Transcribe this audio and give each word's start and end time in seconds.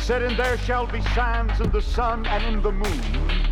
He 0.00 0.06
said, 0.06 0.22
And 0.22 0.34
there 0.34 0.56
shall 0.56 0.86
be 0.86 1.02
signs 1.14 1.60
in 1.60 1.70
the 1.72 1.82
sun 1.82 2.24
and 2.24 2.42
in 2.42 2.62
the 2.62 2.72
moon 2.72 3.00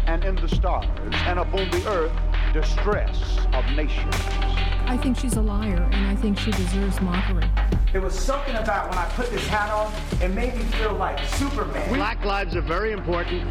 and 0.06 0.24
in 0.24 0.34
the 0.36 0.48
stars, 0.48 0.86
and 1.26 1.38
upon 1.38 1.70
the 1.70 1.86
earth 1.86 2.10
distress 2.54 3.36
of 3.52 3.66
nations. 3.76 4.14
I 4.86 4.96
think 4.96 5.18
she's 5.18 5.34
a 5.34 5.42
liar, 5.42 5.86
and 5.92 6.06
I 6.06 6.16
think 6.16 6.38
she 6.38 6.50
deserves 6.52 7.02
mockery. 7.02 7.44
There 7.92 8.00
was 8.00 8.18
something 8.18 8.56
about 8.56 8.88
when 8.88 8.96
I 8.96 9.04
put 9.10 9.28
this 9.28 9.46
hat 9.46 9.70
on, 9.70 9.92
it 10.22 10.30
made 10.30 10.56
me 10.56 10.64
feel 10.78 10.94
like 10.94 11.22
Superman. 11.34 11.86
Black 11.92 12.24
lives 12.24 12.56
are 12.56 12.62
very 12.62 12.92
important. 12.92 13.42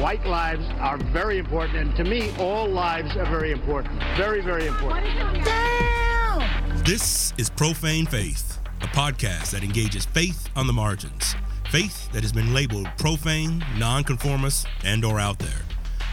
White 0.00 0.24
lives 0.24 0.64
are 0.80 0.96
very 0.96 1.36
important. 1.36 1.76
And 1.76 1.96
to 1.96 2.04
me, 2.04 2.34
all 2.38 2.66
lives 2.66 3.18
are 3.18 3.26
very 3.26 3.52
important. 3.52 4.02
Very, 4.16 4.40
very 4.40 4.66
important. 4.66 5.04
Damn! 5.44 6.84
This 6.84 7.34
is 7.36 7.50
Profane 7.50 8.06
Faith, 8.06 8.60
a 8.80 8.86
podcast 8.86 9.50
that 9.50 9.62
engages 9.62 10.06
faith 10.06 10.48
on 10.56 10.66
the 10.66 10.72
margins. 10.72 11.36
Faith 11.76 12.10
that 12.12 12.22
has 12.22 12.32
been 12.32 12.54
labeled 12.54 12.88
profane, 12.96 13.62
nonconformist, 13.76 14.66
and 14.82 15.04
or 15.04 15.20
out 15.20 15.38
there. 15.38 15.60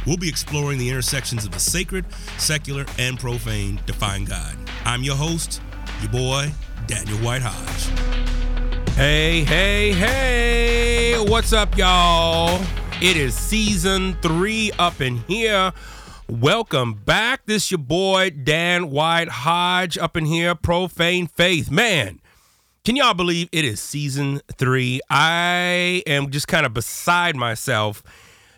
We'll 0.06 0.18
be 0.18 0.28
exploring 0.28 0.78
the 0.78 0.90
intersections 0.90 1.46
of 1.46 1.52
the 1.52 1.60
sacred, 1.60 2.04
secular, 2.38 2.86
and 3.00 3.18
profane 3.18 3.78
to 3.88 3.94
find 3.94 4.28
God. 4.28 4.58
I'm 4.84 5.04
your 5.04 5.16
host, 5.16 5.62
your 6.02 6.12
boy, 6.12 6.52
Daniel 6.86 7.18
White 7.20 7.44
Hodge. 7.46 8.96
Hey, 8.98 9.46
hey, 9.46 9.94
hey, 9.94 11.26
what's 11.30 11.54
up, 11.54 11.78
y'all? 11.78 12.62
It 13.02 13.16
is 13.16 13.34
season 13.34 14.18
three 14.22 14.70
up 14.78 15.00
in 15.00 15.20
here. 15.30 15.72
Welcome 16.28 16.96
back. 16.96 17.46
This 17.46 17.72
your 17.72 17.78
boy, 17.78 18.32
Dan 18.32 18.90
White 18.90 19.30
Hodge, 19.30 19.98
up 19.98 20.18
in 20.18 20.26
here, 20.26 20.56
Profane 20.56 21.28
Faith. 21.28 21.72
Man, 21.72 22.20
can 22.84 22.98
y'all 22.98 23.14
believe 23.14 23.48
it 23.52 23.64
is 23.64 23.80
season 23.80 24.42
three? 24.58 25.00
I 25.10 26.04
am 26.06 26.32
just 26.32 26.48
kind 26.50 26.66
of 26.66 26.74
beside 26.74 27.36
myself 27.36 28.04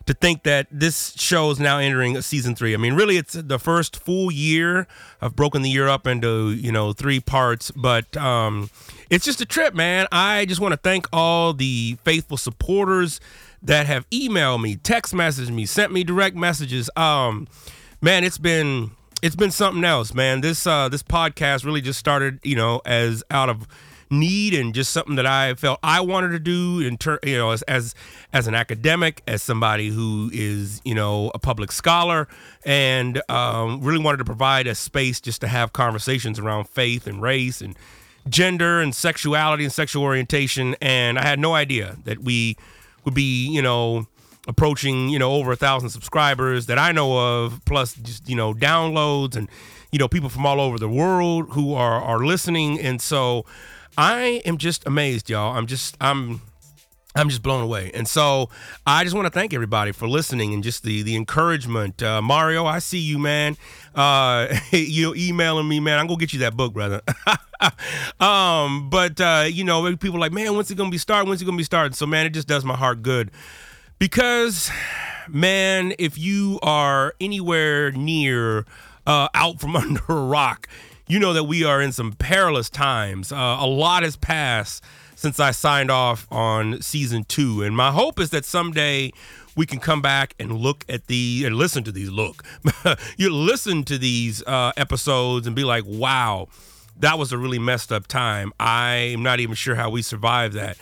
to 0.07 0.13
think 0.15 0.43
that 0.43 0.67
this 0.71 1.13
show 1.15 1.51
is 1.51 1.59
now 1.59 1.77
entering 1.77 2.19
season 2.21 2.55
three. 2.55 2.73
I 2.73 2.77
mean, 2.77 2.93
really, 2.93 3.17
it's 3.17 3.33
the 3.33 3.59
first 3.59 3.97
full 3.97 4.31
year. 4.31 4.87
I've 5.21 5.35
broken 5.35 5.61
the 5.61 5.69
year 5.69 5.87
up 5.87 6.07
into 6.07 6.51
you 6.51 6.71
know 6.71 6.91
three 6.91 7.19
parts, 7.19 7.69
but 7.71 8.17
um, 8.17 8.71
it's 9.11 9.25
just 9.25 9.41
a 9.41 9.45
trip, 9.45 9.75
man. 9.75 10.07
I 10.11 10.45
just 10.45 10.59
want 10.59 10.73
to 10.73 10.77
thank 10.77 11.07
all 11.13 11.53
the 11.53 11.97
faithful 12.03 12.37
supporters 12.37 13.19
that 13.61 13.85
have 13.85 14.09
emailed 14.09 14.61
me, 14.61 14.75
text 14.75 15.13
messaged 15.13 15.51
me, 15.51 15.67
sent 15.67 15.91
me 15.91 16.03
direct 16.03 16.35
messages. 16.35 16.89
Um, 16.95 17.47
man, 18.01 18.23
it's 18.23 18.39
been 18.39 18.89
it's 19.21 19.35
been 19.35 19.51
something 19.51 19.83
else, 19.83 20.15
man. 20.15 20.41
This 20.41 20.65
uh, 20.65 20.89
this 20.89 21.03
podcast 21.03 21.63
really 21.63 21.81
just 21.81 21.99
started, 21.99 22.39
you 22.43 22.55
know, 22.55 22.81
as 22.85 23.23
out 23.29 23.49
of 23.49 23.67
need 24.09 24.53
and 24.53 24.73
just 24.73 24.91
something 24.93 25.15
that 25.15 25.25
I 25.25 25.53
felt 25.55 25.79
I 25.81 26.01
wanted 26.01 26.29
to 26.29 26.39
do 26.39 26.79
in 26.79 26.97
turn, 26.97 27.19
you 27.23 27.37
know, 27.37 27.51
as, 27.51 27.61
as 27.63 27.95
as 28.31 28.47
an 28.47 28.55
academic, 28.55 29.23
as 29.27 29.41
somebody 29.41 29.89
who 29.89 30.29
is, 30.33 30.81
you 30.83 30.93
know, 30.93 31.31
a 31.33 31.39
public 31.39 31.71
scholar, 31.71 32.27
and 32.63 33.21
um, 33.29 33.81
really 33.81 34.03
wanted 34.03 34.17
to 34.17 34.25
provide 34.25 34.67
a 34.67 34.75
space 34.75 35.19
just 35.19 35.41
to 35.41 35.47
have 35.47 35.73
conversations 35.73 36.39
around 36.39 36.69
faith 36.69 37.07
and 37.07 37.21
race 37.21 37.61
and 37.61 37.75
gender 38.29 38.81
and 38.81 38.95
sexuality 38.95 39.63
and 39.63 39.73
sexual 39.73 40.03
orientation. 40.03 40.75
And 40.81 41.19
I 41.19 41.25
had 41.25 41.39
no 41.39 41.53
idea 41.53 41.97
that 42.05 42.19
we 42.19 42.57
would 43.03 43.13
be, 43.13 43.47
you 43.47 43.61
know, 43.61 44.07
approaching, 44.47 45.09
you 45.09 45.19
know, 45.19 45.33
over 45.33 45.51
a 45.51 45.55
thousand 45.55 45.89
subscribers 45.89 46.67
that 46.67 46.77
I 46.77 46.91
know 46.91 47.17
of, 47.17 47.61
plus 47.65 47.95
just, 47.95 48.29
you 48.29 48.35
know, 48.35 48.53
downloads 48.53 49.35
and, 49.35 49.49
you 49.91 49.99
know, 49.99 50.07
people 50.07 50.29
from 50.29 50.45
all 50.45 50.59
over 50.59 50.77
the 50.77 50.89
world 50.89 51.49
who 51.51 51.73
are 51.73 52.01
are 52.01 52.19
listening. 52.25 52.79
And 52.79 53.01
so 53.01 53.45
I 53.97 54.41
am 54.45 54.57
just 54.57 54.85
amazed, 54.85 55.29
y'all. 55.29 55.55
I'm 55.55 55.67
just 55.67 55.95
I'm 56.01 56.41
I'm 57.15 57.29
just 57.29 57.41
blown 57.41 57.63
away. 57.63 57.91
And 57.93 58.07
so 58.07 58.49
I 58.85 59.03
just 59.03 59.15
want 59.15 59.25
to 59.25 59.31
thank 59.31 59.53
everybody 59.53 59.93
for 59.93 60.07
listening 60.07 60.53
and 60.53 60.63
just 60.63 60.83
the 60.83 61.01
the 61.01 61.15
encouragement. 61.15 62.03
Uh, 62.03 62.21
Mario, 62.21 62.65
I 62.65 62.79
see 62.79 62.99
you, 62.99 63.17
man. 63.17 63.55
Uh, 63.93 64.53
you 64.71 65.07
know, 65.07 65.15
emailing 65.15 65.67
me, 65.67 65.79
man. 65.79 65.97
I'm 65.97 66.07
gonna 66.07 66.19
get 66.19 66.33
you 66.33 66.39
that 66.39 66.57
book, 66.57 66.73
brother. 66.73 67.01
um, 68.19 68.89
but 68.89 69.19
uh, 69.21 69.45
you 69.49 69.63
know, 69.63 69.95
people 69.95 70.19
like, 70.19 70.33
man, 70.33 70.55
when's 70.55 70.69
it 70.69 70.75
gonna 70.75 70.89
be 70.89 70.97
starting? 70.97 71.29
When's 71.29 71.41
it 71.41 71.45
gonna 71.45 71.57
be 71.57 71.63
starting? 71.63 71.93
So, 71.93 72.05
man, 72.05 72.25
it 72.25 72.31
just 72.31 72.47
does 72.47 72.65
my 72.65 72.75
heart 72.75 73.01
good 73.01 73.31
because, 73.97 74.69
man, 75.29 75.93
if 75.97 76.17
you 76.17 76.59
are 76.61 77.13
anywhere 77.21 77.91
near 77.91 78.65
uh, 79.07 79.29
out 79.33 79.61
from 79.61 79.75
under 79.77 80.03
a 80.09 80.15
rock, 80.15 80.67
you 81.07 81.19
know 81.19 81.33
that 81.33 81.43
we 81.43 81.63
are 81.63 81.81
in 81.81 81.91
some 81.91 82.13
perilous 82.13 82.69
times. 82.69 83.31
Uh, 83.31 83.57
a 83.59 83.67
lot 83.67 84.03
has 84.03 84.15
passed 84.15 84.83
since 85.15 85.39
I 85.39 85.51
signed 85.51 85.91
off 85.91 86.27
on 86.31 86.81
season 86.81 87.23
two, 87.23 87.61
and 87.61 87.75
my 87.75 87.91
hope 87.91 88.19
is 88.19 88.31
that 88.31 88.45
someday 88.45 89.11
we 89.55 89.65
can 89.65 89.79
come 89.79 90.01
back 90.01 90.35
and 90.39 90.57
look 90.57 90.83
at 90.89 91.07
the 91.07 91.43
and 91.45 91.55
listen 91.55 91.83
to 91.83 91.91
these. 91.91 92.09
Look, 92.09 92.43
you 93.17 93.33
listen 93.33 93.83
to 93.85 93.97
these 93.97 94.43
uh, 94.45 94.71
episodes 94.77 95.47
and 95.47 95.55
be 95.55 95.63
like, 95.63 95.83
"Wow, 95.85 96.47
that 96.99 97.17
was 97.17 97.31
a 97.31 97.37
really 97.37 97.59
messed 97.59 97.91
up 97.91 98.07
time." 98.07 98.51
I'm 98.59 99.23
not 99.23 99.39
even 99.39 99.55
sure 99.55 99.75
how 99.75 99.89
we 99.89 100.01
survived 100.01 100.55
that. 100.55 100.77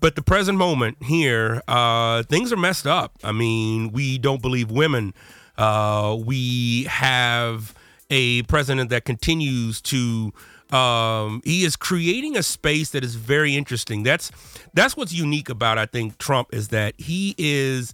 But 0.00 0.16
the 0.16 0.22
present 0.22 0.58
moment 0.58 0.96
here, 1.04 1.62
uh, 1.68 2.24
things 2.24 2.52
are 2.52 2.56
messed 2.56 2.88
up. 2.88 3.12
I 3.22 3.30
mean, 3.30 3.92
we 3.92 4.18
don't 4.18 4.42
believe 4.42 4.68
women. 4.68 5.14
Uh, 5.56 6.18
we 6.18 6.84
have 6.84 7.72
a 8.12 8.42
president 8.42 8.90
that 8.90 9.06
continues 9.06 9.80
to 9.80 10.32
um, 10.70 11.42
he 11.44 11.64
is 11.64 11.76
creating 11.76 12.36
a 12.36 12.42
space 12.42 12.90
that 12.90 13.02
is 13.02 13.14
very 13.14 13.56
interesting. 13.56 14.02
That's 14.02 14.30
that's 14.72 14.96
what's 14.96 15.12
unique 15.12 15.48
about 15.48 15.78
I 15.78 15.86
think 15.86 16.18
Trump 16.18 16.48
is 16.52 16.68
that 16.68 16.94
he 16.98 17.34
is 17.38 17.92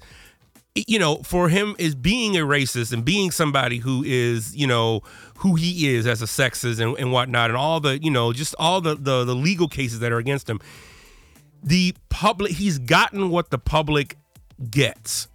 you 0.75 0.99
know 0.99 1.17
for 1.19 1.49
him 1.49 1.75
is 1.79 1.95
being 1.95 2.37
a 2.37 2.41
racist 2.41 2.93
and 2.93 3.05
being 3.05 3.31
somebody 3.31 3.79
who 3.79 4.05
is 4.05 4.55
you 4.55 4.67
know 4.67 5.03
who 5.39 5.55
he 5.55 5.95
is 5.95 6.07
as 6.07 6.21
a 6.23 6.27
sexist 6.27 6.81
and, 6.81 6.97
and 6.99 7.13
whatnot 7.13 7.51
and 7.51 7.57
all 7.57 7.81
the 7.81 8.01
you 8.03 8.11
know 8.11 8.33
just 8.33 8.55
all 8.59 8.81
the, 8.81 8.95
the 8.95 9.25
the 9.25 9.35
legal 9.35 9.67
cases 9.67 9.99
that 9.99 10.13
are 10.13 10.19
against 10.19 10.49
him 10.49 10.61
the 11.65 11.95
public 12.11 12.53
he's 12.53 12.79
gotten 12.79 13.31
what 13.31 13.51
the 13.51 13.59
public 13.59 14.17
gets 14.71 15.27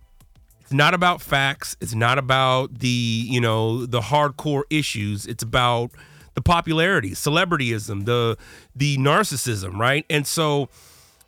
not 0.74 0.94
about 0.94 1.22
facts. 1.22 1.78
It's 1.80 1.94
not 1.96 2.18
about 2.18 2.80
the, 2.80 2.88
you 2.88 3.40
know, 3.40 3.86
the 3.86 4.02
hardcore 4.02 4.64
issues. 4.70 5.26
It's 5.26 5.44
about 5.44 5.92
the 6.34 6.42
popularity, 6.42 7.12
celebrityism, 7.12 8.06
the 8.06 8.38
the 8.76 8.98
narcissism, 8.98 9.78
right? 9.78 10.06
And 10.10 10.26
so 10.26 10.70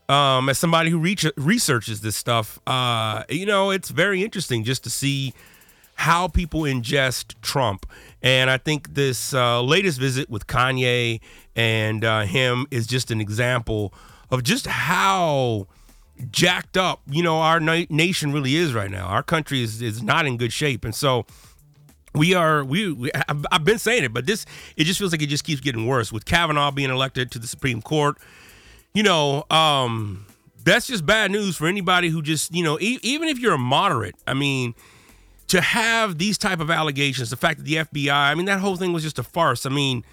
um, 0.09 0.49
as 0.49 0.57
somebody 0.57 0.89
who 0.89 0.99
reach, 0.99 1.25
researches 1.37 2.01
this 2.01 2.15
stuff, 2.15 2.59
uh, 2.67 3.23
you 3.29 3.45
know, 3.45 3.71
it's 3.71 3.89
very 3.89 4.23
interesting 4.23 4.63
just 4.63 4.83
to 4.83 4.89
see 4.89 5.33
how 5.95 6.27
people 6.27 6.61
ingest 6.61 7.33
Trump. 7.41 7.85
And 8.21 8.49
I 8.49 8.57
think 8.57 8.93
this 8.93 9.33
uh, 9.33 9.61
latest 9.61 9.99
visit 9.99 10.29
with 10.29 10.47
Kanye 10.47 11.21
and 11.55 12.03
uh, 12.03 12.21
him 12.21 12.67
is 12.69 12.85
just 12.85 13.11
an 13.11 13.21
example 13.21 13.93
of 14.29 14.43
just 14.43 14.67
how 14.67 15.67
jacked 16.31 16.77
up, 16.77 17.01
you 17.09 17.23
know, 17.23 17.37
our 17.37 17.59
na- 17.59 17.85
nation 17.89 18.31
really 18.31 18.55
is 18.55 18.73
right 18.73 18.89
now. 18.89 19.07
Our 19.07 19.23
country 19.23 19.61
is 19.61 19.81
is 19.81 20.01
not 20.01 20.25
in 20.25 20.37
good 20.37 20.53
shape, 20.53 20.85
and 20.85 20.95
so 20.95 21.25
we 22.13 22.33
are 22.33 22.63
we, 22.63 22.91
we 22.91 23.11
I've, 23.27 23.45
I've 23.51 23.63
been 23.65 23.79
saying 23.79 24.03
it, 24.03 24.13
but 24.13 24.25
this 24.25 24.45
it 24.77 24.85
just 24.85 24.99
feels 24.99 25.11
like 25.11 25.21
it 25.21 25.27
just 25.27 25.43
keeps 25.43 25.61
getting 25.61 25.85
worse 25.85 26.11
with 26.11 26.25
Kavanaugh 26.25 26.71
being 26.71 26.89
elected 26.89 27.31
to 27.31 27.39
the 27.39 27.47
Supreme 27.47 27.81
Court. 27.81 28.17
You 28.93 29.03
know, 29.03 29.43
um, 29.49 30.25
that's 30.63 30.87
just 30.87 31.05
bad 31.05 31.31
news 31.31 31.57
for 31.57 31.67
anybody 31.67 32.09
who 32.09 32.21
just 32.21 32.53
you 32.53 32.63
know 32.63 32.79
e- 32.79 32.99
even 33.01 33.27
if 33.27 33.39
you're 33.39 33.53
a 33.53 33.57
moderate. 33.59 34.15
I 34.27 34.33
mean. 34.33 34.73
To 35.49 35.61
have 35.61 36.17
these 36.17 36.39
type 36.39 36.59
of 36.59 36.71
allegations, 36.71 37.29
the 37.29 37.37
fact 37.37 37.59
that 37.59 37.65
the 37.65 37.75
FBI, 37.75 38.11
I 38.11 38.33
mean, 38.33 38.47
that 38.47 38.59
whole 38.59 38.77
thing 38.77 38.93
was 38.93 39.03
just 39.03 39.19
a 39.19 39.23
farce. 39.23 39.67
I 39.67 39.69
mean, 39.69 40.03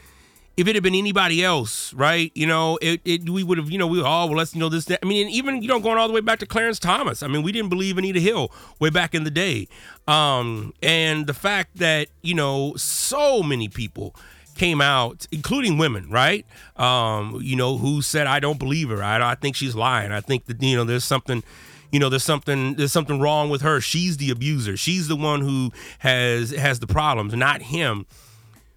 if 0.57 0.69
it 0.69 0.75
had 0.75 0.83
been 0.83 0.95
anybody 0.95 1.43
else, 1.43 1.93
right? 1.95 2.31
You 2.35 2.47
know, 2.47 2.79
it, 2.83 3.01
it 3.05 3.29
we 3.29 3.43
would 3.43 3.59
have, 3.59 3.71
you 3.71 3.79
know, 3.79 3.87
we 3.87 4.01
oh 4.01 4.27
well, 4.27 4.37
let's 4.37 4.55
you 4.55 4.61
know 4.61 4.69
this. 4.69 4.85
That. 4.87 4.99
I 5.03 5.07
mean, 5.07 5.29
even 5.29 5.63
you 5.63 5.69
know, 5.69 5.81
going 5.81 5.99
all 5.99 6.09
the 6.09 6.15
way 6.15 6.21
back 6.21 6.39
to 6.41 6.47
Clarence 6.47 6.79
Thomas. 6.79 7.23
I 7.23 7.29
mean, 7.29 7.43
we 7.43 7.53
didn't 7.53 7.71
believe 7.71 7.97
Anita 7.97 8.21
Hill 8.21 8.53
way 8.79 8.91
back 8.91 9.15
in 9.15 9.25
the 9.25 9.31
day, 9.31 9.69
um, 10.07 10.75
and 10.83 11.27
the 11.27 11.35
fact 11.35 11.79
that 11.79 12.09
you 12.23 12.35
know 12.35 12.75
so 12.77 13.43
many 13.43 13.69
people 13.69 14.15
came 14.55 14.83
out, 14.83 15.27
including 15.33 15.79
women, 15.79 16.11
right? 16.11 16.45
Um, 16.77 17.39
you 17.43 17.57
know, 17.57 17.79
who 17.79 18.03
said 18.03 18.27
I 18.27 18.39
don't 18.39 18.59
believe 18.59 18.91
her. 18.91 19.03
I, 19.03 19.33
I 19.33 19.35
think 19.35 19.57
she's 19.57 19.75
lying. 19.75 20.13
I 20.13 20.21
think 20.21 20.45
that 20.47 20.63
you 20.63 20.77
know 20.77 20.85
there's 20.85 21.05
something 21.05 21.43
you 21.91 21.99
know 21.99 22.11
there's 22.11 22.25
something 22.25 22.75
there's 22.75 22.93
something 22.93 23.21
wrong 23.21 23.51
with 23.51 23.63
her 23.63 23.81
she's 23.81 24.17
the 24.17 24.31
abuser 24.31 24.79
she's 24.79 25.09
the 25.09 25.17
one 25.17 25.43
who 25.43 25.71
has 25.99 26.51
has 26.51 26.81
the 26.81 26.87
problems 26.87 27.35
not 27.35 27.61
him 27.61 28.07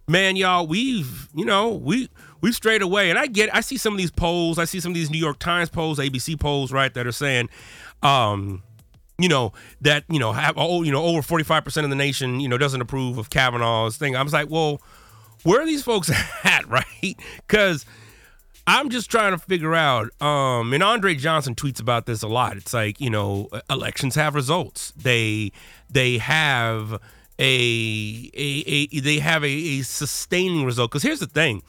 man, 0.08 0.36
y'all, 0.36 0.68
we've, 0.68 1.30
you 1.34 1.46
know, 1.46 1.70
we 1.72 2.10
we've 2.42 2.56
strayed 2.56 2.82
away. 2.82 3.10
And 3.10 3.20
I 3.20 3.28
get 3.28 3.54
I 3.54 3.62
see 3.62 3.78
some 3.78 3.94
of 3.94 3.98
these 3.98 4.12
polls, 4.12 4.60
I 4.60 4.66
see 4.66 4.80
some 4.80 4.92
of 4.92 4.96
these 4.96 5.10
New 5.10 5.18
York 5.18 5.40
Times 5.40 5.70
polls, 5.70 6.00
ABC 6.00 6.40
polls, 6.40 6.72
right, 6.72 6.94
that 6.94 7.08
are 7.08 7.12
saying, 7.12 7.50
um, 8.04 8.64
you 9.18 9.30
know, 9.30 9.54
that, 9.82 10.04
you 10.10 10.20
know, 10.20 10.32
have 10.32 10.56
oh, 10.58 10.84
you 10.84 10.92
know, 10.92 11.04
over 11.04 11.22
45% 11.22 11.84
of 11.84 11.90
the 11.90 11.96
nation, 11.96 12.40
you 12.40 12.48
know, 12.48 12.58
doesn't 12.58 12.82
approve 12.82 13.18
of 13.18 13.30
Kavanaugh's 13.30 13.98
thing. 13.98 14.16
I 14.16 14.22
was 14.22 14.34
like, 14.34 14.50
well, 14.50 14.82
where 15.44 15.62
are 15.62 15.66
these 15.66 15.84
folks 15.84 16.12
at, 16.44 16.68
right? 16.68 17.16
Because 17.48 17.86
I'm 18.68 18.90
just 18.90 19.12
trying 19.12 19.32
to 19.32 19.38
figure 19.38 19.76
out. 19.76 20.10
Um, 20.22 20.74
and 20.74 20.82
Andre 20.82 21.16
Johnson 21.16 21.56
tweets 21.56 21.80
about 21.80 22.08
this 22.08 22.24
a 22.24 22.28
lot. 22.28 22.58
It's 22.58 22.74
like 22.74 23.00
you 23.00 23.10
know, 23.10 23.50
elections 23.70 24.16
have 24.16 24.36
results. 24.36 24.92
They 24.92 25.52
they 25.90 26.18
have 26.18 27.00
a 27.40 28.32
a, 28.34 28.88
a 28.92 29.00
they 29.00 29.20
have 29.20 29.44
a, 29.44 29.48
a 29.48 29.82
sustaining 29.82 30.66
result. 30.66 30.92
Because 30.92 31.04
here's 31.04 31.20
the 31.20 31.28
thing. 31.28 31.64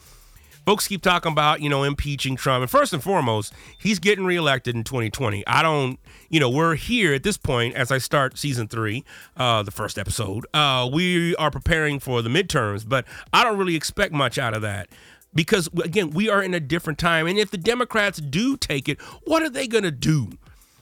Folks 0.65 0.85
keep 0.85 1.01
talking 1.01 1.31
about, 1.31 1.61
you 1.61 1.69
know, 1.69 1.83
impeaching 1.83 2.35
Trump. 2.35 2.61
And 2.61 2.69
first 2.69 2.91
and 2.91 3.01
foremost, 3.01 3.53
he's 3.77 3.99
getting 3.99 4.25
reelected 4.25 4.75
in 4.75 4.83
2020. 4.83 5.47
I 5.47 5.61
don't, 5.61 5.97
you 6.27 6.41
know, 6.41 6.49
we're 6.49 6.75
here 6.75 7.13
at 7.13 7.23
this 7.23 7.37
point 7.37 7.75
as 7.75 7.89
I 7.89 7.99
start 7.99 8.37
season 8.37 8.67
three, 8.67 9.05
uh, 9.37 9.63
the 9.63 9.71
first 9.71 9.97
episode. 9.97 10.45
Uh, 10.53 10.89
we 10.91 11.37
are 11.37 11.49
preparing 11.49 12.01
for 12.01 12.21
the 12.21 12.27
midterms, 12.27 12.83
but 12.85 13.05
I 13.31 13.45
don't 13.45 13.57
really 13.57 13.77
expect 13.77 14.11
much 14.11 14.37
out 14.37 14.53
of 14.53 14.61
that 14.61 14.89
because 15.33 15.69
again 15.83 16.09
we 16.09 16.29
are 16.29 16.41
in 16.41 16.53
a 16.53 16.59
different 16.59 16.97
time 16.97 17.27
and 17.27 17.37
if 17.37 17.51
the 17.51 17.57
democrats 17.57 18.19
do 18.19 18.57
take 18.57 18.89
it 18.89 18.99
what 19.25 19.43
are 19.43 19.49
they 19.49 19.67
going 19.67 19.83
to 19.83 19.91
do 19.91 20.29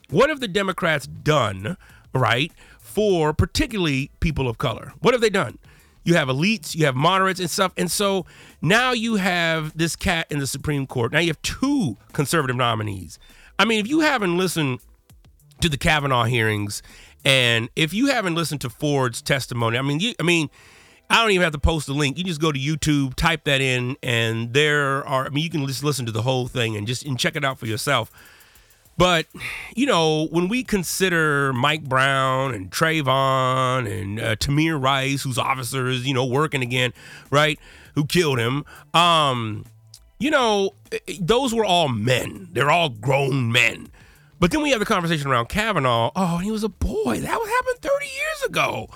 what 0.10 0.30
have 0.30 0.40
the 0.40 0.48
democrats 0.48 1.08
done 1.08 1.76
right 2.14 2.52
for 2.96 3.34
particularly 3.34 4.10
people 4.22 4.48
of 4.48 4.58
color 4.58 4.94
what 5.02 5.14
have 5.14 5.20
they 5.20 5.30
done 5.30 5.60
you 6.06 6.16
have 6.16 6.30
elites 6.30 6.74
you 6.74 6.86
have 6.86 6.96
moderates 6.96 7.42
and 7.42 7.50
stuff 7.50 7.74
and 7.76 7.92
so 7.92 8.26
now 8.62 8.94
you 8.94 9.16
have 9.16 9.78
this 9.78 9.98
cat 9.98 10.26
in 10.30 10.40
the 10.40 10.48
supreme 10.48 10.88
court 10.88 11.12
now 11.12 11.20
you 11.20 11.28
have 11.28 11.42
two 11.42 11.98
conservative 12.14 12.56
nominees 12.56 13.20
i 13.60 13.66
mean 13.66 13.82
if 13.82 13.88
you 13.88 14.00
haven't 14.00 14.38
listened 14.38 14.80
to 15.60 15.68
the 15.68 15.78
kavanaugh 15.78 16.24
hearings 16.24 16.82
and 17.26 17.70
if 17.76 17.94
you 17.94 18.08
haven't 18.08 18.36
listened 18.36 18.62
to 18.62 18.70
ford's 18.70 19.22
testimony 19.22 19.78
i 19.78 19.82
mean 19.82 20.00
you, 20.00 20.14
i 20.18 20.24
mean 20.24 20.50
I 21.10 21.22
don't 21.22 21.30
even 21.32 21.44
have 21.44 21.54
to 21.54 21.60
post 21.60 21.86
the 21.86 21.94
link. 21.94 22.18
You 22.18 22.24
just 22.24 22.42
go 22.42 22.52
to 22.52 22.58
YouTube, 22.60 23.14
type 23.14 23.44
that 23.44 23.62
in, 23.62 23.96
and 24.02 24.54
there 24.54 25.08
are. 25.08 25.28
I 25.28 25.30
mean, 25.30 25.44
you 25.44 25.52
can 25.52 25.68
just 25.68 25.84
listen 25.84 26.08
to 26.08 26.12
the 26.12 26.24
whole 26.24 26.48
thing 26.48 26.76
and 26.76 26.88
just 26.88 27.06
and 27.06 27.20
check 27.20 27.36
it 27.36 27.46
out 27.46 27.60
for 27.60 27.68
yourself. 27.68 28.10
But 28.98 29.28
you 29.76 29.86
know, 29.86 30.28
when 30.28 30.48
we 30.48 30.64
consider 30.64 31.52
Mike 31.54 31.84
Brown 31.84 32.54
and 32.54 32.72
Trayvon 32.72 33.92
and 33.92 34.20
uh, 34.20 34.36
Tamir 34.38 34.82
Rice, 34.82 35.24
whose 35.24 35.38
officers, 35.38 36.08
you 36.08 36.14
know, 36.14 36.26
working 36.26 36.62
again, 36.62 36.94
right, 37.30 37.60
who 37.96 38.06
killed 38.06 38.40
him, 38.40 38.66
um, 38.94 39.66
you 40.20 40.32
know, 40.32 40.72
those 41.20 41.54
were 41.54 41.66
all 41.66 41.90
men. 41.90 42.50
They're 42.52 42.72
all 42.72 42.90
grown 42.90 43.52
men. 43.52 43.90
But 44.40 44.52
then 44.52 44.62
we 44.62 44.72
have 44.72 44.80
the 44.80 44.86
conversation 44.86 45.30
around 45.30 45.50
Kavanaugh. 45.50 46.12
Oh, 46.16 46.38
he 46.38 46.52
was 46.52 46.64
a 46.64 46.70
boy. 46.70 47.20
That 47.20 47.30
happened 47.30 47.82
30 47.82 48.06
years 48.06 48.44
ago 48.48 48.90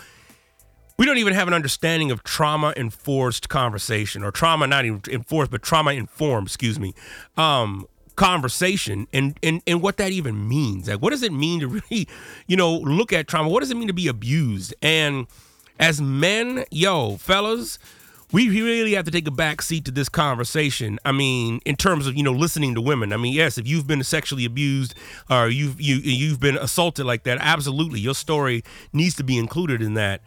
we 1.00 1.06
don't 1.06 1.18
even 1.18 1.34
have 1.34 1.48
an 1.48 1.54
understanding 1.54 2.12
of 2.12 2.24
trauma 2.24 2.74
enforced 2.76 3.48
conversation 3.48 4.22
or 4.22 4.32
trauma 4.32 4.68
not 4.68 4.84
even 4.84 5.02
enforced 5.10 5.50
but 5.50 5.64
trauma 5.64 5.94
informed 5.94 6.48
excuse 6.48 6.78
me 6.78 6.94
um, 7.38 7.88
conversation 8.20 9.08
and, 9.14 9.40
and 9.42 9.62
and 9.66 9.82
what 9.82 9.96
that 9.96 10.12
even 10.12 10.48
means 10.48 10.90
like 10.90 11.02
what 11.02 11.12
does 11.12 11.24
it 11.24 11.32
mean 11.32 11.62
to 11.62 11.68
really 11.70 12.08
you 12.48 12.58
know 12.58 12.76
look 12.76 13.14
at 13.14 13.28
trauma 13.28 13.48
what 13.48 13.62
does 13.62 13.72
it 13.72 13.78
mean 13.78 13.88
to 13.88 13.94
be 13.94 14.10
abused 14.10 14.74
and 14.82 15.26
as 15.80 16.02
men 16.02 16.66
yo 16.70 17.16
fellas 17.16 17.80
we 18.32 18.50
really 18.50 18.94
have 18.94 19.06
to 19.06 19.12
take 19.12 19.28
a 19.28 19.32
back 19.32 19.62
seat 19.62 19.86
to 19.86 19.92
this 19.92 20.08
conversation. 20.08 21.00
I 21.04 21.12
mean, 21.12 21.62
in 21.66 21.76
terms 21.76 22.06
of 22.06 22.16
you 22.16 22.22
know 22.22 22.32
listening 22.32 22.76
to 22.76 22.82
women. 22.82 23.12
I 23.12 23.18
mean, 23.18 23.34
yes, 23.34 23.58
if 23.58 23.68
you've 23.68 23.88
been 23.88 24.04
sexually 24.04 24.46
abused 24.46 24.94
or 25.30 25.50
you've 25.50 25.82
you 25.82 25.96
you've 25.96 26.40
been 26.40 26.56
assaulted 26.56 27.08
like 27.08 27.24
that, 27.24 27.40
absolutely, 27.42 28.00
your 28.00 28.14
story 28.14 28.64
needs 28.94 29.16
to 29.16 29.24
be 29.24 29.38
included 29.38 29.82
in 29.82 29.96
that. 29.96 30.22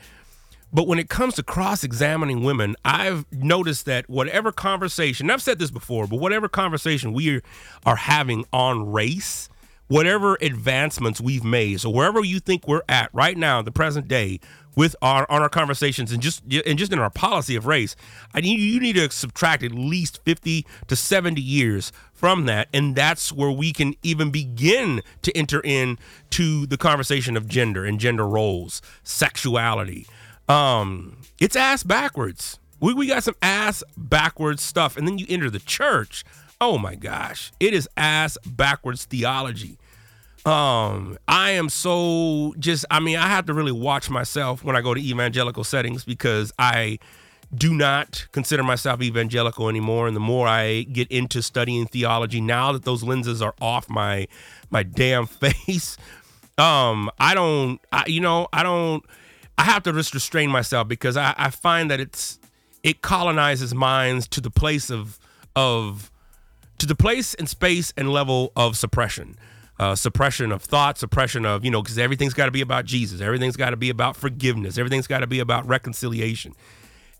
But 0.72 0.86
when 0.88 0.98
it 0.98 1.10
comes 1.10 1.34
to 1.34 1.42
cross 1.42 1.84
examining 1.84 2.42
women, 2.42 2.76
I've 2.84 3.30
noticed 3.30 3.84
that 3.86 4.08
whatever 4.08 4.52
conversation, 4.52 5.30
I've 5.30 5.42
said 5.42 5.58
this 5.58 5.70
before, 5.70 6.06
but 6.06 6.18
whatever 6.18 6.48
conversation 6.48 7.12
we 7.12 7.42
are 7.84 7.96
having 7.96 8.46
on 8.52 8.90
race, 8.90 9.50
whatever 9.88 10.38
advancements 10.40 11.20
we've 11.20 11.44
made, 11.44 11.80
so 11.80 11.90
wherever 11.90 12.24
you 12.24 12.40
think 12.40 12.66
we're 12.66 12.82
at 12.88 13.10
right 13.12 13.36
now, 13.36 13.60
the 13.60 13.70
present 13.70 14.08
day, 14.08 14.40
with 14.74 14.96
our 15.02 15.26
on 15.30 15.42
our 15.42 15.48
conversations 15.48 16.12
and 16.12 16.22
just 16.22 16.42
and 16.66 16.78
just 16.78 16.92
in 16.92 16.98
our 16.98 17.10
policy 17.10 17.56
of 17.56 17.66
race, 17.66 17.94
I 18.32 18.40
need 18.40 18.58
you 18.58 18.80
need 18.80 18.94
to 18.94 19.10
subtract 19.10 19.62
at 19.62 19.72
least 19.72 20.20
50 20.24 20.64
to 20.86 20.96
70 20.96 21.40
years 21.40 21.92
from 22.14 22.46
that 22.46 22.68
and 22.72 22.96
that's 22.96 23.32
where 23.32 23.50
we 23.50 23.72
can 23.72 23.94
even 24.02 24.30
begin 24.30 25.02
to 25.22 25.36
enter 25.36 25.60
in 25.62 25.98
to 26.30 26.66
the 26.66 26.78
conversation 26.78 27.36
of 27.36 27.46
gender 27.48 27.84
and 27.84 28.00
gender 28.00 28.26
roles, 28.26 28.80
sexuality, 29.02 30.06
um, 30.48 31.16
it's 31.40 31.56
ass 31.56 31.82
backwards. 31.82 32.58
We, 32.80 32.94
we 32.94 33.06
got 33.06 33.22
some 33.24 33.36
ass 33.42 33.82
backwards 33.96 34.62
stuff. 34.62 34.96
And 34.96 35.06
then 35.06 35.18
you 35.18 35.26
enter 35.28 35.50
the 35.50 35.60
church. 35.60 36.24
Oh 36.60 36.78
my 36.78 36.94
gosh. 36.94 37.52
It 37.60 37.74
is 37.74 37.88
ass 37.96 38.36
backwards 38.44 39.04
theology. 39.04 39.78
Um, 40.44 41.18
I 41.28 41.50
am 41.50 41.68
so 41.68 42.54
just, 42.58 42.84
I 42.90 42.98
mean, 42.98 43.16
I 43.16 43.28
have 43.28 43.46
to 43.46 43.54
really 43.54 43.72
watch 43.72 44.10
myself 44.10 44.64
when 44.64 44.74
I 44.74 44.80
go 44.80 44.92
to 44.92 45.00
evangelical 45.00 45.62
settings 45.62 46.04
because 46.04 46.52
I 46.58 46.98
do 47.54 47.74
not 47.74 48.26
consider 48.32 48.64
myself 48.64 49.02
evangelical 49.02 49.68
anymore. 49.68 50.08
And 50.08 50.16
the 50.16 50.20
more 50.20 50.48
I 50.48 50.82
get 50.82 51.08
into 51.12 51.42
studying 51.42 51.86
theology, 51.86 52.40
now 52.40 52.72
that 52.72 52.82
those 52.82 53.04
lenses 53.04 53.40
are 53.42 53.54
off 53.60 53.88
my 53.88 54.26
my 54.70 54.82
damn 54.82 55.26
face, 55.28 55.96
um, 56.58 57.10
I 57.18 57.34
don't, 57.34 57.80
I, 57.92 58.06
you 58.06 58.20
know, 58.20 58.48
I 58.52 58.62
don't 58.62 59.04
I 59.62 59.64
have 59.66 59.84
to 59.84 59.92
just 59.92 60.12
restrain 60.12 60.50
myself 60.50 60.88
because 60.88 61.16
I, 61.16 61.34
I 61.38 61.50
find 61.50 61.88
that 61.92 62.00
it's 62.00 62.40
it 62.82 63.00
colonizes 63.00 63.72
minds 63.72 64.26
to 64.30 64.40
the 64.40 64.50
place 64.50 64.90
of 64.90 65.20
of 65.54 66.10
to 66.78 66.86
the 66.86 66.96
place 66.96 67.32
and 67.34 67.48
space 67.48 67.92
and 67.96 68.10
level 68.10 68.50
of 68.56 68.76
suppression. 68.76 69.36
Uh, 69.78 69.94
suppression 69.94 70.50
of 70.50 70.62
thought, 70.62 70.98
suppression 70.98 71.46
of, 71.46 71.64
you 71.64 71.70
know, 71.70 71.80
because 71.80 71.96
everything's 71.96 72.34
got 72.34 72.46
to 72.46 72.50
be 72.50 72.60
about 72.60 72.86
Jesus. 72.86 73.20
Everything's 73.20 73.56
got 73.56 73.70
to 73.70 73.76
be 73.76 73.88
about 73.88 74.16
forgiveness. 74.16 74.78
Everything's 74.78 75.06
got 75.06 75.20
to 75.20 75.28
be 75.28 75.38
about 75.38 75.64
reconciliation. 75.68 76.54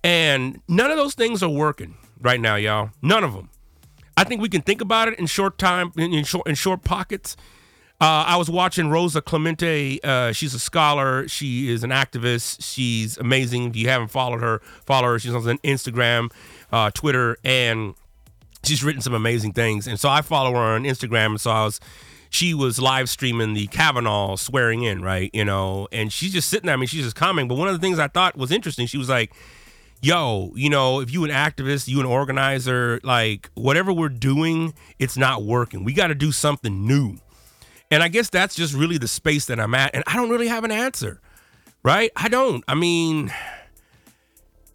And 0.03 0.61
none 0.67 0.91
of 0.91 0.97
those 0.97 1.15
things 1.15 1.45
are 1.45 1.49
working 1.49 1.95
right 2.21 2.41
now, 2.41 2.57
y'all. 2.57 2.91
None 3.03 3.23
of 3.23 3.35
them. 3.35 3.51
I 4.17 4.25
think 4.25 4.41
we 4.41 4.49
can 4.49 4.63
think 4.63 4.81
about 4.81 5.07
it 5.07 5.17
in 5.17 5.27
short 5.27 5.59
time, 5.59 5.93
in 5.97 6.25
short, 6.25 6.49
in 6.49 6.57
short 6.57 6.83
pockets. 6.83 7.37
Uh, 8.03 8.25
I 8.27 8.37
was 8.37 8.51
watching 8.51 8.91
Rosa 8.91 9.23
Clemente. 9.23 10.01
Uh, 10.03 10.33
she's 10.33 10.55
a 10.55 10.59
scholar. 10.59 11.29
She 11.29 11.71
is 11.71 11.85
an 11.85 11.91
activist. 11.91 12.57
She's 12.59 13.17
amazing. 13.17 13.69
If 13.69 13.77
you 13.77 13.89
haven't 13.89 14.09
followed 14.09 14.41
her, 14.41 14.61
follow 14.85 15.07
her. 15.07 15.21
She's 15.21 15.33
on 15.33 15.45
Instagram, 15.59 16.33
uh, 16.73 16.91
Twitter, 16.91 17.37
and 17.45 17.95
she's 18.65 18.83
written 18.83 19.03
some 19.03 19.15
amazing 19.15 19.53
things. 19.53 19.87
And 19.87 20.01
so 20.01 20.09
I 20.09 20.21
follow 20.21 20.51
her 20.51 20.75
on 20.75 20.83
Instagram. 20.83 21.27
And 21.27 21.41
so 21.41 21.53
I 21.53 21.65
was, 21.65 21.79
she 22.29 22.55
was 22.55 22.81
live 22.81 23.09
streaming 23.09 23.55
the 23.55 23.69
Kavanaugh 23.69 24.35
swearing 24.35 24.83
in, 24.83 25.01
right? 25.01 25.31
You 25.33 25.45
know, 25.45 25.87
and 25.93 26.13
she's 26.13 26.33
just 26.33 26.49
sitting 26.49 26.67
there. 26.67 26.75
I 26.75 26.79
mean, 26.79 26.89
she's 26.89 27.05
just 27.05 27.15
commenting. 27.15 27.47
But 27.47 27.55
one 27.55 27.69
of 27.69 27.75
the 27.75 27.79
things 27.81 28.01
I 28.01 28.09
thought 28.09 28.37
was 28.37 28.51
interesting, 28.51 28.89
she 28.89 28.99
was 28.99 29.09
like, 29.09 29.33
yo, 30.01 30.51
you 30.57 30.71
know, 30.71 30.99
if 30.99 31.13
you 31.13 31.23
an 31.23 31.31
activist, 31.31 31.87
you 31.87 32.01
an 32.01 32.07
organizer, 32.07 32.99
like 33.05 33.49
whatever 33.55 33.93
we're 33.93 34.09
doing, 34.09 34.75
it's 34.99 35.17
not 35.17 35.45
working. 35.45 35.85
We 35.85 35.93
got 35.93 36.09
to 36.09 36.17
do 36.17 36.33
something 36.33 36.85
new. 36.85 37.19
And 37.93 38.03
I 38.03 38.09
guess 38.09 38.31
that's 38.31 38.55
just 38.55 38.73
really 38.73 38.97
the 38.97 39.07
space 39.07 39.45
that 39.47 39.61
I'm 39.61 39.75
at. 39.75 39.95
And 39.95 40.03
I 40.07 40.17
don't 40.17 40.31
really 40.31 40.49
have 40.49 40.65
an 40.65 40.71
answer, 40.71 41.21
right? 41.83 42.11
I 42.17 42.29
don't. 42.29 42.65
I 42.67 42.75
mean, 42.75 43.31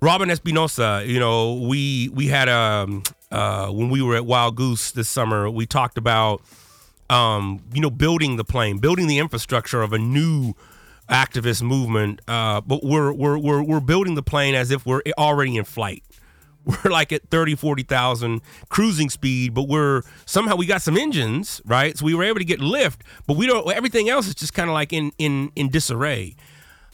Robyn 0.01 0.29
Espinoza, 0.29 1.07
you 1.07 1.19
know, 1.19 1.55
we 1.55 2.09
we 2.09 2.27
had 2.27 2.47
um 2.47 3.01
uh 3.31 3.69
when 3.69 3.89
we 3.89 4.03
were 4.03 4.15
at 4.15 4.27
Wild 4.27 4.55
Goose 4.55 4.91
this 4.91 5.09
summer, 5.09 5.49
we 5.49 5.65
talked 5.65 5.97
about 5.97 6.43
um, 7.09 7.63
you 7.73 7.81
know, 7.81 7.89
building 7.89 8.35
the 8.35 8.43
plane, 8.43 8.77
building 8.77 9.07
the 9.07 9.17
infrastructure 9.17 9.81
of 9.81 9.93
a 9.93 9.97
new 9.97 10.53
activist 11.09 11.63
movement. 11.63 12.21
Uh, 12.27 12.61
but 12.61 12.83
we're 12.83 13.11
we're 13.11 13.39
we're 13.39 13.63
we're 13.63 13.79
building 13.79 14.13
the 14.13 14.21
plane 14.21 14.53
as 14.53 14.69
if 14.69 14.85
we're 14.85 15.01
already 15.17 15.57
in 15.57 15.63
flight 15.63 16.03
we're 16.67 16.91
like 16.91 17.11
at 17.11 17.29
30 17.29 17.55
40,000 17.55 18.41
cruising 18.69 19.09
speed 19.09 19.53
but 19.53 19.63
we're 19.63 20.01
somehow 20.25 20.55
we 20.55 20.65
got 20.65 20.81
some 20.81 20.97
engines 20.97 21.61
right? 21.65 21.97
So 21.97 22.05
we 22.05 22.13
were 22.13 22.23
able 22.23 22.39
to 22.39 22.45
get 22.45 22.59
lift 22.59 23.03
but 23.25 23.37
we 23.37 23.47
don't 23.47 23.69
everything 23.71 24.09
else 24.09 24.27
is 24.27 24.35
just 24.35 24.53
kind 24.53 24.69
of 24.69 24.73
like 24.73 24.93
in 24.93 25.11
in 25.17 25.51
in 25.55 25.69
disarray. 25.69 26.35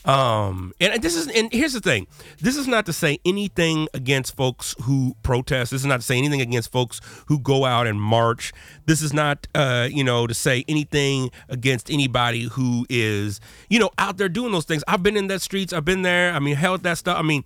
Um 0.06 0.74
and 0.82 1.02
this 1.02 1.16
is 1.16 1.30
and 1.30 1.52
here's 1.54 1.72
the 1.74 1.80
thing. 1.80 2.08
This 2.42 2.58
is 2.58 2.68
not 2.68 2.86
to 2.88 2.94
say 2.94 3.20
anything 3.26 3.88
against 3.94 4.36
folks 4.36 4.76
who 4.84 5.16
protest. 5.24 5.72
This 5.72 5.82
is 5.82 5.86
not 5.86 6.02
to 6.02 6.06
say 6.06 6.18
anything 6.18 6.42
against 6.42 6.72
folks 6.74 7.00
who 7.28 7.40
go 7.40 7.64
out 7.64 7.88
and 7.88 8.00
march. 8.02 8.52
This 8.86 9.02
is 9.02 9.14
not 9.14 9.48
uh 9.56 9.88
you 9.90 10.04
know 10.04 10.28
to 10.28 10.34
say 10.34 10.66
anything 10.68 11.32
against 11.48 11.90
anybody 11.90 12.44
who 12.44 12.86
is 12.90 13.40
you 13.70 13.80
know 13.80 13.92
out 13.98 14.18
there 14.18 14.30
doing 14.30 14.52
those 14.52 14.66
things. 14.66 14.84
I've 14.90 15.04
been 15.04 15.16
in 15.16 15.28
that 15.28 15.42
streets. 15.42 15.72
I've 15.72 15.86
been 15.86 16.02
there. 16.02 16.34
I 16.34 16.40
mean 16.40 16.56
held 16.56 16.84
that 16.84 16.98
stuff. 16.98 17.18
I 17.18 17.22
mean 17.22 17.46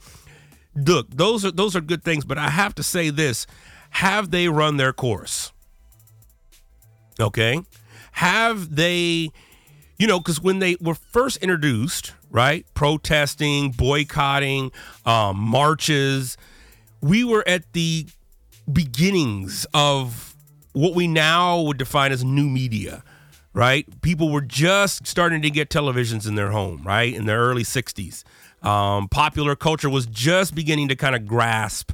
look, 0.77 1.09
those 1.09 1.43
are 1.43 1.51
those 1.51 1.75
are 1.75 1.81
good 1.81 2.03
things, 2.03 2.25
but 2.25 2.37
I 2.37 2.49
have 2.49 2.75
to 2.75 2.83
say 2.83 3.09
this: 3.09 3.47
have 3.91 4.31
they 4.31 4.47
run 4.47 4.77
their 4.77 4.93
course? 4.93 5.51
Okay, 7.19 7.61
have 8.13 8.75
they? 8.75 9.29
You 9.97 10.05
know, 10.05 10.19
because 10.19 10.39
when 10.39 10.59
they 10.59 10.77
were 10.79 10.93
first 10.93 11.37
introduced, 11.37 12.13
right, 12.29 12.65
protesting, 12.75 13.71
boycotting, 13.71 14.71
um, 15.07 15.37
marches, 15.39 16.37
we 17.01 17.23
were 17.23 17.43
at 17.47 17.73
the 17.73 18.07
beginnings 18.71 19.65
of 19.73 20.35
what 20.73 20.93
we 20.93 21.07
now 21.07 21.59
would 21.61 21.77
define 21.77 22.11
as 22.11 22.23
new 22.23 22.47
media, 22.47 23.03
right? 23.53 23.87
People 24.01 24.31
were 24.31 24.41
just 24.41 25.07
starting 25.07 25.41
to 25.41 25.49
get 25.49 25.69
televisions 25.69 26.27
in 26.27 26.35
their 26.35 26.51
home, 26.51 26.83
right? 26.83 27.11
In 27.11 27.25
the 27.25 27.33
early 27.33 27.63
60s. 27.63 28.23
Um, 28.61 29.07
popular 29.07 29.55
culture 29.55 29.89
was 29.89 30.05
just 30.05 30.55
beginning 30.55 30.87
to 30.89 30.95
kind 30.95 31.15
of 31.15 31.27
grasp 31.27 31.91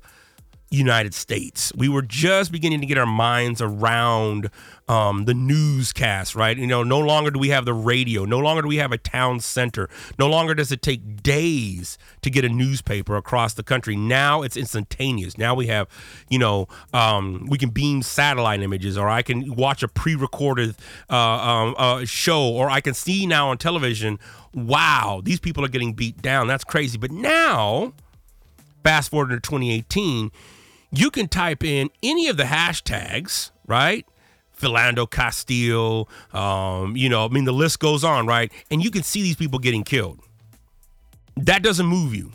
United 0.73 1.13
States. 1.13 1.71
We 1.75 1.87
were 1.87 2.01
just 2.01 2.51
beginning 2.51 2.81
to 2.81 2.87
get 2.87 2.97
our 2.97 3.05
minds 3.05 3.61
around 3.61 4.49
um, 4.87 5.25
the 5.25 5.35
newscast, 5.35 6.35
right? 6.35 6.57
You 6.57 6.65
know, 6.65 6.81
no 6.81 6.99
longer 6.99 7.29
do 7.29 7.39
we 7.39 7.49
have 7.49 7.65
the 7.65 7.73
radio. 7.73 8.25
No 8.25 8.39
longer 8.39 8.63
do 8.63 8.67
we 8.67 8.77
have 8.77 8.91
a 8.91 8.97
town 8.97 9.39
center. 9.39 9.87
No 10.17 10.27
longer 10.27 10.55
does 10.55 10.71
it 10.71 10.81
take 10.81 11.21
days 11.21 11.99
to 12.23 12.31
get 12.31 12.43
a 12.43 12.49
newspaper 12.49 13.15
across 13.15 13.53
the 13.53 13.61
country. 13.61 13.95
Now 13.95 14.41
it's 14.41 14.57
instantaneous. 14.57 15.37
Now 15.37 15.53
we 15.53 15.67
have, 15.67 15.87
you 16.27 16.39
know, 16.39 16.67
um, 16.91 17.45
we 17.47 17.59
can 17.59 17.69
beam 17.69 18.01
satellite 18.01 18.61
images, 18.61 18.97
or 18.97 19.07
I 19.07 19.21
can 19.21 19.55
watch 19.55 19.83
a 19.83 19.87
pre-recorded 19.87 20.75
uh, 21.07 21.15
um, 21.15 21.75
uh, 21.77 22.05
show, 22.05 22.49
or 22.49 22.71
I 22.71 22.81
can 22.81 22.95
see 22.95 23.27
now 23.27 23.49
on 23.49 23.59
television. 23.59 24.17
Wow, 24.55 25.21
these 25.23 25.39
people 25.39 25.63
are 25.63 25.69
getting 25.69 25.93
beat 25.93 26.21
down. 26.21 26.47
That's 26.47 26.63
crazy. 26.63 26.97
But 26.97 27.11
now, 27.11 27.93
fast 28.83 29.11
forward 29.11 29.29
to 29.29 29.39
2018 29.39 30.31
you 30.93 31.09
can 31.09 31.27
type 31.27 31.63
in 31.63 31.89
any 32.03 32.27
of 32.27 32.37
the 32.37 32.43
hashtags, 32.43 33.51
right? 33.65 34.05
Philando 34.57 35.09
Castile, 35.09 36.07
um, 36.31 36.95
you 36.95 37.09
know, 37.09 37.25
I 37.25 37.29
mean, 37.29 37.45
the 37.45 37.51
list 37.51 37.79
goes 37.79 38.03
on, 38.03 38.27
right? 38.27 38.51
And 38.69 38.83
you 38.83 38.91
can 38.91 39.01
see 39.01 39.23
these 39.23 39.35
people 39.35 39.57
getting 39.59 39.83
killed. 39.83 40.19
That 41.35 41.63
doesn't 41.63 41.87
move 41.87 42.13
you, 42.13 42.31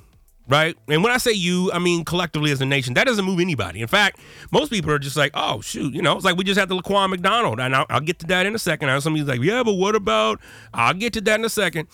right? 0.48 0.76
And 0.88 1.04
when 1.04 1.12
I 1.12 1.18
say 1.18 1.30
you, 1.30 1.70
I 1.72 1.78
mean 1.78 2.04
collectively 2.04 2.50
as 2.50 2.60
a 2.60 2.66
nation. 2.66 2.94
That 2.94 3.06
doesn't 3.06 3.24
move 3.24 3.38
anybody. 3.38 3.80
In 3.80 3.86
fact, 3.86 4.18
most 4.50 4.70
people 4.70 4.90
are 4.90 4.98
just 4.98 5.16
like, 5.16 5.30
oh, 5.34 5.60
shoot, 5.60 5.94
you 5.94 6.02
know, 6.02 6.16
it's 6.16 6.24
like 6.24 6.36
we 6.36 6.42
just 6.42 6.58
had 6.58 6.68
the 6.68 6.76
Laquan 6.76 7.10
McDonald. 7.10 7.60
And 7.60 7.76
I'll, 7.76 7.86
I'll 7.88 8.00
get 8.00 8.18
to 8.18 8.26
that 8.26 8.44
in 8.44 8.56
a 8.56 8.58
second. 8.58 8.88
Know 8.88 8.98
somebody's 8.98 9.28
like, 9.28 9.40
yeah, 9.40 9.62
but 9.62 9.74
what 9.74 9.94
about? 9.94 10.40
I'll 10.74 10.94
get 10.94 11.12
to 11.12 11.20
that 11.20 11.38
in 11.38 11.44
a 11.44 11.50
second. 11.50 11.86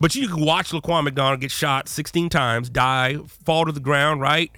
But 0.00 0.16
you 0.16 0.26
can 0.26 0.44
watch 0.44 0.70
Laquan 0.72 1.04
McDonald 1.04 1.40
get 1.40 1.52
shot 1.52 1.86
16 1.86 2.30
times, 2.30 2.68
die, 2.68 3.18
fall 3.44 3.66
to 3.66 3.72
the 3.72 3.80
ground, 3.80 4.20
right? 4.20 4.50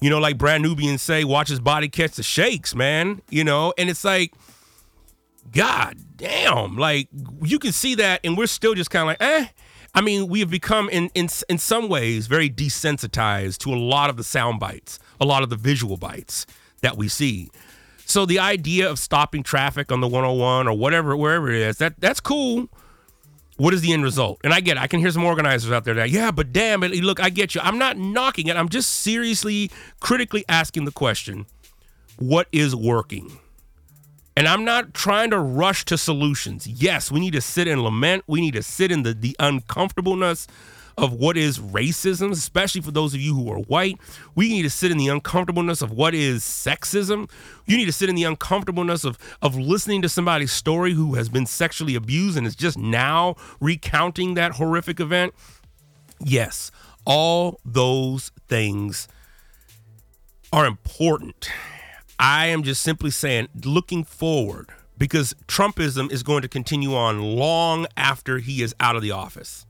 You 0.00 0.10
know, 0.10 0.18
like 0.18 0.38
Brand 0.38 0.62
Nubian 0.62 0.98
say, 0.98 1.24
watch 1.24 1.48
his 1.48 1.60
body 1.60 1.88
catch 1.88 2.12
the 2.12 2.22
shakes, 2.22 2.74
man. 2.74 3.20
You 3.30 3.44
know, 3.44 3.72
and 3.76 3.90
it's 3.90 4.04
like, 4.04 4.32
God 5.52 5.96
damn, 6.16 6.76
like 6.76 7.08
you 7.42 7.58
can 7.58 7.72
see 7.72 7.94
that, 7.96 8.20
and 8.24 8.36
we're 8.36 8.46
still 8.46 8.74
just 8.74 8.90
kind 8.90 9.02
of 9.02 9.08
like, 9.08 9.22
eh. 9.22 9.46
I 9.94 10.00
mean, 10.02 10.28
we 10.28 10.40
have 10.40 10.50
become 10.50 10.88
in 10.90 11.10
in 11.14 11.28
in 11.48 11.58
some 11.58 11.88
ways 11.88 12.26
very 12.26 12.50
desensitized 12.50 13.58
to 13.58 13.72
a 13.72 13.76
lot 13.76 14.10
of 14.10 14.16
the 14.16 14.24
sound 14.24 14.60
bites, 14.60 14.98
a 15.20 15.24
lot 15.24 15.42
of 15.42 15.50
the 15.50 15.56
visual 15.56 15.96
bites 15.96 16.46
that 16.82 16.96
we 16.96 17.08
see. 17.08 17.50
So 18.04 18.24
the 18.24 18.38
idea 18.38 18.88
of 18.88 18.98
stopping 18.98 19.42
traffic 19.42 19.90
on 19.90 20.00
the 20.00 20.06
101 20.08 20.68
or 20.68 20.72
whatever, 20.72 21.16
wherever 21.16 21.50
it 21.50 21.60
is, 21.60 21.78
that 21.78 21.94
that's 21.98 22.20
cool 22.20 22.68
what 23.58 23.74
is 23.74 23.82
the 23.82 23.92
end 23.92 24.04
result? 24.04 24.40
And 24.42 24.54
I 24.54 24.60
get 24.60 24.76
it. 24.76 24.80
I 24.80 24.86
can 24.86 25.00
hear 25.00 25.10
some 25.10 25.24
organizers 25.24 25.70
out 25.70 25.84
there 25.84 25.94
that, 25.94 26.10
yeah, 26.10 26.30
but 26.30 26.52
damn 26.52 26.82
it. 26.82 26.92
Look, 26.94 27.20
I 27.20 27.28
get 27.28 27.54
you. 27.54 27.60
I'm 27.62 27.76
not 27.76 27.98
knocking 27.98 28.46
it. 28.46 28.56
I'm 28.56 28.68
just 28.68 28.88
seriously, 28.88 29.70
critically 30.00 30.44
asking 30.48 30.84
the 30.86 30.92
question 30.92 31.46
what 32.18 32.48
is 32.52 32.74
working? 32.74 33.38
And 34.36 34.46
I'm 34.46 34.64
not 34.64 34.94
trying 34.94 35.30
to 35.30 35.38
rush 35.38 35.84
to 35.86 35.98
solutions. 35.98 36.66
Yes, 36.66 37.10
we 37.10 37.18
need 37.18 37.32
to 37.32 37.40
sit 37.40 37.66
and 37.66 37.82
lament. 37.82 38.22
We 38.28 38.40
need 38.40 38.54
to 38.54 38.62
sit 38.62 38.92
in 38.92 39.02
the, 39.02 39.12
the 39.12 39.34
uncomfortableness 39.40 40.46
of 40.98 41.12
what 41.12 41.36
is 41.36 41.60
racism, 41.60 42.32
especially 42.32 42.80
for 42.80 42.90
those 42.90 43.14
of 43.14 43.20
you 43.20 43.32
who 43.32 43.50
are 43.50 43.60
white. 43.60 43.98
We 44.34 44.48
need 44.48 44.62
to 44.62 44.70
sit 44.70 44.90
in 44.90 44.98
the 44.98 45.06
uncomfortableness 45.06 45.80
of 45.80 45.92
what 45.92 46.12
is 46.12 46.42
sexism. 46.42 47.30
You 47.66 47.76
need 47.76 47.86
to 47.86 47.92
sit 47.92 48.08
in 48.08 48.16
the 48.16 48.24
uncomfortableness 48.24 49.04
of, 49.04 49.16
of 49.40 49.56
listening 49.56 50.02
to 50.02 50.08
somebody's 50.08 50.50
story 50.50 50.94
who 50.94 51.14
has 51.14 51.28
been 51.28 51.46
sexually 51.46 51.94
abused 51.94 52.36
and 52.36 52.46
is 52.46 52.56
just 52.56 52.76
now 52.76 53.36
recounting 53.60 54.34
that 54.34 54.52
horrific 54.52 54.98
event. 54.98 55.34
Yes, 56.20 56.72
all 57.06 57.60
those 57.64 58.32
things 58.48 59.06
are 60.52 60.66
important. 60.66 61.48
I 62.18 62.46
am 62.46 62.64
just 62.64 62.82
simply 62.82 63.12
saying, 63.12 63.48
looking 63.64 64.02
forward, 64.02 64.70
because 64.98 65.32
Trumpism 65.46 66.10
is 66.10 66.24
going 66.24 66.42
to 66.42 66.48
continue 66.48 66.96
on 66.96 67.22
long 67.22 67.86
after 67.96 68.38
he 68.38 68.62
is 68.62 68.74
out 68.80 68.96
of 68.96 69.02
the 69.02 69.12
office. 69.12 69.64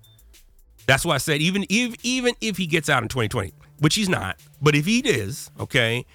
That's 0.89 1.05
why 1.05 1.17
I 1.17 1.19
said 1.19 1.43
even 1.43 1.67
if 1.69 1.97
even 2.03 2.35
if 2.41 2.57
he 2.57 2.67
gets 2.67 2.89
out 2.89 3.03
in 3.03 3.11
2020, 3.11 3.53
which 3.79 3.95
he's 3.95 4.09
not, 4.09 4.41
but 4.61 4.75
if 4.75 4.87
he 4.87 5.01
is, 5.01 5.51
okay, 5.61 6.07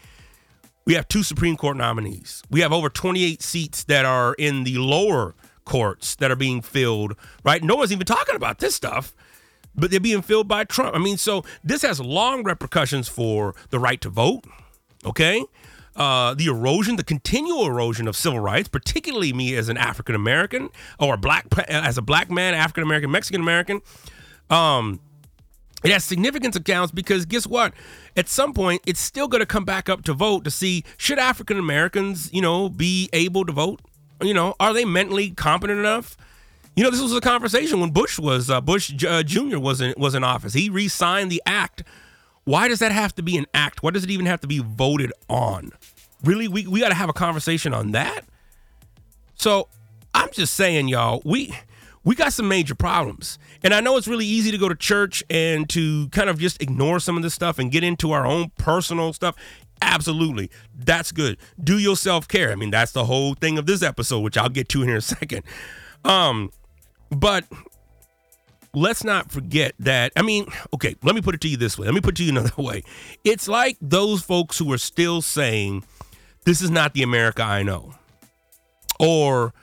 we 0.83 0.95
have 0.95 1.07
two 1.07 1.21
Supreme 1.21 1.55
Court 1.55 1.77
nominees. 1.77 2.41
We 2.49 2.61
have 2.61 2.73
over 2.73 2.89
28 2.89 3.43
seats 3.43 3.83
that 3.83 4.03
are 4.03 4.33
in 4.33 4.63
the 4.63 4.79
lower 4.79 5.35
courts 5.63 6.15
that 6.15 6.31
are 6.31 6.35
being 6.35 6.63
filled, 6.63 7.15
right? 7.45 7.63
No 7.63 7.75
one's 7.75 7.91
even 7.91 8.07
talking 8.07 8.35
about 8.35 8.57
this 8.57 8.73
stuff, 8.73 9.13
but 9.75 9.91
they're 9.91 9.99
being 9.99 10.23
filled 10.23 10.47
by 10.47 10.63
Trump. 10.63 10.95
I 10.95 10.99
mean, 10.99 11.17
so 11.17 11.45
this 11.63 11.83
has 11.83 11.99
long 12.01 12.43
repercussions 12.43 13.07
for 13.07 13.53
the 13.69 13.77
right 13.77 14.01
to 14.01 14.09
vote, 14.09 14.43
okay? 15.05 15.45
Uh, 15.95 16.33
the 16.33 16.47
erosion, 16.47 16.95
the 16.95 17.03
continual 17.03 17.67
erosion 17.67 18.07
of 18.07 18.15
civil 18.15 18.39
rights, 18.39 18.69
particularly 18.69 19.33
me 19.33 19.55
as 19.55 19.69
an 19.69 19.77
African 19.77 20.15
American 20.15 20.69
or 20.99 21.13
a 21.13 21.17
black 21.17 21.45
as 21.67 21.99
a 21.99 22.01
black 22.01 22.31
man, 22.31 22.55
African 22.55 22.81
American, 22.81 23.11
Mexican 23.11 23.39
American. 23.39 23.79
Um, 24.53 24.99
it 25.83 25.91
has 25.91 26.03
significance 26.03 26.55
accounts 26.55 26.91
because 26.91 27.25
guess 27.25 27.45
what? 27.45 27.73
At 28.15 28.29
some 28.29 28.53
point, 28.53 28.81
it's 28.85 28.99
still 28.99 29.27
going 29.27 29.39
to 29.39 29.45
come 29.45 29.65
back 29.65 29.89
up 29.89 30.03
to 30.03 30.13
vote 30.13 30.43
to 30.45 30.51
see 30.51 30.83
should 30.97 31.19
African 31.19 31.57
Americans, 31.57 32.31
you 32.31 32.41
know, 32.41 32.69
be 32.69 33.09
able 33.11 33.45
to 33.45 33.51
vote. 33.51 33.81
You 34.21 34.33
know, 34.33 34.55
are 34.59 34.73
they 34.73 34.85
mentally 34.85 35.31
competent 35.31 35.79
enough? 35.79 36.15
You 36.75 36.83
know, 36.83 36.89
this 36.89 37.01
was 37.01 37.13
a 37.13 37.21
conversation 37.21 37.79
when 37.81 37.91
Bush 37.91 38.17
was 38.17 38.49
uh, 38.49 38.61
Bush 38.61 38.93
uh, 39.03 39.23
Jr. 39.23 39.59
was 39.59 39.81
in 39.81 39.93
was 39.97 40.15
in 40.15 40.23
office. 40.23 40.53
He 40.53 40.69
re-signed 40.69 41.31
the 41.31 41.41
act. 41.45 41.83
Why 42.45 42.67
does 42.67 42.79
that 42.79 42.91
have 42.91 43.13
to 43.15 43.23
be 43.23 43.37
an 43.37 43.45
act? 43.53 43.83
Why 43.83 43.91
does 43.91 44.03
it 44.03 44.11
even 44.11 44.25
have 44.25 44.41
to 44.41 44.47
be 44.47 44.59
voted 44.59 45.11
on? 45.27 45.71
Really, 46.23 46.47
we 46.47 46.65
we 46.67 46.79
got 46.79 46.89
to 46.89 46.95
have 46.95 47.09
a 47.09 47.13
conversation 47.13 47.73
on 47.73 47.91
that. 47.91 48.21
So 49.35 49.67
I'm 50.13 50.31
just 50.31 50.53
saying, 50.53 50.87
y'all, 50.87 51.21
we 51.25 51.53
we 52.03 52.15
got 52.15 52.33
some 52.33 52.47
major 52.47 52.75
problems. 52.75 53.39
And 53.63 53.73
I 53.73 53.79
know 53.79 53.97
it's 53.97 54.07
really 54.07 54.25
easy 54.25 54.51
to 54.51 54.57
go 54.57 54.69
to 54.69 54.75
church 54.75 55.23
and 55.29 55.69
to 55.69 56.09
kind 56.09 56.29
of 56.29 56.39
just 56.39 56.61
ignore 56.61 56.99
some 56.99 57.17
of 57.17 57.23
this 57.23 57.33
stuff 57.33 57.59
and 57.59 57.71
get 57.71 57.83
into 57.83 58.11
our 58.11 58.25
own 58.25 58.51
personal 58.57 59.13
stuff. 59.13 59.35
Absolutely. 59.81 60.49
That's 60.73 61.11
good. 61.11 61.37
Do 61.61 61.77
your 61.77 61.95
self 61.95 62.27
care. 62.27 62.51
I 62.51 62.55
mean, 62.55 62.71
that's 62.71 62.91
the 62.91 63.05
whole 63.05 63.35
thing 63.35 63.57
of 63.57 63.65
this 63.65 63.81
episode, 63.81 64.19
which 64.19 64.37
I'll 64.37 64.49
get 64.49 64.69
to 64.69 64.81
here 64.81 64.91
in 64.91 64.97
a 64.97 65.01
second. 65.01 65.43
Um, 66.05 66.51
but 67.09 67.45
let's 68.73 69.03
not 69.03 69.31
forget 69.31 69.73
that. 69.79 70.11
I 70.15 70.21
mean, 70.21 70.47
okay, 70.73 70.95
let 71.03 71.15
me 71.15 71.21
put 71.21 71.35
it 71.35 71.41
to 71.41 71.47
you 71.47 71.57
this 71.57 71.77
way. 71.77 71.85
Let 71.85 71.93
me 71.93 72.01
put 72.01 72.15
it 72.15 72.17
to 72.17 72.23
you 72.23 72.31
another 72.31 72.53
way. 72.61 72.83
It's 73.23 73.47
like 73.47 73.77
those 73.81 74.21
folks 74.21 74.57
who 74.57 74.71
are 74.73 74.77
still 74.77 75.21
saying, 75.21 75.83
this 76.45 76.61
is 76.61 76.69
not 76.69 76.93
the 76.93 77.03
America 77.03 77.43
I 77.43 77.63
know. 77.63 77.93
Or, 78.99 79.53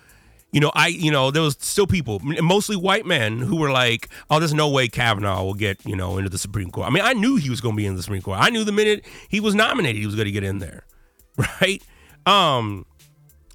you 0.52 0.60
know, 0.60 0.72
I, 0.74 0.88
you 0.88 1.10
know, 1.10 1.30
there 1.30 1.42
was 1.42 1.56
still 1.60 1.86
people, 1.86 2.20
mostly 2.20 2.76
white 2.76 3.06
men, 3.06 3.38
who 3.38 3.56
were 3.56 3.70
like, 3.70 4.08
"Oh, 4.28 4.38
there's 4.38 4.54
no 4.54 4.68
way 4.68 4.88
Kavanaugh 4.88 5.44
will 5.44 5.54
get, 5.54 5.84
you 5.86 5.94
know, 5.94 6.18
into 6.18 6.28
the 6.30 6.38
Supreme 6.38 6.70
Court." 6.70 6.88
I 6.88 6.90
mean, 6.90 7.04
I 7.04 7.12
knew 7.12 7.36
he 7.36 7.50
was 7.50 7.60
going 7.60 7.74
to 7.74 7.76
be 7.76 7.86
in 7.86 7.96
the 7.96 8.02
Supreme 8.02 8.22
Court. 8.22 8.38
I 8.40 8.50
knew 8.50 8.64
the 8.64 8.72
minute 8.72 9.04
he 9.28 9.38
was 9.38 9.54
nominated, 9.54 10.00
he 10.00 10.06
was 10.06 10.16
going 10.16 10.26
to 10.26 10.32
get 10.32 10.42
in 10.42 10.58
there, 10.58 10.84
right? 11.60 11.82
Um, 12.26 12.84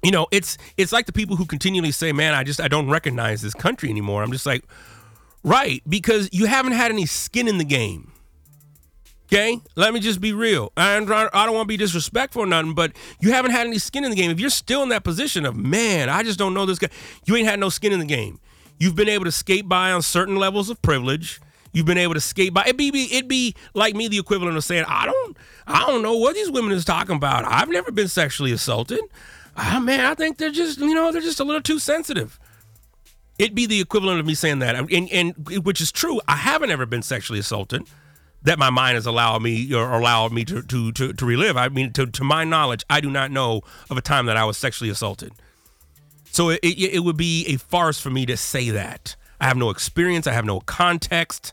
you 0.02 0.10
know, 0.10 0.26
it's 0.30 0.56
it's 0.76 0.92
like 0.92 1.06
the 1.06 1.12
people 1.12 1.36
who 1.36 1.44
continually 1.44 1.92
say, 1.92 2.12
"Man, 2.12 2.32
I 2.32 2.44
just 2.44 2.60
I 2.60 2.68
don't 2.68 2.88
recognize 2.88 3.42
this 3.42 3.54
country 3.54 3.90
anymore." 3.90 4.22
I'm 4.22 4.32
just 4.32 4.46
like, 4.46 4.64
right, 5.42 5.82
because 5.88 6.30
you 6.32 6.46
haven't 6.46 6.72
had 6.72 6.90
any 6.90 7.06
skin 7.06 7.46
in 7.46 7.58
the 7.58 7.64
game. 7.64 8.12
Okay, 9.26 9.58
let 9.74 9.92
me 9.92 9.98
just 9.98 10.20
be 10.20 10.32
real. 10.32 10.72
I 10.76 11.00
don't, 11.00 11.10
I 11.10 11.46
don't 11.46 11.54
want 11.54 11.64
to 11.64 11.68
be 11.68 11.76
disrespectful 11.76 12.42
or 12.42 12.46
nothing, 12.46 12.74
but 12.74 12.92
you 13.18 13.32
haven't 13.32 13.50
had 13.50 13.66
any 13.66 13.78
skin 13.78 14.04
in 14.04 14.10
the 14.10 14.16
game. 14.16 14.30
If 14.30 14.38
you're 14.38 14.50
still 14.50 14.84
in 14.84 14.88
that 14.90 15.02
position 15.02 15.44
of 15.44 15.56
man, 15.56 16.08
I 16.08 16.22
just 16.22 16.38
don't 16.38 16.54
know 16.54 16.64
this 16.64 16.78
guy. 16.78 16.90
You 17.24 17.34
ain't 17.34 17.48
had 17.48 17.58
no 17.58 17.68
skin 17.68 17.92
in 17.92 17.98
the 17.98 18.06
game. 18.06 18.38
You've 18.78 18.94
been 18.94 19.08
able 19.08 19.24
to 19.24 19.32
skate 19.32 19.68
by 19.68 19.90
on 19.90 20.02
certain 20.02 20.36
levels 20.36 20.70
of 20.70 20.80
privilege. 20.80 21.40
You've 21.72 21.86
been 21.86 21.98
able 21.98 22.14
to 22.14 22.20
skate 22.20 22.54
by. 22.54 22.62
It'd 22.62 22.76
be, 22.76 22.88
it'd 22.88 23.28
be 23.28 23.54
like 23.74 23.96
me, 23.96 24.06
the 24.06 24.18
equivalent 24.18 24.56
of 24.56 24.62
saying, 24.62 24.84
I 24.86 25.06
don't, 25.06 25.36
I 25.66 25.86
don't 25.86 26.02
know 26.02 26.16
what 26.16 26.36
these 26.36 26.50
women 26.50 26.70
is 26.72 26.84
talking 26.84 27.16
about. 27.16 27.44
I've 27.44 27.68
never 27.68 27.90
been 27.90 28.08
sexually 28.08 28.52
assaulted. 28.52 29.00
Ah, 29.56 29.80
man, 29.82 30.00
I 30.00 30.14
think 30.14 30.38
they're 30.38 30.50
just, 30.50 30.78
you 30.78 30.94
know, 30.94 31.10
they're 31.10 31.20
just 31.20 31.40
a 31.40 31.44
little 31.44 31.62
too 31.62 31.80
sensitive. 31.80 32.38
It'd 33.38 33.56
be 33.56 33.66
the 33.66 33.80
equivalent 33.80 34.20
of 34.20 34.26
me 34.26 34.34
saying 34.34 34.60
that, 34.60 34.76
and, 34.76 35.10
and 35.10 35.64
which 35.64 35.80
is 35.80 35.90
true. 35.90 36.20
I 36.28 36.36
haven't 36.36 36.70
ever 36.70 36.86
been 36.86 37.02
sexually 37.02 37.40
assaulted 37.40 37.82
that 38.46 38.60
my 38.60 38.70
mind 38.70 38.94
has 38.94 39.06
allowed 39.06 39.42
me 39.42 39.74
or 39.74 39.92
allowed 39.92 40.32
me 40.32 40.44
to 40.44 40.62
to 40.62 40.92
to, 40.92 41.12
to 41.12 41.26
relive. 41.26 41.56
I 41.56 41.68
mean, 41.68 41.92
to, 41.92 42.06
to 42.06 42.24
my 42.24 42.44
knowledge, 42.44 42.84
I 42.88 43.00
do 43.00 43.10
not 43.10 43.30
know 43.30 43.62
of 43.90 43.98
a 43.98 44.00
time 44.00 44.26
that 44.26 44.36
I 44.36 44.44
was 44.44 44.56
sexually 44.56 44.88
assaulted. 44.88 45.32
So 46.30 46.50
it, 46.50 46.60
it, 46.62 46.94
it 46.94 46.98
would 47.00 47.16
be 47.16 47.44
a 47.46 47.56
farce 47.56 48.00
for 48.00 48.10
me 48.10 48.24
to 48.26 48.36
say 48.36 48.70
that. 48.70 49.16
I 49.40 49.46
have 49.46 49.56
no 49.56 49.70
experience. 49.70 50.26
I 50.26 50.32
have 50.32 50.44
no 50.44 50.60
context. 50.60 51.52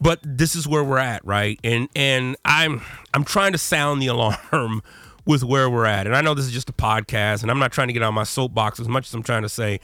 But 0.00 0.20
this 0.22 0.56
is 0.56 0.66
where 0.66 0.82
we're 0.82 0.98
at, 0.98 1.24
right? 1.24 1.60
And 1.62 1.88
and 1.94 2.36
I'm 2.44 2.82
I'm 3.12 3.24
trying 3.24 3.52
to 3.52 3.58
sound 3.58 4.00
the 4.00 4.06
alarm 4.14 4.82
with 5.26 5.44
where 5.44 5.68
we're 5.68 5.86
at. 5.86 6.06
And 6.06 6.16
I 6.16 6.22
know 6.22 6.32
this 6.32 6.46
is 6.46 6.52
just 6.52 6.70
a 6.70 6.74
podcast, 6.74 7.42
and 7.42 7.50
I'm 7.50 7.58
not 7.58 7.72
trying 7.72 7.88
to 7.88 7.94
get 7.94 8.02
on 8.02 8.14
my 8.14 8.24
soapbox 8.24 8.80
as 8.80 8.88
much 8.88 9.08
as 9.08 9.14
I'm 9.14 9.22
trying 9.22 9.42
to 9.42 9.48
say, 9.50 9.80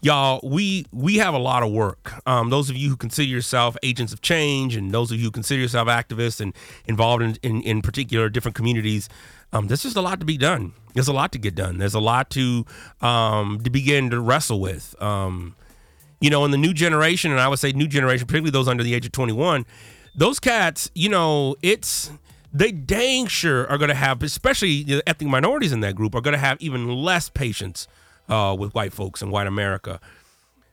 y'all, 0.00 0.40
we 0.42 0.86
we 0.92 1.16
have 1.16 1.34
a 1.34 1.38
lot 1.38 1.62
of 1.62 1.70
work. 1.70 2.12
Um, 2.26 2.50
those 2.50 2.70
of 2.70 2.76
you 2.76 2.90
who 2.90 2.96
consider 2.96 3.28
yourself 3.28 3.76
agents 3.82 4.12
of 4.12 4.20
change, 4.20 4.76
and 4.76 4.92
those 4.92 5.10
of 5.10 5.18
you 5.18 5.24
who 5.24 5.30
consider 5.30 5.60
yourself 5.60 5.88
activists 5.88 6.40
and 6.40 6.54
involved 6.86 7.22
in 7.22 7.36
in, 7.42 7.62
in 7.62 7.82
particular 7.82 8.28
different 8.28 8.54
communities, 8.54 9.08
um, 9.52 9.66
there's 9.68 9.82
just 9.82 9.96
a 9.96 10.00
lot 10.00 10.20
to 10.20 10.26
be 10.26 10.36
done. 10.36 10.72
There's 10.94 11.08
a 11.08 11.12
lot 11.12 11.32
to 11.32 11.38
get 11.38 11.54
done. 11.54 11.78
There's 11.78 11.94
a 11.94 12.00
lot 12.00 12.30
to 12.30 12.64
um, 13.00 13.60
to 13.62 13.70
begin 13.70 14.10
to 14.10 14.20
wrestle 14.20 14.60
with. 14.60 15.00
Um, 15.00 15.54
you 16.20 16.28
know, 16.28 16.44
in 16.44 16.50
the 16.50 16.58
new 16.58 16.74
generation, 16.74 17.30
and 17.30 17.40
I 17.40 17.48
would 17.48 17.58
say 17.58 17.72
new 17.72 17.88
generation, 17.88 18.26
particularly 18.26 18.50
those 18.50 18.68
under 18.68 18.82
the 18.82 18.94
age 18.94 19.06
of 19.06 19.12
21, 19.12 19.64
those 20.14 20.38
cats, 20.38 20.90
you 20.94 21.08
know, 21.08 21.56
it's 21.62 22.10
they 22.52 22.72
dang 22.72 23.26
sure 23.26 23.66
are 23.70 23.78
going 23.78 23.88
to 23.88 23.94
have, 23.94 24.22
especially 24.22 24.82
the 24.82 25.02
ethnic 25.08 25.30
minorities 25.30 25.72
in 25.72 25.80
that 25.80 25.94
group, 25.94 26.14
are 26.14 26.20
going 26.20 26.32
to 26.32 26.38
have 26.38 26.60
even 26.60 26.88
less 26.88 27.30
patience 27.30 27.86
uh, 28.30 28.54
with 28.58 28.74
white 28.74 28.92
folks 28.92 29.20
and 29.20 29.30
white 29.30 29.46
America. 29.46 30.00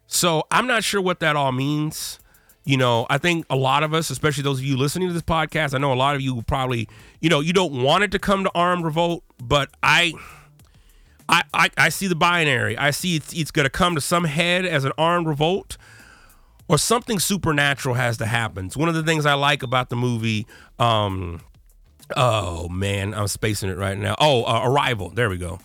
So 0.08 0.44
I'm 0.52 0.68
not 0.68 0.84
sure 0.84 1.02
what 1.02 1.20
that 1.20 1.36
all 1.36 1.52
means. 1.52 2.20
You 2.64 2.78
know, 2.78 3.06
I 3.10 3.18
think 3.18 3.46
a 3.50 3.56
lot 3.56 3.84
of 3.84 3.94
us, 3.94 4.10
especially 4.10 4.44
those 4.44 4.60
of 4.60 4.66
you 4.66 4.78
listening 4.78 5.08
to 5.08 5.14
this 5.14 5.24
podcast, 5.24 5.74
I 5.74 5.78
know 5.78 5.92
a 5.92 5.96
lot 5.96 6.16
of 6.16 6.22
you 6.22 6.42
probably, 6.44 6.88
you 7.22 7.30
know, 7.30 7.40
you 7.40 7.54
don't 7.54 7.82
want 7.82 8.04
it 8.04 8.12
to 8.12 8.20
come 8.20 8.44
to 8.44 8.52
armed 8.56 8.86
revolt, 8.86 9.24
but 9.42 9.70
I. 9.84 10.14
I, 11.30 11.44
I, 11.54 11.70
I 11.78 11.90
see 11.90 12.08
the 12.08 12.16
binary. 12.16 12.78
I 12.78 12.92
see 12.92 13.18
it's, 13.18 13.34
it's 13.34 13.52
going 13.52 13.66
to 13.66 13.70
come 13.70 13.96
to 13.96 14.00
some 14.00 14.24
head 14.24 14.66
as 14.66 14.86
an 14.86 14.94
armed 14.98 15.28
revolt, 15.28 15.76
or 16.70 16.78
something 16.78 17.20
supernatural 17.20 17.96
has 17.96 18.16
to 18.20 18.26
happen. 18.26 18.68
It's 18.68 18.78
one 18.78 18.88
of 18.88 18.96
the 18.96 19.04
things 19.04 19.26
I 19.26 19.34
like 19.34 19.62
about 19.62 19.90
the 19.90 19.98
movie 19.98 20.48
um, 20.80 21.42
Oh 22.16 22.70
man, 22.70 23.14
I'm 23.14 23.28
spacing 23.28 23.70
it 23.70 23.78
right 23.78 23.98
now. 23.98 24.16
Oh, 24.20 24.44
uh, 24.46 24.62
Arrival. 24.64 25.10
There 25.10 25.30
we 25.30 25.38
go. 25.38 25.60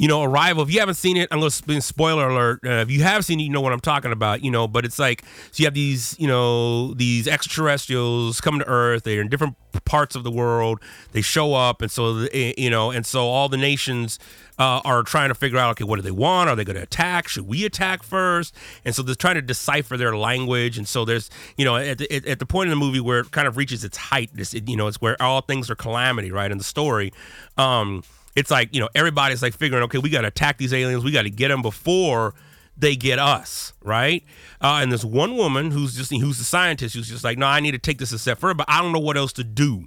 You 0.00 0.08
know, 0.08 0.22
Arrival. 0.22 0.62
If 0.62 0.72
you 0.72 0.80
haven't 0.80 0.94
seen 0.94 1.18
it, 1.18 1.28
I'm 1.30 1.40
going 1.40 1.50
to 1.50 1.80
spoiler 1.82 2.26
alert. 2.30 2.60
Uh, 2.64 2.70
if 2.80 2.90
you 2.90 3.02
have 3.02 3.22
seen 3.22 3.38
it, 3.38 3.42
you 3.42 3.50
know 3.50 3.60
what 3.60 3.74
I'm 3.74 3.80
talking 3.80 4.12
about. 4.12 4.42
You 4.42 4.50
know, 4.50 4.66
but 4.66 4.86
it's 4.86 4.98
like 4.98 5.22
so 5.52 5.60
you 5.60 5.66
have 5.66 5.74
these, 5.74 6.16
you 6.18 6.26
know, 6.26 6.94
these 6.94 7.28
extraterrestrials 7.28 8.40
come 8.40 8.58
to 8.60 8.66
Earth. 8.66 9.02
They're 9.02 9.20
in 9.20 9.28
different 9.28 9.56
parts 9.84 10.16
of 10.16 10.24
the 10.24 10.30
world. 10.30 10.80
They 11.12 11.20
show 11.20 11.52
up, 11.52 11.82
and 11.82 11.90
so 11.90 12.26
eh, 12.32 12.54
you 12.56 12.70
know, 12.70 12.90
and 12.90 13.04
so 13.04 13.26
all 13.26 13.50
the 13.50 13.58
nations 13.58 14.18
uh, 14.58 14.80
are 14.86 15.02
trying 15.02 15.28
to 15.28 15.34
figure 15.34 15.58
out, 15.58 15.72
okay, 15.72 15.84
what 15.84 15.96
do 15.96 16.02
they 16.02 16.10
want? 16.10 16.48
Are 16.48 16.56
they 16.56 16.64
going 16.64 16.76
to 16.76 16.82
attack? 16.82 17.28
Should 17.28 17.46
we 17.46 17.66
attack 17.66 18.02
first? 18.02 18.54
And 18.86 18.94
so 18.94 19.02
they're 19.02 19.14
trying 19.14 19.34
to 19.34 19.42
decipher 19.42 19.98
their 19.98 20.16
language. 20.16 20.78
And 20.78 20.88
so 20.88 21.04
there's, 21.04 21.28
you 21.58 21.64
know, 21.66 21.76
at 21.76 21.98
the, 21.98 22.26
at 22.26 22.38
the 22.38 22.46
point 22.46 22.68
in 22.68 22.70
the 22.70 22.84
movie 22.84 23.00
where 23.00 23.20
it 23.20 23.32
kind 23.32 23.48
of 23.48 23.58
reaches 23.58 23.84
its 23.84 23.98
height, 23.98 24.30
this, 24.32 24.54
you 24.54 24.76
know, 24.76 24.86
it's 24.86 25.00
where 25.00 25.20
all 25.20 25.42
things 25.42 25.70
are 25.70 25.74
calamity, 25.74 26.30
right? 26.30 26.50
In 26.50 26.58
the 26.58 26.64
story, 26.64 27.12
um, 27.56 28.02
it's 28.36 28.50
like, 28.50 28.74
you 28.74 28.80
know, 28.80 28.88
everybody's 28.94 29.42
like 29.42 29.54
figuring, 29.54 29.84
okay, 29.84 29.98
we 29.98 30.10
got 30.10 30.22
to 30.22 30.28
attack 30.28 30.58
these 30.58 30.72
aliens. 30.72 31.04
We 31.04 31.12
got 31.12 31.22
to 31.22 31.30
get 31.30 31.48
them 31.48 31.62
before 31.62 32.34
they 32.76 32.96
get 32.96 33.18
us, 33.18 33.72
right? 33.82 34.24
Uh, 34.60 34.78
and 34.80 34.90
there's 34.90 35.04
one 35.04 35.36
woman 35.36 35.70
who's 35.70 35.94
just 35.94 36.10
who's 36.10 36.38
the 36.38 36.44
scientist 36.44 36.94
who's 36.94 37.08
just 37.08 37.24
like, 37.24 37.38
no, 37.38 37.46
I 37.46 37.60
need 37.60 37.72
to 37.72 37.78
take 37.78 37.98
this 37.98 38.12
a 38.12 38.18
step 38.18 38.38
further, 38.38 38.54
but 38.54 38.66
I 38.68 38.80
don't 38.80 38.92
know 38.92 39.00
what 39.00 39.16
else 39.16 39.32
to 39.34 39.44
do. 39.44 39.86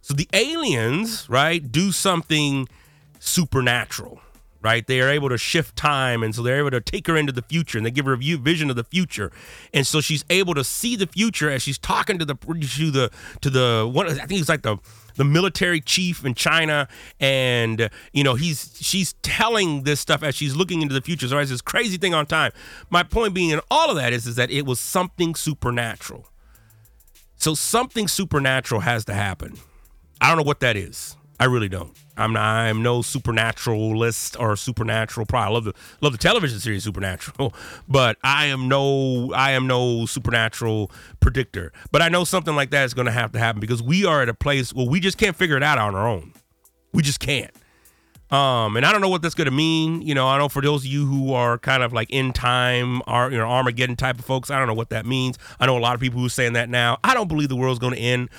So 0.00 0.14
the 0.14 0.28
aliens, 0.32 1.28
right, 1.28 1.70
do 1.70 1.92
something 1.92 2.68
supernatural, 3.20 4.20
right? 4.60 4.86
They 4.86 5.00
are 5.00 5.08
able 5.08 5.28
to 5.28 5.38
shift 5.38 5.76
time, 5.76 6.22
and 6.22 6.34
so 6.34 6.42
they're 6.42 6.58
able 6.58 6.70
to 6.72 6.80
take 6.80 7.06
her 7.06 7.16
into 7.16 7.32
the 7.32 7.42
future, 7.42 7.78
and 7.78 7.86
they 7.86 7.90
give 7.90 8.06
her 8.06 8.14
a 8.14 8.18
view 8.18 8.38
vision 8.38 8.68
of 8.70 8.76
the 8.76 8.84
future, 8.84 9.30
and 9.72 9.86
so 9.86 10.00
she's 10.00 10.24
able 10.30 10.54
to 10.54 10.64
see 10.64 10.96
the 10.96 11.06
future 11.06 11.50
as 11.50 11.62
she's 11.62 11.78
talking 11.78 12.18
to 12.18 12.24
the 12.24 12.34
to 12.34 12.90
the 12.90 13.10
to 13.42 13.50
the 13.50 13.90
one. 13.92 14.08
I 14.08 14.26
think 14.26 14.40
it's 14.40 14.48
like 14.48 14.62
the 14.62 14.78
the 15.16 15.24
military 15.24 15.80
chief 15.80 16.24
in 16.24 16.34
China, 16.34 16.88
and 17.20 17.90
you 18.12 18.24
know 18.24 18.34
he's 18.34 18.76
she's 18.80 19.14
telling 19.22 19.82
this 19.82 20.00
stuff 20.00 20.22
as 20.22 20.34
she's 20.34 20.56
looking 20.56 20.82
into 20.82 20.94
the 20.94 21.00
future. 21.00 21.28
So 21.28 21.38
it's 21.38 21.50
this 21.50 21.60
crazy 21.60 21.96
thing 21.96 22.14
on 22.14 22.26
time. 22.26 22.52
My 22.90 23.02
point 23.02 23.34
being 23.34 23.50
in 23.50 23.60
all 23.70 23.90
of 23.90 23.96
that 23.96 24.12
is 24.12 24.26
is 24.26 24.36
that 24.36 24.50
it 24.50 24.66
was 24.66 24.80
something 24.80 25.34
supernatural. 25.34 26.28
So 27.36 27.54
something 27.54 28.06
supernatural 28.06 28.82
has 28.82 29.04
to 29.06 29.14
happen. 29.14 29.58
I 30.20 30.28
don't 30.28 30.36
know 30.36 30.44
what 30.44 30.60
that 30.60 30.76
is. 30.76 31.16
I 31.42 31.46
really 31.46 31.68
don't. 31.68 31.90
I'm 32.16 32.32
not, 32.32 32.44
I'm 32.44 32.84
no 32.84 33.02
supernaturalist 33.02 34.38
or 34.38 34.54
supernatural. 34.54 35.26
Probably 35.26 35.50
I 35.50 35.52
love 35.52 35.64
the 35.64 35.74
love 36.00 36.12
the 36.12 36.18
television 36.18 36.60
series 36.60 36.84
Supernatural, 36.84 37.52
but 37.88 38.16
I 38.22 38.46
am 38.46 38.68
no 38.68 39.32
I 39.34 39.50
am 39.50 39.66
no 39.66 40.06
supernatural 40.06 40.92
predictor. 41.18 41.72
But 41.90 42.00
I 42.00 42.10
know 42.10 42.22
something 42.22 42.54
like 42.54 42.70
that 42.70 42.84
is 42.84 42.94
going 42.94 43.06
to 43.06 43.12
have 43.12 43.32
to 43.32 43.40
happen 43.40 43.60
because 43.60 43.82
we 43.82 44.06
are 44.06 44.22
at 44.22 44.28
a 44.28 44.34
place 44.34 44.72
where 44.72 44.86
we 44.86 45.00
just 45.00 45.18
can't 45.18 45.34
figure 45.34 45.56
it 45.56 45.64
out 45.64 45.78
on 45.78 45.96
our 45.96 46.06
own. 46.06 46.32
We 46.92 47.02
just 47.02 47.18
can't. 47.18 47.50
Um, 48.30 48.76
and 48.76 48.86
I 48.86 48.92
don't 48.92 49.00
know 49.00 49.08
what 49.08 49.20
that's 49.20 49.34
going 49.34 49.46
to 49.46 49.50
mean. 49.50 50.00
You 50.00 50.14
know, 50.14 50.28
I 50.28 50.38
know 50.38 50.48
for 50.48 50.62
those 50.62 50.82
of 50.82 50.86
you 50.86 51.06
who 51.06 51.34
are 51.34 51.58
kind 51.58 51.82
of 51.82 51.92
like 51.92 52.08
in 52.10 52.32
time, 52.32 53.02
are 53.08 53.32
you 53.32 53.38
know 53.38 53.50
Armageddon 53.50 53.96
type 53.96 54.20
of 54.20 54.24
folks. 54.24 54.48
I 54.48 54.58
don't 54.60 54.68
know 54.68 54.74
what 54.74 54.90
that 54.90 55.06
means. 55.06 55.38
I 55.58 55.66
know 55.66 55.76
a 55.76 55.80
lot 55.80 55.94
of 55.94 56.00
people 56.00 56.20
who 56.20 56.26
are 56.26 56.30
saying 56.30 56.52
that 56.52 56.70
now. 56.70 56.98
I 57.02 57.14
don't 57.14 57.26
believe 57.26 57.48
the 57.48 57.56
world's 57.56 57.80
going 57.80 57.94
to 57.94 58.00
end. 58.00 58.30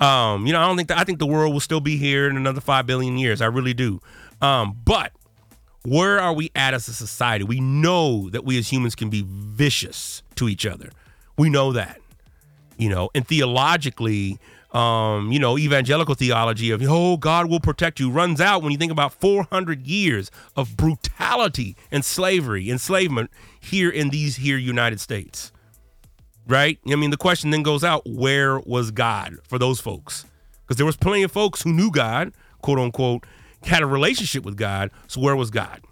Um, 0.00 0.46
you 0.46 0.52
know, 0.52 0.60
I 0.60 0.66
don't 0.66 0.76
think 0.76 0.88
that 0.88 0.98
I 0.98 1.04
think 1.04 1.18
the 1.18 1.26
world 1.26 1.52
will 1.52 1.60
still 1.60 1.80
be 1.80 1.96
here 1.96 2.28
in 2.28 2.36
another 2.36 2.60
five 2.60 2.86
billion 2.86 3.18
years. 3.18 3.40
I 3.40 3.46
really 3.46 3.74
do. 3.74 4.00
Um, 4.40 4.78
but 4.84 5.12
where 5.84 6.20
are 6.20 6.32
we 6.32 6.50
at 6.54 6.74
as 6.74 6.88
a 6.88 6.92
society? 6.92 7.44
We 7.44 7.60
know 7.60 8.30
that 8.30 8.44
we 8.44 8.58
as 8.58 8.70
humans 8.70 8.94
can 8.94 9.10
be 9.10 9.24
vicious 9.26 10.22
to 10.36 10.48
each 10.48 10.66
other. 10.66 10.90
We 11.36 11.50
know 11.50 11.72
that. 11.72 12.00
You 12.76 12.88
know, 12.88 13.10
and 13.12 13.26
theologically, 13.26 14.38
um, 14.70 15.32
you 15.32 15.40
know, 15.40 15.58
evangelical 15.58 16.14
theology 16.14 16.70
of 16.70 16.80
oh 16.84 17.16
God 17.16 17.50
will 17.50 17.58
protect 17.58 17.98
you 17.98 18.08
runs 18.08 18.40
out 18.40 18.62
when 18.62 18.70
you 18.70 18.78
think 18.78 18.92
about 18.92 19.12
400 19.14 19.84
years 19.84 20.30
of 20.56 20.76
brutality 20.76 21.74
and 21.90 22.04
slavery, 22.04 22.70
enslavement 22.70 23.32
here 23.58 23.90
in 23.90 24.10
these 24.10 24.36
here 24.36 24.56
United 24.56 25.00
States 25.00 25.50
right? 26.48 26.78
I 26.90 26.96
mean, 26.96 27.10
the 27.10 27.16
question 27.16 27.50
then 27.50 27.62
goes 27.62 27.84
out: 27.84 28.02
Where 28.06 28.58
was 28.60 28.90
God 28.90 29.36
for 29.44 29.58
those 29.58 29.80
folks? 29.80 30.24
Because 30.62 30.76
there 30.76 30.86
was 30.86 30.96
plenty 30.96 31.22
of 31.22 31.32
folks 31.32 31.62
who 31.62 31.72
knew 31.72 31.90
God, 31.90 32.32
quote 32.62 32.78
unquote, 32.78 33.24
had 33.62 33.82
a 33.82 33.86
relationship 33.86 34.44
with 34.44 34.56
God. 34.56 34.90
So 35.06 35.20
where 35.20 35.36
was 35.36 35.50
God? 35.50 35.82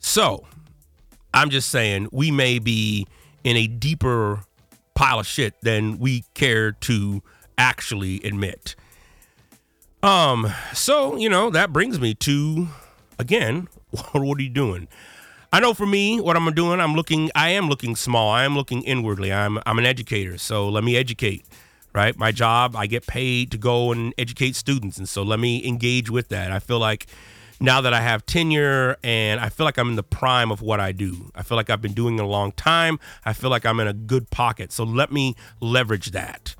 So 0.00 0.46
I'm 1.32 1.50
just 1.50 1.70
saying 1.70 2.08
we 2.12 2.30
may 2.30 2.58
be 2.58 3.06
in 3.44 3.56
a 3.56 3.66
deeper 3.66 4.42
pile 4.94 5.20
of 5.20 5.26
shit 5.26 5.54
than 5.62 5.98
we 5.98 6.24
care 6.34 6.72
to 6.72 7.22
actually 7.58 8.22
admit. 8.22 8.76
Um, 10.02 10.52
so 10.72 11.16
you 11.16 11.28
know 11.28 11.50
that 11.50 11.72
brings 11.72 11.98
me 11.98 12.14
to 12.14 12.68
again, 13.18 13.68
what 14.12 14.38
are 14.38 14.42
you 14.42 14.50
doing? 14.50 14.88
I 15.52 15.60
know 15.60 15.74
for 15.74 15.86
me, 15.86 16.20
what 16.20 16.36
I'm 16.36 16.52
doing, 16.52 16.80
I'm 16.80 16.94
looking, 16.94 17.30
I 17.34 17.50
am 17.50 17.68
looking 17.68 17.96
small. 17.96 18.30
I 18.30 18.44
am 18.44 18.54
looking 18.54 18.82
inwardly. 18.82 19.32
I'm, 19.32 19.58
I'm 19.64 19.78
an 19.78 19.86
educator, 19.86 20.38
so 20.38 20.68
let 20.68 20.84
me 20.84 20.96
educate. 20.96 21.44
Right, 21.94 22.14
my 22.14 22.30
job, 22.30 22.76
I 22.76 22.86
get 22.86 23.06
paid 23.06 23.50
to 23.52 23.56
go 23.56 23.90
and 23.90 24.12
educate 24.18 24.54
students, 24.54 24.98
and 24.98 25.08
so 25.08 25.22
let 25.22 25.40
me 25.40 25.66
engage 25.66 26.10
with 26.10 26.28
that. 26.28 26.52
I 26.52 26.58
feel 26.58 26.78
like 26.78 27.06
now 27.60 27.80
that 27.80 27.94
I 27.94 28.00
have 28.02 28.26
tenure 28.26 28.98
and 29.02 29.40
I 29.40 29.48
feel 29.48 29.64
like 29.64 29.78
I'm 29.78 29.88
in 29.88 29.96
the 29.96 30.02
prime 30.02 30.52
of 30.52 30.60
what 30.60 30.78
I 30.78 30.92
do. 30.92 31.30
I 31.34 31.42
feel 31.42 31.56
like 31.56 31.70
I've 31.70 31.80
been 31.80 31.94
doing 31.94 32.18
it 32.18 32.22
a 32.22 32.26
long 32.26 32.52
time. 32.52 32.98
I 33.24 33.32
feel 33.32 33.50
like 33.50 33.64
I'm 33.64 33.80
in 33.80 33.88
a 33.88 33.94
good 33.94 34.30
pocket. 34.30 34.72
So 34.72 34.84
let 34.84 35.10
me 35.10 35.36
leverage 35.60 36.10
that. 36.10 36.54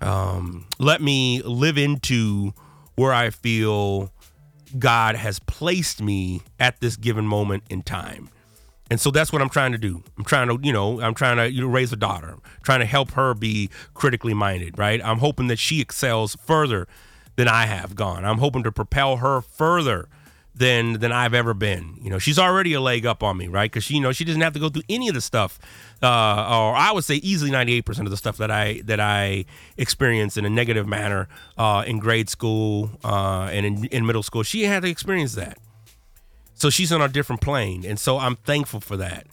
Um, 0.00 0.66
let 0.78 1.02
me 1.02 1.42
live 1.42 1.76
into 1.76 2.54
where 2.94 3.12
I 3.12 3.30
feel 3.30 4.12
God 4.78 5.16
has 5.16 5.38
placed 5.40 6.02
me 6.02 6.42
at 6.58 6.80
this 6.80 6.96
given 6.96 7.26
moment 7.26 7.64
in 7.70 7.82
time. 7.82 8.30
And 8.90 9.00
so 9.00 9.10
that's 9.10 9.32
what 9.32 9.40
I'm 9.40 9.48
trying 9.48 9.72
to 9.72 9.78
do. 9.78 10.02
I'm 10.18 10.24
trying 10.24 10.48
to, 10.48 10.58
you 10.66 10.72
know, 10.72 11.00
I'm 11.00 11.14
trying 11.14 11.36
to 11.36 11.50
you 11.50 11.62
know, 11.62 11.68
raise 11.68 11.92
a 11.92 11.96
daughter, 11.96 12.30
I'm 12.30 12.62
trying 12.62 12.80
to 12.80 12.86
help 12.86 13.12
her 13.12 13.34
be 13.34 13.70
critically 13.94 14.34
minded, 14.34 14.78
right? 14.78 15.00
I'm 15.04 15.18
hoping 15.18 15.46
that 15.46 15.58
she 15.58 15.80
excels 15.80 16.36
further 16.44 16.88
than 17.36 17.46
I 17.46 17.66
have 17.66 17.94
gone. 17.94 18.24
I'm 18.24 18.38
hoping 18.38 18.64
to 18.64 18.72
propel 18.72 19.18
her 19.18 19.40
further 19.40 20.08
than 20.54 20.94
than 20.94 21.12
I've 21.12 21.34
ever 21.34 21.54
been. 21.54 21.96
You 22.02 22.10
know, 22.10 22.18
she's 22.18 22.38
already 22.38 22.74
a 22.74 22.80
leg 22.80 23.06
up 23.06 23.22
on 23.22 23.36
me, 23.36 23.46
right? 23.46 23.70
Because 23.70 23.84
she, 23.84 23.94
you 23.94 24.00
know, 24.00 24.12
she 24.12 24.24
doesn't 24.24 24.40
have 24.40 24.52
to 24.54 24.60
go 24.60 24.68
through 24.68 24.82
any 24.88 25.08
of 25.08 25.14
the 25.14 25.20
stuff, 25.20 25.58
uh, 26.02 26.06
or 26.06 26.74
I 26.76 26.92
would 26.92 27.04
say 27.04 27.16
easily 27.16 27.50
ninety 27.50 27.74
eight 27.74 27.84
percent 27.84 28.06
of 28.06 28.10
the 28.10 28.16
stuff 28.16 28.36
that 28.38 28.50
I 28.50 28.82
that 28.84 29.00
I 29.00 29.44
experienced 29.76 30.36
in 30.36 30.44
a 30.44 30.50
negative 30.50 30.86
manner 30.86 31.28
uh, 31.58 31.84
in 31.86 31.98
grade 31.98 32.28
school 32.28 32.90
uh, 33.04 33.48
and 33.52 33.66
in, 33.66 33.84
in 33.86 34.06
middle 34.06 34.22
school. 34.22 34.42
She 34.42 34.64
had 34.64 34.82
to 34.82 34.88
experience 34.88 35.34
that, 35.34 35.58
so 36.54 36.70
she's 36.70 36.92
on 36.92 37.02
a 37.02 37.08
different 37.08 37.40
plane, 37.40 37.84
and 37.84 37.98
so 37.98 38.18
I'm 38.18 38.36
thankful 38.36 38.80
for 38.80 38.96
that. 38.96 39.26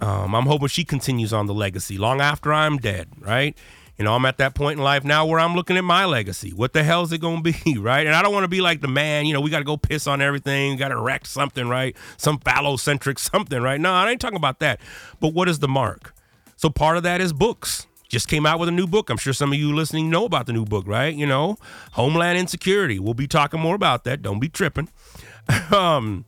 Um, 0.00 0.34
I'm 0.34 0.46
hoping 0.46 0.68
she 0.68 0.84
continues 0.84 1.32
on 1.32 1.46
the 1.46 1.54
legacy 1.54 1.98
long 1.98 2.20
after 2.20 2.52
I'm 2.52 2.78
dead, 2.78 3.08
right? 3.18 3.56
You 4.00 4.04
know, 4.04 4.14
I'm 4.14 4.24
at 4.24 4.38
that 4.38 4.54
point 4.54 4.78
in 4.78 4.82
life 4.82 5.04
now 5.04 5.26
where 5.26 5.38
I'm 5.38 5.54
looking 5.54 5.76
at 5.76 5.84
my 5.84 6.06
legacy. 6.06 6.54
What 6.54 6.72
the 6.72 6.82
hell 6.82 7.02
is 7.02 7.12
it 7.12 7.20
going 7.20 7.42
to 7.44 7.52
be, 7.52 7.76
right? 7.78 8.06
And 8.06 8.16
I 8.16 8.22
don't 8.22 8.32
want 8.32 8.44
to 8.44 8.48
be 8.48 8.62
like 8.62 8.80
the 8.80 8.88
man, 8.88 9.26
you 9.26 9.34
know, 9.34 9.42
we 9.42 9.50
got 9.50 9.58
to 9.58 9.64
go 9.64 9.76
piss 9.76 10.06
on 10.06 10.22
everything, 10.22 10.78
got 10.78 10.88
to 10.88 10.96
erect 10.96 11.26
something, 11.26 11.68
right? 11.68 11.94
Some 12.16 12.38
phallocentric 12.38 13.18
something, 13.30 13.60
right? 13.60 13.78
No, 13.78 13.92
I 13.92 14.10
ain't 14.10 14.18
talking 14.18 14.38
about 14.38 14.60
that. 14.60 14.80
But 15.20 15.34
what 15.34 15.50
is 15.50 15.58
the 15.58 15.68
mark? 15.68 16.14
So 16.56 16.70
part 16.70 16.96
of 16.96 17.02
that 17.02 17.20
is 17.20 17.34
books. 17.34 17.86
just 18.08 18.26
came 18.26 18.46
out 18.46 18.58
with 18.58 18.70
a 18.70 18.72
new 18.72 18.86
book. 18.86 19.10
I'm 19.10 19.18
sure 19.18 19.34
some 19.34 19.52
of 19.52 19.58
you 19.58 19.74
listening 19.74 20.08
know 20.08 20.24
about 20.24 20.46
the 20.46 20.54
new 20.54 20.64
book, 20.64 20.86
right? 20.86 21.14
You 21.14 21.26
know, 21.26 21.58
Homeland 21.92 22.38
Insecurity. 22.38 22.98
We'll 22.98 23.12
be 23.12 23.28
talking 23.28 23.60
more 23.60 23.74
about 23.74 24.04
that. 24.04 24.22
Don't 24.22 24.40
be 24.40 24.48
tripping. 24.48 24.88
um, 25.72 26.24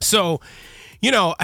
so, 0.00 0.40
you 1.00 1.12
know, 1.12 1.36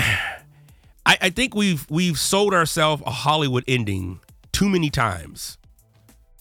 I, 1.07 1.19
I 1.21 1.31
think 1.31 1.55
we've 1.55 1.89
we've 1.89 2.19
sold 2.19 2.53
ourselves 2.53 3.05
a 3.07 3.13
Hollywood 3.13 3.63
ending 3.69 4.19
too 4.53 4.69
many 4.69 4.91
times. 4.91 5.59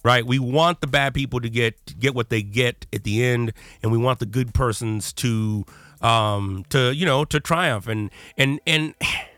Right? 0.03 0.25
We 0.25 0.39
want 0.39 0.81
the 0.81 0.87
bad 0.87 1.13
people 1.13 1.39
to 1.41 1.49
get 1.49 1.85
to 1.85 1.93
get 1.93 2.15
what 2.15 2.29
they 2.29 2.41
get 2.41 2.87
at 2.91 3.03
the 3.03 3.23
end, 3.23 3.53
and 3.83 3.91
we 3.91 3.99
want 3.99 4.19
the 4.19 4.25
good 4.25 4.53
persons 4.53 5.13
to 5.13 5.65
um 6.01 6.65
to 6.69 6.91
you 6.91 7.05
know 7.05 7.23
to 7.25 7.39
triumph 7.39 7.87
and 7.87 8.09
and 8.35 8.59
and 8.65 8.95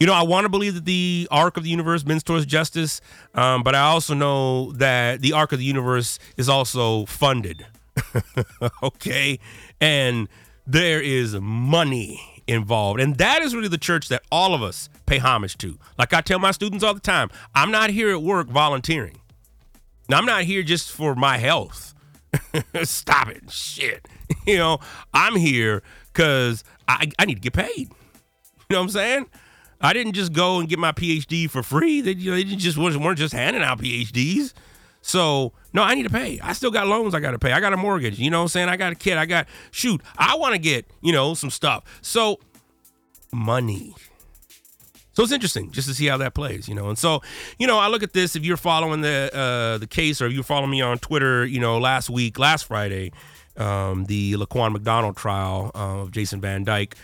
you 0.00 0.06
know, 0.06 0.12
I 0.12 0.22
want 0.22 0.44
to 0.44 0.48
believe 0.48 0.74
that 0.74 0.84
the 0.84 1.28
arc 1.30 1.56
of 1.56 1.62
the 1.62 1.70
universe 1.70 2.02
bends 2.02 2.22
towards 2.22 2.46
justice, 2.46 3.00
um, 3.34 3.62
but 3.62 3.74
I 3.74 3.82
also 3.82 4.14
know 4.14 4.72
that 4.72 5.20
the 5.20 5.32
arc 5.32 5.52
of 5.52 5.58
the 5.58 5.64
universe 5.64 6.18
is 6.36 6.48
also 6.48 7.06
funded. 7.06 7.66
okay, 8.82 9.38
and 9.80 10.28
there 10.66 11.00
is 11.00 11.34
money 11.36 12.33
involved, 12.46 13.00
and 13.00 13.16
that 13.16 13.42
is 13.42 13.54
really 13.54 13.68
the 13.68 13.78
church 13.78 14.08
that 14.08 14.22
all 14.30 14.54
of 14.54 14.62
us 14.62 14.88
pay 15.06 15.18
homage 15.18 15.58
to. 15.58 15.78
Like 15.98 16.12
I 16.12 16.20
tell 16.20 16.38
my 16.38 16.50
students 16.50 16.84
all 16.84 16.94
the 16.94 17.00
time, 17.00 17.30
I'm 17.54 17.70
not 17.70 17.90
here 17.90 18.10
at 18.10 18.22
work 18.22 18.48
volunteering. 18.48 19.18
Now, 20.08 20.18
I'm 20.18 20.26
not 20.26 20.44
here 20.44 20.62
just 20.62 20.90
for 20.90 21.14
my 21.14 21.38
health. 21.38 21.94
Stop 22.82 23.28
it, 23.28 23.50
shit. 23.50 24.08
You 24.46 24.58
know, 24.58 24.78
I'm 25.14 25.36
here 25.36 25.82
because 26.12 26.64
I, 26.86 27.10
I 27.18 27.24
need 27.24 27.36
to 27.36 27.40
get 27.40 27.54
paid. 27.54 27.78
You 27.78 27.88
know 28.70 28.78
what 28.78 28.84
I'm 28.84 28.88
saying? 28.90 29.26
I 29.80 29.92
didn't 29.94 30.12
just 30.14 30.32
go 30.32 30.60
and 30.60 30.68
get 30.68 30.78
my 30.78 30.92
PhD 30.92 31.48
for 31.48 31.62
free. 31.62 32.00
They, 32.02 32.12
you 32.12 32.30
know, 32.30 32.36
they 32.36 32.44
just 32.44 32.76
weren't 32.76 33.18
just 33.18 33.32
handing 33.32 33.62
out 33.62 33.78
PhDs. 33.78 34.52
So 35.06 35.52
no, 35.72 35.82
I 35.82 35.94
need 35.94 36.04
to 36.04 36.10
pay. 36.10 36.40
I 36.40 36.52
still 36.52 36.70
got 36.70 36.86
loans 36.86 37.14
I 37.14 37.20
got 37.20 37.32
to 37.32 37.38
pay. 37.38 37.52
I 37.52 37.60
got 37.60 37.72
a 37.72 37.76
mortgage. 37.76 38.18
You 38.18 38.30
know 38.30 38.38
what 38.38 38.44
I'm 38.44 38.48
saying? 38.48 38.68
I 38.68 38.76
got 38.76 38.92
a 38.92 38.94
kid. 38.94 39.18
I 39.18 39.26
got 39.26 39.46
shoot. 39.70 40.00
I 40.16 40.36
want 40.36 40.54
to 40.54 40.58
get 40.58 40.86
you 41.02 41.12
know 41.12 41.34
some 41.34 41.50
stuff. 41.50 41.84
So 42.02 42.40
money. 43.32 43.94
So 45.12 45.22
it's 45.22 45.30
interesting 45.30 45.70
just 45.70 45.86
to 45.86 45.94
see 45.94 46.06
how 46.06 46.16
that 46.16 46.34
plays, 46.34 46.68
you 46.68 46.74
know. 46.74 46.88
And 46.88 46.98
so, 46.98 47.22
you 47.56 47.68
know, 47.68 47.78
I 47.78 47.86
look 47.86 48.02
at 48.02 48.14
this. 48.14 48.34
If 48.34 48.44
you're 48.44 48.56
following 48.56 49.00
the 49.00 49.30
uh, 49.32 49.78
the 49.78 49.86
case, 49.86 50.20
or 50.20 50.26
if 50.26 50.32
you 50.32 50.42
follow 50.42 50.66
me 50.66 50.80
on 50.80 50.98
Twitter, 50.98 51.44
you 51.44 51.60
know, 51.60 51.78
last 51.78 52.10
week, 52.10 52.36
last 52.36 52.64
Friday, 52.64 53.12
um, 53.56 54.06
the 54.06 54.32
Laquan 54.34 54.72
McDonald 54.72 55.16
trial 55.16 55.70
uh, 55.74 56.00
of 56.00 56.10
Jason 56.10 56.40
Van 56.40 56.64
Dyke 56.64 56.96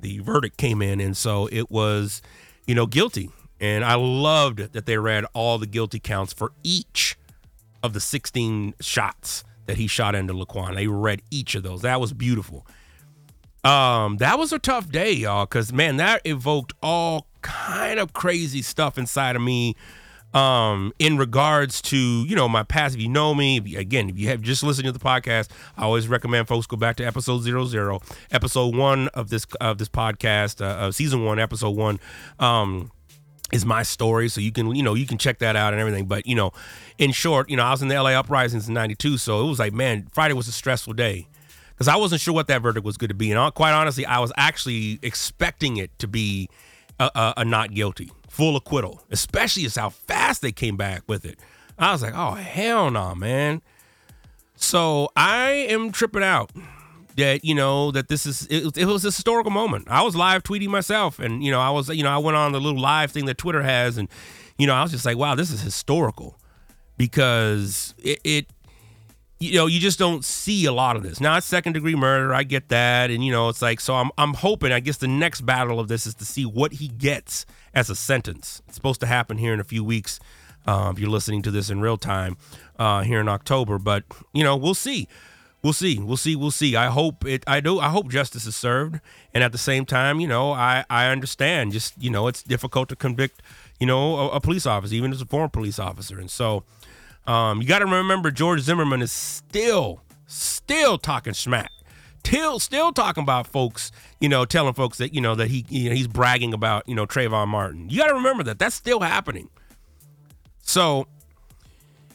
the 0.00 0.18
verdict 0.20 0.56
came 0.56 0.82
in, 0.82 1.00
and 1.00 1.16
so 1.16 1.48
it 1.50 1.70
was, 1.70 2.22
you 2.66 2.74
know, 2.74 2.86
guilty. 2.86 3.30
And 3.60 3.84
I 3.84 3.94
loved 3.94 4.72
that 4.72 4.86
they 4.86 4.98
read 4.98 5.24
all 5.32 5.58
the 5.58 5.66
guilty 5.66 5.98
counts 5.98 6.32
for 6.32 6.52
each 6.62 7.16
of 7.82 7.92
the 7.92 8.00
16 8.00 8.74
shots 8.80 9.44
that 9.66 9.76
he 9.76 9.86
shot 9.86 10.14
into 10.14 10.32
Laquan. 10.32 10.74
They 10.74 10.86
read 10.86 11.22
each 11.30 11.54
of 11.54 11.62
those. 11.62 11.82
That 11.82 12.00
was 12.00 12.12
beautiful. 12.12 12.66
Um, 13.64 14.16
that 14.18 14.38
was 14.38 14.52
a 14.52 14.58
tough 14.58 14.90
day, 14.90 15.12
y'all, 15.12 15.44
because 15.44 15.72
man, 15.72 15.96
that 15.96 16.22
evoked 16.24 16.72
all 16.82 17.26
kind 17.42 17.98
of 17.98 18.12
crazy 18.12 18.62
stuff 18.62 18.98
inside 18.98 19.36
of 19.36 19.42
me 19.42 19.76
um, 20.34 20.92
in 20.98 21.16
regards 21.16 21.80
to 21.82 21.96
you 21.96 22.36
know 22.36 22.48
my 22.48 22.62
past. 22.62 22.94
If 22.94 23.00
you 23.00 23.08
know 23.08 23.34
me, 23.34 23.58
if 23.58 23.68
you, 23.68 23.78
again, 23.78 24.08
if 24.08 24.18
you 24.18 24.28
have 24.28 24.42
just 24.42 24.62
listened 24.62 24.86
to 24.86 24.92
the 24.92 24.98
podcast, 24.98 25.48
I 25.76 25.84
always 25.84 26.08
recommend 26.08 26.48
folks 26.48 26.66
go 26.66 26.76
back 26.76 26.96
to 26.96 27.04
episode 27.04 27.40
zero 27.40 27.64
zero, 27.64 28.00
episode 28.30 28.74
one 28.76 29.08
of 29.08 29.30
this 29.30 29.44
of 29.60 29.78
this 29.78 29.88
podcast, 29.88 30.60
uh, 30.60 30.86
of 30.86 30.94
season 30.94 31.24
one, 31.24 31.38
episode 31.38 31.76
one. 31.76 31.98
Um, 32.38 32.90
is 33.52 33.64
my 33.64 33.82
story 33.82 34.28
so 34.28 34.40
you 34.40 34.52
can 34.52 34.74
you 34.74 34.82
know 34.82 34.94
you 34.94 35.06
can 35.06 35.18
check 35.18 35.38
that 35.38 35.56
out 35.56 35.72
and 35.72 35.80
everything 35.80 36.06
but 36.06 36.26
you 36.26 36.34
know 36.34 36.52
in 36.98 37.12
short 37.12 37.48
you 37.48 37.56
know 37.56 37.62
i 37.62 37.70
was 37.70 37.80
in 37.80 37.88
the 37.88 37.94
la 38.02 38.10
uprisings 38.10 38.68
in 38.68 38.74
92 38.74 39.16
so 39.16 39.44
it 39.44 39.48
was 39.48 39.58
like 39.58 39.72
man 39.72 40.06
friday 40.12 40.34
was 40.34 40.48
a 40.48 40.52
stressful 40.52 40.92
day 40.92 41.26
because 41.70 41.88
i 41.88 41.96
wasn't 41.96 42.20
sure 42.20 42.34
what 42.34 42.46
that 42.46 42.60
verdict 42.60 42.84
was 42.84 42.96
going 42.96 43.08
to 43.08 43.14
be 43.14 43.32
and 43.32 43.54
quite 43.54 43.72
honestly 43.72 44.04
i 44.04 44.18
was 44.18 44.32
actually 44.36 44.98
expecting 45.02 45.78
it 45.78 45.96
to 45.98 46.06
be 46.06 46.48
a, 47.00 47.10
a, 47.14 47.34
a 47.38 47.44
not 47.44 47.70
guilty 47.72 48.10
full 48.38 48.54
acquittal, 48.54 49.02
especially 49.10 49.64
as 49.64 49.74
how 49.74 49.90
fast 49.90 50.42
they 50.42 50.52
came 50.52 50.76
back 50.76 51.02
with 51.08 51.24
it. 51.24 51.40
I 51.76 51.90
was 51.90 52.02
like, 52.02 52.14
oh, 52.14 52.34
hell 52.34 52.88
no, 52.88 53.14
man. 53.14 53.62
So 54.54 55.10
I 55.16 55.50
am 55.50 55.90
tripping 55.90 56.22
out 56.22 56.52
that, 57.18 57.44
you 57.44 57.54
know, 57.54 57.90
that 57.92 58.08
this 58.08 58.26
is, 58.26 58.46
it, 58.50 58.76
it 58.76 58.86
was 58.86 59.04
a 59.04 59.08
historical 59.08 59.50
moment. 59.50 59.86
I 59.88 60.02
was 60.02 60.16
live 60.16 60.42
tweeting 60.42 60.68
myself 60.68 61.18
and, 61.18 61.44
you 61.44 61.50
know, 61.50 61.60
I 61.60 61.70
was, 61.70 61.88
you 61.90 62.02
know, 62.02 62.10
I 62.10 62.18
went 62.18 62.36
on 62.36 62.52
the 62.52 62.60
little 62.60 62.80
live 62.80 63.12
thing 63.12 63.26
that 63.26 63.38
Twitter 63.38 63.62
has 63.62 63.98
and, 63.98 64.08
you 64.56 64.66
know, 64.66 64.74
I 64.74 64.82
was 64.82 64.90
just 64.90 65.04
like, 65.04 65.16
wow, 65.16 65.34
this 65.34 65.50
is 65.50 65.60
historical 65.60 66.38
because 66.96 67.94
it, 67.98 68.20
it 68.24 68.46
you 69.40 69.54
know, 69.54 69.66
you 69.66 69.78
just 69.78 69.98
don't 69.98 70.24
see 70.24 70.64
a 70.64 70.72
lot 70.72 70.96
of 70.96 71.02
this. 71.02 71.20
Now 71.20 71.36
it's 71.36 71.46
second 71.46 71.74
degree 71.74 71.94
murder. 71.94 72.34
I 72.34 72.42
get 72.42 72.70
that, 72.70 73.10
and 73.10 73.24
you 73.24 73.30
know, 73.30 73.48
it's 73.48 73.62
like 73.62 73.78
so. 73.80 73.94
I'm 73.94 74.10
I'm 74.18 74.34
hoping. 74.34 74.72
I 74.72 74.80
guess 74.80 74.96
the 74.96 75.06
next 75.06 75.42
battle 75.42 75.78
of 75.78 75.86
this 75.86 76.06
is 76.06 76.14
to 76.16 76.24
see 76.24 76.44
what 76.44 76.72
he 76.74 76.88
gets 76.88 77.46
as 77.72 77.88
a 77.88 77.94
sentence. 77.94 78.62
It's 78.66 78.74
supposed 78.74 79.00
to 79.00 79.06
happen 79.06 79.38
here 79.38 79.54
in 79.54 79.60
a 79.60 79.64
few 79.64 79.84
weeks. 79.84 80.18
Uh, 80.66 80.90
if 80.92 80.98
you're 80.98 81.08
listening 81.08 81.40
to 81.42 81.50
this 81.50 81.70
in 81.70 81.80
real 81.80 81.96
time 81.96 82.36
uh, 82.78 83.02
here 83.02 83.20
in 83.20 83.28
October, 83.28 83.78
but 83.78 84.02
you 84.32 84.42
know, 84.42 84.56
we'll 84.56 84.74
see. 84.74 85.06
We'll 85.62 85.72
see. 85.72 85.98
We'll 85.98 86.16
see. 86.16 86.36
We'll 86.36 86.50
see. 86.52 86.76
I 86.76 86.86
hope 86.86 87.24
it. 87.26 87.42
I 87.46 87.60
do. 87.60 87.80
I 87.80 87.88
hope 87.88 88.08
justice 88.08 88.46
is 88.46 88.56
served, 88.56 89.00
and 89.34 89.42
at 89.42 89.52
the 89.52 89.58
same 89.58 89.84
time, 89.84 90.20
you 90.20 90.28
know, 90.28 90.52
I 90.52 90.84
I 90.88 91.08
understand. 91.08 91.72
Just 91.72 92.00
you 92.00 92.10
know, 92.10 92.28
it's 92.28 92.42
difficult 92.42 92.88
to 92.90 92.96
convict, 92.96 93.42
you 93.80 93.86
know, 93.86 94.16
a, 94.16 94.28
a 94.36 94.40
police 94.40 94.66
officer, 94.66 94.94
even 94.94 95.12
as 95.12 95.20
a 95.20 95.26
former 95.26 95.48
police 95.48 95.78
officer, 95.78 96.18
and 96.18 96.30
so. 96.30 96.64
Um, 97.26 97.60
you 97.60 97.68
got 97.68 97.80
to 97.80 97.84
remember 97.84 98.30
George 98.30 98.62
Zimmerman 98.62 99.02
is 99.02 99.12
still, 99.12 100.00
still 100.26 100.96
talking 100.96 101.34
smack. 101.34 101.70
Still, 102.24 102.58
still 102.58 102.92
talking 102.92 103.22
about 103.22 103.46
folks, 103.46 103.90
you 104.18 104.28
know, 104.28 104.44
telling 104.44 104.74
folks 104.74 104.98
that 104.98 105.14
you 105.14 105.20
know 105.20 105.34
that 105.34 105.48
he, 105.48 105.64
you 105.68 105.88
know, 105.88 105.94
he's 105.94 106.08
bragging 106.08 106.52
about, 106.52 106.86
you 106.86 106.94
know, 106.94 107.06
Trayvon 107.06 107.48
Martin. 107.48 107.88
You 107.88 107.98
got 107.98 108.08
to 108.08 108.14
remember 108.14 108.42
that 108.44 108.58
that's 108.58 108.74
still 108.74 109.00
happening. 109.00 109.48
So, 110.60 111.06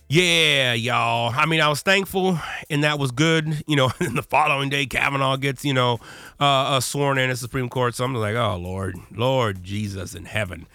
yeah, 0.07 0.73
y'all. 0.73 1.33
I 1.35 1.45
mean, 1.45 1.61
I 1.61 1.69
was 1.69 1.81
thankful, 1.81 2.39
and 2.69 2.83
that 2.83 2.99
was 2.99 3.11
good. 3.11 3.63
You 3.67 3.75
know, 3.75 3.91
and 3.99 4.17
the 4.17 4.23
following 4.23 4.69
day, 4.69 4.85
Kavanaugh 4.85 5.37
gets, 5.37 5.65
you 5.65 5.73
know, 5.73 5.99
uh, 6.39 6.75
uh, 6.75 6.79
sworn 6.79 7.17
in 7.17 7.29
at 7.29 7.37
Supreme 7.37 7.69
Court. 7.69 7.95
So 7.95 8.03
I'm 8.03 8.13
like, 8.13 8.35
oh 8.35 8.57
Lord, 8.57 8.97
Lord 9.11 9.63
Jesus 9.63 10.15
in 10.15 10.25
heaven. 10.25 10.67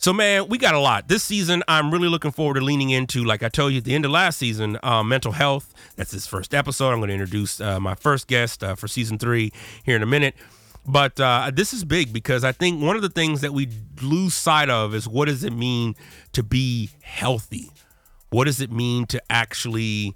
So, 0.00 0.12
man, 0.12 0.48
we 0.48 0.58
got 0.58 0.74
a 0.74 0.78
lot. 0.78 1.08
This 1.08 1.24
season, 1.24 1.64
I'm 1.66 1.90
really 1.90 2.06
looking 2.06 2.30
forward 2.30 2.54
to 2.54 2.60
leaning 2.60 2.90
into, 2.90 3.24
like 3.24 3.42
I 3.42 3.48
told 3.48 3.72
you 3.72 3.78
at 3.78 3.84
the 3.84 3.96
end 3.96 4.04
of 4.04 4.12
last 4.12 4.38
season, 4.38 4.78
uh, 4.84 5.02
mental 5.02 5.32
health. 5.32 5.74
That's 5.96 6.12
this 6.12 6.24
first 6.24 6.54
episode. 6.54 6.90
I'm 6.90 7.00
going 7.00 7.08
to 7.08 7.14
introduce 7.14 7.60
uh, 7.60 7.80
my 7.80 7.96
first 7.96 8.28
guest 8.28 8.62
uh, 8.62 8.76
for 8.76 8.86
season 8.86 9.18
three 9.18 9.52
here 9.82 9.96
in 9.96 10.02
a 10.04 10.06
minute. 10.06 10.36
But 10.86 11.18
uh, 11.18 11.50
this 11.52 11.72
is 11.72 11.84
big 11.84 12.12
because 12.12 12.44
I 12.44 12.52
think 12.52 12.80
one 12.80 12.94
of 12.94 13.02
the 13.02 13.08
things 13.08 13.40
that 13.40 13.52
we 13.52 13.68
lose 14.00 14.34
sight 14.34 14.70
of 14.70 14.94
is 14.94 15.08
what 15.08 15.26
does 15.26 15.42
it 15.42 15.52
mean 15.52 15.96
to 16.32 16.44
be 16.44 16.90
healthy? 17.02 17.72
What 18.30 18.44
does 18.44 18.60
it 18.60 18.70
mean 18.70 19.06
to 19.06 19.22
actually 19.30 20.14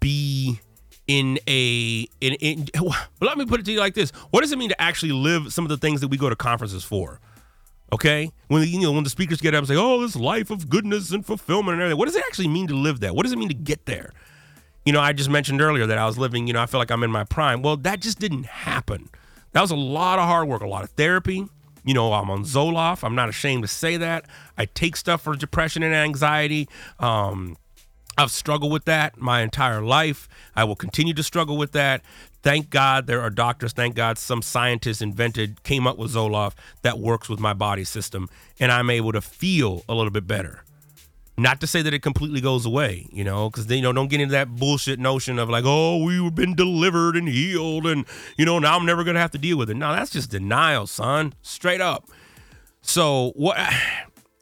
be 0.00 0.60
in 1.06 1.38
a 1.46 2.08
in, 2.20 2.34
in 2.34 2.68
well, 2.80 2.96
let 3.20 3.36
me 3.36 3.46
put 3.46 3.60
it 3.60 3.66
to 3.66 3.72
you 3.72 3.78
like 3.78 3.92
this 3.92 4.10
what 4.30 4.40
does 4.40 4.52
it 4.52 4.58
mean 4.58 4.70
to 4.70 4.80
actually 4.80 5.12
live 5.12 5.52
some 5.52 5.62
of 5.62 5.68
the 5.68 5.76
things 5.76 6.00
that 6.00 6.08
we 6.08 6.16
go 6.16 6.30
to 6.30 6.36
conferences 6.36 6.82
for 6.82 7.20
Okay, 7.94 8.32
when 8.48 8.66
you 8.66 8.80
know 8.80 8.90
when 8.90 9.04
the 9.04 9.10
speakers 9.10 9.40
get 9.40 9.54
up 9.54 9.58
and 9.58 9.68
say, 9.68 9.76
"Oh, 9.76 10.00
this 10.00 10.16
life 10.16 10.50
of 10.50 10.68
goodness 10.68 11.12
and 11.12 11.24
fulfillment 11.24 11.74
and 11.74 11.82
everything," 11.82 11.98
what 11.98 12.06
does 12.06 12.16
it 12.16 12.24
actually 12.26 12.48
mean 12.48 12.66
to 12.66 12.74
live 12.74 12.98
that? 13.00 13.14
What 13.14 13.22
does 13.22 13.32
it 13.32 13.38
mean 13.38 13.48
to 13.48 13.54
get 13.54 13.86
there? 13.86 14.12
You 14.84 14.92
know, 14.92 15.00
I 15.00 15.12
just 15.12 15.30
mentioned 15.30 15.60
earlier 15.60 15.86
that 15.86 15.96
I 15.96 16.04
was 16.04 16.18
living. 16.18 16.48
You 16.48 16.54
know, 16.54 16.60
I 16.60 16.66
feel 16.66 16.80
like 16.80 16.90
I'm 16.90 17.04
in 17.04 17.12
my 17.12 17.22
prime. 17.22 17.62
Well, 17.62 17.76
that 17.78 18.00
just 18.00 18.18
didn't 18.18 18.46
happen. 18.46 19.10
That 19.52 19.60
was 19.60 19.70
a 19.70 19.76
lot 19.76 20.18
of 20.18 20.24
hard 20.24 20.48
work, 20.48 20.62
a 20.62 20.66
lot 20.66 20.82
of 20.82 20.90
therapy. 20.90 21.46
You 21.84 21.94
know, 21.94 22.12
I'm 22.12 22.30
on 22.30 22.44
Zoloft. 22.44 23.04
I'm 23.04 23.14
not 23.14 23.28
ashamed 23.28 23.62
to 23.62 23.68
say 23.68 23.96
that. 23.98 24.24
I 24.56 24.66
take 24.66 24.96
stuff 24.96 25.22
for 25.22 25.36
depression 25.36 25.82
and 25.82 25.94
anxiety. 25.94 26.68
Um, 26.98 27.56
I've 28.16 28.30
struggled 28.30 28.72
with 28.72 28.84
that 28.84 29.18
my 29.18 29.42
entire 29.42 29.82
life. 29.82 30.28
I 30.54 30.64
will 30.64 30.76
continue 30.76 31.14
to 31.14 31.22
struggle 31.22 31.56
with 31.56 31.72
that. 31.72 32.02
Thank 32.42 32.70
God 32.70 33.06
there 33.06 33.20
are 33.20 33.30
doctors. 33.30 33.72
Thank 33.72 33.94
God 33.94 34.18
some 34.18 34.42
scientists 34.42 35.02
invented, 35.02 35.62
came 35.62 35.86
up 35.86 35.98
with 35.98 36.12
Zoloft 36.12 36.54
that 36.82 36.98
works 36.98 37.28
with 37.28 37.40
my 37.40 37.54
body 37.54 37.84
system, 37.84 38.28
and 38.60 38.70
I'm 38.70 38.90
able 38.90 39.12
to 39.12 39.20
feel 39.20 39.82
a 39.88 39.94
little 39.94 40.10
bit 40.10 40.26
better. 40.26 40.63
Not 41.36 41.60
to 41.62 41.66
say 41.66 41.82
that 41.82 41.92
it 41.92 42.00
completely 42.00 42.40
goes 42.40 42.64
away, 42.64 43.08
you 43.10 43.24
know, 43.24 43.50
because 43.50 43.68
you 43.68 43.82
know 43.82 43.92
don't 43.92 44.08
get 44.08 44.20
into 44.20 44.32
that 44.32 44.54
bullshit 44.54 45.00
notion 45.00 45.38
of 45.40 45.50
like, 45.50 45.64
oh, 45.66 46.02
we've 46.04 46.34
been 46.34 46.54
delivered 46.54 47.16
and 47.16 47.28
healed, 47.28 47.86
and 47.86 48.04
you 48.36 48.44
know 48.44 48.60
now 48.60 48.76
I'm 48.76 48.86
never 48.86 49.02
gonna 49.02 49.18
have 49.18 49.32
to 49.32 49.38
deal 49.38 49.58
with 49.58 49.68
it. 49.68 49.74
No, 49.74 49.92
that's 49.92 50.10
just 50.10 50.30
denial, 50.30 50.86
son, 50.86 51.34
straight 51.42 51.80
up. 51.80 52.08
So 52.82 53.32
what? 53.34 53.58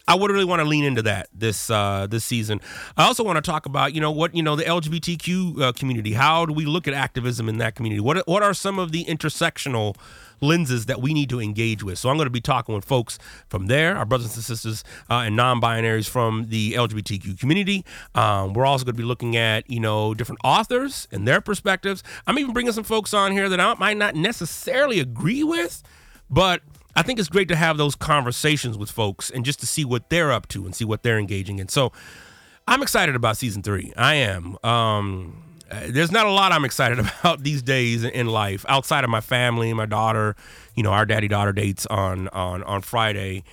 I 0.09 0.17
would 0.17 0.33
really 0.33 0.45
want 0.45 0.61
to 0.61 0.65
lean 0.65 0.85
into 0.85 1.01
that 1.03 1.29
this 1.33 1.71
uh, 1.71 2.07
this 2.11 2.25
season. 2.25 2.61
I 2.97 3.05
also 3.07 3.23
want 3.23 3.37
to 3.37 3.51
talk 3.51 3.67
about 3.67 3.95
you 3.95 4.01
know 4.01 4.11
what 4.11 4.35
you 4.35 4.43
know 4.43 4.57
the 4.57 4.65
LGBTQ 4.65 5.61
uh, 5.61 5.73
community. 5.73 6.13
How 6.13 6.45
do 6.45 6.53
we 6.53 6.67
look 6.67 6.89
at 6.89 6.93
activism 6.93 7.49
in 7.49 7.59
that 7.59 7.77
community? 7.77 8.01
What 8.01 8.27
what 8.27 8.43
are 8.43 8.53
some 8.53 8.79
of 8.79 8.93
the 8.93 9.05
intersectional 9.05 9.97
lenses 10.43 10.87
that 10.87 11.01
we 11.01 11.15
need 11.15 11.31
to 11.31 11.41
engage 11.41 11.83
with? 11.83 11.99
So 11.99 12.11
I'm 12.11 12.17
going 12.17 12.27
to 12.27 12.31
be 12.31 12.41
talking 12.41 12.75
with 12.75 12.85
folks 12.85 13.19
from 13.49 13.67
there, 13.67 13.97
our 13.97 14.05
brothers 14.05 14.35
and 14.35 14.45
sisters 14.45 14.85
uh, 15.09 15.23
and 15.27 15.37
non-binaries 15.37 16.09
from 16.09 16.47
the 16.49 16.73
LGBTQ 16.73 17.39
community. 17.39 17.85
Um, 18.15 18.53
we're 18.53 18.67
also 18.67 18.85
going 18.85 18.95
to 18.95 19.03
be 19.03 19.07
looking 19.07 19.37
at 19.37 19.71
you 19.71 19.81
know 19.81 20.15
different 20.15 20.41
authors 20.45 21.09
and 21.11 21.27
their 21.27 21.41
perspectives. 21.41 22.03
I'm 22.27 22.39
even 22.39 22.53
bringing 22.53 22.73
some 22.73 22.85
folks 22.85 23.15
on 23.15 23.33
here 23.33 23.49
that 23.49 23.61
I 23.61 23.75
might 23.75 23.97
not 23.97 24.15
necessarily 24.15 25.01
agree 25.01 25.45
with, 25.45 25.83
but 26.29 26.63
I 26.95 27.03
think 27.03 27.19
it's 27.19 27.29
great 27.29 27.49
to 27.49 27.57
have 27.57 27.79
those 27.79 27.95
conversations 27.95 28.77
with 28.77 28.91
folks 28.91 29.31
and 29.31 29.45
just 29.45 29.61
to 29.61 29.67
see 29.67 29.85
what 29.85 30.11
they're 30.11 30.33
up 30.33 30.49
to 30.49 30.65
and 30.65 30.75
see 30.75 30.85
what 30.85 31.03
they're 31.03 31.19
engaging 31.19 31.59
in. 31.59 31.69
So 31.69 31.93
I'm 32.67 32.83
excited 32.83 33.15
about 33.17 33.37
season 33.37 33.63
three. 33.63 33.93
I 33.97 34.15
am. 34.17 34.57
Um, 34.63 35.43
there's 35.87 36.13
not 36.13 36.27
a 36.27 36.31
lot 36.31 36.53
I'm 36.53 36.65
excited 36.65 36.99
about 37.21 37.43
these 37.43 37.63
days 37.63 38.05
in 38.05 38.27
life 38.27 38.65
outside 38.69 39.05
of 39.05 39.11
my 39.11 39.21
family 39.21 39.73
my 39.73 39.87
daughter. 39.87 40.37
You 40.75 40.83
know, 40.83 40.91
our 40.91 41.07
daddy 41.07 41.29
daughter 41.29 41.53
dates 41.53 41.87
on 41.87 42.29
on 42.29 42.63
on 42.63 42.83
Friday, 42.83 43.45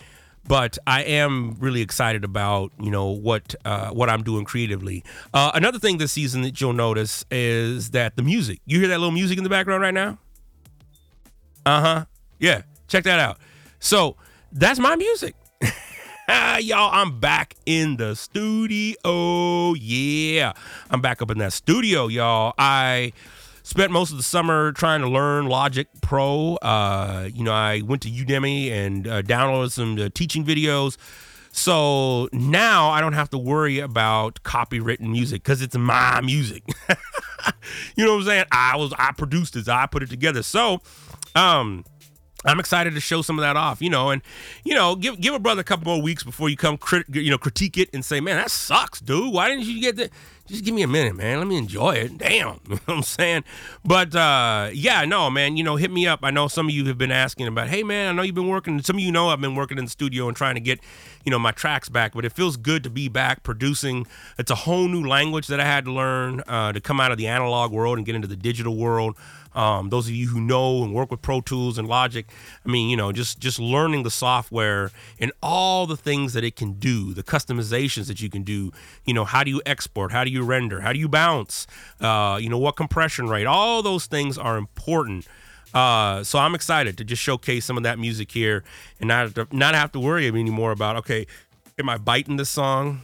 but 0.47 0.77
I 0.88 1.03
am 1.03 1.55
really 1.60 1.82
excited 1.82 2.23
about 2.23 2.71
you 2.79 2.91
know 2.91 3.08
what 3.08 3.55
uh, 3.65 3.89
what 3.91 4.10
I'm 4.10 4.23
doing 4.23 4.45
creatively. 4.45 5.03
Uh, 5.34 5.51
another 5.53 5.79
thing 5.79 5.97
this 5.97 6.12
season 6.12 6.41
that 6.43 6.60
you'll 6.62 6.73
notice 6.73 7.25
is 7.32 7.91
that 7.91 8.15
the 8.15 8.23
music. 8.23 8.60
You 8.65 8.79
hear 8.79 8.88
that 8.89 8.99
little 8.99 9.12
music 9.12 9.38
in 9.38 9.43
the 9.43 9.49
background 9.49 9.82
right 9.82 9.93
now? 9.93 10.17
Uh 11.65 11.82
huh. 11.82 12.05
Yeah. 12.39 12.62
Check 12.88 13.03
that 13.03 13.19
out. 13.19 13.38
So 13.79 14.15
that's 14.51 14.79
my 14.79 14.95
music. 14.95 15.36
Y'all, 16.30 16.92
I'm 16.94 17.20
back 17.20 17.56
in 17.65 17.98
the 17.98 18.15
studio. 18.15 19.74
Yeah, 19.74 20.54
I'm 20.92 21.02
back 21.02 21.24
up 21.24 21.32
in 21.32 21.39
that 21.39 21.54
studio, 21.54 22.08
y'all. 22.08 22.54
I 22.56 23.13
spent 23.63 23.92
most 23.92 24.12
of 24.12 24.18
the 24.18 24.24
summer 24.24 24.72
trying 24.74 25.02
to 25.02 25.08
learn 25.08 25.48
Logic 25.48 25.88
Pro. 26.02 26.58
Uh, 26.58 27.30
you 27.34 27.44
know, 27.44 27.54
I 27.54 27.82
went 27.82 28.04
to 28.04 28.10
Udemy 28.10 28.70
and 28.72 29.08
uh, 29.08 29.22
downloaded 29.24 29.72
some 29.72 29.98
uh, 29.98 30.10
teaching 30.13 30.46
videos. 30.46 30.98
So 31.52 32.30
now 32.32 32.89
I 32.89 33.02
don't 33.02 33.13
have 33.13 33.32
to 33.32 33.39
worry 33.39 33.80
about 33.80 34.44
copywritten 34.44 35.10
music 35.10 35.42
because 35.42 35.63
it's 35.63 35.76
my 35.76 36.22
music. 36.22 36.63
you 37.96 38.06
know 38.06 38.13
what 38.13 38.20
I'm 38.20 38.26
saying? 38.26 38.46
I 38.52 38.76
was 38.76 38.94
I 39.00 39.13
produced 39.13 39.56
this, 39.56 39.68
I 39.68 39.88
put 39.88 40.04
it 40.04 40.12
together. 40.12 40.44
So, 40.44 40.82
um, 41.34 41.86
I'm 42.45 42.60
excited 42.60 42.93
to 42.93 43.02
show 43.02 43.21
some 43.21 43.38
of 43.38 43.43
that 43.43 43.58
off, 43.58 43.82
you 43.82 43.89
know, 43.89 44.12
and 44.12 44.21
you 44.63 44.73
know, 44.73 44.95
give 44.95 45.19
give 45.19 45.34
a 45.34 45.39
brother 45.39 45.62
a 45.62 45.63
couple 45.63 45.91
more 45.91 46.02
weeks 46.02 46.23
before 46.23 46.49
you 46.49 46.56
come, 46.56 46.78
crit, 46.78 47.06
you 47.10 47.30
know, 47.30 47.38
critique 47.38 47.78
it 47.78 47.89
and 47.93 48.04
say, 48.04 48.21
man, 48.21 48.38
that 48.38 48.49
sucks, 48.49 49.02
dude. 49.02 49.34
Why 49.34 49.49
didn't 49.49 49.65
you 49.65 49.82
get 49.82 49.97
that? 49.97 50.12
Just 50.49 50.65
give 50.65 50.73
me 50.73 50.82
a 50.82 50.88
minute, 50.88 51.15
man. 51.15 51.38
Let 51.38 51.47
me 51.47 51.58
enjoy 51.58 51.91
it. 51.91 52.17
Damn, 52.17 52.60
you 52.67 52.75
know 52.75 52.82
what 52.86 52.97
I'm 52.97 53.04
saying. 53.04 53.43
But 53.86 54.15
uh, 54.15 54.69
yeah, 54.73 55.06
no, 55.06 55.30
man. 55.30 55.58
You 55.58 55.63
know, 55.63 55.75
hit 55.75 55.91
me 55.91 56.08
up. 56.08 56.21
I 56.23 56.32
know 56.32 56.47
some 56.47 56.67
of 56.67 56.73
you 56.73 56.86
have 56.86 56.97
been 56.97 57.12
asking 57.12 57.45
about, 57.45 57.67
hey, 57.67 57.84
man, 57.84 58.10
I 58.10 58.12
know 58.13 58.23
you've 58.23 58.36
been 58.36 58.47
working. 58.47 58.82
Some 58.82 58.95
of 58.95 59.02
you 59.02 59.12
know 59.12 59.30
I've 59.30 59.41
been 59.41 59.54
working 59.54 59.78
in 59.78 59.86
the 59.86 59.91
studio 59.91 60.28
and 60.28 60.36
trying 60.36 60.56
to 60.56 60.62
get, 60.62 60.80
you 61.23 61.30
know, 61.30 61.38
my 61.38 61.52
tracks 61.52 61.88
back. 61.88 62.13
But 62.13 62.25
it 62.25 62.32
feels 62.32 62.58
good 62.58 62.84
to 62.84 62.89
be 62.89 63.10
back 63.10 63.43
producing. 63.43 64.08
It's 64.39 64.49
a 64.49 64.56
whole 64.56 64.88
new 64.88 65.06
language 65.08 65.47
that 65.47 65.60
I 65.60 65.65
had 65.65 65.86
to 65.86 65.91
learn 65.91 66.41
uh, 66.47 66.71
to 66.73 66.82
come 66.82 66.99
out 66.99 67.12
of 67.12 67.19
the 67.19 67.28
analog 67.28 67.71
world 67.71 67.97
and 67.97 68.06
get 68.06 68.15
into 68.15 68.28
the 68.28 68.36
digital 68.36 68.75
world. 68.75 69.17
Um, 69.53 69.89
those 69.89 70.07
of 70.07 70.13
you 70.13 70.27
who 70.27 70.39
know 70.39 70.83
and 70.83 70.93
work 70.93 71.12
with 71.12 71.21
Pro 71.21 71.41
Tools 71.41 71.77
and 71.77 71.88
Logic, 71.88 72.25
I 72.65 72.69
mean, 72.69 72.89
you 72.89 72.97
know, 72.97 73.12
just 73.12 73.39
just 73.39 73.59
learning 73.59 74.03
the 74.03 74.12
software 74.12 74.91
and 75.19 75.31
all 75.41 75.85
the 75.85 75.97
things 75.97 76.33
that 76.33 76.43
it 76.43 76.55
can 76.55 76.73
do, 76.73 77.13
the 77.13 77.23
customizations 77.23 78.07
that 78.07 78.21
you 78.21 78.29
can 78.29 78.43
do. 78.43 78.71
You 79.05 79.13
know, 79.13 79.25
how 79.25 79.43
do 79.43 79.51
you 79.51 79.62
export? 79.65 80.12
How 80.12 80.23
do 80.23 80.29
you 80.29 80.43
render? 80.43 80.81
How 80.81 80.93
do 80.93 80.99
you 80.99 81.09
bounce? 81.09 81.67
Uh, 81.99 82.38
you 82.41 82.49
know, 82.49 82.57
what 82.57 82.75
compression 82.75 83.27
rate? 83.27 83.45
All 83.45 83.81
those 83.81 84.05
things 84.05 84.38
are 84.38 84.57
important. 84.57 85.27
Uh, 85.73 86.23
so 86.23 86.39
I'm 86.39 86.55
excited 86.55 86.97
to 86.97 87.03
just 87.03 87.21
showcase 87.21 87.65
some 87.65 87.77
of 87.77 87.83
that 87.83 87.99
music 87.99 88.31
here 88.31 88.63
and 88.99 89.07
not 89.07 89.53
not 89.53 89.75
have 89.75 89.91
to 89.93 89.99
worry 89.99 90.27
anymore 90.27 90.71
about 90.71 90.95
okay, 90.97 91.27
am 91.77 91.89
I 91.89 91.97
biting 91.97 92.38
this 92.38 92.49
song? 92.49 93.03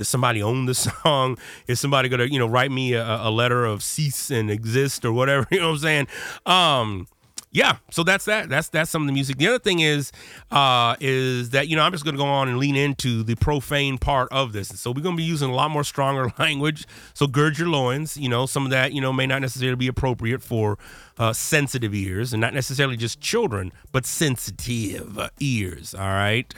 Does 0.00 0.08
somebody 0.08 0.42
own 0.42 0.64
the 0.64 0.74
song? 1.04 1.36
Is 1.66 1.78
somebody 1.78 2.08
gonna, 2.08 2.24
you 2.24 2.38
know, 2.38 2.46
write 2.46 2.70
me 2.70 2.94
a, 2.94 3.04
a 3.04 3.30
letter 3.30 3.66
of 3.66 3.82
cease 3.82 4.30
and 4.30 4.50
exist 4.50 5.04
or 5.04 5.12
whatever? 5.12 5.46
You 5.50 5.58
know 5.60 5.66
what 5.66 5.74
I'm 5.74 5.78
saying? 5.78 6.06
Um, 6.46 7.06
yeah, 7.52 7.76
so 7.90 8.02
that's 8.02 8.24
that. 8.24 8.48
That's 8.48 8.68
that's 8.68 8.90
some 8.90 9.02
of 9.02 9.06
the 9.08 9.12
music. 9.12 9.36
The 9.36 9.48
other 9.48 9.58
thing 9.58 9.80
is, 9.80 10.10
uh, 10.50 10.96
is 11.00 11.50
that 11.50 11.68
you 11.68 11.76
know 11.76 11.82
I'm 11.82 11.92
just 11.92 12.04
gonna 12.04 12.16
go 12.16 12.24
on 12.24 12.48
and 12.48 12.58
lean 12.58 12.76
into 12.76 13.22
the 13.22 13.34
profane 13.34 13.98
part 13.98 14.28
of 14.32 14.52
this. 14.54 14.68
So 14.68 14.90
we're 14.90 15.02
gonna 15.02 15.16
be 15.16 15.22
using 15.24 15.50
a 15.50 15.54
lot 15.54 15.70
more 15.70 15.84
stronger 15.84 16.32
language. 16.38 16.86
So 17.12 17.26
gird 17.26 17.58
your 17.58 17.68
loins. 17.68 18.16
You 18.16 18.30
know, 18.30 18.46
some 18.46 18.64
of 18.64 18.70
that 18.70 18.92
you 18.92 19.02
know 19.02 19.12
may 19.12 19.26
not 19.26 19.42
necessarily 19.42 19.76
be 19.76 19.88
appropriate 19.88 20.42
for 20.42 20.78
uh, 21.18 21.34
sensitive 21.34 21.92
ears, 21.94 22.32
and 22.32 22.40
not 22.40 22.54
necessarily 22.54 22.96
just 22.96 23.20
children, 23.20 23.72
but 23.92 24.06
sensitive 24.06 25.18
ears. 25.40 25.94
All 25.94 26.08
right. 26.08 26.54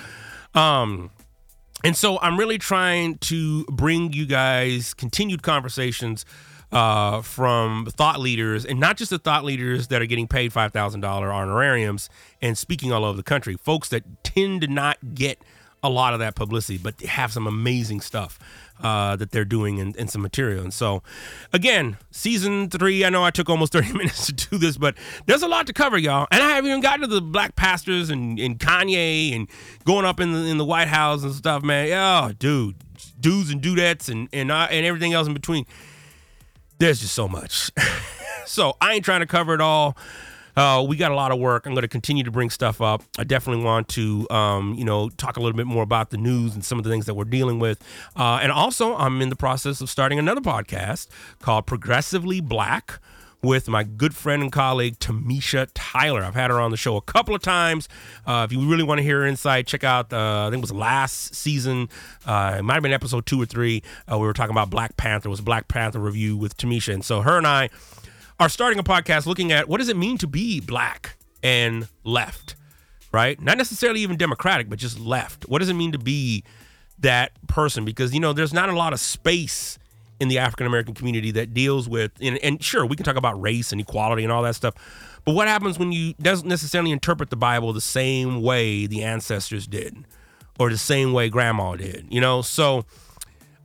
Um, 0.54 1.10
and 1.84 1.96
so 1.96 2.18
I'm 2.20 2.38
really 2.38 2.58
trying 2.58 3.18
to 3.18 3.64
bring 3.64 4.12
you 4.12 4.26
guys 4.26 4.94
continued 4.94 5.42
conversations 5.42 6.24
uh, 6.72 7.20
from 7.20 7.86
thought 7.86 8.18
leaders, 8.18 8.64
and 8.64 8.80
not 8.80 8.96
just 8.96 9.10
the 9.10 9.18
thought 9.18 9.44
leaders 9.44 9.88
that 9.88 10.00
are 10.00 10.06
getting 10.06 10.26
paid 10.26 10.52
$5,000 10.52 11.04
honorariums 11.04 12.08
and 12.40 12.56
speaking 12.56 12.92
all 12.92 13.04
over 13.04 13.16
the 13.16 13.22
country, 13.22 13.56
folks 13.56 13.90
that 13.90 14.24
tend 14.24 14.62
to 14.62 14.66
not 14.66 14.96
get 15.14 15.38
a 15.82 15.90
lot 15.90 16.14
of 16.14 16.20
that 16.20 16.34
publicity, 16.34 16.78
but 16.78 16.98
have 17.02 17.32
some 17.32 17.46
amazing 17.46 18.00
stuff 18.00 18.38
uh, 18.82 19.16
that 19.16 19.30
they're 19.30 19.44
doing 19.44 19.78
in, 19.78 19.94
in, 19.94 20.08
some 20.08 20.22
material. 20.22 20.62
And 20.62 20.74
so, 20.74 21.02
again, 21.52 21.96
season 22.10 22.68
three, 22.68 23.04
I 23.04 23.10
know 23.10 23.24
I 23.24 23.30
took 23.30 23.48
almost 23.48 23.72
30 23.74 23.92
minutes 23.92 24.26
to 24.26 24.32
do 24.32 24.58
this, 24.58 24.76
but 24.76 24.96
there's 25.26 25.42
a 25.42 25.48
lot 25.48 25.66
to 25.68 25.72
cover, 25.72 25.96
y'all. 25.96 26.26
And 26.30 26.42
I 26.42 26.50
haven't 26.50 26.68
even 26.68 26.80
gotten 26.80 27.02
to 27.02 27.06
the 27.06 27.20
black 27.20 27.56
pastors 27.56 28.10
and, 28.10 28.38
and 28.38 28.58
Kanye 28.58 29.34
and 29.34 29.48
going 29.84 30.04
up 30.04 30.20
in 30.20 30.32
the, 30.32 30.40
in 30.46 30.58
the 30.58 30.64
White 30.64 30.88
House 30.88 31.22
and 31.22 31.32
stuff, 31.32 31.62
man. 31.62 31.90
Oh, 31.92 32.32
dude, 32.32 32.76
dudes 33.20 33.50
and 33.50 33.62
dudettes 33.62 34.08
and, 34.08 34.28
and, 34.32 34.50
uh, 34.50 34.68
and 34.70 34.84
everything 34.84 35.12
else 35.12 35.26
in 35.26 35.34
between. 35.34 35.64
There's 36.78 37.00
just 37.00 37.14
so 37.14 37.28
much. 37.28 37.70
so 38.46 38.76
I 38.80 38.94
ain't 38.94 39.04
trying 39.04 39.20
to 39.20 39.26
cover 39.26 39.54
it 39.54 39.60
all. 39.60 39.96
Uh, 40.56 40.84
we 40.86 40.96
got 40.96 41.10
a 41.10 41.14
lot 41.14 41.32
of 41.32 41.38
work. 41.38 41.66
I'm 41.66 41.72
going 41.72 41.82
to 41.82 41.88
continue 41.88 42.24
to 42.24 42.30
bring 42.30 42.50
stuff 42.50 42.80
up. 42.80 43.02
I 43.18 43.24
definitely 43.24 43.64
want 43.64 43.88
to, 43.88 44.28
um, 44.30 44.74
you 44.74 44.84
know, 44.84 45.08
talk 45.10 45.36
a 45.36 45.40
little 45.40 45.56
bit 45.56 45.66
more 45.66 45.82
about 45.82 46.10
the 46.10 46.18
news 46.18 46.54
and 46.54 46.64
some 46.64 46.78
of 46.78 46.84
the 46.84 46.90
things 46.90 47.06
that 47.06 47.14
we're 47.14 47.24
dealing 47.24 47.58
with. 47.58 47.82
Uh, 48.16 48.38
and 48.42 48.52
also, 48.52 48.96
I'm 48.96 49.22
in 49.22 49.28
the 49.28 49.36
process 49.36 49.80
of 49.80 49.88
starting 49.88 50.18
another 50.18 50.40
podcast 50.40 51.08
called 51.40 51.66
Progressively 51.66 52.40
Black 52.40 53.00
with 53.42 53.68
my 53.68 53.82
good 53.82 54.14
friend 54.14 54.40
and 54.40 54.52
colleague 54.52 54.98
Tamisha 55.00 55.68
Tyler. 55.74 56.22
I've 56.22 56.34
had 56.34 56.50
her 56.50 56.60
on 56.60 56.70
the 56.70 56.76
show 56.76 56.96
a 56.96 57.00
couple 57.00 57.34
of 57.34 57.42
times. 57.42 57.88
Uh, 58.24 58.46
if 58.48 58.52
you 58.52 58.68
really 58.70 58.84
want 58.84 58.98
to 58.98 59.02
hear 59.02 59.20
her 59.20 59.26
insight, 59.26 59.66
check 59.66 59.82
out. 59.82 60.12
Uh, 60.12 60.46
I 60.46 60.50
think 60.50 60.60
it 60.60 60.62
was 60.62 60.72
last 60.72 61.34
season. 61.34 61.88
Uh, 62.24 62.56
it 62.58 62.62
might 62.62 62.74
have 62.74 62.82
been 62.84 62.92
episode 62.92 63.26
two 63.26 63.42
or 63.42 63.46
three. 63.46 63.82
Uh, 64.10 64.18
we 64.18 64.26
were 64.26 64.32
talking 64.32 64.52
about 64.52 64.70
Black 64.70 64.96
Panther. 64.96 65.28
It 65.28 65.30
was 65.30 65.40
Black 65.40 65.66
Panther 65.66 65.98
review 65.98 66.36
with 66.36 66.56
Tamisha, 66.56 66.94
and 66.94 67.04
so 67.04 67.22
her 67.22 67.36
and 67.36 67.46
I 67.46 67.70
are 68.42 68.48
starting 68.48 68.78
a 68.80 68.82
podcast 68.82 69.24
looking 69.24 69.52
at 69.52 69.68
what 69.68 69.78
does 69.78 69.88
it 69.88 69.96
mean 69.96 70.18
to 70.18 70.26
be 70.26 70.58
black 70.58 71.16
and 71.44 71.86
left, 72.02 72.56
right? 73.12 73.40
Not 73.40 73.56
necessarily 73.56 74.00
even 74.00 74.16
democratic, 74.16 74.68
but 74.68 74.80
just 74.80 74.98
left. 74.98 75.44
What 75.48 75.60
does 75.60 75.68
it 75.68 75.74
mean 75.74 75.92
to 75.92 75.98
be 75.98 76.42
that 76.98 77.30
person? 77.46 77.84
Because, 77.84 78.12
you 78.12 78.18
know, 78.18 78.32
there's 78.32 78.52
not 78.52 78.68
a 78.68 78.72
lot 78.72 78.92
of 78.92 78.98
space 78.98 79.78
in 80.18 80.26
the 80.26 80.38
African 80.38 80.66
American 80.66 80.92
community 80.92 81.30
that 81.30 81.54
deals 81.54 81.88
with, 81.88 82.10
and, 82.20 82.36
and, 82.38 82.60
sure, 82.60 82.84
we 82.84 82.96
can 82.96 83.04
talk 83.04 83.14
about 83.14 83.40
race 83.40 83.70
and 83.70 83.80
equality 83.80 84.24
and 84.24 84.32
all 84.32 84.42
that 84.42 84.56
stuff. 84.56 84.74
But 85.24 85.36
what 85.36 85.46
happens 85.46 85.78
when 85.78 85.92
you 85.92 86.14
doesn't 86.14 86.48
necessarily 86.48 86.90
interpret 86.90 87.30
the 87.30 87.36
Bible 87.36 87.72
the 87.72 87.80
same 87.80 88.42
way 88.42 88.88
the 88.88 89.04
ancestors 89.04 89.68
did 89.68 90.04
or 90.58 90.68
the 90.68 90.78
same 90.78 91.12
way 91.12 91.28
grandma 91.28 91.76
did, 91.76 92.08
you 92.10 92.20
know? 92.20 92.42
So, 92.42 92.86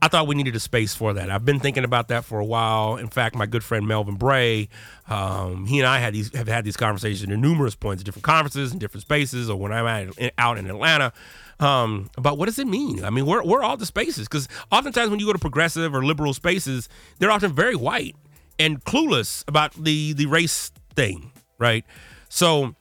I 0.02 0.10
thought 0.10 0.28
we 0.28 0.36
needed 0.36 0.56
a 0.56 0.60
space 0.60 0.94
for 0.94 1.14
that. 1.14 1.32
I've 1.32 1.44
been 1.44 1.60
thinking 1.60 1.84
about 1.84 2.10
that 2.10 2.24
for 2.24 2.40
a 2.40 2.46
while. 2.46 2.98
In 2.98 3.08
fact, 3.08 3.36
my 3.36 3.48
good 3.48 3.64
friend 3.64 3.88
Melvin 3.88 4.16
Bray, 4.16 4.70
um, 5.10 5.66
he 5.66 5.80
and 5.80 5.88
I 5.88 5.98
had 5.98 6.14
these 6.14 6.34
have 6.36 6.48
had 6.48 6.64
these 6.64 6.78
conversations 6.78 7.32
at 7.32 7.40
numerous 7.40 7.74
points, 7.74 8.02
at 8.02 8.06
different 8.06 8.24
conferences 8.24 8.72
and 8.72 8.80
different 8.80 9.02
spaces, 9.02 9.50
or 9.50 9.58
when 9.58 9.72
I'm 9.72 10.12
out 10.38 10.58
in 10.58 10.68
Atlanta. 10.68 11.14
Um, 11.60 12.12
about 12.16 12.38
what 12.38 12.46
does 12.46 12.60
it 12.60 12.68
mean? 12.68 13.04
I 13.04 13.10
mean, 13.10 13.26
we're, 13.26 13.44
we're 13.44 13.64
all 13.64 13.78
the 13.78 13.88
spaces 13.88 14.28
because 14.28 14.48
oftentimes 14.72 15.10
when 15.10 15.20
you 15.20 15.26
go 15.26 15.34
to 15.34 15.40
progressive 15.40 15.96
or 15.96 16.06
liberal 16.06 16.36
spaces, 16.36 16.88
they're 17.18 17.32
often 17.32 17.52
very 17.54 17.76
white 17.76 18.16
and 18.60 18.84
clueless 18.84 19.44
about 19.48 19.74
the 19.74 20.14
the 20.14 20.28
race 20.28 20.72
thing, 20.96 21.32
right? 21.58 21.84
So 22.30 22.76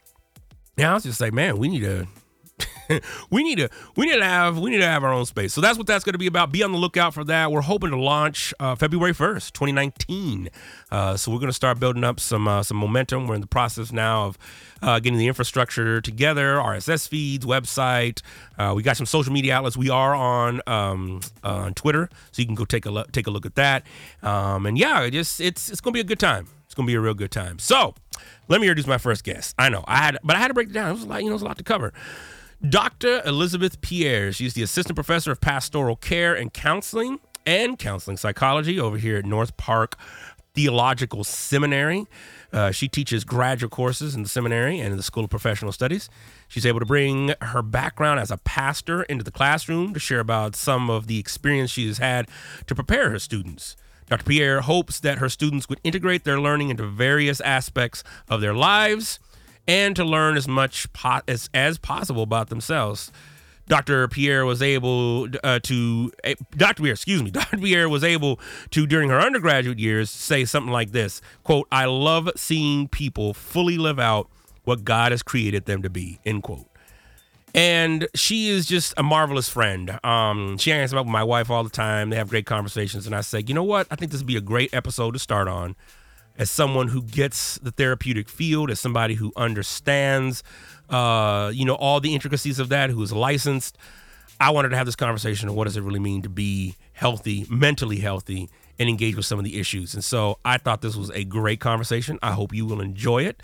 now 0.77 0.91
I 0.91 0.93
was 0.93 1.03
just 1.03 1.19
like, 1.19 1.33
man, 1.33 1.57
we 1.57 1.67
need 1.67 1.79
to 1.79 2.07
we 3.29 3.43
need 3.43 3.57
to 3.57 3.69
we 3.95 4.05
need 4.05 4.17
to 4.17 4.23
have 4.23 4.57
we 4.57 4.69
need 4.69 4.77
to 4.77 4.87
have 4.87 5.03
our 5.03 5.13
own 5.13 5.25
space. 5.25 5.53
So 5.53 5.61
that's 5.61 5.77
what 5.77 5.87
that's 5.87 6.03
going 6.03 6.13
to 6.13 6.19
be 6.19 6.27
about. 6.27 6.51
Be 6.51 6.63
on 6.63 6.71
the 6.71 6.77
lookout 6.77 7.13
for 7.13 7.23
that. 7.25 7.51
We're 7.51 7.61
hoping 7.61 7.89
to 7.91 7.97
launch 7.97 8.53
uh, 8.59 8.75
February 8.75 9.13
first, 9.13 9.53
2019. 9.53 10.49
Uh, 10.91 11.17
so 11.17 11.31
we're 11.31 11.39
going 11.39 11.49
to 11.49 11.53
start 11.53 11.79
building 11.79 12.03
up 12.03 12.19
some 12.19 12.47
uh, 12.47 12.63
some 12.63 12.77
momentum. 12.77 13.27
We're 13.27 13.35
in 13.35 13.41
the 13.41 13.47
process 13.47 13.91
now 13.91 14.27
of 14.27 14.37
uh, 14.81 14.99
getting 14.99 15.19
the 15.19 15.27
infrastructure 15.27 16.01
together, 16.01 16.55
RSS 16.55 17.07
feeds, 17.07 17.45
website. 17.45 18.21
Uh, 18.57 18.73
we 18.75 18.83
got 18.83 18.97
some 18.97 19.05
social 19.05 19.33
media 19.33 19.55
outlets. 19.55 19.77
We 19.77 19.89
are 19.89 20.15
on 20.15 20.61
um, 20.67 21.21
on 21.43 21.73
Twitter, 21.73 22.09
so 22.31 22.41
you 22.41 22.45
can 22.45 22.55
go 22.55 22.65
take 22.65 22.85
a 22.85 22.91
look 22.91 23.11
take 23.11 23.27
a 23.27 23.31
look 23.31 23.45
at 23.45 23.55
that. 23.55 23.83
Um, 24.23 24.65
and 24.65 24.77
yeah, 24.77 25.01
it 25.01 25.11
just 25.11 25.41
it's 25.41 25.69
it's 25.69 25.81
going 25.81 25.93
to 25.93 25.97
be 25.97 26.01
a 26.01 26.07
good 26.07 26.19
time. 26.19 26.47
It's 26.65 26.75
going 26.75 26.85
to 26.85 26.91
be 26.91 26.95
a 26.95 26.99
real 26.99 27.13
good 27.13 27.31
time. 27.31 27.59
So 27.59 27.95
let 28.47 28.59
me 28.61 28.67
introduce 28.67 28.87
my 28.87 28.97
first 28.97 29.23
guest. 29.23 29.55
I 29.57 29.69
know 29.69 29.83
I 29.87 29.97
had, 29.97 30.17
but 30.23 30.35
I 30.35 30.39
had 30.39 30.49
to 30.49 30.53
break 30.53 30.69
it 30.69 30.73
down. 30.73 30.89
It 30.89 30.93
was 30.93 31.03
a 31.03 31.07
lot, 31.07 31.19
you 31.23 31.25
know, 31.25 31.31
it 31.31 31.33
was 31.33 31.41
a 31.41 31.45
lot 31.45 31.57
to 31.57 31.63
cover. 31.63 31.93
Dr. 32.67 33.21
Elizabeth 33.23 33.81
Pierre. 33.81 34.31
She's 34.31 34.55
the 34.55 34.63
assistant 34.63 34.95
professor 34.95 35.31
of 35.31 35.39
pastoral 35.39 35.95
care 35.95 36.33
and 36.33 36.51
counseling 36.51 37.19
and 37.45 37.77
counseling 37.77 38.17
psychology 38.17 38.79
over 38.79 38.97
here 38.97 39.17
at 39.17 39.25
North 39.25 39.55
Park 39.57 39.95
Theological 40.55 41.23
Seminary. 41.23 42.07
Uh, 42.51 42.71
she 42.71 42.87
teaches 42.87 43.23
graduate 43.23 43.71
courses 43.71 44.15
in 44.15 44.23
the 44.23 44.29
seminary 44.29 44.79
and 44.79 44.89
in 44.89 44.97
the 44.97 45.03
School 45.03 45.25
of 45.25 45.29
Professional 45.29 45.71
Studies. 45.71 46.09
She's 46.47 46.65
able 46.65 46.79
to 46.79 46.85
bring 46.85 47.33
her 47.41 47.61
background 47.61 48.19
as 48.19 48.31
a 48.31 48.37
pastor 48.37 49.03
into 49.03 49.23
the 49.23 49.31
classroom 49.31 49.93
to 49.93 49.99
share 49.99 50.19
about 50.19 50.55
some 50.55 50.89
of 50.89 51.05
the 51.05 51.19
experience 51.19 51.69
she 51.69 51.85
has 51.85 51.99
had 51.99 52.27
to 52.65 52.73
prepare 52.73 53.11
her 53.11 53.19
students. 53.19 53.75
Dr. 54.09 54.23
Pierre 54.23 54.61
hopes 54.61 54.99
that 55.01 55.19
her 55.19 55.29
students 55.29 55.69
would 55.69 55.79
integrate 55.83 56.23
their 56.23 56.39
learning 56.39 56.69
into 56.69 56.87
various 56.87 57.39
aspects 57.41 58.03
of 58.27 58.41
their 58.41 58.55
lives 58.55 59.19
and 59.67 59.95
to 59.95 60.03
learn 60.03 60.37
as 60.37 60.47
much 60.47 60.91
po- 60.93 61.21
as, 61.27 61.49
as 61.53 61.77
possible 61.77 62.23
about 62.23 62.49
themselves. 62.49 63.11
Dr. 63.67 64.07
Pierre 64.07 64.45
was 64.45 64.61
able 64.61 65.27
uh, 65.43 65.59
to, 65.63 66.11
uh, 66.23 66.35
Dr. 66.51 66.83
Pierre, 66.83 66.93
excuse 66.93 67.21
me, 67.21 67.31
Dr. 67.31 67.57
Pierre 67.57 67.89
was 67.89 68.03
able 68.03 68.39
to, 68.71 68.87
during 68.87 69.09
her 69.09 69.19
undergraduate 69.19 69.79
years, 69.79 70.09
say 70.09 70.45
something 70.45 70.71
like 70.71 70.91
this 70.91 71.21
quote, 71.43 71.67
I 71.71 71.85
love 71.85 72.29
seeing 72.37 72.87
people 72.87 73.33
fully 73.33 73.77
live 73.77 73.99
out 73.99 74.29
what 74.63 74.83
God 74.83 75.11
has 75.11 75.21
created 75.21 75.65
them 75.65 75.81
to 75.81 75.89
be, 75.89 76.19
end 76.25 76.43
quote. 76.43 76.67
And 77.55 78.07
she 78.13 78.49
is 78.49 78.67
just 78.67 78.93
a 78.97 79.03
marvelous 79.03 79.49
friend. 79.49 79.99
Um, 80.03 80.57
she 80.57 80.69
hangs 80.69 80.93
out 80.93 81.05
with 81.05 81.11
my 81.11 81.23
wife 81.23 81.49
all 81.49 81.63
the 81.63 81.69
time. 81.69 82.09
They 82.09 82.17
have 82.17 82.29
great 82.29 82.45
conversations. 82.45 83.07
And 83.07 83.15
I 83.15 83.21
say, 83.21 83.43
you 83.47 83.53
know 83.53 83.63
what? 83.63 83.87
I 83.89 83.95
think 83.95 84.11
this 84.11 84.19
would 84.21 84.27
be 84.27 84.35
a 84.35 84.41
great 84.41 84.73
episode 84.73 85.11
to 85.13 85.19
start 85.19 85.47
on 85.47 85.75
as 86.37 86.51
someone 86.51 86.89
who 86.89 87.01
gets 87.01 87.57
the 87.59 87.71
therapeutic 87.71 88.29
field, 88.29 88.69
as 88.69 88.79
somebody 88.79 89.15
who 89.15 89.33
understands, 89.35 90.43
uh, 90.89 91.51
you 91.53 91.65
know, 91.65 91.75
all 91.75 91.99
the 91.99 92.13
intricacies 92.13 92.59
of 92.59 92.69
that, 92.69 92.89
who 92.89 93.01
is 93.01 93.11
licensed. 93.11 93.77
I 94.39 94.51
wanted 94.51 94.69
to 94.69 94.77
have 94.77 94.85
this 94.85 94.95
conversation 94.95 95.49
of 95.49 95.55
what 95.55 95.63
does 95.63 95.77
it 95.77 95.81
really 95.81 95.99
mean 95.99 96.21
to 96.21 96.29
be 96.29 96.75
healthy, 96.93 97.45
mentally 97.49 97.97
healthy, 97.97 98.49
and 98.77 98.87
engage 98.87 99.15
with 99.15 99.25
some 99.25 99.39
of 99.39 99.45
the 99.45 99.59
issues. 99.59 99.95
And 99.95 100.03
so 100.03 100.37
I 100.45 100.57
thought 100.57 100.81
this 100.81 100.95
was 100.95 101.09
a 101.11 101.23
great 101.23 101.59
conversation. 101.59 102.19
I 102.21 102.33
hope 102.33 102.53
you 102.53 102.65
will 102.65 102.81
enjoy 102.81 103.23
it. 103.23 103.41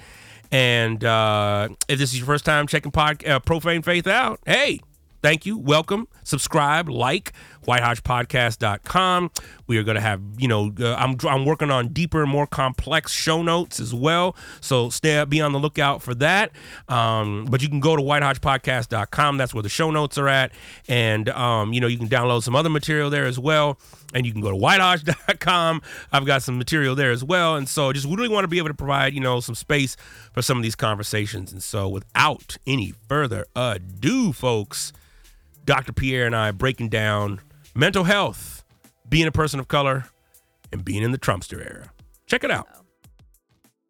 And 0.52 1.04
uh, 1.04 1.70
if 1.88 1.98
this 1.98 2.12
is 2.14 2.20
your 2.20 2.28
first 2.28 2.46
time 2.46 2.68
checking 2.68 2.92
pod, 2.92 3.26
uh, 3.26 3.40
Profane 3.40 3.82
Faith 3.82 4.06
out, 4.06 4.40
hey, 4.46 4.80
thank 5.24 5.48
you. 5.48 5.58
Welcome. 5.58 6.08
Subscribe, 6.24 6.88
like 6.90 7.34
whitehodgepodcast.com. 7.66 9.32
We 9.68 9.78
are 9.78 9.84
going 9.84 9.96
to 9.96 10.02
have, 10.02 10.22
you 10.38 10.48
know, 10.48 10.74
uh, 10.80 10.96
I'm, 10.96 11.16
I'm 11.28 11.46
working 11.46 11.72
on 11.72 11.90
deeper, 11.90 12.22
and 12.22 12.32
more 12.32 12.48
complex 12.48 13.12
show 13.12 13.42
notes 13.42 13.80
as 13.80 13.94
well. 13.94 14.36
So 14.62 14.90
stay, 14.90 15.24
be 15.26 15.42
on 15.42 15.52
the 15.52 15.60
lookout 15.60 16.02
for 16.02 16.14
that. 16.16 16.52
Um, 16.90 17.46
but 17.50 17.62
you 17.62 17.70
can 17.70 17.80
go 17.80 17.96
to 17.96 18.02
whitehodgepodcast.com. 18.02 19.38
That's 19.38 19.54
where 19.54 19.64
the 19.64 19.70
show 19.70 19.92
notes 19.92 20.18
are 20.18 20.28
at. 20.28 20.52
And, 20.88 21.30
um, 21.30 21.74
you 21.74 21.80
know, 21.80 21.88
you 21.88 21.98
can 21.98 22.10
download 22.10 22.44
some 22.44 22.56
other 22.56 22.70
material 22.70 23.10
there 23.10 23.26
as 23.26 23.40
well. 23.40 23.80
And 24.14 24.26
you 24.26 24.32
can 24.32 24.42
go 24.42 24.52
to 24.52 24.58
whitehodge.com. 24.58 25.82
I've 26.12 26.26
got 26.26 26.44
some 26.44 26.58
material 26.58 26.96
there 26.96 27.12
as 27.12 27.24
well. 27.24 27.56
And 27.56 27.68
so 27.68 27.92
just 27.94 28.08
really 28.08 28.30
want 28.30 28.44
to 28.44 28.48
be 28.48 28.58
able 28.58 28.68
to 28.70 28.76
provide, 28.76 29.14
you 29.14 29.20
know, 29.20 29.40
some 29.40 29.56
space 29.56 29.96
for 30.34 30.42
some 30.42 30.58
of 30.58 30.64
these 30.64 30.76
conversations. 30.76 31.52
And 31.52 31.64
so 31.64 31.88
without 31.88 32.58
any 32.68 32.94
further 33.08 33.46
ado, 33.56 34.34
folks, 34.34 34.94
Dr. 35.66 35.94
Pierre 35.94 36.26
and 36.26 36.36
I 36.36 36.52
breaking 36.52 36.90
down 36.90 37.40
mental 37.76 38.04
health, 38.04 38.64
being 39.08 39.28
a 39.28 39.32
person 39.32 39.60
of 39.60 39.68
color, 39.68 40.06
and 40.72 40.84
being 40.84 41.04
in 41.04 41.12
the 41.12 41.18
Trumpster 41.18 41.60
era. 41.60 41.92
Check 42.26 42.44
it 42.44 42.52
out. 42.52 42.68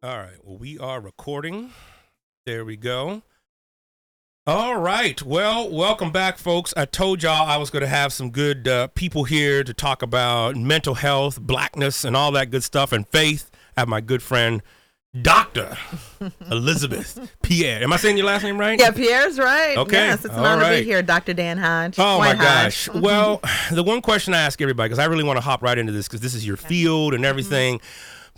All 0.02 0.18
right. 0.18 0.38
Well, 0.44 0.58
we 0.58 0.78
are 0.80 1.00
recording. 1.00 1.72
There 2.46 2.66
we 2.66 2.76
go. 2.76 3.22
All 4.46 4.78
right. 4.78 5.22
Well, 5.24 5.70
welcome 5.70 6.12
back, 6.12 6.38
folks. 6.38 6.74
I 6.76 6.84
told 6.84 7.24
y'all 7.24 7.48
I 7.48 7.56
was 7.56 7.70
going 7.70 7.84
to 7.84 7.88
have 7.88 8.12
some 8.12 8.30
good 8.30 8.68
uh, 8.68 8.88
people 8.88 9.24
here 9.24 9.64
to 9.64 9.74
talk 9.74 10.02
about 10.02 10.58
mental 10.58 10.96
health, 10.96 11.40
blackness, 11.40 12.04
and 12.04 12.18
all 12.18 12.34
that 12.34 12.52
good 12.52 12.64
stuff, 12.64 12.92
and 12.92 13.08
faith. 13.08 13.50
I 13.78 13.82
have 13.82 13.88
my 13.88 14.02
good 14.02 14.22
friend, 14.22 14.62
Dr. 15.22 15.78
Elizabeth 16.50 17.30
Pierre. 17.44 17.84
Am 17.84 17.94
I 17.94 17.98
saying 17.98 18.18
your 18.18 18.26
last 18.26 18.42
name 18.42 18.60
right? 18.60 18.80
Yeah, 18.80 18.90
Pierre's 18.90 19.38
right. 19.38 19.78
Okay. 19.78 19.94
Yes, 19.94 20.26
it's 20.26 20.34
an 20.34 20.44
honor 20.44 20.64
to 20.64 20.80
be 20.80 20.84
here, 20.84 21.04
Dr. 21.04 21.34
Dan 21.34 21.60
Hodge. 21.60 22.00
Oh 22.00 22.18
White 22.18 22.38
my 22.38 22.44
gosh. 22.44 22.90
Well, 22.90 23.40
the 23.72 23.84
one 23.84 24.02
question 24.02 24.34
I 24.34 24.42
ask 24.42 24.60
everybody, 24.60 24.90
because 24.90 24.98
I 24.98 25.06
really 25.06 25.24
want 25.24 25.38
to 25.38 25.42
hop 25.42 25.62
right 25.62 25.78
into 25.78 25.92
this, 25.92 26.08
because 26.08 26.22
this 26.22 26.34
is 26.34 26.48
your 26.48 26.58
field 26.58 27.14
and 27.14 27.24
mm-hmm. 27.24 27.30
everything. 27.30 27.82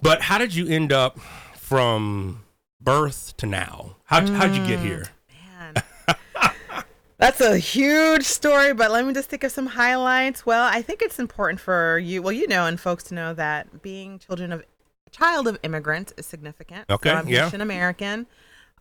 But 0.01 0.21
how 0.21 0.37
did 0.37 0.53
you 0.53 0.67
end 0.67 0.91
up 0.91 1.17
from 1.55 2.43
birth 2.81 3.37
to 3.37 3.45
now? 3.45 3.95
How 4.03 4.27
how'd 4.27 4.53
you 4.53 4.67
get 4.67 4.79
mm, 4.79 4.83
here? 4.83 5.07
Man. 5.53 5.83
That's 7.17 7.39
a 7.39 7.57
huge 7.57 8.23
story, 8.23 8.73
but 8.73 8.91
let 8.91 9.05
me 9.05 9.13
just 9.13 9.29
think 9.29 9.45
of 9.45 9.51
some 9.53 9.67
highlights. 9.67 10.45
Well, 10.45 10.67
I 10.69 10.81
think 10.81 11.01
it's 11.01 11.19
important 11.19 11.61
for 11.61 11.97
you, 11.97 12.21
well, 12.21 12.33
you 12.33 12.49
know, 12.49 12.65
and 12.65 12.77
folks 12.77 13.05
to 13.05 13.15
know 13.15 13.33
that 13.33 13.81
being 13.81 14.19
children 14.19 14.51
of 14.51 14.63
child 15.15 15.47
of 15.47 15.57
immigrants 15.63 16.13
is 16.17 16.25
significant. 16.25 16.89
Okay, 16.89 17.09
so 17.09 17.15
I'm 17.15 17.27
yeah. 17.27 17.45
Haitian 17.45 17.61
American. 17.61 18.27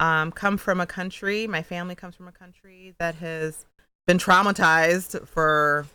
Um, 0.01 0.33
come 0.33 0.57
from 0.57 0.81
a 0.81 0.87
country. 0.87 1.47
My 1.47 1.62
family 1.62 1.94
comes 1.94 2.16
from 2.16 2.27
a 2.27 2.33
country 2.33 2.94
that 2.99 3.14
has 3.16 3.66
been 4.07 4.18
traumatized 4.18 5.27
for 5.29 5.87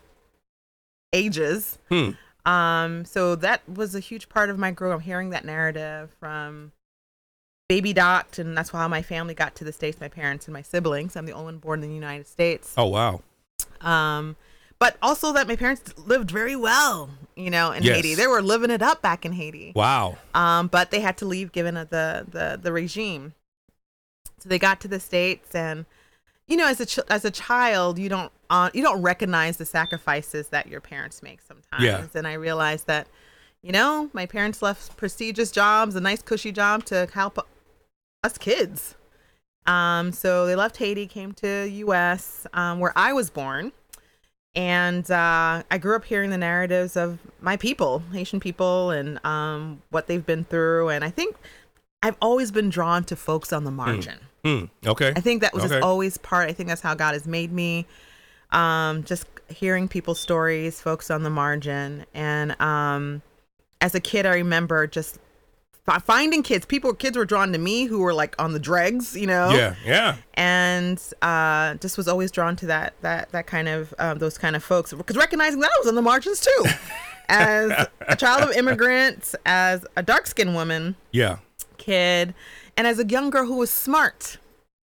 ages. 1.12 1.78
Hmm. 1.90 2.12
Um, 2.46 3.06
so 3.06 3.36
that 3.36 3.68
was 3.68 3.96
a 3.96 4.00
huge 4.00 4.30
part 4.30 4.50
of 4.50 4.58
my 4.58 4.72
growth. 4.72 4.94
I'm 4.94 5.00
hearing 5.02 5.32
that 5.32 5.44
narrative 5.44 6.16
from 6.20 6.72
Baby 7.68 7.94
Doc, 7.94 8.38
and 8.38 8.58
that's 8.58 8.70
how 8.70 8.88
my 8.88 9.02
family 9.02 9.34
got 9.34 9.56
to 9.56 9.64
the 9.64 9.74
States, 9.74 10.00
my 10.00 10.08
parents 10.08 10.48
and 10.48 10.54
my 10.54 10.62
siblings. 10.62 11.16
I'm 11.16 11.26
the 11.26 11.34
only 11.34 11.46
one 11.46 11.58
born 11.58 11.84
in 11.84 11.90
the 11.90 11.96
United 11.96 12.28
States. 12.28 12.74
Oh 12.78 12.88
wow. 12.88 13.22
Um, 13.82 14.38
but 14.80 14.98
also 15.02 15.34
that 15.34 15.48
my 15.48 15.56
parents 15.56 15.94
lived 15.98 16.32
very 16.32 16.56
well, 16.56 17.10
you 17.36 17.50
know, 17.50 17.72
in 17.72 17.84
Yes. 17.84 17.98
Haiti. 17.98 18.16
They 18.16 18.28
were 18.28 18.42
living 18.42 18.72
it 18.72 18.82
up 18.82 19.02
back 19.02 19.26
in 19.26 19.34
Haiti. 19.34 19.74
Wow. 19.76 20.18
Um, 20.34 20.68
but 20.68 20.92
they 20.92 21.02
had 21.02 21.18
to 21.18 21.26
leave 21.26 21.52
given 21.52 21.76
the, 21.76 22.26
the, 22.28 22.60
the 22.62 22.72
regime. 22.72 23.34
So 24.40 24.48
they 24.48 24.60
got 24.60 24.80
to 24.82 24.88
the 24.88 25.00
States 25.02 25.54
and, 25.54 25.86
you 26.48 26.56
know, 26.56 26.68
as 26.68 26.80
a, 26.80 26.86
ch- 26.86 27.00
as 27.10 27.26
a 27.26 27.32
child, 27.32 28.00
you 28.00 28.08
don't, 28.08 28.32
uh, 28.50 28.70
you 28.74 28.82
don't 28.82 29.02
recognize 29.02 29.58
the 29.58 29.66
sacrifices 29.66 30.48
that 30.48 30.68
your 30.68 30.80
parents 30.82 31.22
make 31.22 31.42
sometimes. 31.42 31.84
Yeah. 31.84 32.06
And 32.16 32.26
I 32.26 32.34
realized 32.34 32.88
that, 32.88 33.08
you 33.62 33.74
know, 33.74 34.10
my 34.14 34.26
parents 34.26 34.62
left 34.62 34.96
prestigious 34.96 35.52
jobs, 35.52 35.96
a 35.96 36.02
nice 36.02 36.22
cushy 36.22 36.54
job 36.54 36.86
to 36.86 37.08
help 37.14 37.38
us 38.24 38.38
kids. 38.38 38.96
Um, 39.68 40.14
so 40.14 40.48
they 40.48 40.56
left 40.56 40.78
Haiti, 40.78 41.06
came 41.06 41.34
to 41.34 41.66
U.S., 41.70 42.48
um, 42.54 42.80
where 42.80 42.94
I 42.96 43.12
was 43.14 43.30
born, 43.30 43.74
and 44.56 45.10
uh, 45.12 45.64
I 45.70 45.78
grew 45.78 45.96
up 45.96 46.06
hearing 46.06 46.30
the 46.30 46.38
narratives 46.38 46.98
of 46.98 47.20
my 47.42 47.56
people, 47.58 48.04
Haitian 48.12 48.40
people, 48.40 48.92
and 48.92 49.24
um, 49.26 49.82
what 49.90 50.08
they've 50.08 50.26
been 50.26 50.44
through. 50.44 50.90
And 50.90 51.04
I 51.04 51.10
think 51.10 51.36
I've 52.02 52.18
always 52.22 52.52
been 52.52 52.70
drawn 52.70 53.04
to 53.06 53.16
folks 53.16 53.54
on 53.54 53.64
the 53.64 53.72
margin. 53.72 54.20
Hmm. 54.44 54.66
Okay. 54.86 55.14
I 55.16 55.20
think 55.20 55.42
that 55.42 55.54
was 55.54 55.66
Okay. 55.66 55.76
just 55.76 55.84
always 55.84 56.18
part. 56.18 56.50
I 56.50 56.54
think 56.54 56.70
that's 56.70 56.82
how 56.82 56.96
God 56.96 57.14
has 57.14 57.28
made 57.28 57.52
me. 57.52 57.86
Um, 58.52 59.04
just 59.04 59.28
hearing 59.50 59.88
people's 59.88 60.20
stories, 60.20 60.82
folks 60.82 61.12
on 61.12 61.22
the 61.24 61.30
margin, 61.30 62.06
and 62.16 62.60
um, 62.60 63.22
as 63.82 63.94
a 63.94 64.00
kid, 64.00 64.26
I 64.26 64.34
remember 64.36 64.88
just 64.88 65.20
fi- 65.92 66.00
finding 66.00 66.44
kids. 66.44 66.66
People, 66.66 66.94
kids 66.94 67.18
were 67.18 67.26
drawn 67.26 67.52
to 67.54 67.58
me 67.58 67.86
who 67.86 68.00
were 68.00 68.14
like 68.14 68.36
on 68.42 68.54
the 68.54 68.60
dregs, 68.60 69.16
you 69.16 69.28
know. 69.28 69.50
Yeah. 69.52 69.76
Yeah. 69.86 70.16
And 70.36 71.02
uh, 71.22 71.76
just 71.76 71.98
was 71.98 72.08
always 72.08 72.32
drawn 72.32 72.56
to 72.58 72.66
that 72.68 72.94
that 73.02 73.32
that 73.32 73.48
kind 73.48 73.68
of 73.68 73.94
um, 74.00 74.20
those 74.20 74.38
kind 74.38 74.56
of 74.56 74.64
folks 74.64 74.94
because 74.94 75.16
recognizing 75.18 75.60
that 75.62 75.72
I 75.76 75.80
was 75.80 75.88
on 75.88 75.96
the 75.96 76.02
margins 76.02 76.40
too, 76.42 76.64
as 77.30 77.88
a 78.08 78.16
child 78.16 78.50
of 78.50 78.56
immigrants, 78.56 79.36
as 79.46 79.86
a 79.96 80.04
dark 80.04 80.28
skinned 80.28 80.54
woman 80.56 80.96
Yeah. 81.12 81.38
kid 81.78 82.34
and 82.78 82.88
as 82.88 83.00
a 83.00 83.06
young 83.06 83.30
girl 83.30 83.46
who 83.46 83.58
was 83.58 83.70
smart 83.70 84.38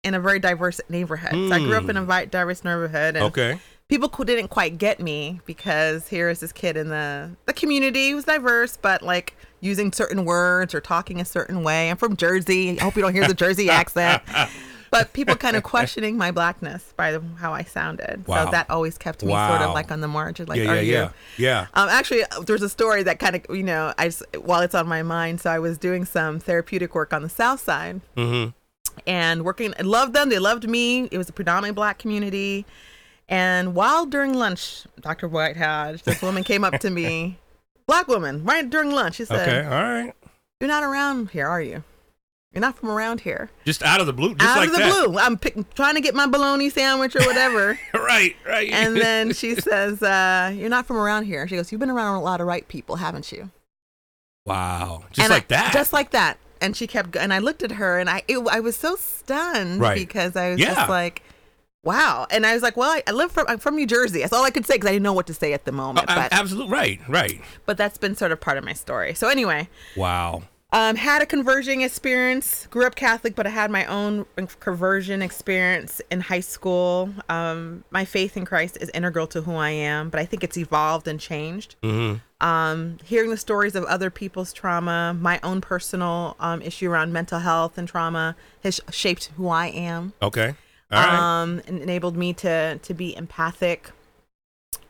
in 0.03 0.13
a 0.13 0.19
very 0.19 0.39
diverse 0.39 0.81
neighborhood. 0.89 1.31
So 1.33 1.51
I 1.53 1.59
grew 1.59 1.75
up 1.77 1.87
in 1.89 1.97
a 1.97 2.03
vi- 2.03 2.25
diverse 2.25 2.63
neighborhood. 2.63 3.15
And 3.15 3.25
Okay. 3.25 3.59
People 3.87 4.07
who 4.07 4.23
didn't 4.25 4.47
quite 4.47 4.77
get 4.77 4.99
me 5.01 5.41
because 5.45 6.07
here 6.07 6.29
is 6.29 6.39
this 6.39 6.51
kid 6.53 6.77
in 6.77 6.87
the, 6.87 7.31
the 7.45 7.53
community 7.53 8.11
who's 8.11 8.23
diverse, 8.23 8.77
but 8.81 9.01
like 9.01 9.35
using 9.61 9.91
certain 9.93 10.25
words 10.25 10.73
or 10.75 10.81
talking 10.81 11.21
a 11.21 11.25
certain 11.25 11.63
way. 11.63 11.89
I'm 11.89 11.97
from 11.97 12.17
Jersey. 12.17 12.79
I 12.79 12.83
hope 12.83 12.95
you 12.95 13.01
don't 13.01 13.13
hear 13.13 13.27
the 13.27 13.33
Jersey 13.33 13.69
accent. 13.81 14.21
but 14.89 15.13
people 15.13 15.35
kind 15.35 15.55
of 15.55 15.63
questioning 15.63 16.17
my 16.17 16.31
blackness 16.31 16.93
by 16.97 17.11
the, 17.13 17.21
how 17.37 17.53
I 17.53 17.63
sounded. 17.63 18.27
Wow. 18.27 18.45
So 18.45 18.51
that 18.51 18.69
always 18.69 18.97
kept 18.97 19.23
me 19.23 19.31
sort 19.31 19.61
of 19.61 19.73
like 19.73 19.91
on 19.91 20.01
the 20.01 20.07
margin. 20.07 20.47
Like, 20.47 20.59
yeah, 20.59 20.71
are 20.71 20.75
yeah, 20.75 20.81
you? 20.81 20.91
yeah, 20.91 21.09
yeah. 21.37 21.67
Um, 21.75 21.87
actually, 21.89 22.23
there's 22.45 22.61
a 22.63 22.67
story 22.69 23.03
that 23.03 23.19
kind 23.19 23.35
of, 23.37 23.55
you 23.55 23.63
know, 23.63 23.93
I 23.97 24.07
just, 24.07 24.23
while 24.37 24.61
it's 24.61 24.75
on 24.75 24.87
my 24.87 25.03
mind. 25.03 25.39
So 25.41 25.49
I 25.49 25.59
was 25.59 25.77
doing 25.77 26.03
some 26.05 26.39
therapeutic 26.39 26.93
work 26.93 27.13
on 27.13 27.21
the 27.21 27.29
South 27.29 27.61
Side 27.61 28.01
Mm-hmm. 28.17 28.49
and 29.07 29.45
working. 29.45 29.73
I 29.79 29.83
loved 29.83 30.13
them. 30.13 30.29
They 30.29 30.39
loved 30.39 30.67
me. 30.67 31.07
It 31.11 31.17
was 31.17 31.29
a 31.29 31.33
predominantly 31.33 31.75
black 31.75 31.99
community. 31.99 32.65
And 33.29 33.73
while 33.75 34.05
during 34.05 34.33
lunch, 34.33 34.83
Dr. 34.99 35.29
White 35.29 35.55
Hodge, 35.55 36.03
this 36.03 36.21
woman 36.21 36.43
came 36.43 36.65
up 36.65 36.79
to 36.79 36.89
me, 36.89 37.37
black 37.91 38.07
woman, 38.07 38.43
right 38.45 38.67
during 38.69 38.91
lunch. 38.91 39.15
She 39.15 39.25
said, 39.25 39.47
Okay, 39.47 39.65
all 39.65 39.83
right. 39.83 40.13
"You're 40.59 40.67
not 40.69 40.83
around 40.83 41.29
here, 41.31 41.47
are 41.47 41.61
you? 41.61 41.83
You're 42.53 42.61
not 42.61 42.77
from 42.77 42.89
around 42.89 43.21
here." 43.21 43.49
Just 43.65 43.81
out 43.83 43.99
of 44.01 44.07
the 44.07 44.13
blue, 44.13 44.35
just 44.35 44.49
Out 44.49 44.57
like 44.57 44.69
of 44.69 44.75
the 44.75 44.79
that. 44.81 45.05
blue, 45.07 45.17
I'm 45.19 45.37
pick, 45.37 45.73
trying 45.73 45.95
to 45.95 46.01
get 46.01 46.15
my 46.15 46.27
bologna 46.27 46.69
sandwich 46.69 47.15
or 47.15 47.23
whatever. 47.25 47.79
right, 47.93 48.35
right. 48.47 48.69
and 48.71 48.95
then 48.97 49.33
she 49.33 49.55
says, 49.67 50.01
uh, 50.03 50.53
"You're 50.55 50.69
not 50.77 50.85
from 50.87 50.97
around 50.97 51.25
here." 51.25 51.47
She 51.47 51.55
goes, 51.55 51.71
"You've 51.71 51.79
been 51.81 51.89
around 51.89 52.15
a 52.15 52.21
lot 52.21 52.41
of 52.41 52.47
right 52.47 52.67
people, 52.67 52.95
haven't 52.97 53.31
you?" 53.31 53.49
wow, 54.45 55.03
just 55.11 55.19
And 55.25 55.29
like 55.31 55.43
I- 55.51 55.55
that. 55.55 55.73
Just 55.73 55.93
like 55.93 56.11
that. 56.11 56.37
And 56.61 56.75
she 56.77 56.85
kept, 56.87 57.11
go- 57.11 57.19
and 57.19 57.33
I 57.33 57.39
looked 57.39 57.63
at 57.63 57.71
her, 57.73 57.97
and 57.99 58.09
I, 58.09 58.21
it, 58.27 58.37
I 58.51 58.59
was 58.59 58.75
so 58.77 58.95
stunned 58.95 59.81
Right. 59.81 59.95
because 59.97 60.35
I 60.35 60.51
was 60.51 60.59
Yeah. 60.59 60.75
just 60.75 60.89
like, 60.89 61.23
"Wow!" 61.83 62.27
And 62.29 62.45
I 62.45 62.53
was 62.53 62.61
like, 62.63 62.77
"Well, 62.77 62.89
I, 62.89 63.03
I 63.07 63.11
live 63.11 63.31
from, 63.31 63.45
I'm 63.47 63.59
from 63.59 63.75
New 63.75 63.87
Jersey." 63.87 64.19
That's 64.21 64.33
all 64.33 64.43
I 64.43 64.51
could 64.51 64.65
say 64.65 64.75
because 64.75 64.89
I 64.89 64.91
didn't 64.93 65.03
know 65.03 65.13
what 65.13 65.27
to 65.27 65.33
say 65.33 65.53
at 65.53 65.65
the 65.65 65.71
moment. 65.71 66.09
Uh, 66.09 66.15
but, 66.15 66.33
absolutely 66.33 66.71
right, 66.71 66.99
right. 67.07 67.41
but 67.65 67.77
that's 67.77 67.97
been 67.97 68.15
sort 68.15 68.31
of 68.31 68.39
part 68.39 68.57
of 68.57 68.63
my 68.63 68.73
story. 68.73 69.13
So 69.13 69.27
anyway, 69.29 69.67
Wow. 69.95 70.43
um, 70.73 70.95
had 70.95 71.21
a 71.21 71.25
conversion 71.25 71.81
experience. 71.81 72.67
Grew 72.69 72.85
up 72.85 72.95
Catholic, 72.95 73.35
but 73.35 73.45
I 73.47 73.49
had 73.49 73.71
my 73.71 73.85
own 73.85 74.25
conversion 74.59 75.21
experience 75.21 76.01
in 76.11 76.21
high 76.21 76.39
school. 76.39 77.09
Um, 77.29 77.83
my 77.91 78.05
faith 78.05 78.37
in 78.37 78.45
Christ 78.45 78.77
is 78.79 78.89
integral 78.93 79.27
to 79.27 79.41
who 79.41 79.55
I 79.55 79.71
am, 79.71 80.09
but 80.09 80.19
I 80.19 80.25
think 80.25 80.43
it's 80.43 80.57
evolved 80.57 81.07
and 81.07 81.19
changed. 81.19 81.75
Mm-hmm. 81.83 82.17
Um, 82.45 82.97
hearing 83.03 83.29
the 83.29 83.37
stories 83.37 83.75
of 83.75 83.83
other 83.83 84.09
people's 84.09 84.51
trauma, 84.53 85.15
my 85.19 85.39
own 85.43 85.61
personal 85.61 86.35
um, 86.39 86.61
issue 86.61 86.89
around 86.89 87.13
mental 87.13 87.39
health 87.39 87.77
and 87.77 87.87
trauma 87.87 88.35
has 88.63 88.79
shaped 88.91 89.31
who 89.37 89.47
I 89.49 89.67
am. 89.67 90.13
Okay. 90.23 90.55
Right. 90.91 91.41
Um, 91.41 91.61
enabled 91.67 92.17
me 92.17 92.33
to 92.33 92.79
to 92.81 92.93
be 92.93 93.15
empathic. 93.15 93.91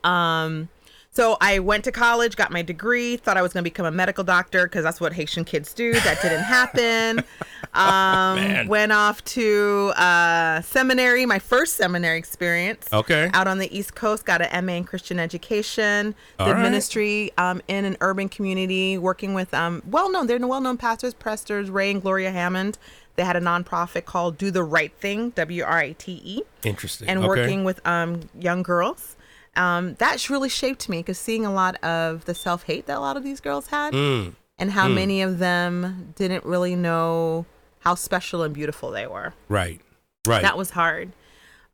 Um, 0.04 0.70
so 1.14 1.36
I 1.42 1.60
went 1.60 1.84
to 1.84 1.92
college, 1.92 2.38
got 2.38 2.54
my 2.54 2.62
degree, 2.62 3.18
thought 3.18 3.36
I 3.36 3.42
was 3.42 3.52
going 3.52 3.66
to 3.66 3.70
become 3.70 3.86
a 3.86 3.92
medical 3.92 4.24
doctor 4.24 4.66
because 4.66 4.86
that's 4.86 5.02
what 5.02 5.12
Haitian 5.12 5.44
kids 5.44 5.74
do. 5.74 5.92
That 5.92 6.22
didn't 6.22 6.44
happen. 6.44 7.20
um, 7.74 8.38
Man. 8.38 8.68
went 8.70 8.94
off 8.94 9.22
to 9.26 9.92
uh, 9.98 10.62
seminary, 10.62 11.26
my 11.26 11.38
first 11.38 11.76
seminary 11.76 12.18
experience. 12.18 12.88
Okay. 12.94 13.30
Out 13.34 13.48
on 13.48 13.58
the 13.58 13.78
East 13.78 13.94
Coast, 13.94 14.24
got 14.24 14.42
an 14.42 14.66
MA 14.66 14.74
in 14.74 14.86
Christian 14.86 15.20
education. 15.20 16.16
All 16.40 16.48
Did 16.48 16.54
right. 16.54 16.62
ministry 16.62 17.32
um, 17.38 17.62
in 17.68 17.84
an 17.84 17.98
urban 18.00 18.30
community, 18.30 18.98
working 18.98 19.34
with 19.34 19.54
um, 19.54 19.84
well-known. 19.86 20.28
They're 20.28 20.40
well-known 20.40 20.78
pastors, 20.78 21.14
pastors 21.14 21.70
Ray 21.70 21.92
and 21.92 22.02
Gloria 22.02 22.32
Hammond. 22.32 22.78
They 23.16 23.24
had 23.24 23.36
a 23.36 23.42
nonprofit 23.42 24.06
called 24.06 24.38
Do 24.38 24.52
the 24.52 24.64
Right 24.64 24.94
Thing, 25.00 25.32
W 25.32 25.64
R 25.64 25.78
I 25.80 25.92
T 25.94 26.22
E 26.24 26.42
Interesting. 26.64 27.08
and 27.10 27.20
okay. 27.20 27.28
working 27.28 27.64
with 27.64 27.86
um, 27.86 28.22
young 28.40 28.64
girls. 28.64 29.16
Um, 29.56 29.96
that's 29.96 30.30
really 30.30 30.48
shaped 30.50 30.88
me 30.88 31.00
because 31.00 31.18
seeing 31.20 31.46
a 31.46 31.52
lot 31.54 31.76
of 31.84 32.24
the 32.26 32.34
self 32.34 32.64
hate 32.64 32.86
that 32.86 32.98
a 32.98 33.02
lot 33.02 33.18
of 33.18 33.24
these 33.24 33.40
girls 33.42 33.68
had, 33.68 33.94
Mm. 33.94 34.36
and 34.58 34.72
how 34.72 34.88
many 34.88 35.22
of 35.22 35.40
them 35.40 36.14
didn't 36.16 36.46
really 36.46 36.76
know 36.76 37.46
how 37.80 37.96
special 37.96 38.44
and 38.44 38.54
beautiful 38.54 38.92
they 38.92 39.08
were. 39.08 39.34
Right. 39.50 39.82
Right. 40.28 40.42
That 40.42 40.58
was 40.58 40.70
hard. 40.72 41.12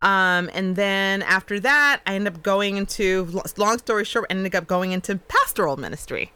Um, 0.01 0.49
and 0.53 0.75
then 0.75 1.21
after 1.23 1.59
that, 1.59 2.01
I 2.05 2.15
ended 2.15 2.33
up 2.35 2.43
going 2.43 2.77
into 2.77 3.41
long 3.57 3.77
story 3.79 4.05
short, 4.05 4.27
I 4.29 4.33
ended 4.33 4.55
up 4.55 4.67
going 4.67 4.91
into 4.91 5.17
pastoral 5.17 5.75
ministry. 5.77 6.31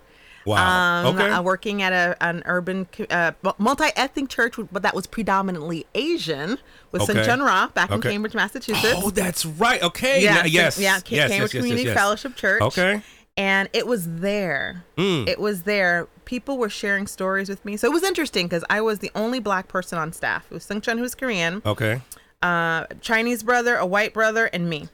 Wow. 0.45 1.05
Um, 1.05 1.15
okay. 1.15 1.29
uh, 1.29 1.41
working 1.41 1.81
at 1.81 1.93
a 1.93 2.15
an 2.23 2.41
urban 2.45 2.87
uh, 3.09 3.31
multi-ethnic 3.57 4.29
church, 4.29 4.55
but 4.71 4.81
that 4.83 4.95
was 4.95 5.05
predominantly 5.07 5.85
Asian, 5.95 6.57
with 6.91 7.03
Okay. 7.09 7.27
Rah 7.39 7.67
back 7.67 7.91
in 7.91 8.01
Cambridge, 8.01 8.33
Massachusetts. 8.33 8.93
oh, 8.97 9.09
that's 9.11 9.45
right. 9.45 9.81
Okay. 9.83 10.23
Yeah, 10.23 10.35
now- 10.35 10.45
yes. 10.45 10.79
yeah, 10.79 10.93
yes. 10.95 11.03
Ca- 11.03 11.15
yes, 11.15 11.29
Cambridge 11.29 11.31
yes, 11.31 11.53
yes, 11.53 11.61
Community 11.61 11.83
yes. 11.87 11.97
Fellowship 11.97 12.35
Church. 12.35 12.61
Okay. 12.61 13.01
And 13.37 13.69
it 13.71 13.87
was 13.87 14.19
there. 14.19 14.83
Mm. 14.97 15.27
It 15.27 15.39
was 15.39 15.63
there. 15.63 16.07
People 16.25 16.57
were 16.57 16.69
sharing 16.69 17.07
stories 17.07 17.47
with 17.47 17.63
me. 17.63 17.77
So 17.77 17.87
it 17.87 17.93
was 17.93 18.03
interesting 18.03 18.45
because 18.47 18.63
I 18.69 18.81
was 18.81 18.99
the 18.99 19.09
only 19.15 19.39
black 19.39 19.69
person 19.69 19.97
on 19.97 20.11
staff. 20.11 20.45
It 20.51 20.53
was 20.53 20.65
Soong-Chan, 20.65 20.97
who 20.97 21.01
was 21.03 21.15
Korean, 21.15 21.61
Okay. 21.65 22.01
uh, 22.41 22.87
Chinese 22.99 23.41
brother, 23.43 23.77
a 23.77 23.85
white 23.85 24.13
brother, 24.13 24.47
and 24.51 24.69
me. 24.69 24.89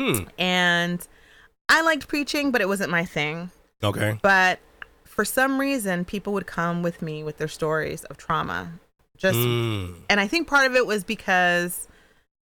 Hmm. 0.00 0.24
And 0.36 1.06
I 1.68 1.82
liked 1.82 2.08
preaching, 2.08 2.50
but 2.50 2.60
it 2.60 2.66
wasn't 2.66 2.90
my 2.90 3.04
thing. 3.04 3.50
Okay. 3.82 4.18
But 4.22 4.60
for 5.04 5.24
some 5.24 5.60
reason, 5.60 6.04
people 6.04 6.32
would 6.32 6.46
come 6.46 6.82
with 6.82 7.02
me 7.02 7.22
with 7.22 7.38
their 7.38 7.48
stories 7.48 8.04
of 8.04 8.16
trauma. 8.16 8.72
Just 9.16 9.38
Mm. 9.38 9.94
and 10.10 10.18
I 10.20 10.26
think 10.26 10.48
part 10.48 10.66
of 10.66 10.74
it 10.74 10.86
was 10.86 11.04
because 11.04 11.86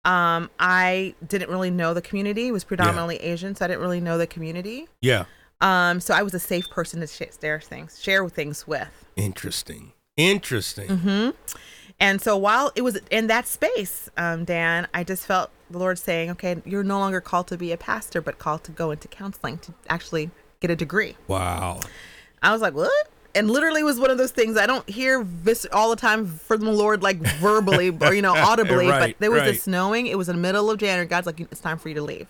um, 0.05 0.51
I 0.59 1.15
didn't 1.27 1.51
really 1.51 1.71
know 1.71 1.93
the 1.95 2.03
community. 2.03 2.49
It 2.49 2.53
was 2.53 2.65
predominantly 2.65 3.17
Asian, 3.19 3.55
so 3.55 3.65
I 3.65 3.69
didn't 3.69 3.81
really 3.81 4.01
know 4.01 4.17
the 4.19 4.27
community. 4.27 4.89
Yeah. 5.03 5.25
Um, 5.61 6.01
so 6.01 6.15
I 6.15 6.23
was 6.23 6.33
a 6.33 6.39
safe 6.39 6.69
person 6.71 7.01
to 7.01 7.07
sh- 7.07 7.23
share 7.39 7.61
things, 7.61 8.03
share 8.03 8.27
things 8.31 8.67
with. 8.67 9.05
Interesting. 9.17 9.93
Interesting. 10.17 10.89
Mm-hmm. 10.89 11.31
And 11.99 12.23
so 12.23 12.35
while 12.37 12.73
it 12.75 12.81
was 12.83 12.99
in 13.11 13.27
that 13.27 13.47
space, 13.47 14.09
um, 14.17 14.45
Dan, 14.47 14.89
I 14.95 15.05
just 15.05 15.27
felt 15.27 15.51
the 15.71 15.79
Lord 15.79 15.99
saying, 15.99 16.31
"Okay, 16.31 16.63
you're 16.65 16.83
no 16.83 16.99
longer 16.99 17.21
called 17.21 17.47
to 17.49 17.59
be 17.59 17.73
a 17.73 17.77
pastor, 17.77 18.23
but 18.23 18.39
called 18.39 18.65
to 18.65 18.73
go 18.73 18.91
into 18.91 19.07
counseling 19.07 19.59
to 19.59 19.75
actually 19.91 20.31
get 20.61 20.71
a 20.71 20.77
degree." 20.77 21.17
Wow. 21.29 21.81
I 22.43 22.53
was 22.53 22.63
like, 22.63 22.75
"What?" 22.75 23.09
And 23.35 23.49
literally 23.49 23.83
was 23.85 24.01
one 24.01 24.11
of 24.11 24.19
those 24.19 24.33
things 24.33 24.57
I 24.57 24.67
don't 24.67 24.89
hear 24.89 25.25
this 25.25 25.65
all 25.73 25.91
the 25.91 25.97
time 25.97 26.27
from 26.27 26.63
the 26.63 26.73
Lord, 26.73 27.03
like 27.03 27.19
verbally 27.39 27.91
or 28.01 28.15
you 28.15 28.23
know 28.23 28.35
audibly. 28.35 28.89
Right, 28.89 29.15
but 29.15 29.21
there 29.21 29.31
was 29.31 29.41
right. 29.43 29.53
this 29.53 29.67
knowing. 29.67 30.07
It 30.07 30.19
was 30.19 30.29
in 30.29 30.37
the 30.37 30.43
middle 30.43 30.71
of 30.71 30.79
January. 30.79 31.07
God's 31.07 31.27
like, 31.27 31.41
"It's 31.41 31.61
time 31.61 31.79
for 31.79 31.89
you 31.89 31.95
to 31.97 32.03
leave." 32.03 32.29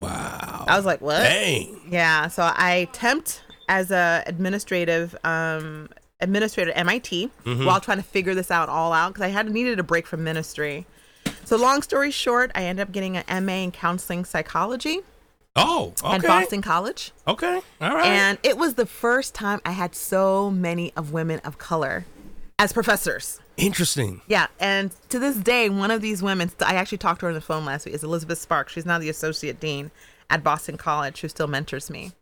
Wow. 0.00 0.64
I 0.66 0.76
was 0.76 0.84
like, 0.86 1.00
"What?" 1.00 1.22
Dang. 1.22 1.80
Yeah, 1.88 2.28
so 2.28 2.42
I 2.42 2.88
temped 2.92 3.40
as 3.68 3.90
a 3.90 4.22
administrative 4.26 5.16
um 5.24 5.88
administrator 6.20 6.70
at 6.70 6.78
MIT 6.78 7.30
Mm-hmm. 7.44 7.64
while 7.64 7.80
trying 7.80 7.98
to 7.98 8.04
figure 8.04 8.34
this 8.34 8.50
out 8.50 8.68
all 8.68 8.92
out 8.92 9.08
because 9.08 9.22
I 9.22 9.28
had 9.28 9.50
needed 9.50 9.78
a 9.78 9.82
break 9.82 10.06
from 10.06 10.22
ministry. 10.24 10.86
So 11.44 11.56
long 11.56 11.82
story 11.82 12.10
short, 12.10 12.50
I 12.54 12.64
ended 12.64 12.86
up 12.88 12.92
getting 12.92 13.16
an 13.16 13.44
MA 13.44 13.54
in 13.54 13.72
counseling 13.72 14.24
psychology 14.24 15.00
Oh. 15.56 15.92
Okay. 16.02 16.16
at 16.16 16.22
Boston 16.22 16.62
College. 16.62 17.12
Okay. 17.28 17.60
All 17.80 17.94
right. 17.94 18.06
And 18.06 18.38
it 18.42 18.56
was 18.56 18.74
the 18.74 18.86
first 18.86 19.34
time 19.34 19.60
I 19.64 19.72
had 19.72 19.94
so 19.94 20.50
many 20.50 20.92
of 20.96 21.12
women 21.12 21.40
of 21.40 21.58
color 21.58 22.06
as 22.58 22.72
professors. 22.72 23.40
Interesting. 23.56 24.22
Yeah, 24.26 24.46
and 24.58 24.94
to 25.10 25.18
this 25.18 25.36
day, 25.36 25.68
one 25.68 25.90
of 25.90 26.00
these 26.00 26.22
women, 26.22 26.50
I 26.64 26.74
actually 26.74 26.98
talked 26.98 27.20
to 27.20 27.26
her 27.26 27.30
on 27.30 27.34
the 27.34 27.40
phone 27.40 27.64
last 27.64 27.84
week, 27.84 27.94
is 27.94 28.02
Elizabeth 28.02 28.38
Sparks. 28.38 28.72
She's 28.72 28.86
now 28.86 28.98
the 28.98 29.10
associate 29.10 29.60
dean 29.60 29.90
at 30.30 30.42
Boston 30.42 30.78
College, 30.78 31.20
who 31.20 31.28
still 31.28 31.48
mentors 31.48 31.90
me. 31.90 32.12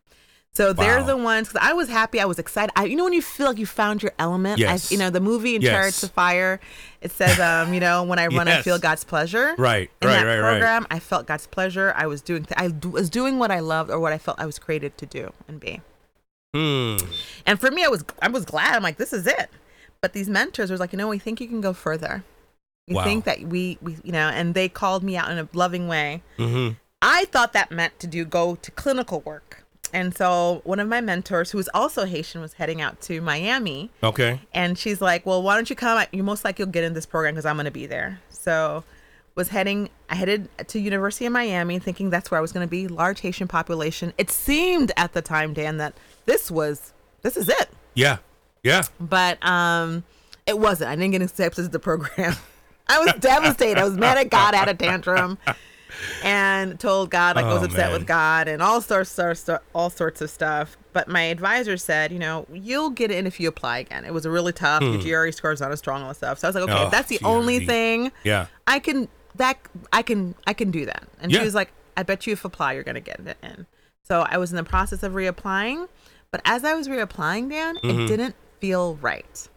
So 0.53 0.73
they're 0.73 0.99
Wow. 0.99 1.05
the 1.05 1.17
ones. 1.17 1.47
Cause 1.49 1.59
I 1.61 1.71
was 1.73 1.87
happy. 1.87 2.19
I 2.19 2.25
was 2.25 2.37
excited. 2.37 2.73
I, 2.75 2.83
you 2.83 2.97
know 2.97 3.05
when 3.05 3.13
you 3.13 3.21
feel 3.21 3.47
like 3.47 3.57
you 3.57 3.65
found 3.65 4.03
your 4.03 4.11
element. 4.19 4.59
Yes. 4.59 4.85
As, 4.85 4.91
you 4.91 4.97
know 4.97 5.09
the 5.09 5.21
movie 5.21 5.55
in 5.55 5.61
Yes. 5.61 5.71
Chariots 5.71 6.03
of 6.03 6.11
Fire. 6.11 6.59
It 6.99 7.11
says, 7.11 7.39
um, 7.39 7.73
you 7.73 7.79
know, 7.79 8.03
when 8.03 8.19
I 8.19 8.27
run, 8.27 8.47
I 8.49 8.61
feel 8.61 8.77
God's 8.77 9.03
pleasure. 9.05 9.55
Right, 9.57 9.89
In 10.01 10.07
right, 10.09 10.15
that 10.15 10.23
right, 10.25 10.39
right. 10.39 10.49
program, 10.51 10.87
I 10.91 10.99
felt 10.99 11.25
God's 11.25 11.47
pleasure. 11.47 11.93
I 11.95 12.05
was 12.05 12.21
doing. 12.21 12.43
Th- 12.43 12.59
I 12.59 12.67
d- 12.67 12.89
was 12.89 13.09
doing 13.09 13.39
what 13.39 13.49
I 13.49 13.59
loved 13.59 13.89
or 13.89 13.99
what 13.99 14.11
I 14.13 14.17
felt 14.17 14.39
I 14.41 14.45
was 14.45 14.59
created 14.59 14.97
to 14.97 15.05
do 15.05 15.31
and 15.47 15.59
be. 15.59 15.79
Hmm. 16.53 16.97
And 17.45 17.59
for 17.59 17.71
me, 17.71 17.85
I 17.85 17.87
was 17.87 18.03
I 18.21 18.27
was 18.27 18.43
glad. 18.43 18.75
I'm 18.75 18.83
like, 18.83 18.97
this 18.97 19.13
is 19.13 19.25
it. 19.25 19.49
But 20.01 20.11
these 20.13 20.27
mentors 20.27 20.69
was 20.69 20.79
like, 20.81 20.91
you 20.91 20.97
know, 20.97 21.07
we 21.07 21.17
think 21.19 21.39
you 21.39 21.47
can 21.47 21.61
go 21.61 21.71
further. 21.73 22.23
We 22.89 22.95
Wow. 22.95 23.03
think 23.05 23.23
that 23.25 23.39
we, 23.43 23.77
we, 23.81 23.97
you 24.03 24.11
know, 24.11 24.27
and 24.27 24.53
they 24.53 24.67
called 24.67 25.01
me 25.03 25.15
out 25.15 25.29
in 25.31 25.37
a 25.37 25.47
loving 25.53 25.87
way. 25.87 26.23
Mm-hmm. 26.37 26.73
I 27.01 27.25
thought 27.25 27.53
that 27.53 27.71
meant 27.71 27.99
to 27.99 28.07
do 28.07 28.25
go 28.25 28.55
to 28.55 28.71
clinical 28.71 29.21
work. 29.21 29.60
And 29.93 30.15
so 30.15 30.61
one 30.63 30.79
of 30.79 30.87
my 30.87 31.01
mentors, 31.01 31.51
who 31.51 31.57
was 31.57 31.69
also 31.73 32.05
Haitian, 32.05 32.41
was 32.41 32.53
heading 32.53 32.81
out 32.81 33.01
to 33.01 33.21
Miami. 33.21 33.89
Okay. 34.03 34.39
And 34.53 34.77
she's 34.77 35.01
like, 35.01 35.25
well, 35.25 35.41
why 35.43 35.55
don't 35.55 35.69
you 35.69 35.75
come? 35.75 36.03
You 36.11 36.23
most 36.23 36.45
likely 36.45 36.63
you'll 36.63 36.71
get 36.71 36.83
in 36.83 36.93
this 36.93 37.05
program 37.05 37.33
because 37.35 37.45
I'm 37.45 37.55
going 37.55 37.65
to 37.65 37.71
be 37.71 37.85
there. 37.85 38.19
So 38.29 38.83
was 39.35 39.49
heading, 39.49 39.89
I 40.09 40.15
headed 40.15 40.49
to 40.67 40.79
University 40.79 41.25
of 41.25 41.33
Miami 41.33 41.79
thinking 41.79 42.09
that's 42.09 42.29
where 42.31 42.37
I 42.37 42.41
was 42.41 42.51
going 42.51 42.65
to 42.65 42.69
be, 42.69 42.87
large 42.87 43.21
Haitian 43.21 43.47
population. 43.47 44.13
It 44.17 44.29
seemed 44.29 44.91
at 44.97 45.13
the 45.13 45.21
time, 45.21 45.53
Dan, 45.53 45.77
that 45.77 45.93
this 46.25 46.51
was, 46.51 46.93
this 47.21 47.37
is 47.37 47.47
it 47.49 47.69
Yeah. 47.93 48.17
Yeah. 48.63 48.83
but 48.99 49.43
um 49.43 50.03
it 50.45 50.59
wasn't 50.59 50.89
i 50.89 50.95
didn't 50.95 51.11
get 51.11 51.21
accepted 51.23 51.63
to 51.63 51.67
the 51.67 51.79
program 51.79 52.35
i 52.87 52.99
was 52.99 53.13
devastated 53.19 53.79
i 53.79 53.83
was 53.83 53.95
mad 53.97 54.17
at 54.19 54.29
god 54.29 54.53
I 54.53 54.57
had 54.57 54.69
a 54.69 54.73
tantrum 54.75 55.37
and 56.23 56.79
told 56.79 57.09
God 57.09 57.35
like 57.35 57.45
I 57.45 57.53
was 57.53 57.61
Oh, 57.61 57.65
upset 57.65 57.91
man. 57.91 57.93
with 57.99 58.07
God 58.07 58.47
and 58.47 58.61
all 58.61 58.81
sorts, 58.81 59.09
sorts, 59.09 59.49
all 59.73 59.89
sorts 59.89 60.21
of 60.21 60.29
stuff. 60.29 60.77
But 60.93 61.07
my 61.07 61.21
advisor 61.23 61.77
said, 61.77 62.11
you 62.11 62.19
know, 62.19 62.45
you'll 62.51 62.89
get 62.89 63.11
in 63.11 63.25
if 63.27 63.39
you 63.39 63.47
apply 63.47 63.79
again. 63.79 64.03
It 64.05 64.13
was 64.13 64.25
a 64.25 64.29
really 64.31 64.51
tough. 64.53 64.81
Your 64.81 64.97
GRE 65.25 65.31
score 65.31 65.51
is 65.51 65.61
not 65.61 65.71
as 65.71 65.79
strong 65.79 66.03
and 66.05 66.15
stuff. 66.15 66.39
So 66.39 66.47
I 66.47 66.49
was 66.49 66.55
like, 66.55 66.63
okay. 66.65 66.73
Oh, 66.81 66.85
if 66.85 66.91
that's 66.91 67.07
the 67.09 67.19
only 67.23 67.65
thing 67.65 68.11
Yeah. 68.23 68.47
I 68.67 68.79
can 68.79 69.07
that 69.35 69.57
I 69.93 70.01
can 70.01 70.35
I 70.45 70.53
can 70.53 70.71
do 70.71 70.85
that. 70.85 71.03
And 71.21 71.31
Yeah. 71.31 71.39
she 71.39 71.45
was 71.45 71.55
like, 71.55 71.71
I 71.95 72.03
bet 72.03 72.27
you 72.27 72.33
if 72.33 72.43
apply, 72.45 72.73
you're 72.73 72.83
gonna 72.83 72.99
get 72.99 73.19
it 73.19 73.37
in. 73.41 73.65
So 74.03 74.25
I 74.29 74.37
was 74.37 74.51
in 74.51 74.57
the 74.57 74.63
process 74.63 75.03
of 75.03 75.13
reapplying, 75.13 75.87
but 76.31 76.41
as 76.45 76.65
I 76.65 76.73
was 76.73 76.87
reapplying, 76.89 77.49
Dan, 77.49 77.77
Mm-hmm. 77.77 78.01
it 78.01 78.07
didn't 78.07 78.35
feel 78.59 78.95
right. 78.95 79.47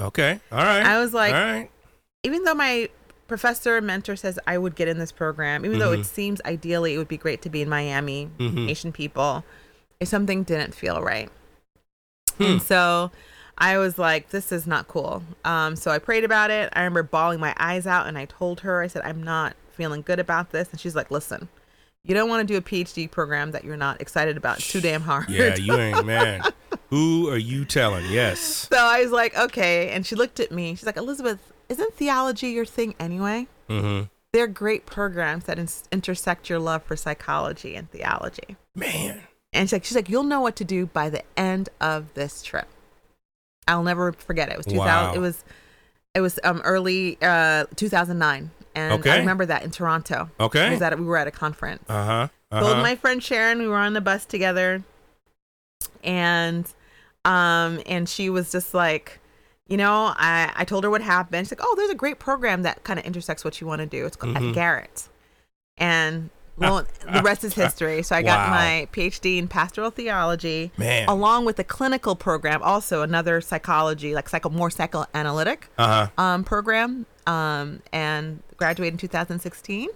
Okay. 0.00 0.40
All 0.50 0.58
right. 0.58 0.84
I 0.84 0.98
was 1.00 1.12
like- 1.14 1.34
all 1.34 1.40
right. 1.40 1.70
Even 2.22 2.44
though 2.44 2.54
my 2.54 2.88
professor 3.26 3.76
and 3.76 3.86
mentor 3.86 4.16
says 4.16 4.38
I 4.46 4.58
would 4.58 4.74
get 4.76 4.88
in 4.88 4.98
this 4.98 5.12
program, 5.12 5.64
even 5.64 5.78
though 5.78 5.92
Mm-hmm. 5.92 6.02
it 6.02 6.06
seems 6.06 6.40
ideally 6.44 6.94
it 6.94 6.98
would 6.98 7.08
be 7.08 7.16
great 7.16 7.42
to 7.42 7.50
be 7.50 7.62
in 7.62 7.68
Miami, 7.68 8.30
Asian 8.40 8.92
people, 8.92 9.44
if 10.00 10.08
something 10.08 10.42
didn't 10.42 10.74
feel 10.74 11.00
right. 11.02 11.30
Hmm. 12.38 12.42
And 12.44 12.62
so 12.62 13.10
I 13.56 13.78
was 13.78 13.98
like, 13.98 14.30
this 14.30 14.50
is 14.52 14.66
not 14.66 14.88
cool. 14.88 15.22
Um, 15.44 15.76
so 15.76 15.90
I 15.90 15.98
prayed 15.98 16.24
about 16.24 16.50
it. 16.50 16.70
I 16.74 16.80
remember 16.80 17.02
bawling 17.04 17.40
my 17.40 17.54
eyes 17.58 17.86
out 17.86 18.06
and 18.06 18.18
I 18.18 18.24
told 18.24 18.60
her, 18.60 18.82
I 18.82 18.88
said, 18.88 19.02
I'm 19.04 19.22
not 19.22 19.54
feeling 19.70 20.02
good 20.02 20.18
about 20.18 20.50
this. 20.50 20.70
And 20.70 20.80
she's 20.80 20.96
like, 20.96 21.10
listen, 21.10 21.48
you 22.02 22.14
don't 22.14 22.28
want 22.28 22.46
to 22.46 22.52
do 22.52 22.58
a 22.58 22.60
PhD 22.60 23.10
program 23.10 23.52
that 23.52 23.64
you're 23.64 23.76
not 23.76 24.00
excited 24.00 24.36
about. 24.36 24.58
It's 24.58 24.70
too 24.70 24.80
damn 24.80 25.02
hard. 25.02 25.28
Yeah, 25.28 25.54
you 25.56 25.74
ain't 25.76 26.04
man. 26.06 26.42
Who 26.90 27.30
are 27.30 27.38
you 27.38 27.64
telling? 27.64 28.04
Yes. 28.10 28.40
so 28.70 28.76
I 28.76 29.00
was 29.02 29.10
like, 29.12 29.36
okay. 29.38 29.90
And 29.90 30.04
she 30.04 30.14
looked 30.16 30.38
at 30.40 30.50
me. 30.52 30.74
She's 30.74 30.86
like, 30.86 30.96
Elizabeth, 30.96 31.38
isn't 31.68 31.94
theology 31.94 32.48
your 32.48 32.64
thing 32.64 32.94
anyway? 33.00 33.46
Mm-hmm. 33.68 34.04
They're 34.32 34.46
great 34.46 34.84
programs 34.86 35.44
that 35.44 35.58
in- 35.58 35.68
intersect 35.92 36.50
your 36.50 36.58
love 36.58 36.82
for 36.82 36.96
psychology 36.96 37.76
and 37.76 37.90
theology. 37.90 38.56
Man. 38.74 39.20
And 39.52 39.68
she's 39.68 39.72
like, 39.72 39.84
she's 39.84 39.94
like, 39.96 40.08
you'll 40.08 40.24
know 40.24 40.40
what 40.40 40.56
to 40.56 40.64
do 40.64 40.86
by 40.86 41.08
the 41.08 41.22
end 41.36 41.68
of 41.80 42.12
this 42.14 42.42
trip. 42.42 42.66
I'll 43.68 43.84
never 43.84 44.12
forget 44.12 44.48
it. 44.48 44.52
It 44.52 44.56
was 44.58 44.66
2000. 44.66 44.78
Wow. 44.86 45.12
It 45.14 45.18
was, 45.20 45.44
it 46.14 46.20
was 46.20 46.38
um 46.44 46.60
early 46.64 47.16
uh 47.22 47.64
2009, 47.76 48.50
and 48.74 48.92
Okay. 49.00 49.10
I 49.10 49.18
remember 49.18 49.46
that 49.46 49.62
in 49.62 49.70
Toronto. 49.70 50.30
Okay. 50.38 50.66
It 50.66 50.70
was 50.72 50.82
at 50.82 50.98
we 50.98 51.04
were 51.04 51.16
at 51.16 51.26
a 51.26 51.30
conference. 51.32 51.82
Uh 51.88 52.04
huh. 52.04 52.28
Told 52.60 52.72
Uh-huh. 52.72 52.82
my 52.82 52.94
friend 52.96 53.22
Sharon 53.22 53.58
we 53.60 53.66
were 53.68 53.76
on 53.78 53.94
the 53.94 54.00
bus 54.00 54.24
together, 54.26 54.82
and 56.02 56.66
um 57.24 57.80
and 57.86 58.08
she 58.08 58.28
was 58.30 58.52
just 58.52 58.74
like, 58.74 59.20
you 59.68 59.76
know, 59.76 60.12
I 60.16 60.52
I 60.56 60.64
told 60.64 60.84
her 60.84 60.90
what 60.90 61.02
happened. 61.02 61.46
She's 61.46 61.52
like, 61.58 61.66
oh, 61.66 61.74
there's 61.76 61.90
a 61.90 61.94
great 61.94 62.18
program 62.18 62.62
that 62.62 62.84
kind 62.84 62.98
of 62.98 63.04
intersects 63.04 63.44
what 63.44 63.60
you 63.60 63.66
want 63.66 63.80
to 63.80 63.86
do. 63.86 64.04
It's 64.06 64.16
called 64.16 64.34
Mhm. 64.36 64.50
at 64.50 64.54
Garrett, 64.54 65.08
and 65.78 66.30
well, 66.56 66.86
the 67.12 67.22
rest 67.22 67.42
is 67.44 67.54
history. 67.54 68.02
So 68.02 68.14
I 68.14 68.22
got 68.22 68.48
my 68.50 68.86
PhD 68.92 69.38
in 69.38 69.48
pastoral 69.48 69.90
theology, 69.90 70.70
Man. 70.76 71.08
along 71.08 71.46
with 71.46 71.58
a 71.58 71.64
clinical 71.64 72.14
program, 72.14 72.62
also 72.62 73.02
another 73.02 73.40
psychology, 73.40 74.14
like 74.14 74.28
psycho 74.28 74.50
more 74.50 74.70
psychoanalytic 74.70 75.68
Uh 75.78 76.06
huh. 76.16 76.22
um, 76.22 76.44
program, 76.44 77.06
um, 77.26 77.82
and 77.92 78.40
graduated 78.56 78.94
in 78.94 78.98
2016 78.98 79.88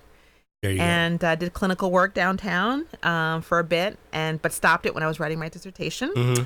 There 0.63 0.73
you 0.73 0.81
and 0.81 1.23
uh, 1.23 1.37
did 1.37 1.53
clinical 1.53 1.93
work 1.93 2.13
downtown 2.13 2.87
um, 3.05 3.43
for 3.43 3.61
a 3.61 3.65
bit, 3.65 3.97
and 4.13 4.43
but 4.43 4.53
stopped 4.53 4.85
it 4.87 4.95
when 4.95 5.05
I 5.05 5.07
was 5.07 5.21
writing 5.21 5.39
my 5.39 5.49
dissertation. 5.49 6.11
Mm-hmm. 6.17 6.43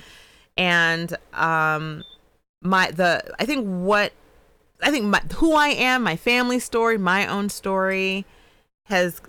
And 0.58 1.16
um, 1.32 2.04
my 2.62 2.90
the 2.90 3.22
I 3.38 3.44
think 3.44 3.66
what 3.66 4.12
I 4.82 4.90
think 4.90 5.04
my, 5.06 5.20
who 5.36 5.54
I 5.54 5.68
am, 5.68 6.02
my 6.02 6.16
family 6.16 6.58
story, 6.58 6.98
my 6.98 7.26
own 7.26 7.48
story, 7.48 8.24
has 8.84 9.20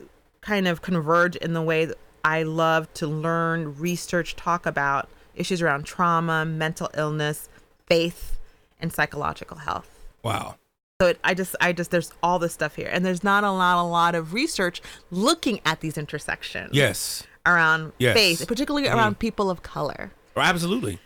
kind 0.42 0.68
of 0.68 0.82
converged 0.82 1.36
in 1.38 1.54
the 1.54 1.62
way 1.62 1.86
that 1.86 1.98
I 2.24 2.44
love 2.44 2.92
to 2.96 3.08
learn, 3.08 3.78
research, 3.78 4.36
talk 4.36 4.66
about 4.66 5.10
issues 5.36 5.62
around 5.62 5.84
trauma, 5.86 6.44
mental 6.46 6.90
illness, 6.96 7.50
faith, 7.86 8.38
and 8.80 8.92
psychological 8.92 9.58
health. 9.58 10.06
Wow. 10.24 10.56
So 11.02 11.10
it, 11.10 11.20
I 11.24 11.34
just, 11.34 11.56
I 11.60 11.74
just, 11.74 11.92
there's 11.92 12.12
all 12.24 12.40
this 12.40 12.54
stuff 12.54 12.76
here, 12.76 12.90
and 12.92 13.06
there's 13.06 13.24
not 13.24 13.44
a 13.44 13.52
lot, 13.52 13.82
a 13.82 13.84
lot 13.86 14.16
of 14.16 14.34
research 14.34 14.82
looking 15.12 15.60
at 15.66 15.82
these 15.82 15.98
intersections 15.98 16.70
Yes. 16.74 17.24
around 17.46 17.92
Yes. 17.98 18.16
faith, 18.16 18.48
particularly 18.48 18.88
Mhm. 18.88 18.96
around 18.96 19.20
people 19.20 19.50
of 19.50 19.62
color. 19.64 20.12
Oh, 20.36 20.42
absolutely. 20.42 21.00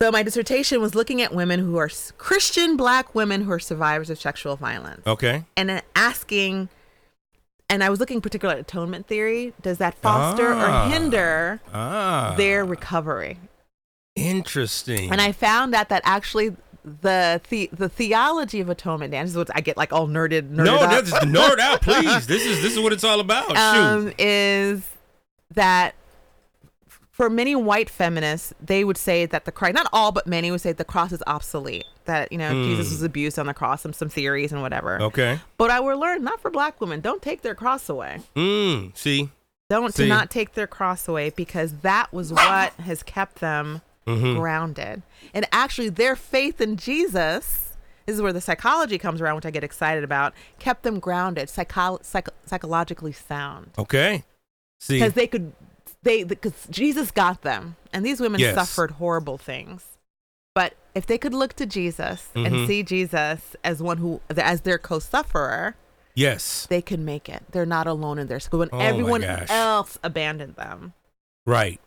So 0.00 0.10
my 0.10 0.22
dissertation 0.24 0.80
was 0.80 0.94
looking 0.94 1.22
at 1.22 1.32
women 1.32 1.60
who 1.60 1.76
are 1.76 1.88
Christian 2.18 2.76
Black 2.76 3.14
women 3.14 3.42
who 3.42 3.52
are 3.52 3.60
survivors 3.60 4.10
of 4.10 4.20
sexual 4.20 4.56
violence, 4.56 5.06
Okay. 5.06 5.44
and 5.56 5.68
then 5.68 5.82
asking, 5.94 6.68
and 7.70 7.84
I 7.84 7.90
was 7.90 8.00
looking 8.00 8.20
particularly 8.20 8.58
at 8.60 8.66
atonement 8.66 9.06
theory. 9.06 9.54
Does 9.62 9.78
that 9.78 9.94
foster 9.94 10.52
Ah. 10.52 10.86
or 10.86 10.90
hinder 10.90 11.60
Ah. 11.72 12.34
their 12.36 12.64
recovery? 12.64 13.38
Interesting. 14.16 15.10
And 15.12 15.20
I 15.20 15.32
found 15.32 15.74
out 15.74 15.88
that 15.90 16.02
actually 16.04 16.56
the 16.84 17.40
the, 17.48 17.70
the 17.72 17.88
theology 17.88 18.60
of 18.60 18.68
atonement, 18.68 19.12
Dan, 19.12 19.24
this 19.24 19.30
is 19.32 19.36
what 19.38 19.48
I 19.54 19.60
get 19.60 19.76
like 19.76 19.92
all 19.92 20.06
nerded, 20.06 20.50
nerded 20.50 20.64
no, 20.64 20.78
that's 20.80 21.10
nerd 21.24 21.58
out, 21.58 21.82
please. 21.82 22.26
This 22.26 22.44
is 22.44 22.60
this 22.62 22.72
is 22.74 22.80
what 22.80 22.92
it's 22.92 23.04
all 23.04 23.20
about. 23.20 23.48
Shoot. 23.48 23.56
um, 23.56 24.12
is 24.18 24.82
that 25.54 25.94
for 27.14 27.30
many 27.30 27.54
white 27.54 27.88
feminists, 27.88 28.52
they 28.60 28.82
would 28.82 28.96
say 28.96 29.24
that 29.24 29.44
the 29.44 29.52
cross, 29.52 29.72
not 29.72 29.86
all, 29.92 30.10
but 30.10 30.26
many 30.26 30.50
would 30.50 30.60
say 30.60 30.72
the 30.72 30.84
cross 30.84 31.12
is 31.12 31.22
obsolete. 31.28 31.84
That, 32.06 32.32
you 32.32 32.38
know, 32.38 32.50
Jesus 32.64 32.90
was 32.90 33.04
abused 33.04 33.38
on 33.38 33.46
the 33.46 33.54
cross, 33.54 33.82
some, 33.82 33.92
some 33.92 34.08
theories 34.08 34.50
and 34.50 34.60
whatever. 34.62 35.00
Okay. 35.00 35.38
But 35.56 35.70
I 35.70 35.78
will 35.78 35.96
learn, 35.98 36.24
not 36.24 36.40
for 36.40 36.50
black 36.50 36.80
women, 36.80 37.00
don't 37.00 37.22
take 37.22 37.42
their 37.42 37.54
cross 37.54 37.88
away. 37.88 38.18
Mm. 38.34 38.96
See. 38.96 39.30
Don't 39.70 39.94
See. 39.94 40.02
to 40.02 40.08
not 40.08 40.28
take 40.28 40.54
their 40.54 40.66
cross 40.66 41.06
away 41.06 41.30
because 41.30 41.74
that 41.82 42.12
was 42.12 42.32
what 42.32 42.72
has 42.74 43.02
kept 43.04 43.36
them 43.36 43.80
Mm-hmm. 44.06 44.38
grounded. 44.38 45.02
And 45.32 45.46
actually, 45.50 45.88
their 45.88 46.14
faith 46.16 46.60
in 46.60 46.76
Jesus. 46.76 47.72
This 48.04 48.16
is 48.16 48.20
where 48.20 48.34
the 48.34 48.40
psychology 48.42 48.98
comes 48.98 49.22
around, 49.22 49.36
which 49.36 49.46
I 49.46 49.50
get 49.50 49.64
excited 49.64 50.04
about. 50.04 50.34
Kept 50.58 50.82
them 50.82 50.98
grounded, 50.98 51.48
psycho- 51.48 52.00
psycho- 52.02 52.34
psychologically 52.44 53.12
sound 53.12 53.70
Okay. 53.78 54.24
See. 54.78 54.96
because 54.98 55.14
they 55.14 55.26
could 55.26 55.52
they 56.04 56.22
because 56.24 56.66
jesus 56.70 57.10
got 57.10 57.42
them 57.42 57.76
and 57.92 58.04
these 58.06 58.20
women 58.20 58.40
Yes. 58.40 58.54
suffered 58.54 58.92
horrible 58.92 59.36
things 59.38 59.82
but 60.54 60.74
if 60.94 61.06
they 61.06 61.18
could 61.18 61.34
look 61.34 61.54
to 61.54 61.66
jesus 61.66 62.28
Mhm. 62.34 62.46
and 62.46 62.66
see 62.68 62.82
jesus 62.82 63.56
as 63.64 63.82
one 63.82 63.98
who 63.98 64.20
as 64.36 64.60
their 64.62 64.78
co-sufferer 64.78 65.74
yes. 66.14 66.66
they 66.70 66.80
can 66.82 67.04
make 67.04 67.28
it 67.28 67.42
they're 67.50 67.66
not 67.66 67.86
alone 67.86 68.18
in 68.18 68.26
their 68.28 68.40
school 68.40 68.60
when 68.60 68.68
Oh 68.72 68.78
everyone 68.78 69.24
else 69.24 69.98
abandoned 70.02 70.56
them 70.56 70.92
Right. 71.46 71.80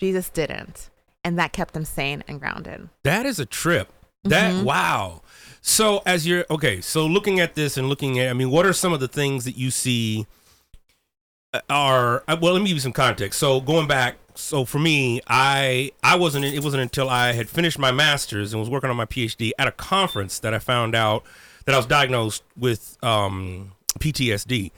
jesus 0.00 0.28
didn't 0.30 0.90
and 1.22 1.38
that 1.38 1.52
kept 1.52 1.74
them 1.74 1.84
sane 1.84 2.22
and 2.28 2.40
grounded 2.40 2.88
That 3.02 3.26
is 3.26 3.38
a 3.38 3.46
trip. 3.46 3.88
That 4.24 4.54
Mm-hmm. 4.54 4.64
wow. 4.64 5.20
So 5.60 6.02
as 6.06 6.26
you're 6.26 6.44
okay, 6.50 6.80
so 6.80 7.06
looking 7.06 7.40
at 7.40 7.54
this 7.54 7.76
and 7.76 7.88
looking 7.90 8.18
at, 8.18 8.28
I 8.30 8.32
mean, 8.34 8.50
what 8.50 8.64
are 8.66 8.72
some 8.72 8.92
of 8.92 9.00
the 9.00 9.08
things 9.08 9.44
that 9.44 9.56
you 9.56 9.70
see 9.70 10.26
are 11.68 12.24
uh, 12.28 12.36
well? 12.40 12.52
Let 12.52 12.62
me 12.62 12.68
give 12.68 12.76
you 12.76 12.80
some 12.80 12.92
context. 12.92 13.38
So 13.38 13.60
going 13.60 13.86
back, 13.86 14.16
so 14.34 14.64
for 14.64 14.78
me, 14.78 15.20
I 15.26 15.92
I 16.02 16.16
wasn't. 16.16 16.44
It 16.44 16.62
wasn't 16.62 16.82
until 16.82 17.08
I 17.08 17.32
had 17.32 17.48
finished 17.48 17.78
my 17.78 17.92
master's 17.92 18.52
and 18.52 18.60
was 18.60 18.70
working 18.70 18.90
on 18.90 18.96
my 18.96 19.06
PhD 19.06 19.52
at 19.58 19.68
a 19.68 19.72
conference 19.72 20.38
that 20.40 20.54
I 20.54 20.58
found 20.58 20.94
out 20.94 21.24
that 21.64 21.74
I 21.74 21.78
was 21.78 21.86
diagnosed 21.86 22.42
with 22.56 22.98
um, 23.02 23.72
PTSD. 23.98 24.70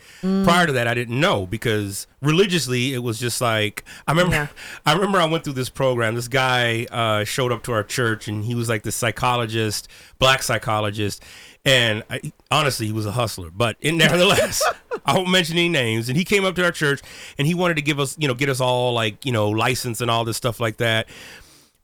Prior 0.45 0.67
to 0.67 0.73
that, 0.73 0.87
I 0.87 0.95
didn't 0.95 1.19
know 1.19 1.47
because 1.47 2.07
religiously 2.21 2.93
it 2.93 2.99
was 2.99 3.19
just 3.19 3.41
like 3.41 3.85
I 4.07 4.13
remember. 4.13 4.35
Yeah. 4.35 4.47
I 4.87 4.93
remember 4.93 5.19
I 5.19 5.27
went 5.27 5.45
through 5.45 5.55
this 5.55 5.71
program. 5.71 6.15
This 6.15 6.29
guy 6.29 6.87
uh, 6.91 7.25
showed 7.25 7.53
up 7.53 7.63
to 7.65 7.73
our 7.73 7.83
church 7.83 8.29
and 8.29 8.45
he 8.45 8.55
was 8.55 8.69
like 8.69 8.83
the 8.83 8.93
psychologist, 8.93 9.89
black 10.19 10.43
psychologist, 10.43 11.23
and 11.65 12.05
I, 12.09 12.33
honestly, 12.51 12.87
he 12.87 12.93
was 12.93 13.07
a 13.07 13.13
hustler. 13.13 13.51
But 13.51 13.77
in, 13.81 13.97
nevertheless, 13.99 14.63
I 15.07 15.15
won't 15.15 15.31
mention 15.31 15.57
any 15.57 15.69
names. 15.69 16.09
And 16.09 16.17
he 16.19 16.25
came 16.25 16.45
up 16.45 16.55
to 16.57 16.65
our 16.65 16.73
church 16.73 17.01
and 17.39 17.47
he 17.47 17.55
wanted 17.55 17.77
to 17.77 17.83
give 17.83 17.99
us, 18.01 18.17
you 18.19 18.29
know, 18.29 18.35
get 18.35 18.49
us 18.49 18.61
all 18.61 18.93
like 18.93 19.25
you 19.25 19.33
know 19.33 19.49
license 19.51 20.01
and 20.01 20.11
all 20.11 20.25
this 20.25 20.37
stuff 20.37 20.61
like 20.61 20.77
that. 20.79 21.09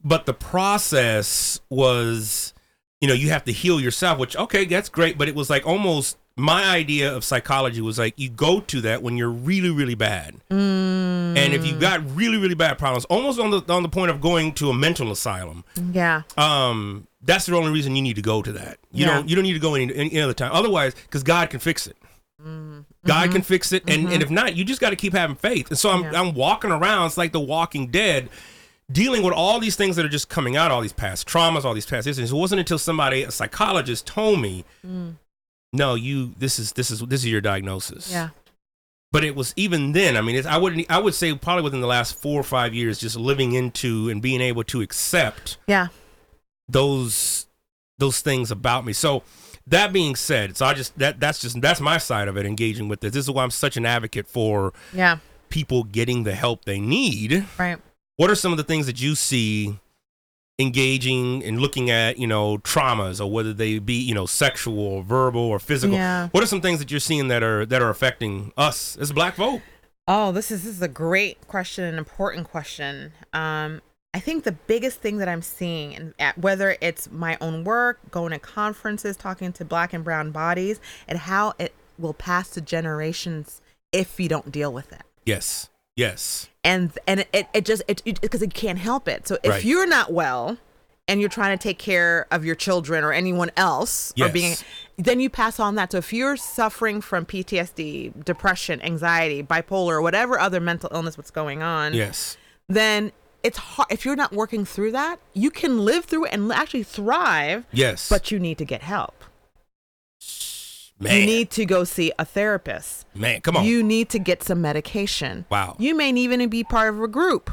But 0.05 0.27
the 0.27 0.35
process 0.35 1.61
was, 1.71 2.53
you 3.01 3.09
know, 3.09 3.15
you 3.15 3.31
have 3.31 3.45
to 3.45 3.53
heal 3.53 3.81
yourself. 3.81 4.19
Which 4.19 4.37
okay, 4.37 4.65
that's 4.65 4.89
great. 4.89 5.17
But 5.17 5.29
it 5.29 5.35
was 5.35 5.49
like 5.49 5.67
almost 5.67 6.19
my 6.35 6.65
idea 6.75 7.15
of 7.15 7.25
psychology 7.25 7.81
was 7.81 7.99
like 7.99 8.15
you 8.17 8.29
go 8.31 8.59
to 8.61 8.81
that 8.81 9.03
when 9.03 9.19
you're 9.19 9.29
really 9.31 9.69
really 9.71 9.95
bad 9.95 10.35
and 10.51 11.37
if 11.53 11.67
you 11.67 11.79
got 11.79 12.01
really 12.17 12.39
really 12.39 12.55
bad 12.55 12.79
problems 12.79 13.05
almost 13.05 13.39
on 13.39 13.51
the 13.51 13.63
on 13.69 13.83
the 13.83 13.89
point 13.89 14.11
of 14.11 14.19
going 14.19 14.51
to 14.55 14.71
a 14.71 14.75
mental 14.75 15.13
asylum 15.13 15.63
yeah 15.93 16.23
um 16.39 17.07
that's 17.23 17.45
the 17.45 17.55
only 17.55 17.71
reason 17.71 17.95
you 17.95 18.01
need 18.01 18.17
to 18.17 18.23
go 18.23 18.41
to 18.41 18.51
that 18.51 18.79
you 18.93 19.05
Yeah. 19.05 19.17
don't 19.17 19.29
you 19.29 19.37
don't 19.37 19.43
need 19.43 19.53
to 19.53 19.59
go 19.59 19.75
any, 19.75 19.95
any 19.95 20.19
other 20.23 20.33
time 20.33 20.51
otherwise 20.55 20.95
because 20.95 21.23
god 21.23 21.51
can 21.51 21.61
fix 21.61 21.87
it 21.87 21.99
Mm-hmm. 22.83 23.09
god 23.09 23.33
can 23.33 23.43
fix 23.43 23.73
it 23.73 23.83
and, 23.89 24.09
and 24.13 24.23
if 24.23 24.31
not 24.31 24.55
you 24.57 24.65
just 24.65 24.81
got 24.81 24.91
to 24.91 24.97
keep 24.97 25.13
having 25.13 25.35
faith 25.37 25.69
and 25.71 25.79
so 25.79 25.91
I'm, 25.91 26.05
Yeah. 26.05 26.21
I'm 26.21 26.35
walking 26.35 26.71
around 26.71 27.07
it's 27.07 27.17
like 27.19 27.33
the 27.33 27.41
walking 27.41 27.89
dead 27.89 28.29
dealing 28.91 29.23
with 29.23 29.33
all 29.35 29.59
these 29.59 29.75
things 29.75 29.97
that 29.97 30.05
are 30.05 30.09
just 30.09 30.29
coming 30.29 30.57
out 30.57 30.71
all 30.71 30.81
these 30.83 30.93
past 30.93 31.27
traumas 31.27 31.65
all 31.65 31.75
these 31.75 31.87
past 31.87 32.07
issues. 32.07 32.31
it 32.31 32.35
wasn't 32.35 32.61
until 32.61 32.79
somebody 32.79 33.23
a 33.25 33.31
psychologist 33.31 34.07
told 34.07 34.41
me 34.41 34.65
Mm. 34.87 35.17
no 35.73 35.95
you 35.95 36.35
this 36.39 36.59
is 36.61 36.73
this 36.73 36.91
is 36.93 37.01
this 37.01 37.21
is 37.25 37.31
your 37.31 37.41
diagnosis 37.41 38.11
yeah 38.13 38.29
but 39.11 39.25
it 39.25 39.37
was 39.37 39.53
even 39.57 39.93
then. 39.93 40.17
I 40.17 40.23
mean, 40.23 40.37
it's, 40.37 40.47
I 40.47 40.57
wouldn't. 40.57 40.91
I 40.91 40.99
would 40.99 41.13
say 41.15 41.35
probably 41.35 41.63
within 41.65 41.83
the 41.83 41.87
last 41.87 42.17
four 42.17 42.41
or 42.41 42.43
five 42.43 42.73
years, 42.73 42.99
just 42.99 43.15
living 43.15 43.53
into 43.53 44.09
and 44.09 44.23
being 44.23 44.41
able 44.41 44.65
to 44.65 44.81
accept 44.81 45.59
Yeah. 45.67 45.89
those 46.67 47.47
those 47.99 48.21
things 48.23 48.51
about 48.51 48.85
me. 48.87 48.93
So 48.95 49.23
that 49.67 49.93
being 49.93 50.17
said, 50.17 50.57
so 50.57 50.67
I 50.67 50.75
just 50.75 50.99
that 50.99 51.21
that's 51.21 51.41
just 51.41 51.61
that's 51.61 51.81
my 51.81 51.99
side 51.99 52.29
of 52.29 52.37
it. 52.37 52.47
Engaging 52.47 52.89
with 52.89 53.01
this. 53.01 53.13
This 53.13 53.25
is 53.27 53.31
why 53.31 53.43
I'm 53.45 53.51
such 53.51 53.77
an 53.77 53.87
advocate 53.87 54.27
for 54.27 54.73
Yeah. 54.93 55.19
people 55.49 55.85
getting 55.85 56.25
the 56.25 56.35
help 56.35 56.65
they 56.65 56.81
need. 56.81 57.47
Right. 57.59 57.79
What 58.17 58.31
are 58.31 58.35
some 58.35 58.53
of 58.53 58.59
the 58.59 58.65
things 58.65 58.87
that 58.87 59.01
you 59.01 59.15
see? 59.15 59.79
engaging 60.59 61.43
and 61.45 61.59
looking 61.61 61.91
at 61.91 62.19
you 62.19 62.27
know 62.27 62.59
traumas 62.59 63.21
or 63.21 63.29
whether 63.29 63.55
they 63.55 63.79
be 63.79 63.95
you 63.95 64.15
know 64.15 64.27
sexual 64.27 64.79
or 64.79 65.03
verbal 65.03 65.41
or 65.41 65.59
physical 65.59 65.97
Yeah. 65.97 66.29
what 66.31 66.45
are 66.45 66.47
some 66.47 66.61
things 66.61 66.79
that 66.79 66.91
you're 66.91 67.01
seeing 67.01 67.29
that 67.29 67.43
are 67.43 67.65
that 67.67 67.81
are 67.81 67.89
affecting 67.89 68.53
us 68.57 68.97
as 69.01 69.13
black 69.13 69.35
folk 69.37 69.63
Oh, 70.07 70.31
this 70.31 70.51
is 70.51 70.65
this 70.65 70.77
is 70.77 70.83
a 70.83 70.89
great 70.89 71.47
question, 71.49 71.85
an 71.85 71.97
important 71.97 72.49
question. 72.51 73.13
Um, 73.33 73.81
I 74.15 74.21
think 74.21 74.45
the 74.45 74.53
biggest 74.53 74.99
thing 75.01 75.19
that 75.19 75.29
I'm 75.29 75.41
seeing, 75.43 76.13
and 76.19 76.35
whether 76.37 76.77
it's 76.81 77.11
my 77.11 77.39
own 77.41 77.65
work, 77.65 77.99
going 78.11 78.33
to 78.33 78.39
conferences, 78.39 79.17
talking 79.17 79.53
to 79.55 79.65
black 79.65 79.93
and 79.95 80.05
brown 80.05 80.33
bodies, 80.33 80.81
and 81.09 81.19
how 81.19 81.55
it 81.59 81.73
will 81.99 82.13
pass 82.13 82.51
to 82.51 82.61
generations 82.61 83.63
if 83.91 84.21
you 84.21 84.29
don't 84.29 84.51
deal 84.53 84.73
with 84.73 84.93
it. 84.93 85.03
yes 85.25 85.69
yes 85.97 86.49
And 86.65 86.99
and 87.07 87.27
it, 87.33 87.47
it 87.53 87.65
just 87.65 87.83
it 87.89 88.03
because 88.21 88.43
it, 88.43 88.55
can't 88.55 88.79
help 88.79 89.09
it. 89.09 89.29
So 89.29 89.39
if 89.43 89.51
Right. 89.51 89.65
you're 89.65 89.87
not 89.87 90.13
well, 90.13 90.57
and 91.09 91.21
you're 91.21 91.29
trying 91.29 91.57
to 91.59 91.63
take 91.63 91.79
care 91.79 92.27
of 92.31 92.45
your 92.45 92.55
children 92.55 93.05
or 93.05 93.13
anyone 93.13 93.51
else, 93.57 94.13
or 94.21 94.29
being, 94.29 94.55
then 94.97 95.21
you 95.21 95.29
pass 95.29 95.59
on 95.61 95.75
that. 95.75 95.93
So 95.93 95.99
if 95.99 96.13
you're 96.13 96.37
suffering 96.37 97.01
from 97.01 97.27
PTSD, 97.27 98.25
depression, 98.25 98.81
anxiety, 98.83 99.43
bipolar, 99.43 100.01
whatever 100.01 100.39
other 100.39 100.61
mental 100.61 100.89
illness, 100.93 101.17
what's 101.19 101.31
going 101.31 101.63
on, 101.63 101.93
yes 101.95 102.37
then 102.69 103.13
it's 103.43 103.59
hard. 103.59 103.89
If 103.91 104.05
you're 104.05 104.17
not 104.17 104.33
working 104.33 104.65
through 104.65 104.93
that, 104.93 105.19
you 105.35 105.51
can 105.51 105.85
live 105.85 106.05
through 106.05 106.27
it 106.27 106.33
and 106.33 106.53
actually 106.53 106.83
thrive, 106.85 107.65
yes 107.73 108.09
but 108.09 108.31
you 108.31 108.39
need 108.39 108.59
to 108.59 108.65
get 108.65 108.83
help. 108.83 109.25
man 110.99 111.19
You 111.21 111.27
need 111.27 111.51
to 111.53 111.65
go 111.67 111.85
see 111.85 112.13
a 112.19 112.25
therapist. 112.25 113.07
man 113.15 113.41
come 113.41 113.57
on 113.57 113.65
You 113.65 113.83
need 113.83 114.09
to 114.11 114.19
get 114.19 114.43
some 114.43 114.61
medication. 114.61 115.45
Wow. 115.51 115.77
You 115.79 115.95
may 115.97 116.11
even 116.13 116.49
be 116.49 116.65
part 116.65 116.93
of 116.95 117.01
a 117.01 117.09
group. 117.09 117.51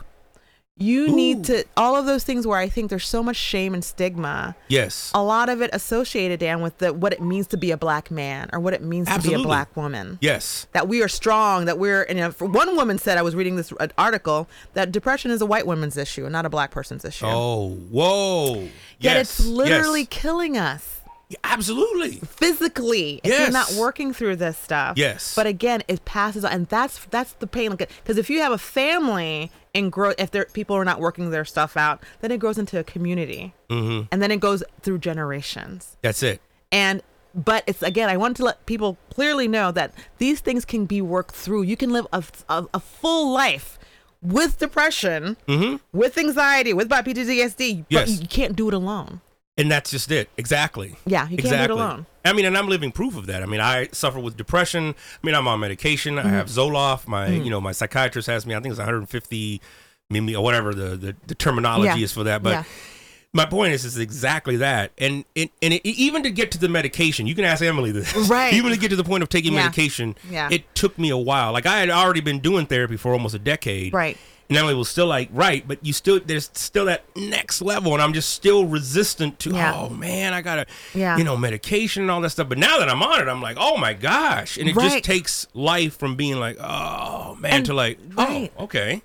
You 0.79 1.09
need 1.13 1.43
to 1.45 1.65
all 1.75 1.95
of 1.95 2.05
those 2.05 2.23
things 2.23 2.47
where 2.47 2.57
I 2.57 2.69
think 2.69 2.89
there's 2.89 3.07
so 3.07 3.21
much 3.21 3.35
shame 3.35 3.73
and 3.73 3.83
stigma. 3.83 4.55
yes 4.69 5.11
A 5.13 5.21
lot 5.21 5.49
of 5.49 5.61
it 5.61 5.69
associated, 5.73 6.39
Dan, 6.39 6.61
with 6.61 6.77
the 6.77 6.93
what 6.93 7.11
it 7.13 7.21
means 7.21 7.47
to 7.47 7.57
be 7.57 7.71
a 7.71 7.77
black 7.77 8.09
man 8.09 8.49
or 8.53 8.59
what 8.59 8.73
it 8.73 8.81
means 8.81 9.07
to 9.09 9.21
be 9.21 9.33
a 9.33 9.39
black 9.39 9.75
woman. 9.75 10.17
yes 10.21 10.67
That 10.71 10.87
we 10.87 11.03
are 11.03 11.07
strong. 11.09 11.65
That 11.65 11.77
we're. 11.77 12.03
And 12.03 12.17
you 12.17 12.25
know, 12.25 12.31
one 12.47 12.75
woman 12.75 12.97
said, 12.97 13.17
I 13.17 13.21
was 13.21 13.35
reading 13.35 13.55
this 13.57 13.73
uh, 13.79 13.87
article 13.97 14.47
that 14.73 14.91
depression 14.91 15.31
is 15.31 15.41
a 15.41 15.45
white 15.45 15.67
woman's 15.67 15.97
issue 15.97 16.23
and 16.23 16.31
not 16.31 16.45
a 16.45 16.49
black 16.49 16.71
person's 16.71 17.03
issue. 17.03 17.25
oh 17.27 17.71
whoa 17.91 18.55
Yet 19.01 19.15
yes 19.15 19.39
it's 19.39 19.47
literally 19.47 20.01
yes. 20.01 20.07
killing 20.09 20.57
us 20.57 20.98
absolutely 21.43 22.15
physically 22.27 23.21
if 23.23 23.31
you're 23.39 23.51
not 23.51 23.71
working 23.73 24.13
through 24.13 24.35
this 24.35 24.57
stuff. 24.57 24.97
Yes. 24.97 25.35
But 25.35 25.45
again, 25.47 25.83
it 25.87 26.05
passes 26.05 26.43
on, 26.43 26.51
and 26.51 26.67
that's 26.67 27.05
that's 27.05 27.33
the 27.33 27.47
pain. 27.47 27.75
Because 27.75 28.17
if 28.17 28.29
you 28.29 28.39
have 28.41 28.51
a 28.51 28.57
family 28.57 29.51
and 29.75 29.91
grow, 29.91 30.13
if 30.17 30.31
there 30.31 30.45
people 30.45 30.75
are 30.75 30.85
not 30.85 30.99
working 30.99 31.29
their 31.29 31.45
stuff 31.45 31.77
out, 31.77 32.03
then 32.21 32.31
it 32.31 32.39
grows 32.39 32.57
into 32.57 32.79
a 32.79 32.83
community, 32.83 33.53
mm-hmm. 33.69 34.07
and 34.11 34.21
then 34.21 34.31
it 34.31 34.39
goes 34.39 34.63
through 34.81 34.97
generations. 34.99 35.97
that's 36.01 36.23
it 36.23 36.41
And 36.71 37.03
but 37.35 37.63
it's 37.67 37.83
again, 37.83 38.09
I 38.09 38.17
want 38.17 38.35
to 38.37 38.43
let 38.43 38.65
people 38.65 38.97
clearly 39.13 39.47
know 39.47 39.71
that 39.71 39.93
these 40.17 40.39
things 40.39 40.65
can 40.65 40.85
be 40.85 40.99
worked 41.01 41.35
through. 41.35 41.61
You 41.63 41.77
can 41.77 41.91
live 41.91 42.07
a 42.11 42.23
a, 42.49 42.65
a 42.73 42.79
full 42.79 43.31
life. 43.31 43.77
With 44.21 44.59
depression, 44.59 45.37
with 45.93 46.17
anxiety, 46.17 46.73
with 46.73 46.89
PTSD, 46.89 47.85
but 47.89 48.09
Yes. 48.09 48.19
you 48.21 48.27
can't 48.27 48.53
do 48.53 48.67
it 48.67 48.73
alone. 48.73 49.21
And 49.59 49.69
that's 49.71 49.91
just 49.91 50.09
it 50.11 50.29
exactly 50.37 50.95
Yeah, 51.05 51.27
you 51.29 51.37
can't 51.37 51.49
do 51.49 51.55
it 51.55 51.69
alone. 51.69 52.05
i 52.25 52.33
mean 52.33 52.45
and 52.45 52.57
i'm 52.57 52.67
living 52.67 52.91
proof 52.91 53.15
of 53.17 53.25
that 53.27 53.43
i 53.43 53.45
mean 53.45 53.59
i 53.61 53.87
suffer 53.91 54.19
with 54.19 54.35
depression 54.37 54.95
i 54.95 55.25
mean 55.25 55.35
i'm 55.35 55.47
on 55.47 55.59
medication 55.59 56.15
Mm-hmm. 56.15 56.27
i 56.27 56.31
have 56.31 56.47
zoloft 56.47 57.07
my 57.07 57.27
you 57.27 57.49
know 57.51 57.61
my 57.61 57.71
psychiatrist 57.73 58.27
has 58.27 58.45
me 58.47 58.55
i 58.55 58.59
think 58.59 58.71
it's 58.71 58.79
150 58.79 59.61
mimi 60.09 60.35
or 60.35 60.43
whatever 60.43 60.73
the 60.73 60.95
the, 60.95 61.15
the 61.27 61.35
terminology 61.35 61.99
Yeah. 61.99 62.03
is 62.05 62.11
for 62.11 62.23
that 62.23 62.41
but 62.41 62.49
Yeah. 62.51 62.63
my 63.33 63.45
point 63.45 63.73
is 63.73 63.85
is 63.85 63.97
exactly 63.97 64.55
that 64.57 64.91
and 64.97 65.23
it, 65.35 65.51
and 65.61 65.73
it, 65.75 65.85
even 65.85 66.23
to 66.23 66.31
get 66.31 66.51
to 66.51 66.57
the 66.57 66.69
medication 66.69 67.27
you 67.27 67.35
can 67.35 67.45
ask 67.45 67.61
emily 67.61 67.91
this 67.91 68.15
Right. 68.29 68.53
even 68.53 68.71
to 68.71 68.77
get 68.77 68.89
to 68.89 68.95
the 68.95 69.03
point 69.03 69.21
of 69.23 69.29
taking 69.29 69.53
Yeah. 69.53 69.63
medication 69.63 70.15
Yeah. 70.31 70.49
it 70.51 70.63
took 70.73 70.97
me 70.97 71.09
a 71.09 71.17
while 71.17 71.51
like 71.53 71.65
i 71.65 71.79
had 71.79 71.89
already 71.89 72.21
been 72.21 72.39
doing 72.39 72.65
therapy 72.65 72.97
for 72.97 73.13
almost 73.13 73.35
a 73.35 73.39
decade 73.39 73.93
Right. 73.93 74.17
And 74.49 74.57
Emily 74.57 74.73
was 74.73 74.89
still 74.89 75.05
like, 75.05 75.29
right, 75.31 75.65
but 75.67 75.85
you 75.85 75.93
still 75.93 76.19
there's 76.25 76.49
still 76.53 76.85
that 76.85 77.03
next 77.15 77.61
level, 77.61 77.93
and 77.93 78.01
I'm 78.01 78.13
just 78.13 78.29
still 78.29 78.65
resistant 78.65 79.39
to. 79.39 79.51
Yeah. 79.51 79.73
Oh 79.75 79.89
man, 79.89 80.33
I 80.33 80.41
gotta, 80.41 80.65
Yeah. 80.93 81.17
you 81.17 81.23
know, 81.23 81.37
medication 81.37 82.01
and 82.01 82.11
all 82.11 82.19
that 82.21 82.31
stuff. 82.31 82.49
But 82.49 82.57
now 82.57 82.79
that 82.79 82.89
I'm 82.89 83.01
on 83.03 83.21
it, 83.21 83.27
I'm 83.27 83.41
like, 83.41 83.57
oh 83.59 83.77
my 83.77 83.93
gosh, 83.93 84.57
and 84.57 84.67
it 84.67 84.75
Right. 84.75 84.91
just 84.91 85.03
takes 85.03 85.47
life 85.53 85.97
from 85.97 86.15
being 86.15 86.39
like, 86.39 86.57
oh 86.59 87.35
man, 87.39 87.53
And- 87.53 87.65
to 87.67 87.73
like, 87.73 87.99
oh, 88.17 88.25
right. 88.25 88.51
oh 88.57 88.63
okay, 88.65 89.03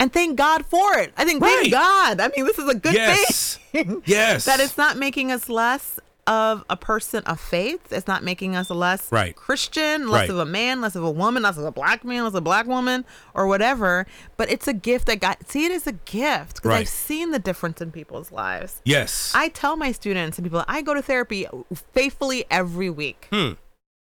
and 0.00 0.12
thank 0.12 0.36
God 0.36 0.64
for 0.66 0.98
it. 0.98 1.12
I 1.16 1.24
think 1.24 1.42
Right. 1.42 1.58
thank 1.60 1.72
God. 1.72 2.20
I 2.20 2.28
mean, 2.36 2.46
this 2.46 2.58
is 2.58 2.68
a 2.68 2.74
good 2.74 2.94
yes, 2.94 3.58
thing. 3.72 4.02
yes, 4.06 4.44
that 4.46 4.60
it's 4.60 4.76
not 4.78 4.96
making 4.96 5.30
us 5.30 5.48
less 5.48 6.00
of 6.26 6.64
a 6.70 6.76
person 6.76 7.22
of 7.24 7.38
faith. 7.40 7.92
It's 7.92 8.06
not 8.06 8.22
making 8.22 8.56
us 8.56 8.70
less 8.70 9.10
Right. 9.12 9.34
Christian, 9.36 10.08
less 10.08 10.22
Right. 10.22 10.30
of 10.30 10.38
a 10.38 10.44
man, 10.44 10.80
less 10.80 10.96
of 10.96 11.04
a 11.04 11.10
woman, 11.10 11.42
less 11.42 11.56
of 11.58 11.64
a 11.64 11.70
black 11.72 12.04
man, 12.04 12.22
less 12.24 12.30
of 12.30 12.36
a 12.36 12.40
black 12.40 12.66
woman, 12.66 13.04
or 13.34 13.46
whatever. 13.46 14.06
But 14.36 14.50
it's 14.50 14.66
a 14.66 14.72
gift 14.72 15.06
that 15.06 15.20
God 15.20 15.36
see 15.46 15.64
it 15.66 15.72
as 15.72 15.86
a 15.86 15.92
gift 15.92 16.56
because 16.56 16.68
Right. 16.70 16.80
I've 16.80 16.88
seen 16.88 17.30
the 17.30 17.38
difference 17.38 17.80
in 17.80 17.90
people's 17.92 18.32
lives. 18.32 18.80
yes, 18.84 19.32
I 19.34 19.48
tell 19.48 19.76
my 19.76 19.92
students 19.92 20.38
and 20.38 20.44
people 20.44 20.64
I 20.66 20.80
go 20.82 20.94
to 20.94 21.02
therapy 21.02 21.46
faithfully 21.92 22.44
every 22.50 22.90
week. 22.90 23.26
Hmm. 23.30 23.52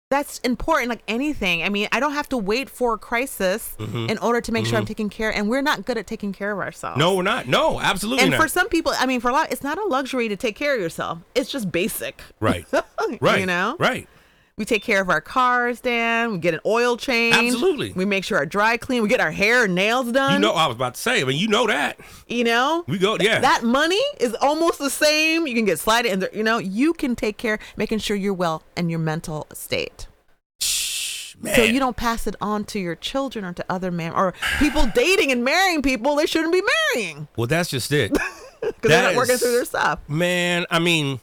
That's 0.09 0.39
important, 0.41 0.89
like 0.89 1.03
anything. 1.09 1.65
I 1.65 1.69
mean, 1.69 1.89
I 1.91 1.99
don't 1.99 2.13
have 2.13 2.29
to 2.29 2.37
wait 2.37 2.71
for 2.71 2.95
a 2.95 2.99
crisis 2.99 3.75
in 3.81 4.19
order 4.19 4.41
to 4.41 4.53
make 4.53 4.65
sure 4.65 4.79
I'm 4.79 4.87
taking 4.87 5.11
care. 5.11 5.35
And 5.35 5.49
we're 5.49 5.63
not 5.63 5.85
good 5.85 5.99
at 5.99 6.07
taking 6.07 6.33
care 6.33 6.53
of 6.53 6.61
ourselves. 6.61 6.93
Mm-hmm. 6.93 7.01
no, 7.01 7.15
we're 7.17 7.23
not, 7.25 7.49
no, 7.49 7.81
absolutely 7.81 8.19
not. 8.19 8.23
And 8.25 8.31
not, 8.33 8.41
for 8.41 8.47
some 8.47 8.69
people, 8.69 8.93
I 8.97 9.07
mean, 9.07 9.21
for 9.21 9.31
a 9.31 9.33
lot, 9.33 9.51
it's 9.51 9.65
not 9.65 9.79
a 9.79 9.85
luxury 9.89 10.29
to 10.29 10.37
take 10.37 10.55
care 10.55 10.77
of 10.77 10.81
yourself. 10.81 11.19
It's 11.35 11.51
just 11.51 11.73
basic. 11.73 12.23
right, 12.39 12.65
right, 13.21 13.41
You 13.41 13.47
know? 13.47 13.75
right, 13.81 14.09
We 14.59 14.65
take 14.65 14.83
care 14.83 15.03
of 15.03 15.11
our 15.11 15.21
cars, 15.21 15.81
Dan. 15.83 16.33
We 16.33 16.39
get 16.39 16.55
an 16.55 16.61
oil 16.65 16.97
change. 16.97 17.37
Absolutely. 17.37 17.93
We 17.93 18.07
make 18.07 18.25
sure 18.25 18.39
our 18.39 18.47
dry 18.47 18.79
clean. 18.79 19.03
We 19.03 19.09
get 19.11 19.21
our 19.21 19.31
hair 19.31 19.65
and 19.65 19.75
nails 19.75 20.11
done. 20.13 20.33
you 20.33 20.39
know, 20.39 20.53
I 20.55 20.67
was 20.67 20.77
about 20.77 20.95
to 20.95 21.01
say, 21.01 21.21
I 21.21 21.25
mean, 21.25 21.37
you 21.37 21.47
know 21.47 21.67
that 21.67 21.99
You 22.27 22.43
know? 22.45 22.83
we 22.89 22.97
go, 22.97 23.19
yeah, 23.21 23.39
That 23.41 23.65
money 23.65 24.01
is 24.19 24.33
almost 24.41 24.79
the 24.79 24.89
same. 24.89 25.47
You 25.47 25.55
can 25.55 25.67
get 25.67 25.79
slided 25.79 26.11
in 26.11 26.21
there. 26.21 26.31
You 26.33 26.43
know, 26.43 26.57
you 26.57 26.95
can 26.95 27.15
take 27.15 27.37
care, 27.37 27.59
making 27.77 27.99
sure 27.99 28.17
you're 28.17 28.33
well 28.33 28.63
and 28.79 28.89
your 28.89 28.99
mental 28.99 29.47
state. 29.53 30.07
Shh, 30.63 31.35
man, 31.39 31.55
So 31.55 31.63
you 31.63 31.79
don't 31.79 31.99
pass 31.99 32.27
it 32.27 32.35
on 32.41 32.65
to 32.65 32.79
your 32.79 32.95
children 32.95 33.45
or 33.45 33.53
to 33.53 33.65
other 33.69 33.91
men 33.91 34.15
or 34.15 34.33
people 34.59 34.87
dating 34.95 35.33
and 35.33 35.45
marrying 35.45 35.83
people 35.83 36.17
they 36.17 36.25
shouldn't 36.25 36.55
be 36.55 36.63
marrying 36.95 37.29
well, 37.37 37.47
that's 37.47 37.69
just 37.69 37.93
it. 37.93 38.11
because 38.63 38.75
they're 38.81 39.03
not 39.03 39.17
working 39.17 39.35
is- 39.35 39.43
through 39.43 39.53
their 39.53 39.67
stuff. 39.67 39.99
Man, 40.09 40.65
I 40.71 40.79
mean, 40.79 41.21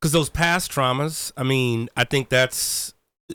because 0.00 0.12
those 0.12 0.30
past 0.30 0.72
traumas, 0.72 1.30
I 1.36 1.42
mean, 1.42 1.88
I 1.96 2.04
think 2.04 2.28
that's 2.30 2.94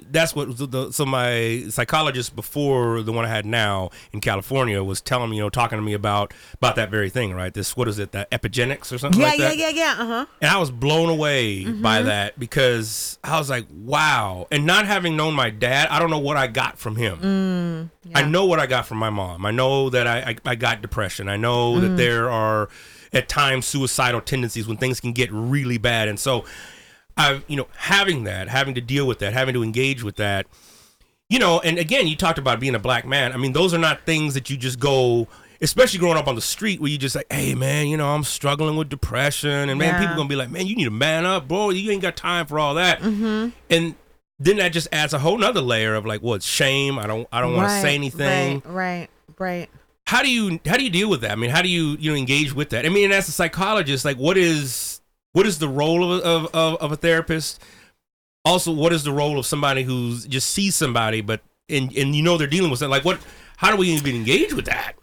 that's 0.10 0.36
what 0.36 0.58
the, 0.58 0.68
the, 0.68 0.92
so 0.92 1.06
my 1.06 1.64
psychologist 1.70 2.36
before 2.36 3.02
the 3.02 3.14
one 3.14 3.24
I 3.24 3.30
had 3.30 3.46
now 3.46 3.92
in 4.12 4.20
California 4.20 4.84
was 4.84 5.00
telling 5.00 5.30
me, 5.30 5.38
you 5.38 5.42
know, 5.44 5.50
talking 5.50 5.78
to 5.78 5.82
me 5.82 5.94
about 5.94 6.34
about 6.56 6.76
that 6.76 6.90
very 6.92 7.10
thing, 7.10 7.34
right? 7.34 7.54
This 7.54 7.78
what 7.78 7.88
is 7.88 7.98
it, 7.98 8.12
the 8.12 8.28
epigenetics 8.30 8.92
or 8.92 8.98
something 8.98 9.22
Yeah, 9.22 9.28
like 9.28 9.40
yeah, 9.40 9.48
that? 9.50 9.58
yeah, 9.58 9.70
yeah. 9.70 9.96
Uh 9.98 10.06
huh. 10.06 10.26
And 10.42 10.52
I 10.52 10.58
was 10.58 10.70
blown 10.70 11.08
away 11.10 11.64
by 11.64 12.00
Mm-hmm. 12.00 12.08
that 12.08 12.38
because 12.38 13.18
I 13.24 13.40
was 13.40 13.50
like, 13.50 13.68
wow. 13.72 14.48
And 14.52 14.66
not 14.66 14.86
having 14.86 15.16
known 15.16 15.34
my 15.34 15.50
dad, 15.50 15.88
I 15.90 16.00
don't 16.00 16.10
know 16.10 16.20
what 16.20 16.36
I 16.36 16.48
got 16.48 16.78
from 16.78 16.98
him. 16.98 17.90
Mm, 18.06 18.16
I 18.16 18.24
know 18.26 18.44
what 18.46 18.60
I 18.60 18.66
got 18.66 18.86
from 18.88 18.98
my 18.98 19.10
mom. 19.10 19.46
I 19.46 19.52
know 19.52 19.90
that 19.92 20.08
I, 20.08 20.32
I, 20.32 20.36
I 20.46 20.56
got 20.56 20.82
depression. 20.82 21.30
I 21.30 21.38
know 21.38 21.76
Mm. 21.76 21.82
that 21.82 21.96
there 21.96 22.30
are 22.30 22.68
at 23.16 23.28
times 23.30 23.66
suicidal 23.66 24.22
tendencies 24.22 24.68
when 24.68 24.78
things 24.78 25.00
can 25.00 25.14
get 25.14 25.32
really 25.32 25.78
bad. 25.78 26.08
And 26.08 26.20
so 26.20 26.46
I, 27.18 27.42
you 27.48 27.56
know, 27.56 27.68
having 27.78 28.26
that, 28.26 28.50
having 28.50 28.76
to 28.76 28.82
deal 28.82 29.08
with 29.08 29.20
that, 29.20 29.34
having 29.34 29.54
to 29.54 29.64
engage 29.64 30.04
with 30.04 30.18
that, 30.18 30.46
you 31.30 31.40
know, 31.40 31.60
and 31.62 31.80
again, 31.80 32.08
you 32.08 32.16
talked 32.16 32.38
about 32.38 32.60
being 32.60 32.76
a 32.76 32.80
black 32.80 33.06
man. 33.08 33.32
I 33.32 33.38
mean, 33.38 33.54
those 33.54 33.74
are 33.74 33.80
not 33.80 34.06
things 34.06 34.34
that 34.34 34.50
you 34.50 34.58
just 34.58 34.80
go, 34.80 35.28
especially 35.62 36.00
growing 36.00 36.18
up 36.18 36.28
on 36.28 36.36
the 36.36 36.42
street 36.42 36.82
where 36.82 36.92
you 36.92 36.98
just 36.98 37.16
like, 37.16 37.26
hey 37.32 37.56
man, 37.56 37.88
you 37.88 37.98
know, 37.98 38.10
I'm 38.10 38.24
struggling 38.24 38.76
with 38.76 38.90
depression, 38.90 39.70
and 39.70 39.80
man, 39.80 39.94
Yeah. 39.94 40.00
people 40.02 40.16
gonna 40.18 40.30
be 40.30 40.36
like, 40.36 40.52
man, 40.52 40.68
you 40.68 40.76
need 40.76 40.84
to 40.84 40.92
man 40.92 41.26
up, 41.26 41.48
bro. 41.48 41.70
You 41.70 41.90
ain't 41.92 42.02
got 42.02 42.16
time 42.18 42.46
for 42.46 42.60
all 42.60 42.76
that. 42.76 43.00
Mm-hmm. 43.00 43.50
And 43.70 43.96
then 44.38 44.58
that 44.58 44.70
just 44.74 44.90
adds 44.92 45.14
a 45.14 45.20
whole 45.20 45.38
nother 45.38 45.62
layer 45.62 45.96
of 45.96 46.06
like, 46.06 46.22
what 46.22 46.44
shame? 46.44 47.00
I 47.00 47.08
don't, 47.08 47.28
I 47.32 47.40
don't 47.40 47.56
want 47.56 47.70
to 47.70 47.82
say 47.82 47.96
anything. 47.96 48.62
Right, 48.66 49.08
right, 49.40 49.70
right. 49.70 49.70
How 50.08 50.22
do 50.22 50.30
you, 50.30 50.60
how 50.66 50.78
do 50.78 50.84
you 50.84 50.90
deal 50.90 51.10
with 51.10 51.22
that? 51.22 51.32
I 51.32 51.36
mean, 51.36 51.50
how 51.50 51.62
do 51.62 51.70
you, 51.70 51.98
you 52.00 52.12
know, 52.12 52.18
engage 52.18 52.54
with 52.54 52.70
that? 52.70 52.86
I 52.86 52.90
mean, 52.90 53.06
and 53.06 53.14
as 53.14 53.28
a 53.28 53.32
psychologist, 53.32 54.06
like, 54.06 54.18
what 54.18 54.38
is, 54.38 55.02
what 55.34 55.46
is 55.48 55.60
the 55.60 55.68
role 55.68 56.14
of, 56.14 56.46
of, 56.54 56.76
of, 56.78 56.92
a 56.92 56.96
therapist? 56.96 57.62
Also, 58.46 58.72
what 58.72 58.94
is 58.94 59.04
the 59.04 59.12
role 59.12 59.40
of 59.40 59.46
somebody 59.46 59.84
who's 59.84 60.26
just 60.26 60.52
sees 60.52 60.76
somebody, 60.76 61.22
but 61.22 61.42
and 61.68 61.92
and 61.98 62.16
you 62.16 62.22
know 62.22 62.38
they're 62.38 62.46
dealing 62.46 62.70
with 62.70 62.80
something 62.80 62.92
like 62.92 63.04
what? 63.04 63.20
How 63.58 63.72
do 63.72 63.78
we 63.78 63.90
even 63.90 64.16
engage 64.16 64.54
with 64.54 64.66
that? 64.66 64.94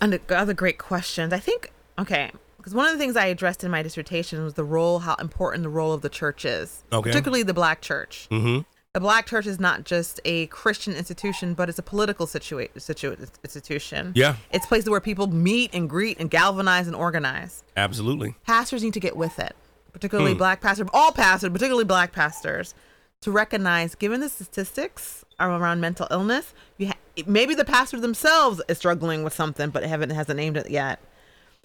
Other 0.30 0.52
great 0.52 0.78
questions. 0.78 1.32
I 1.32 1.38
think 1.38 1.70
okay, 1.96 2.32
because 2.56 2.74
one 2.74 2.86
of 2.86 2.92
the 2.92 2.98
things 2.98 3.16
I 3.16 3.26
addressed 3.26 3.62
in 3.62 3.70
my 3.70 3.82
dissertation 3.82 4.42
was 4.42 4.54
the 4.54 4.64
role, 4.64 4.98
how 4.98 5.14
important 5.14 5.62
the 5.62 5.68
role 5.68 5.92
of 5.92 6.02
the 6.02 6.08
church 6.08 6.44
is, 6.44 6.82
Okay. 6.92 7.08
particularly 7.08 7.44
the 7.44 7.54
black 7.54 7.80
church. 7.80 8.26
Mm-hmm. 8.30 8.62
The 8.98 9.02
black 9.02 9.26
church 9.26 9.46
is 9.46 9.60
not 9.60 9.84
just 9.84 10.20
a 10.24 10.46
Christian 10.46 10.92
institution, 10.92 11.54
but 11.54 11.68
it's 11.68 11.78
a 11.78 11.84
political 11.84 12.26
situa- 12.26 12.68
situa- 12.74 13.30
institution. 13.44 14.10
Yeah. 14.16 14.34
it's 14.50 14.66
places 14.66 14.90
where 14.90 14.98
people 15.00 15.28
meet 15.28 15.72
and 15.72 15.88
greet 15.88 16.18
and 16.18 16.28
galvanize 16.28 16.88
and 16.88 16.96
organize. 16.96 17.62
Absolutely. 17.76 18.34
Pastors 18.44 18.82
need 18.82 18.94
to 18.94 18.98
get 18.98 19.16
with 19.16 19.38
it, 19.38 19.54
particularly 19.92 20.32
Hmm. 20.32 20.38
black 20.38 20.60
pastors, 20.60 20.88
all 20.92 21.12
pastors, 21.12 21.50
particularly 21.50 21.84
black 21.84 22.10
pastors, 22.10 22.74
to 23.20 23.30
recognize, 23.30 23.94
given 23.94 24.18
the 24.20 24.28
statistics 24.28 25.24
around 25.38 25.80
mental 25.80 26.08
illness, 26.10 26.52
you 26.76 26.88
ha- 26.88 27.22
maybe 27.24 27.54
the 27.54 27.64
pastor 27.64 28.00
themselves 28.00 28.60
is 28.68 28.78
struggling 28.78 29.22
with 29.22 29.32
something, 29.32 29.70
but 29.70 29.84
haven't 29.84 30.10
hasn't 30.10 30.36
named 30.38 30.56
it 30.56 30.70
yet. 30.72 30.98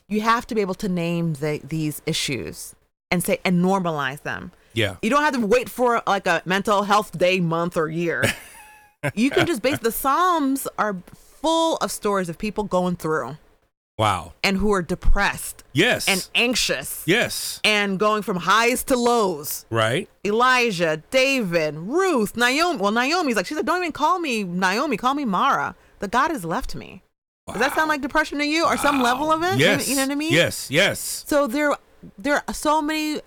You 0.08 0.22
have 0.22 0.46
to 0.46 0.54
be 0.54 0.62
able 0.62 0.76
to 0.76 0.88
name 0.88 1.34
the, 1.34 1.60
these 1.64 2.04
issues 2.06 2.76
and 3.14 3.24
say 3.24 3.40
and 3.46 3.64
normalize 3.64 4.24
them. 4.24 4.52
Yeah. 4.74 4.96
You 5.04 5.10
don't 5.12 5.22
have 5.24 5.36
to 5.40 5.46
wait 5.46 5.70
for 5.70 6.02
like 6.08 6.26
a 6.26 6.42
mental 6.46 6.82
health 6.84 7.16
day, 7.18 7.40
month, 7.40 7.78
or 7.78 7.88
year. 7.88 8.24
you 9.14 9.30
can 9.30 9.46
just 9.46 9.62
base 9.62 9.78
the 9.78 9.92
Psalms 9.92 10.68
are 10.80 10.98
full 11.14 11.78
of 11.78 11.92
stories 11.92 12.28
of 12.28 12.38
people 12.40 12.64
going 12.64 12.96
through 12.96 13.38
Wow. 14.00 14.34
and 14.44 14.58
who 14.58 14.74
are 14.74 14.82
depressed 14.82 15.64
Yes. 15.74 16.08
and 16.08 16.28
anxious 16.34 17.04
yes. 17.06 17.60
and 17.64 18.00
going 18.00 18.24
from 18.24 18.38
highs 18.38 18.84
to 18.86 18.98
lows. 18.98 19.66
Right. 19.70 20.10
Elijah, 20.26 21.04
David, 21.12 21.76
Ruth, 21.76 22.36
Naomi. 22.36 22.80
Well, 22.80 22.92
Naomi's 22.92 23.36
like, 23.36 23.46
she's 23.46 23.58
like, 23.58 23.68
don't 23.68 23.78
even 23.78 23.92
call 23.92 24.18
me 24.18 24.44
Naomi, 24.44 24.98
call 24.98 25.14
me 25.14 25.26
Mara. 25.26 25.76
The 26.00 26.08
God 26.08 26.32
has 26.32 26.44
left 26.44 26.74
me. 26.74 27.04
Does 27.48 27.60
that 27.60 27.76
sound 27.76 27.90
like 27.90 28.02
depression 28.02 28.40
to 28.40 28.46
you 28.46 28.66
or 28.66 28.78
some 28.78 29.04
level 29.04 29.32
of 29.32 29.44
it? 29.44 29.60
You- 29.60 29.66
Yes. 29.66 29.88
You 29.88 29.96
know 29.98 30.02
what 30.04 30.12
I 30.12 30.16
mean? 30.16 30.34
Yes. 30.34 30.72
Yes. 30.72 31.24
So 31.28 31.46
there, 31.46 31.76
there 32.18 32.44
are 32.48 32.54
so 32.54 32.82
many 32.82 33.22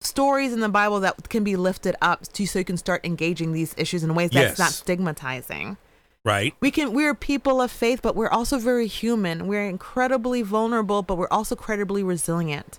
stories 0.00 0.52
in 0.52 0.60
the 0.60 0.68
Bible 0.68 1.00
that 1.00 1.28
can 1.28 1.44
be 1.44 1.56
lifted 1.56 1.94
up 2.02 2.22
to 2.32 2.46
so 2.46 2.58
you 2.58 2.64
can 2.64 2.76
start 2.76 3.04
engaging 3.04 3.52
these 3.52 3.74
issues 3.78 4.02
in 4.02 4.14
ways 4.14 4.30
Yes. 4.32 4.48
that's 4.50 4.58
not 4.58 4.70
stigmatizing. 4.72 5.76
Right. 6.24 6.54
We 6.60 6.70
can 6.70 6.92
we're 6.92 7.14
people 7.14 7.60
of 7.60 7.70
faith, 7.70 8.00
but 8.02 8.14
we're 8.14 8.28
also 8.30 8.58
very 8.58 8.86
human. 8.86 9.46
We're 9.46 9.68
incredibly 9.68 10.42
vulnerable, 10.42 11.02
but 11.02 11.16
we're 11.16 11.28
also 11.30 11.54
incredibly 11.56 12.02
resilient. 12.04 12.78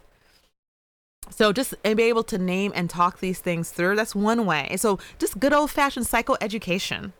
So 1.30 1.52
just 1.54 1.74
be 1.84 2.04
able 2.04 2.24
to 2.24 2.38
name 2.38 2.72
and 2.76 2.90
talk 2.90 3.20
these 3.20 3.40
things 3.40 3.72
through, 3.72 3.96
that's 3.96 4.14
one 4.16 4.46
way. 4.46 4.76
So 4.78 5.00
just 5.20 5.40
good 5.40 5.54
old 5.54 5.72
fashioned 5.72 6.06
psychoeducation, 6.06 7.14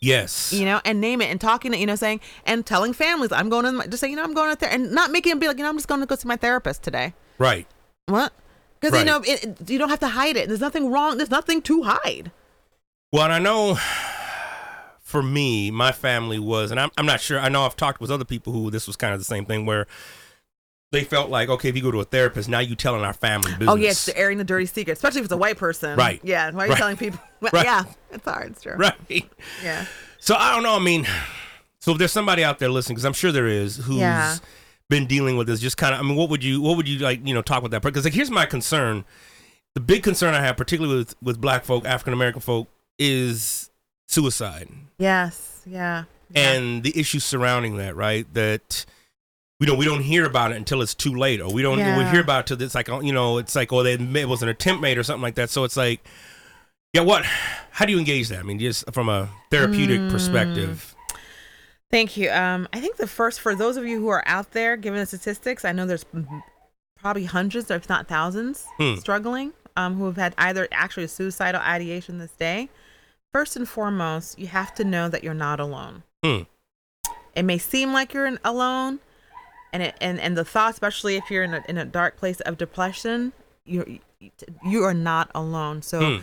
Yes. 0.00 0.52
you 0.52 0.64
know, 0.64 0.80
and 0.84 1.00
name 1.00 1.20
it 1.20 1.30
and 1.30 1.40
talking, 1.40 1.74
it, 1.74 1.80
you 1.80 1.86
know, 1.86 1.96
saying 1.96 2.20
and 2.46 2.64
telling 2.64 2.92
families, 2.92 3.30
I'm 3.32 3.48
going 3.48 3.64
to 3.64 3.72
my, 3.72 3.86
just 3.86 4.00
say, 4.00 4.08
you 4.08 4.16
know, 4.16 4.22
I'm 4.24 4.34
going 4.34 4.50
out 4.50 4.60
there 4.60 4.70
and 4.70 4.92
not 4.92 5.10
making 5.10 5.30
them 5.30 5.38
be 5.38 5.48
like, 5.48 5.58
you 5.58 5.64
know, 5.64 5.68
I'm 5.68 5.76
just 5.76 5.88
going 5.88 6.00
to 6.00 6.06
go 6.06 6.14
see 6.16 6.26
my 6.28 6.36
therapist 6.36 6.82
today. 6.82 7.14
Right. 7.38 7.66
What? 8.06 8.32
Because 8.80 8.92
Right. 8.94 8.98
you 9.00 9.04
know, 9.06 9.20
it, 9.26 9.44
it- 9.60 9.70
you 9.70 9.78
don't 9.78 9.88
have 9.90 10.00
to 10.00 10.08
hide 10.08 10.36
it. 10.36 10.48
There's 10.48 10.60
nothing 10.60 10.90
wrong. 10.90 11.16
There's 11.16 11.30
nothing 11.30 11.62
to 11.62 11.82
hide. 11.84 12.30
Well, 13.12 13.24
and 13.24 13.32
I 13.32 13.38
know 13.38 13.78
for 15.02 15.22
me, 15.22 15.70
my 15.70 15.92
family 15.92 16.38
was, 16.38 16.70
and 16.70 16.80
I'm, 16.80 16.90
I'm 16.96 17.06
not 17.06 17.20
sure. 17.20 17.38
I 17.38 17.48
know 17.48 17.62
I've 17.64 17.76
talked 17.76 18.00
with 18.00 18.10
other 18.10 18.24
people 18.24 18.52
who 18.52 18.70
this 18.70 18.86
was 18.86 18.96
kind 18.96 19.12
of 19.12 19.20
the 19.20 19.24
same 19.24 19.44
thing 19.44 19.66
where 19.66 19.86
they 20.90 21.04
felt 21.04 21.30
like, 21.30 21.48
okay, 21.48 21.68
if 21.68 21.76
you 21.76 21.82
go 21.82 21.90
to 21.90 22.00
a 22.00 22.04
therapist, 22.04 22.48
now 22.48 22.58
you 22.60 22.74
telling 22.74 23.02
our 23.02 23.12
family 23.12 23.50
business. 23.52 23.68
Oh 23.68 23.76
yeah, 23.76 23.90
it's 23.90 24.08
airing 24.10 24.38
the 24.38 24.44
dirty 24.44 24.66
secret, 24.66 24.92
especially 24.94 25.20
if 25.20 25.24
it's 25.26 25.32
a 25.32 25.36
white 25.38 25.56
person. 25.58 25.96
Right. 25.96 26.20
Yeah. 26.22 26.50
Why 26.50 26.64
are 26.64 26.66
you 26.66 26.72
Right. 26.72 26.78
telling 26.78 26.96
people? 26.96 27.20
Well, 27.40 27.50
Right. 27.52 27.64
Yeah, 27.64 27.84
it's 28.12 28.24
hard. 28.24 28.52
It's 28.52 28.62
true. 28.62 28.74
right. 28.76 28.94
Yeah. 29.62 29.84
So 30.18 30.34
I 30.36 30.54
don't 30.54 30.62
know. 30.62 30.76
I 30.76 30.78
mean, 30.78 31.06
so 31.80 31.92
if 31.92 31.98
there's 31.98 32.12
somebody 32.12 32.44
out 32.44 32.58
there 32.60 32.68
listening, 32.68 32.94
because 32.96 33.04
I'm 33.04 33.12
sure 33.14 33.32
there 33.32 33.48
is, 33.48 33.76
who's 33.78 33.96
Yeah. 33.96 34.36
Been 34.92 35.06
dealing 35.06 35.36
with 35.38 35.46
this, 35.46 35.58
just 35.58 35.76
kind 35.78 35.94
of. 35.94 36.00
I 36.00 36.02
mean, 36.02 36.16
what 36.16 36.28
would 36.28 36.44
you, 36.44 36.60
what 36.60 36.76
would 36.76 36.86
you 36.86 36.98
like, 36.98 37.26
you 37.26 37.32
know, 37.34 37.40
talk 37.42 37.62
with 37.62 37.72
that? 37.72 37.80
Because 37.82 38.04
like, 38.04 38.12
here's 38.14 38.30
my 38.30 38.44
concern. 38.46 39.04
The 39.74 39.80
big 39.80 40.02
concern 40.02 40.34
I 40.34 40.40
have, 40.42 40.56
particularly 40.58 40.98
with 40.98 41.14
with 41.22 41.40
Black 41.40 41.64
folk, 41.64 41.86
African 41.86 42.12
American 42.12 42.40
folk, 42.42 42.68
is 42.98 43.70
suicide 44.06 44.68
Yes. 44.98 45.62
Yeah. 45.64 46.04
Yeah. 46.30 46.50
and 46.54 46.82
the 46.82 46.92
issues 46.98 47.24
surrounding 47.24 47.76
that. 47.78 47.96
Right. 47.96 48.26
That. 48.34 48.84
We 49.60 49.66
don't. 49.66 49.78
We 49.78 49.84
don't 49.84 50.02
hear 50.02 50.26
about 50.26 50.50
it 50.52 50.56
until 50.56 50.82
it's 50.82 50.94
too 50.94 51.14
late, 51.14 51.40
or 51.40 51.50
we 51.52 51.62
don't. 51.62 51.78
We 51.78 52.04
hear 52.10 52.20
about 52.20 52.40
it 52.40 52.46
till 52.48 52.60
it's 52.62 52.74
like 52.74 52.88
you 52.88 53.12
know, 53.12 53.38
it's 53.38 53.54
like 53.54 53.72
oh, 53.72 53.82
they 53.84 53.94
it 53.94 54.28
was 54.28 54.42
an 54.42 54.48
attempt 54.48 54.82
made 54.82 54.98
or 54.98 55.04
something 55.04 55.22
like 55.22 55.36
that. 55.36 55.50
So 55.50 55.62
it's 55.64 55.76
like, 55.76 56.04
yeah, 56.92 57.02
what? 57.02 57.24
How 57.70 57.86
do 57.86 57.92
you 57.92 57.98
engage 57.98 58.28
that? 58.30 58.40
I 58.40 58.42
mean, 58.42 58.58
just 58.58 58.84
from 58.92 59.08
a 59.08 59.28
therapeutic 59.50 60.00
Mm. 60.00 60.10
perspective. 60.10 60.91
Thank 61.92 62.16
you. 62.16 62.30
Um, 62.30 62.66
I 62.72 62.80
think 62.80 62.96
the 62.96 63.06
first 63.06 63.40
for 63.40 63.54
those 63.54 63.76
of 63.76 63.86
you 63.86 64.00
who 64.00 64.08
are 64.08 64.24
out 64.26 64.52
there, 64.52 64.76
given 64.76 64.98
the 64.98 65.06
statistics, 65.06 65.64
I 65.64 65.72
know 65.72 65.86
there's 65.86 66.06
probably 66.98 67.24
hundreds, 67.24 67.70
if 67.70 67.88
not 67.88 68.08
thousands, 68.08 68.66
Hmm. 68.78 68.96
struggling, 68.96 69.52
um, 69.76 69.96
who 69.96 70.06
have 70.06 70.16
had 70.16 70.34
either 70.38 70.66
actually 70.72 71.06
suicidal 71.06 71.60
ideation 71.60 72.18
this 72.18 72.32
day. 72.32 72.70
First 73.32 73.56
and 73.56 73.68
foremost, 73.68 74.38
you 74.38 74.46
have 74.46 74.74
to 74.76 74.84
know 74.84 75.08
that 75.10 75.22
you're 75.22 75.34
not 75.34 75.60
alone. 75.60 76.02
Hmm. 76.24 76.42
It 77.34 77.42
may 77.44 77.58
seem 77.58 77.92
like 77.92 78.14
you're 78.14 78.38
alone, 78.44 79.00
and 79.72 79.82
it 79.82 79.94
and, 80.00 80.18
and 80.20 80.36
the 80.36 80.44
thought, 80.44 80.72
especially 80.72 81.16
if 81.16 81.30
you're 81.30 81.44
in 81.44 81.54
a 81.54 81.62
in 81.68 81.76
a 81.78 81.84
dark 81.84 82.16
place 82.16 82.40
of 82.40 82.56
depression, 82.58 83.32
you 83.66 84.00
you 84.64 84.82
are 84.84 84.94
not 84.94 85.30
alone. 85.34 85.82
So 85.82 86.20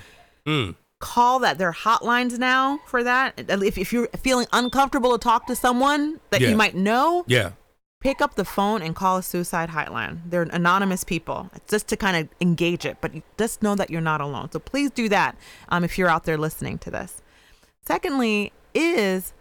Hmm. 0.48 0.72
Call 1.00 1.40
that. 1.40 1.58
There 1.58 1.70
are 1.70 1.74
hotlines 1.74 2.38
now 2.38 2.80
for 2.86 3.04
that. 3.04 3.34
If, 3.38 3.78
if 3.78 3.94
you're 3.94 4.08
feeling 4.18 4.48
uncomfortable 4.52 5.12
to 5.18 5.18
talk 5.18 5.48
to 5.48 5.56
someone 5.56 6.20
that 6.30 6.42
Yeah. 6.42 6.50
you 6.50 6.58
might 6.58 6.76
know, 6.76 7.24
Yeah. 7.28 7.52
pick 8.02 8.22
up 8.22 8.36
the 8.36 8.44
phone 8.46 8.82
and 8.82 8.96
call 8.96 9.18
a 9.18 9.24
suicide 9.24 9.70
hotline. 9.70 10.20
They're 10.26 10.44
anonymous 10.44 11.04
people, 11.06 11.50
just 11.70 11.88
to 11.90 11.98
kind 11.98 12.18
of 12.18 12.28
engage 12.42 12.86
it. 12.86 12.98
But 13.00 13.14
just 13.38 13.64
know 13.64 13.76
that 13.76 13.90
you're 13.90 14.02
not 14.02 14.20
alone. 14.22 14.52
So 14.52 14.60
please 14.60 14.92
do 14.92 15.08
that 15.10 15.38
um, 15.70 15.84
if 15.86 15.98
you're 15.98 16.10
out 16.10 16.26
there 16.26 16.38
listening 16.38 16.78
to 16.80 16.92
this. 16.92 17.22
Secondly, 17.86 18.52
is 18.74 19.34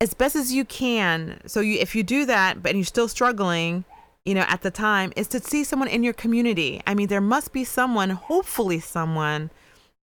as 0.00 0.12
best 0.14 0.36
as 0.36 0.52
you 0.52 0.64
can. 0.66 1.40
So 1.46 1.60
you, 1.60 1.78
if 1.80 1.94
you 1.94 2.02
do 2.02 2.26
that, 2.26 2.62
but 2.62 2.74
you're 2.74 2.84
still 2.84 3.08
struggling, 3.08 3.84
you 4.26 4.34
know, 4.34 4.44
at 4.48 4.60
the 4.62 4.70
time, 4.70 5.12
is 5.16 5.28
to 5.28 5.40
see 5.40 5.64
someone 5.64 5.88
in 5.88 6.04
your 6.04 6.12
community. 6.12 6.82
I 6.86 6.94
mean, 6.94 7.08
there 7.08 7.20
must 7.22 7.52
be 7.54 7.64
someone, 7.64 8.10
hopefully 8.10 8.80
someone, 8.80 9.50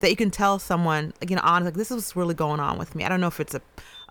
that 0.01 0.09
you 0.09 0.15
can 0.15 0.31
tell 0.31 0.59
someone, 0.59 1.13
like, 1.21 1.29
you 1.29 1.35
know, 1.35 1.41
honestly, 1.43 1.71
like 1.71 1.77
this 1.77 1.91
is 1.91 1.97
what's 1.97 2.15
really 2.15 2.35
going 2.35 2.59
on 2.59 2.77
with 2.77 2.95
me. 2.95 3.03
I 3.05 3.09
don't 3.09 3.21
know 3.21 3.27
if 3.27 3.39
it's 3.39 3.53
a, 3.55 3.61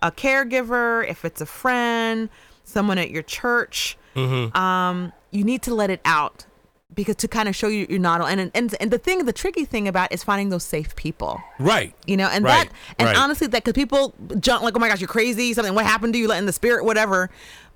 a 0.01 0.11
caregiver, 0.11 1.07
if 1.07 1.23
it's 1.25 1.41
a 1.41 1.45
friend, 1.45 2.29
someone 2.63 2.97
at 2.97 3.11
your 3.11 3.23
church. 3.23 3.97
Mm-hmm. 4.15 4.55
Um, 4.57 5.13
you 5.31 5.43
need 5.43 5.61
to 5.63 5.73
let 5.73 5.89
it 5.89 6.01
out 6.05 6.45
because 6.93 7.15
to 7.15 7.27
kind 7.29 7.47
of 7.47 7.55
show 7.55 7.67
you 7.69 7.87
you're 7.89 7.99
not 7.99 8.19
alone. 8.19 8.37
And 8.39 8.51
and 8.53 8.75
and 8.81 8.91
the 8.91 8.97
thing, 8.97 9.23
the 9.23 9.31
tricky 9.31 9.63
thing 9.63 9.87
about 9.87 10.11
is 10.11 10.23
finding 10.25 10.49
those 10.49 10.63
safe 10.65 10.93
people 10.97 11.41
Right. 11.57 11.95
you 12.05 12.17
know 12.17 12.27
and 12.27 12.43
Right, 12.43 12.67
that 12.67 12.75
and 12.99 13.07
right. 13.07 13.17
honestly 13.17 13.47
that 13.47 13.63
because 13.63 13.73
people 13.81 14.13
jump 14.39 14.63
like 14.63 14.75
oh 14.75 14.79
my 14.79 14.89
gosh 14.89 14.99
you're 14.99 15.07
crazy 15.07 15.53
something 15.53 15.73
what 15.73 15.85
happened 15.85 16.11
to 16.13 16.19
you 16.19 16.27
letting 16.27 16.47
the 16.47 16.51
spirit 16.51 16.83
whatever 16.83 17.29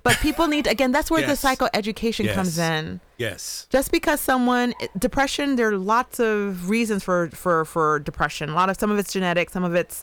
but 0.06 0.16
people 0.28 0.46
need 0.54 0.66
again 0.74 0.90
that's 0.96 1.10
where 1.10 1.20
Yes. 1.20 1.30
the 1.32 1.36
psychoeducation 1.48 2.24
comes 2.36 2.56
in 2.58 3.00
Yes. 3.18 3.66
just 3.76 3.88
because 3.96 4.18
someone 4.30 4.68
depression 5.06 5.56
there 5.56 5.68
are 5.72 5.78
lots 5.96 6.16
of 6.30 6.70
reasons 6.74 7.00
for 7.08 7.18
for 7.42 7.64
for 7.72 7.98
depression 8.10 8.46
a 8.50 8.54
lot 8.60 8.68
of 8.70 8.76
some 8.82 8.90
of 8.92 8.98
it's 9.00 9.12
genetic 9.12 9.46
some 9.56 9.64
of 9.70 9.74
it's 9.82 9.96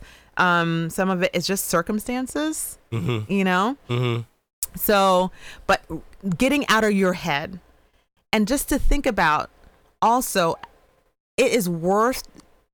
um 0.46 0.90
some 0.98 1.10
of 1.16 1.20
it 1.26 1.32
is 1.38 1.44
just 1.48 1.64
circumstances 1.76 2.78
Mm-hmm. 2.92 3.32
you 3.38 3.44
know 3.50 3.78
Mm-hmm. 3.90 4.22
so, 4.88 5.32
but 5.70 5.80
getting 6.44 6.64
out 6.68 6.84
of 6.84 6.92
your 7.04 7.14
head 7.14 7.60
and 8.34 8.48
just 8.48 8.66
to 8.70 8.78
think 8.80 9.06
about 9.06 9.50
also, 10.02 10.56
it 11.38 11.52
is 11.60 11.70
worth 11.70 12.24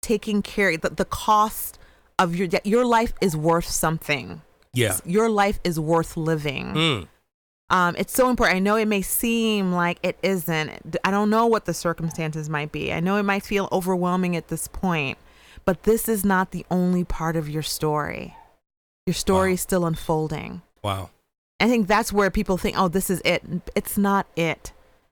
taking 0.01 0.41
care, 0.41 0.75
the, 0.77 0.89
the 0.89 1.05
cost 1.05 1.77
of 2.17 2.36
your, 2.36 2.47
your 2.63 2.86
life 2.86 3.13
is 3.21 3.36
worth 3.38 3.67
something. 3.67 4.41
Yeah. 4.73 4.97
Your 5.05 5.30
life 5.30 5.59
is 5.63 5.80
worth 5.80 6.17
living. 6.17 6.65
Mm. 6.73 7.07
Um, 7.72 7.95
it's 7.97 8.13
so 8.13 8.30
important. 8.30 8.55
I 8.55 8.59
know 8.59 8.76
it 8.76 8.88
may 8.88 9.01
seem 9.01 9.72
like 9.74 9.99
it 10.01 10.17
isn't. 10.24 10.97
I 11.03 11.11
don't 11.11 11.30
know 11.30 11.45
what 11.45 11.65
the 11.65 11.74
circumstances 11.74 12.49
might 12.49 12.72
be. 12.72 12.91
I 12.91 12.99
know 12.99 13.17
it 13.17 13.24
might 13.24 13.43
feel 13.43 13.70
overwhelming 13.72 14.36
at 14.36 14.47
this 14.47 14.67
point, 14.67 15.17
but 15.65 15.84
this 15.84 16.09
is 16.09 16.26
not 16.26 16.51
the 16.51 16.65
only 16.72 17.03
part 17.03 17.36
of 17.36 17.47
your 17.47 17.61
story. 17.61 18.36
Your 19.05 19.13
story 19.13 19.51
Wow. 19.51 19.53
is 19.53 19.61
still 19.61 19.86
unfolding. 19.86 20.61
Wow. 20.84 21.09
I 21.59 21.67
think 21.67 21.88
that's 21.88 22.11
where 22.13 22.32
people 22.32 22.57
think, 22.57 22.76
oh, 22.80 22.88
this 22.88 23.09
is 23.09 23.22
it. 23.26 23.43
It's 23.76 23.97
not 23.97 24.26
it. 24.36 24.72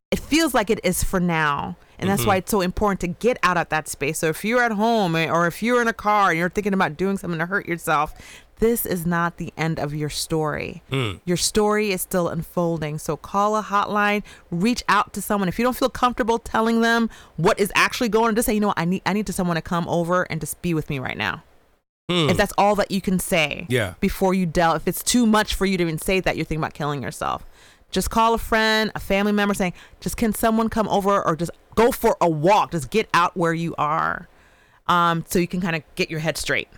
It 0.09 0.19
feels 0.19 0.53
like 0.53 0.69
it 0.69 0.79
is 0.83 1.03
for 1.03 1.19
now. 1.19 1.75
And 1.99 2.09
that's 2.09 2.23
Mhm. 2.23 2.27
why 2.27 2.35
it's 2.37 2.51
so 2.51 2.61
important 2.61 2.99
to 3.01 3.07
get 3.07 3.37
out 3.43 3.57
of 3.57 3.69
that 3.69 3.87
space. 3.87 4.19
So 4.19 4.27
if 4.27 4.45
you're 4.45 4.61
at 4.63 4.71
home 4.71 5.15
eh, 5.15 5.29
or 5.29 5.47
if 5.47 5.61
you're 5.61 5.81
in 5.81 5.87
a 5.87 5.93
car 5.93 6.29
and 6.29 6.39
you're 6.39 6.49
thinking 6.49 6.73
about 6.73 6.95
doing 6.95 7.17
something 7.17 7.39
to 7.39 7.47
hurt 7.47 7.65
yourself, 7.67 8.13
this 8.59 8.85
is 8.85 9.05
not 9.05 9.37
the 9.37 9.53
end 9.57 9.79
of 9.79 9.93
your 9.93 10.09
story. 10.09 10.81
Mm. 10.91 11.19
Your 11.25 11.37
story 11.37 11.91
is 11.91 12.01
still 12.01 12.27
unfolding. 12.27 12.97
So 12.97 13.15
call 13.15 13.55
a 13.55 13.63
hotline, 13.63 14.23
reach 14.49 14.83
out 14.89 15.13
to 15.13 15.21
someone. 15.21 15.47
If 15.47 15.59
you 15.59 15.63
don't 15.63 15.77
feel 15.77 15.89
comfortable 15.89 16.39
telling 16.39 16.81
them 16.81 17.09
what 17.35 17.59
is 17.59 17.71
actually 17.75 18.09
going 18.09 18.29
on, 18.29 18.35
just 18.35 18.47
say, 18.47 18.53
you 18.53 18.59
know 18.59 18.67
what, 18.67 18.79
I 18.79 18.85
need 18.85 19.01
I 19.05 19.13
need 19.13 19.27
to 19.27 19.33
someone 19.33 19.55
to 19.55 19.61
come 19.61 19.87
over 19.87 20.23
and 20.23 20.39
just 20.39 20.61
be 20.61 20.73
with 20.73 20.89
me 20.89 20.99
right 20.99 21.17
now. 21.17 21.43
Hmm. 22.09 22.29
If 22.29 22.37
that's 22.37 22.53
all 22.57 22.75
that 22.75 22.89
you 22.89 23.01
can 23.01 23.19
say 23.19 23.65
Yeah. 23.69 23.93
before 23.99 24.33
you 24.33 24.45
delve, 24.45 24.77
if 24.77 24.87
it's 24.87 25.03
too 25.03 25.25
much 25.25 25.53
for 25.55 25.65
you 25.65 25.77
to 25.77 25.83
even 25.83 25.97
say 25.97 26.19
that 26.21 26.37
you're 26.37 26.45
thinking 26.45 26.61
about 26.63 26.73
killing 26.73 27.03
yourself, 27.03 27.45
just 27.91 28.09
call 28.09 28.33
a 28.33 28.37
friend, 28.37 28.91
a 28.95 28.99
family 28.99 29.31
member 29.33 29.53
saying, 29.53 29.73
just 29.99 30.17
can 30.17 30.33
someone 30.33 30.69
come 30.69 30.87
over 30.87 31.25
or 31.25 31.35
just 31.35 31.51
go 31.75 31.91
for 31.91 32.17
a 32.21 32.29
walk, 32.29 32.71
just 32.71 32.89
get 32.89 33.07
out 33.13 33.35
where 33.37 33.53
you 33.53 33.75
are 33.77 34.27
um, 34.87 35.25
so 35.27 35.37
you 35.37 35.47
can 35.47 35.61
kind 35.61 35.75
of 35.75 35.83
get 35.95 36.09
your 36.09 36.21
head 36.21 36.37
straight 36.37 36.69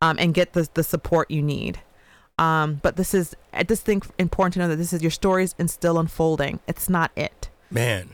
um, 0.00 0.16
and 0.18 0.34
get 0.34 0.52
the, 0.52 0.68
the 0.74 0.82
support 0.82 1.30
you 1.30 1.42
need. 1.42 1.80
Um, 2.38 2.74
but 2.82 2.96
this 2.96 3.14
is, 3.14 3.34
I 3.52 3.64
just 3.64 3.84
think 3.84 4.06
important 4.18 4.54
to 4.54 4.60
know 4.60 4.68
that 4.68 4.76
this 4.76 4.92
is 4.92 5.02
your 5.02 5.10
stories 5.10 5.54
and 5.58 5.68
still 5.70 5.98
unfolding. 5.98 6.60
It's 6.68 6.88
not 6.88 7.10
it. 7.16 7.50
Man. 7.70 8.10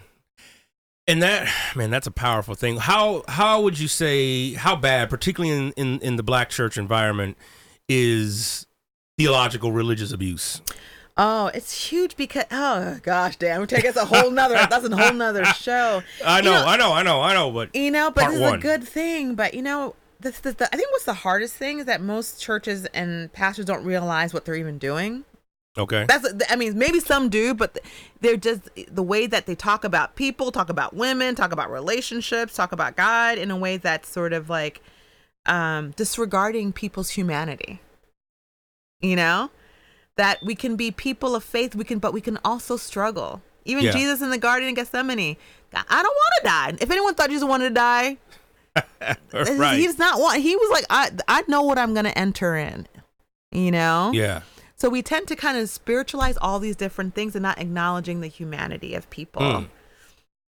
And 1.07 1.23
that 1.23 1.53
man, 1.77 1.91
that's 1.91 2.07
a 2.07 2.11
powerful 2.11 2.55
thing. 2.55 2.79
How 2.79 3.25
how 3.29 3.61
would 3.61 3.79
you 3.79 3.89
say 3.89 4.55
how 4.55 4.75
bad, 4.75 5.11
particularly 5.11 5.55
in, 5.55 5.73
in, 5.73 6.01
in 6.01 6.17
the 6.17 6.23
black 6.23 6.49
church 6.49 6.79
environment, 6.79 7.37
is 7.91 8.67
theological 9.19 9.71
religious 9.71 10.13
abuse? 10.13 10.63
Oh, 11.19 11.49
it's 11.49 11.91
huge 11.91 12.17
because 12.17 12.45
oh 12.51 12.99
gosh, 13.03 13.37
damn, 13.37 13.61
we 13.61 13.67
take 13.67 13.85
us 13.85 13.97
a 13.97 14.07
whole 14.07 14.31
nother 14.31 14.55
that's 14.71 14.89
a 14.89 14.97
whole 14.97 15.13
nother 15.13 15.45
show. 15.45 16.03
I 16.25 16.39
You 16.39 16.45
know, 16.45 16.65
I 16.67 16.77
know, 16.79 16.93
I 16.95 17.03
know, 17.03 17.21
I 17.21 17.35
know, 17.35 17.51
but 17.51 17.77
You 17.77 17.91
know, 17.91 18.11
but 18.11 18.23
Part 18.23 18.33
this 18.33 18.41
is 18.41 18.51
one. 18.51 18.59
a 18.59 18.63
good 18.63 18.85
thing. 18.85 19.35
But 19.35 19.53
you 19.53 19.61
know, 19.61 19.95
this, 20.25 20.41
this, 20.41 20.55
the, 20.55 20.75
I 20.75 20.77
think 20.77 20.91
what's 20.91 21.05
the 21.05 21.15
hardest 21.15 21.55
thing 21.55 21.79
is 21.79 21.85
that 21.85 22.01
most 22.01 22.41
churches 22.41 22.87
and 22.87 23.33
pastors 23.33 23.65
don't 23.65 23.85
realize 23.85 24.35
what 24.35 24.45
they're 24.45 24.57
even 24.57 24.79
doing. 24.79 25.25
okay. 25.79 26.07
That's 26.09 26.27
I 26.51 26.57
mean, 26.57 26.77
maybe 26.77 26.99
some 26.99 27.29
do, 27.29 27.55
but 27.55 27.79
they're 28.21 28.37
just 28.37 28.63
the 28.91 29.03
way 29.03 29.27
that 29.29 29.47
they 29.47 29.55
talk 29.55 29.85
about 29.85 30.17
people, 30.17 30.51
talk 30.51 30.69
about 30.69 30.95
women, 30.95 31.35
talk 31.35 31.53
about 31.53 31.71
relationships, 31.71 32.55
talk 32.55 32.73
about 32.73 32.97
God 32.97 33.39
in 33.39 33.51
a 33.51 33.57
way 33.57 33.77
that's 33.77 34.09
sort 34.09 34.33
of 34.33 34.51
like 34.51 34.83
um, 35.47 35.93
disregarding 35.93 36.73
people's 36.73 37.11
humanity. 37.11 37.81
You 39.01 39.17
know, 39.17 39.51
that 40.17 40.39
we 40.43 40.55
can 40.55 40.77
be 40.77 40.91
people 40.91 41.37
of 41.37 41.45
faith, 41.45 41.75
we 41.75 41.85
can, 41.85 41.99
but 41.99 42.13
we 42.13 42.21
can 42.21 42.39
also 42.45 42.77
struggle. 42.77 43.43
Even 43.67 43.85
Yeah. 43.85 43.93
Jesus 43.93 44.21
in 44.21 44.31
the 44.31 44.39
Garden 44.39 44.69
of 44.69 44.75
Gethsemane, 44.75 45.37
I 45.75 46.03
don't 46.03 46.05
want 46.05 46.35
to 46.39 46.45
die. 46.45 46.73
If 46.81 46.91
anyone 46.91 47.15
thought 47.15 47.31
Jesus 47.31 47.47
wanted 47.49 47.69
to 47.71 47.75
die, 47.75 48.19
right. 49.33 49.79
he's 49.79 49.99
not 49.99 50.21
one. 50.21 50.41
He 50.41 50.57
was 50.57 50.71
like, 50.71 50.87
I, 50.91 51.11
I 51.29 51.45
know 51.49 51.63
what 51.63 51.79
I'm 51.79 51.95
going 51.95 52.07
to 52.07 52.19
enter 52.19 52.57
in. 52.57 52.87
You 53.53 53.71
know. 53.71 54.11
yeah. 54.13 54.43
So 54.77 54.91
we 54.91 55.03
tend 55.03 55.29
to 55.29 55.37
kind 55.37 55.57
of 55.57 55.71
spiritualize 55.71 56.37
all 56.39 56.59
these 56.59 56.77
different 56.77 57.15
things 57.15 57.35
and 57.37 57.43
not 57.43 57.59
acknowledging 57.61 58.21
the 58.21 58.27
humanity 58.27 58.95
of 58.95 59.09
people. 59.09 59.43
Mm. 59.43 59.69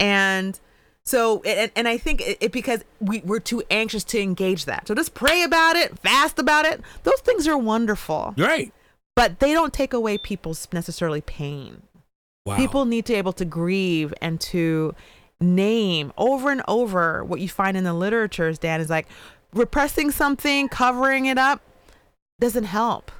And 0.00 0.60
so, 1.04 1.42
and, 1.42 1.70
and 1.76 1.86
I 1.86 1.98
think 1.98 2.22
it, 2.22 2.38
it 2.40 2.52
because 2.52 2.82
we, 3.00 3.20
we're 3.20 3.40
too 3.40 3.62
anxious 3.70 4.04
to 4.04 4.20
engage 4.20 4.64
that. 4.64 4.88
So 4.88 4.94
just 4.94 5.14
pray 5.14 5.42
about 5.42 5.76
it, 5.76 5.98
fast 5.98 6.38
about 6.38 6.64
it. 6.64 6.80
Those 7.02 7.20
things 7.20 7.46
are 7.46 7.58
wonderful, 7.58 8.34
right. 8.38 8.72
but 9.14 9.40
they 9.40 9.52
don't 9.52 9.72
take 9.72 9.92
away 9.92 10.16
people's 10.16 10.66
necessarily 10.72 11.20
pain. 11.20 11.82
Wow. 12.46 12.56
People 12.56 12.84
need 12.86 13.06
to 13.06 13.12
be 13.12 13.18
able 13.18 13.32
to 13.34 13.44
grieve 13.44 14.12
and 14.20 14.40
to 14.40 14.94
name 15.40 16.12
over 16.16 16.50
and 16.50 16.62
over 16.68 17.24
what 17.24 17.40
you 17.40 17.48
find 17.48 17.76
in 17.76 17.84
the 17.84 17.94
literatures, 17.94 18.58
Dan, 18.58 18.80
is 18.80 18.90
like 18.90 19.06
repressing 19.52 20.10
something, 20.10 20.68
covering 20.68 21.26
it 21.26 21.38
up 21.38 21.60
doesn't 22.40 22.64
help. 22.64 23.10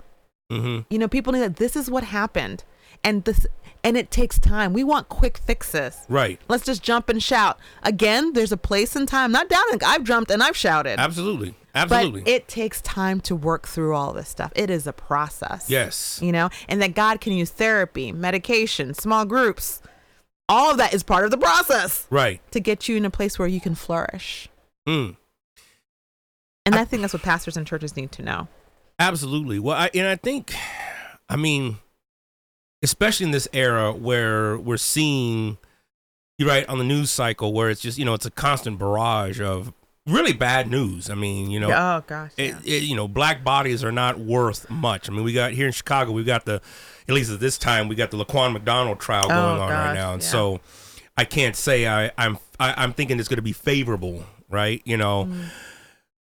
hmm 0.51 0.81
You 0.91 0.99
know, 0.99 1.09
people 1.09 1.33
need 1.33 1.41
that 1.41 1.57
this 1.57 1.77
is 1.77 1.91
what 1.91 2.05
happened. 2.05 2.65
And 3.03 3.25
this 3.25 3.47
and 3.83 3.99
it 3.99 4.11
takes 4.11 4.39
time. 4.39 4.73
We 4.73 4.83
want 4.83 5.11
quick 5.11 5.37
fixes. 5.37 5.99
Right. 6.09 6.41
Let's 6.49 6.65
just 6.65 6.83
jump 6.83 7.11
and 7.11 7.23
shout. 7.23 7.59
Again, 7.83 8.33
there's 8.33 8.51
a 8.51 8.57
place 8.57 8.97
and 8.97 9.07
time. 9.07 9.31
Not 9.31 9.51
doubting. 9.51 9.81
I've 9.85 10.05
jumped 10.05 10.31
and 10.31 10.43
I've 10.43 10.57
shouted. 10.57 10.99
Absolutely. 10.99 11.55
Absolutely. 11.75 12.23
But 12.23 12.31
it 12.31 12.49
takes 12.49 12.81
time 12.81 13.21
to 13.23 13.37
work 13.37 13.67
through 13.69 13.95
all 13.95 14.12
this 14.15 14.29
stuff. 14.29 14.53
It 14.57 14.71
is 14.71 14.87
a 14.87 14.93
process. 14.95 15.69
yes. 15.69 16.19
You 16.23 16.33
know, 16.33 16.49
and 16.67 16.81
that 16.81 16.95
God 16.95 17.21
can 17.21 17.35
use 17.35 17.51
therapy, 17.51 18.11
medication, 18.11 18.95
small 18.95 19.27
groups. 19.27 19.83
All 20.49 20.70
of 20.70 20.78
that 20.78 20.92
is 20.92 21.03
part 21.03 21.24
of 21.24 21.30
the 21.30 21.38
process 21.38 22.07
Right. 22.11 22.40
to 22.53 22.61
get 22.61 22.88
you 22.88 22.97
in 22.97 23.05
a 23.05 23.11
place 23.11 23.38
where 23.38 23.49
you 23.49 23.61
can 23.61 23.74
flourish. 23.74 24.49
Mm. 24.86 25.16
And 26.66 26.74
I 26.74 26.84
think 26.84 27.03
that's 27.03 27.12
what 27.14 27.22
pastors 27.22 27.57
and 27.57 27.66
churches 27.66 27.97
need 27.97 28.12
to 28.12 28.22
know. 28.22 28.49
Absolutely. 28.99 29.59
Well, 29.59 29.76
I, 29.76 29.90
and 29.95 30.07
I 30.07 30.16
think, 30.16 30.55
I 31.28 31.36
mean, 31.36 31.78
especially 32.82 33.24
in 33.26 33.32
this 33.32 33.49
era 33.53 33.92
where 33.92 34.57
we're 34.59 34.76
seeing, 34.76 35.59
you're 36.38 36.49
right, 36.49 36.68
on 36.68 36.78
the 36.78 36.84
news 36.84 37.11
cycle 37.11 37.53
where 37.53 37.70
it's 37.70 37.80
just, 37.80 37.99
you 37.99 38.05
know, 38.05 38.14
it's 38.14 38.26
a 38.26 38.30
constant 38.30 38.78
barrage 38.78 39.40
of 39.40 39.72
really 40.07 40.32
bad 40.32 40.70
news. 40.70 41.09
I 41.11 41.14
mean, 41.14 41.51
you 41.51 41.61
know, 41.61 41.70
oh 41.70 42.05
gosh. 42.07 42.32
it, 42.36 42.55
yeah. 42.62 42.76
it, 42.76 42.82
you 42.82 42.95
know, 42.95 43.09
black 43.09 43.42
bodies 43.45 43.82
are 43.82 43.92
not 43.92 44.18
worth 44.18 44.68
much. 44.70 45.09
I 45.09 45.12
mean, 45.12 45.24
we 45.24 45.32
got 45.32 45.53
here 45.53 45.66
in 45.66 45.72
Chicago, 45.72 46.12
we 46.12 46.24
got 46.24 46.45
the, 46.45 46.61
at 47.09 47.14
least 47.14 47.30
at 47.30 47.40
this 47.40 47.59
time, 47.59 47.88
we 47.88 47.94
got 47.94 48.11
the 48.11 48.16
Laquan 48.22 48.52
McDonald 48.52 48.98
trial 49.00 49.28
going 49.28 49.38
on 49.38 49.70
right 49.70 49.90
Oh, 49.90 49.94
now, 49.94 50.12
and 50.14 50.22
yeah. 50.22 50.28
so 50.28 50.61
I 51.16 51.24
can't 51.24 51.55
say 51.57 51.86
I, 51.86 52.11
I'm 52.18 52.38
I, 52.59 52.74
I'm 52.82 52.92
thinking 52.92 53.18
it's 53.18 53.28
going 53.28 53.36
to 53.36 53.42
be 53.42 53.52
favorable, 53.52 54.24
right? 54.48 54.80
You 54.84 54.96
know, 54.96 55.26
Mm. 55.26 55.44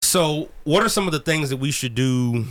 so 0.03 0.49
what 0.65 0.83
are 0.83 0.89
some 0.89 1.07
of 1.07 1.13
the 1.13 1.21
things 1.21 1.51
that 1.51 1.59
we 1.59 1.71
should 1.71 1.95
do? 1.95 2.47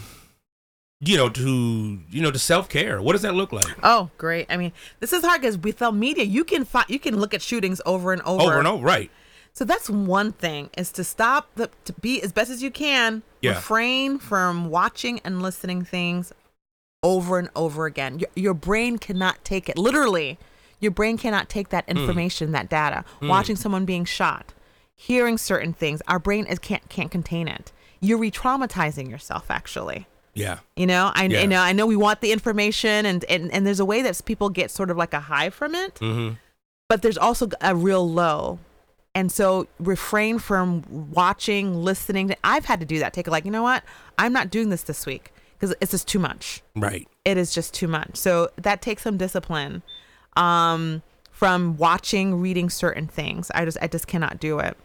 You 1.03 1.17
know, 1.17 1.29
to 1.29 1.99
you 2.11 2.21
know, 2.21 2.29
to 2.29 2.37
self 2.37 2.69
care. 2.69 3.01
What 3.01 3.13
does 3.13 3.23
that 3.23 3.33
look 3.33 3.51
like? 3.51 3.65
Oh, 3.81 4.11
great. 4.19 4.45
I 4.51 4.57
mean, 4.57 4.71
this 4.99 5.13
is 5.13 5.23
hard 5.25 5.41
because 5.41 5.57
without 5.57 5.95
media, 5.95 6.23
you 6.23 6.43
can 6.43 6.63
find 6.63 6.85
you 6.89 6.99
can 6.99 7.19
look 7.19 7.33
at 7.33 7.41
shootings 7.41 7.81
over 7.87 8.13
and 8.13 8.21
over. 8.21 8.43
Over 8.43 8.59
and 8.59 8.67
over, 8.67 8.85
right? 8.85 9.09
So 9.53 9.65
that's 9.65 9.89
one 9.89 10.31
thing 10.31 10.69
is 10.77 10.91
to 10.93 11.03
stop 11.03 11.49
the 11.55 11.71
to 11.85 11.93
be 11.93 12.21
as 12.21 12.31
best 12.31 12.51
as 12.51 12.61
you 12.61 12.69
can. 12.69 13.23
Yeah. 13.41 13.55
Refrain 13.55 14.19
from 14.19 14.69
watching 14.69 15.19
and 15.25 15.41
listening 15.41 15.83
things 15.83 16.31
over 17.03 17.39
and 17.39 17.49
over 17.55 17.85
again. 17.85 18.19
Your, 18.19 18.29
your 18.35 18.53
brain 18.53 18.97
cannot 18.97 19.43
take 19.43 19.67
it 19.69 19.77
literally. 19.77 20.37
Your 20.79 20.91
brain 20.91 21.17
cannot 21.17 21.49
take 21.49 21.69
that 21.69 21.85
Hmm. 21.85 21.97
information, 21.97 22.51
that 22.51 22.69
data. 22.69 23.03
Watching 23.21 23.55
someone 23.55 23.85
being 23.85 24.05
shot, 24.05 24.53
hearing 24.95 25.37
certain 25.37 25.73
things, 25.73 26.01
our 26.07 26.19
brain 26.19 26.45
is 26.45 26.59
can't 26.59 26.87
can't 26.89 27.11
contain 27.11 27.47
it. 27.47 27.71
You're 27.99 28.17
re-traumatizing 28.17 29.09
yourself 29.09 29.45
actually. 29.49 30.07
Yeah, 30.33 30.59
You 30.77 30.87
know, 30.87 31.11
I 31.13 31.25
Yeah. 31.25 31.41
you 31.41 31.47
know 31.47 31.59
I 31.61 31.73
know 31.73 31.85
we 31.85 31.97
want 31.97 32.21
the 32.21 32.31
information 32.31 33.05
and 33.05 33.25
and 33.25 33.51
and 33.51 33.67
there's 33.67 33.79
a 33.81 33.85
way 33.85 34.01
that 34.01 34.21
people 34.25 34.49
get 34.49 34.71
sort 34.71 34.89
of 34.89 34.97
like 34.97 35.13
a 35.13 35.19
high 35.19 35.49
from 35.49 35.75
it, 35.75 35.95
mm-hmm. 35.95 36.35
but 36.87 37.01
there's 37.01 37.17
also 37.17 37.49
a 37.61 37.75
real 37.75 38.09
low. 38.09 38.59
And 39.13 39.29
so 39.29 39.67
refrain 39.77 40.39
from 40.39 40.83
watching, 41.11 41.75
listening. 41.83 42.33
I've 42.45 42.63
had 42.63 42.79
to 42.79 42.85
do 42.85 42.99
that. 42.99 43.11
Take 43.11 43.27
it 43.27 43.31
like, 43.31 43.43
you 43.43 43.51
know 43.51 43.61
what? 43.63 43.83
I'm 44.17 44.31
not 44.31 44.49
doing 44.49 44.69
this 44.69 44.83
this 44.83 45.05
week 45.05 45.33
because 45.61 45.75
it's 45.79 45.91
just 45.91 46.07
too 46.07 46.19
much. 46.19 46.63
right. 46.75 47.07
It 47.23 47.37
is 47.37 47.53
just 47.53 47.75
too 47.75 47.87
much. 47.87 48.17
So 48.17 48.49
that 48.57 48.81
takes 48.81 49.03
some 49.03 49.15
discipline 49.15 49.83
um, 50.35 51.03
from 51.29 51.77
watching, 51.77 52.41
reading 52.41 52.67
certain 52.71 53.07
things. 53.07 53.51
I 53.53 53.63
just 53.63 53.77
I 53.79 53.87
just 53.87 54.07
cannot 54.07 54.39
do 54.39 54.57
it. 54.57 54.75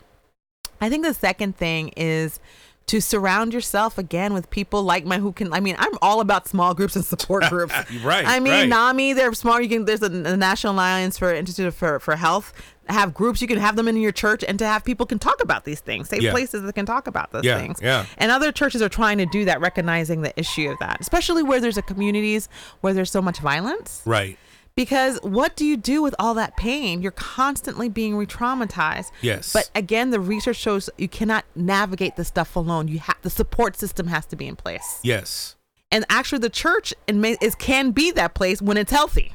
I 0.79 0.91
think 0.91 1.03
the 1.03 1.14
second 1.14 1.57
thing 1.57 1.89
is 1.97 2.39
to 2.87 3.01
surround 3.01 3.53
yourself 3.53 3.99
again 3.99 4.32
with 4.32 4.49
people 4.51 4.82
like 4.82 5.05
my 5.05 5.18
who 5.18 5.32
can. 5.32 5.53
I 5.53 5.59
mean, 5.61 5.74
I'm 5.78 5.93
all 6.01 6.20
about 6.20 6.47
small 6.47 6.72
groups 6.72 6.95
and 6.95 7.05
support 7.05 7.45
groups. 7.49 7.74
Right, 8.05 8.24
I 8.26 8.39
mean, 8.39 8.53
right. 8.53 8.68
NAMI, 8.68 9.12
they're 9.14 9.32
small. 9.32 9.61
You 9.61 9.68
can. 9.68 9.84
There's 9.84 10.03
a, 10.03 10.07
a 10.07 10.37
National 10.37 10.72
Alliance 10.74 11.18
for 11.18 11.34
Institute 11.34 11.74
for 11.74 11.99
for 11.99 12.14
Health. 12.16 12.53
Have 12.89 13.12
groups 13.12 13.43
you 13.43 13.49
can 13.49 13.59
have 13.59 13.74
them 13.74 13.89
in 13.89 13.97
your 13.97 14.12
church 14.12 14.45
and 14.47 14.61
to 14.61 14.66
have 14.66 14.84
people 14.84 15.07
can 15.07 15.18
talk 15.18 15.43
about 15.43 15.64
these 15.64 15.80
things. 15.80 16.09
Safe 16.09 16.22
Yeah. 16.22 16.30
places 16.30 16.62
that 16.62 16.72
can 16.74 16.87
talk 16.87 17.09
about 17.09 17.32
those 17.32 17.43
Yeah, 17.43 17.59
things. 17.59 17.80
yeah. 17.82 18.07
And 18.16 18.30
other 18.30 18.53
churches 18.53 18.80
are 18.80 18.89
trying 18.89 19.18
to 19.18 19.26
do 19.26 19.45
that, 19.47 19.61
recognizing 19.61 20.22
the 20.22 20.32
issue 20.39 20.70
of 20.70 20.78
that, 20.78 21.01
especially 21.01 21.43
where 21.43 21.59
there's 21.61 21.76
a 21.76 21.82
communities 21.82 22.49
where 22.82 22.95
there's 22.95 23.11
so 23.11 23.20
much 23.20 23.41
violence. 23.41 24.03
Right. 24.07 24.39
Because 24.77 25.18
what 25.22 25.57
do 25.57 25.64
you 25.64 25.77
do 25.79 26.03
with 26.03 26.14
all 26.18 26.35
that 26.35 26.57
pain? 26.57 27.01
You're 27.01 27.11
constantly 27.12 27.89
being 27.89 28.14
re-traumatized. 28.14 29.11
Yes. 29.22 29.51
But 29.53 29.70
again, 29.74 30.11
the 30.11 30.20
research 30.20 30.57
shows 30.57 30.91
you 30.99 31.09
cannot 31.09 31.47
navigate 31.55 32.16
this 32.16 32.29
stuff 32.29 32.55
alone. 32.57 32.87
You 32.89 32.99
have 32.99 33.16
the 33.22 33.31
support 33.31 33.77
system 33.77 34.09
has 34.09 34.27
to 34.27 34.37
be 34.37 34.47
in 34.47 34.55
place. 34.55 35.01
Yes. 35.03 35.57
And 35.91 36.05
actually, 36.11 36.41
the 36.41 36.51
church 36.51 36.93
is 37.09 37.55
can 37.55 37.93
be 37.93 38.11
that 38.12 38.35
place 38.35 38.61
when 38.61 38.77
it's 38.77 38.93
healthy. 38.93 39.33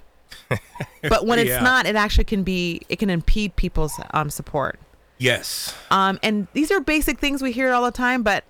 but 1.10 1.26
when 1.26 1.40
it's 1.40 1.50
Yeah. 1.50 1.62
not, 1.62 1.86
it 1.88 1.96
actually 1.96 2.26
can 2.26 2.44
be. 2.44 2.82
It 2.88 3.00
can 3.00 3.10
impede 3.10 3.56
people's 3.56 4.00
um, 4.14 4.30
support. 4.30 4.80
Yes. 5.18 5.74
Um, 5.90 6.20
and 6.22 6.48
these 6.54 6.72
are 6.72 6.80
basic 6.80 7.20
things 7.20 7.42
we 7.42 7.52
hear 7.52 7.72
all 7.74 7.84
the 7.86 7.92
time, 7.92 8.22
but 8.22 8.44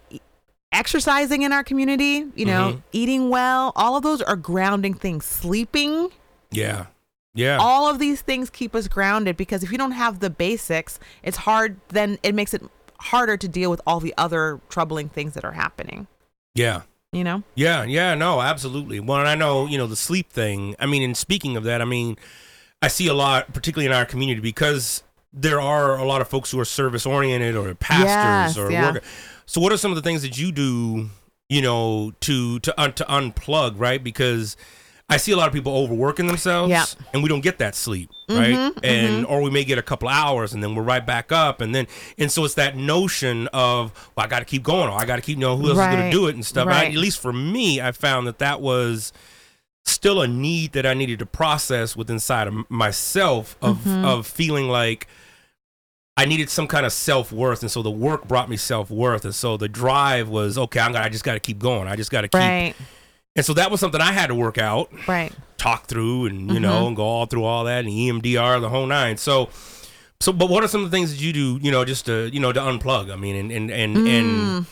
exercising 0.73 1.41
in 1.43 1.51
our 1.53 1.63
community, 1.63 2.25
you 2.35 2.45
know, 2.45 2.73
Mhm. 2.73 2.81
eating 2.91 3.29
well, 3.29 3.71
all 3.75 3.95
of 3.97 4.03
those 4.03 4.21
are 4.21 4.35
grounding 4.37 4.93
things. 4.93 5.25
Sleeping, 5.25 6.09
Yeah. 6.51 6.87
Yeah. 7.33 7.59
all 7.61 7.89
of 7.89 7.97
these 7.97 8.21
things 8.21 8.49
keep 8.49 8.75
us 8.75 8.89
grounded 8.89 9.37
because 9.37 9.63
if 9.63 9.71
you 9.71 9.77
don't 9.77 9.93
have 9.93 10.19
the 10.19 10.29
basics, 10.29 10.99
it's 11.23 11.37
hard, 11.37 11.79
then 11.87 12.19
it 12.23 12.35
makes 12.35 12.53
it 12.53 12.61
harder 12.99 13.37
to 13.37 13.47
deal 13.47 13.71
with 13.71 13.79
all 13.87 14.01
the 14.01 14.13
other 14.17 14.59
troubling 14.67 15.07
things 15.07 15.33
that 15.35 15.45
are 15.45 15.53
happening, 15.53 16.07
yeah. 16.53 16.81
you 17.13 17.23
know? 17.23 17.43
Yeah, 17.55 17.83
yeah, 17.83 18.15
no, 18.15 18.41
absolutely. 18.41 18.99
Well, 18.99 19.19
and 19.19 19.29
I 19.29 19.35
know, 19.35 19.65
you 19.65 19.77
know, 19.77 19.87
the 19.87 19.95
sleep 19.95 20.29
thing. 20.29 20.75
I 20.77 20.85
mean, 20.85 21.03
and 21.03 21.15
speaking 21.15 21.55
of 21.55 21.63
that, 21.63 21.81
I 21.81 21.85
mean, 21.85 22.17
I 22.81 22.89
see 22.89 23.07
a 23.07 23.13
lot, 23.13 23.53
particularly 23.53 23.85
in 23.85 23.93
our 23.93 24.05
community, 24.05 24.41
because 24.41 25.03
there 25.31 25.61
are 25.61 25.97
a 25.97 26.03
lot 26.03 26.19
of 26.21 26.27
folks 26.27 26.51
who 26.51 26.59
are 26.59 26.65
service 26.65 27.05
oriented 27.05 27.55
or 27.55 27.73
pastors 27.75 28.55
Yes, 28.55 28.57
or 28.57 28.71
yeah. 28.71 28.87
worker. 28.87 29.05
So, 29.45 29.61
what 29.61 29.71
are 29.71 29.77
some 29.77 29.91
of 29.91 29.95
the 29.95 30.01
things 30.01 30.21
that 30.23 30.37
you 30.37 30.51
do, 30.51 31.09
you 31.47 31.61
know, 31.61 32.11
to 32.21 32.59
to 32.59 32.81
un, 32.81 32.93
to 32.93 33.03
unplug, 33.05 33.79
right? 33.79 34.03
Because 34.03 34.57
I 35.11 35.17
see 35.17 35.31
a 35.33 35.35
lot 35.37 35.47
of 35.47 35.53
people 35.53 35.75
overworking 35.75 36.25
themselves, 36.25 36.69
Yeah. 36.71 36.85
and 37.13 37.21
we 37.21 37.29
don't 37.29 37.41
get 37.41 37.57
that 37.59 37.75
sleep, 37.75 38.09
right? 38.29 38.71
and 38.83 39.25
or 39.25 39.41
we 39.41 39.49
may 39.51 39.63
get 39.63 39.77
a 39.77 39.81
couple 39.81 40.07
hours, 40.07 40.53
and 40.53 40.63
then 40.63 40.73
we're 40.73 40.81
right 40.83 41.05
back 41.05 41.31
up, 41.31 41.61
and 41.61 41.75
then 41.75 41.85
and 42.17 42.31
so 42.31 42.45
it's 42.45 42.53
that 42.55 42.75
notion 42.77 43.47
of 43.53 43.91
well, 44.15 44.25
I 44.25 44.29
got 44.29 44.39
to 44.39 44.45
keep 44.45 44.63
going, 44.63 44.89
or 44.89 44.97
I 44.99 45.05
got 45.05 45.17
to 45.17 45.21
keep 45.21 45.37
knowing 45.37 45.59
who 45.59 45.67
else 45.69 45.77
is 45.79 45.85
going 45.85 46.09
to 46.09 46.17
do 46.17 46.27
it 46.27 46.35
and 46.35 46.45
stuff. 46.45 46.67
I, 46.67 46.85
at 46.85 46.93
least 46.95 47.19
for 47.21 47.33
me, 47.33 47.79
I 47.81 47.91
found 47.91 48.25
that 48.27 48.39
that 48.39 48.61
was 48.61 49.11
still 49.83 50.21
a 50.21 50.27
need 50.27 50.71
that 50.73 50.85
I 50.85 50.93
needed 50.93 51.19
to 51.19 51.25
process 51.25 51.95
with 51.95 52.09
inside 52.09 52.47
of 52.47 52.69
myself 52.69 53.57
of 53.61 53.79
Mm-hmm. 53.79 54.05
of 54.05 54.25
feeling 54.27 54.67
like 54.69 55.07
I 56.17 56.25
needed 56.25 56.49
some 56.49 56.67
kind 56.67 56.85
of 56.85 56.93
self 56.93 57.31
worth, 57.31 57.61
and 57.63 57.71
so 57.71 57.81
the 57.81 57.89
work 57.91 58.27
brought 58.27 58.49
me 58.49 58.57
self 58.57 58.89
worth, 58.91 59.25
and 59.25 59.33
so 59.33 59.57
the 59.57 59.67
drive 59.67 60.29
was 60.29 60.57
okay. 60.57 60.79
I'm 60.79 60.91
gonna, 60.93 61.03
I 61.05 61.09
just 61.09 61.23
got 61.23 61.33
to 61.33 61.39
keep 61.39 61.57
going. 61.59 61.87
I 61.87 61.95
just 61.95 62.11
got 62.11 62.21
to 62.21 62.27
keep, 62.27 62.39
Right. 62.39 62.75
And 63.35 63.45
so 63.45 63.53
that 63.53 63.71
was 63.71 63.79
something 63.79 64.01
I 64.01 64.11
had 64.11 64.27
to 64.27 64.35
work 64.35 64.57
out, 64.57 64.89
Right. 65.07 65.31
talk 65.57 65.85
through, 65.87 66.25
and 66.27 66.41
you 66.49 66.53
Mm-hmm. 66.55 66.61
know, 66.63 66.87
and 66.87 66.95
go 66.95 67.03
all 67.03 67.25
through 67.25 67.43
all 67.43 67.63
that, 67.65 67.85
and 67.85 67.89
EMDR, 67.89 68.59
the 68.61 68.69
whole 68.69 68.85
nine. 68.87 69.17
So. 69.17 69.49
So, 70.19 70.31
but 70.31 70.51
what 70.51 70.63
are 70.63 70.67
some 70.67 70.83
of 70.85 70.91
the 70.91 70.95
things 70.95 71.09
that 71.11 71.19
you 71.19 71.33
do, 71.33 71.57
you 71.63 71.71
know, 71.71 71.83
just 71.83 72.05
to, 72.05 72.29
you 72.31 72.39
know, 72.39 72.51
to 72.53 72.59
unplug? 72.59 73.11
I 73.11 73.15
mean, 73.15 73.35
and 73.35 73.51
and 73.51 73.71
and, 73.71 74.07
and 74.07 74.65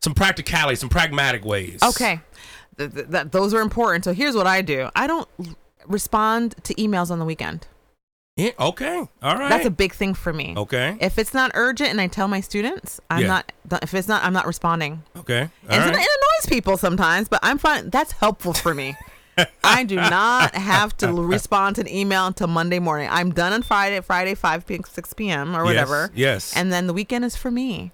some 0.00 0.14
practicality, 0.14 0.74
some 0.74 0.88
pragmatic 0.88 1.44
ways. 1.44 1.78
Mm. 1.80 1.88
Okay. 1.90 2.20
Th- 2.76 2.92
th- 2.92 3.06
that 3.10 3.30
those 3.30 3.54
are 3.54 3.60
important. 3.60 4.02
So 4.04 4.12
here's 4.12 4.34
what 4.34 4.48
I 4.48 4.62
do. 4.62 4.88
I 4.96 5.06
don't 5.06 5.28
respond 5.86 6.56
to 6.64 6.74
emails 6.74 7.12
on 7.12 7.20
the 7.20 7.24
weekend. 7.24 7.68
Yeah, 8.36 8.50
okay. 8.60 8.98
All 9.22 9.36
right. 9.36 9.48
That's 9.48 9.64
a 9.64 9.70
big 9.70 9.94
thing 9.94 10.12
for 10.12 10.30
me. 10.32 10.52
okay. 10.56 10.96
If 11.00 11.18
it's 11.18 11.32
not 11.32 11.52
urgent 11.54 11.88
and 11.90 12.00
I 12.00 12.06
tell 12.06 12.28
my 12.28 12.40
students, 12.40 13.00
I'm 13.08 13.22
Yeah. 13.22 13.28
not 13.28 13.52
if 13.82 13.94
it's 13.94 14.08
not 14.08 14.22
I'm 14.24 14.34
not 14.34 14.46
responding. 14.46 15.02
Okay. 15.16 15.40
All 15.40 15.74
and 15.74 15.84
right. 15.84 15.94
it 15.94 15.94
annoys 15.96 16.46
people 16.48 16.76
sometimes, 16.76 17.28
but 17.28 17.40
I'm 17.42 17.56
fine. 17.56 17.88
That's 17.88 18.12
helpful 18.12 18.52
for 18.52 18.74
me. 18.74 18.94
I 19.64 19.84
do 19.84 19.96
not 19.96 20.54
have 20.54 20.96
to 20.98 21.12
respond 21.12 21.76
to 21.76 21.82
an 21.82 21.88
email 21.88 22.26
until 22.26 22.46
Monday 22.46 22.78
morning. 22.78 23.08
I'm 23.10 23.32
done 23.32 23.52
on 23.54 23.62
Friday, 23.62 24.00
Friday 24.00 24.34
5 24.34 24.66
p.m. 24.66 24.82
6 24.84 25.12
p.m. 25.14 25.56
or 25.56 25.64
whatever. 25.64 26.10
Yes. 26.14 26.54
And 26.56 26.70
then 26.72 26.86
the 26.86 26.92
weekend 26.94 27.24
is 27.24 27.36
for 27.36 27.50
me. 27.50 27.92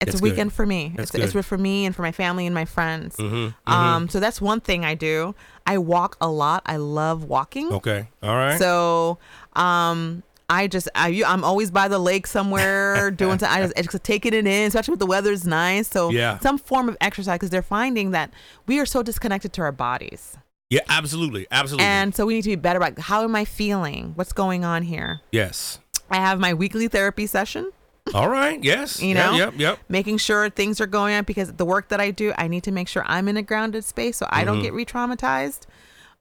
It's 0.00 0.12
That's 0.12 0.20
a 0.20 0.22
weekend 0.22 0.50
good. 0.50 0.56
for 0.56 0.64
me. 0.64 0.92
That's 0.96 1.12
it's, 1.14 1.34
it's 1.34 1.46
for 1.46 1.58
me 1.58 1.84
and 1.84 1.94
for 1.94 2.02
my 2.02 2.12
family 2.12 2.46
and 2.46 2.54
my 2.54 2.64
friends. 2.64 3.16
Mhm, 3.16 3.52
Um, 3.66 4.08
so 4.08 4.20
that's 4.20 4.40
one 4.40 4.60
thing 4.60 4.84
I 4.84 4.94
do. 4.94 5.34
I 5.66 5.78
walk 5.78 6.16
a 6.20 6.28
lot. 6.28 6.62
I 6.66 6.76
love 6.76 7.24
walking. 7.24 7.72
Okay. 7.72 8.08
All 8.22 8.36
right. 8.36 8.58
So, 8.60 9.18
um, 9.54 10.22
I 10.48 10.66
just 10.68 10.88
I 10.94 11.22
I'm 11.26 11.42
always 11.44 11.70
by 11.72 11.88
the 11.88 11.98
lake 11.98 12.26
somewhere 12.28 13.10
doing 13.22 13.38
something. 13.40 13.48
I 13.48 13.66
just, 13.66 13.90
just 13.92 14.04
taking 14.04 14.32
it 14.34 14.46
in, 14.46 14.68
especially 14.68 14.92
when 14.92 14.98
the 15.00 15.06
weather's 15.06 15.46
nice. 15.46 15.88
So 15.88 16.10
Yeah. 16.10 16.38
some 16.38 16.58
form 16.58 16.88
of 16.88 16.96
exercise 17.00 17.34
because 17.34 17.50
they're 17.50 17.60
finding 17.60 18.12
that 18.12 18.30
we 18.66 18.78
are 18.78 18.86
so 18.86 19.02
disconnected 19.02 19.52
to 19.54 19.62
our 19.62 19.72
bodies, 19.72 20.38
yeah. 20.70 20.80
Absolutely. 20.88 21.46
Absolutely. 21.50 21.84
and 21.86 22.14
so 22.14 22.24
we 22.24 22.34
need 22.34 22.42
to 22.42 22.50
be 22.50 22.54
better 22.56 22.76
about 22.78 22.98
how 23.00 23.24
am 23.24 23.34
I 23.34 23.44
feeling? 23.44 24.12
What's 24.14 24.32
going 24.32 24.64
on 24.64 24.84
here? 24.84 25.20
yes. 25.32 25.80
I 26.10 26.16
have 26.16 26.38
my 26.40 26.54
weekly 26.54 26.88
therapy 26.88 27.26
session. 27.26 27.70
All 28.14 28.28
right. 28.28 28.62
Yes. 28.62 29.02
You 29.02 29.14
know, 29.14 29.34
Yep. 29.34 29.54
Yep. 29.56 29.78
making 29.88 30.18
sure 30.18 30.48
things 30.50 30.80
are 30.80 30.86
going 30.86 31.14
on 31.14 31.24
because 31.24 31.52
the 31.52 31.64
work 31.64 31.88
that 31.88 32.00
I 32.00 32.10
do, 32.10 32.32
I 32.38 32.48
need 32.48 32.62
to 32.64 32.72
make 32.72 32.88
sure 32.88 33.02
I'm 33.06 33.28
in 33.28 33.36
a 33.36 33.42
grounded 33.42 33.84
space 33.84 34.16
so 34.18 34.26
I 34.30 34.38
Mm-hmm. 34.38 34.46
don't 34.46 34.62
get 34.62 34.72
re-traumatized. 34.72 35.62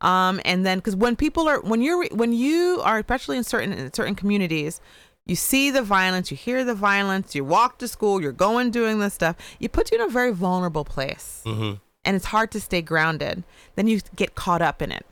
Um, 0.01 0.39
and 0.45 0.65
then 0.65 0.77
because 0.77 0.95
when 0.95 1.15
people 1.15 1.47
are 1.47 1.59
when 1.61 1.81
you're 1.81 2.07
when 2.09 2.31
you 2.31 2.81
are 2.83 2.99
especially 2.99 3.37
in 3.37 3.43
certain 3.43 3.73
in 3.73 3.91
certain 3.93 4.13
communities, 4.15 4.79
you 5.25 5.35
see 5.35 5.71
the 5.71 5.81
violence, 5.81 6.29
you 6.29 6.37
hear 6.37 6.63
the 6.63 6.75
violence, 6.75 7.33
you 7.33 7.43
walk 7.43 7.79
to 7.79 7.87
school, 7.87 8.21
you're 8.21 8.31
going 8.31 8.69
doing 8.69 8.99
this 8.99 9.13
stuff, 9.15 9.35
you 9.59 9.67
put 9.69 9.91
you 9.91 9.97
in 9.97 10.03
a 10.07 10.11
very 10.11 10.31
vulnerable 10.31 10.85
place, 10.85 11.41
Mm-hmm. 11.45 11.73
and 12.05 12.15
it's 12.15 12.25
hard 12.25 12.51
to 12.51 12.61
stay 12.61 12.81
grounded. 12.83 13.43
Then 13.75 13.87
you 13.87 14.01
get 14.15 14.35
caught 14.35 14.61
up 14.61 14.81
in 14.83 14.91
it. 14.91 15.05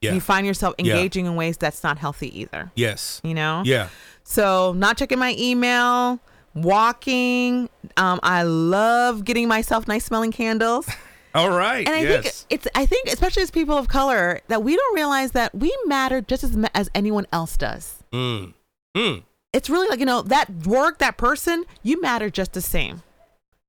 Yeah. 0.00 0.14
You 0.14 0.20
find 0.20 0.46
yourself 0.46 0.74
Yeah. 0.78 0.94
engaging 0.94 1.26
in 1.26 1.34
ways 1.36 1.56
that's 1.56 1.82
not 1.82 1.98
healthy 1.98 2.30
either. 2.40 2.70
yes. 2.76 3.20
You 3.24 3.34
know. 3.34 3.62
Yeah. 3.64 3.88
So 4.24 4.72
not 4.72 4.96
checking 4.96 5.18
my 5.18 5.34
email, 5.38 6.20
walking. 6.54 7.68
Um, 7.96 8.20
I 8.22 8.42
love 8.42 9.24
getting 9.24 9.48
myself 9.48 9.88
nice 9.88 10.04
smelling 10.04 10.32
candles. 10.32 10.88
All 11.34 11.50
right. 11.50 11.86
And 11.86 11.96
I 11.96 12.02
yes. 12.02 12.44
think 12.44 12.46
it's 12.50 12.68
I 12.74 12.84
think 12.86 13.08
especially 13.08 13.42
as 13.42 13.50
people 13.50 13.76
of 13.76 13.88
color 13.88 14.40
that 14.48 14.62
we 14.62 14.76
don't 14.76 14.94
realize 14.94 15.32
that 15.32 15.54
we 15.54 15.74
matter 15.86 16.20
just 16.20 16.44
as 16.44 16.56
as 16.74 16.90
anyone 16.94 17.26
else 17.32 17.56
does. 17.56 18.02
Mm. 18.12 18.52
Mm. 18.94 19.22
It's 19.52 19.70
really 19.70 19.88
like 19.88 19.98
you 19.98 20.04
know 20.06 20.22
that 20.22 20.50
work 20.66 20.98
that 20.98 21.16
person 21.16 21.64
you 21.82 22.00
matter 22.00 22.28
just 22.28 22.52
the 22.52 22.60
same. 22.60 23.02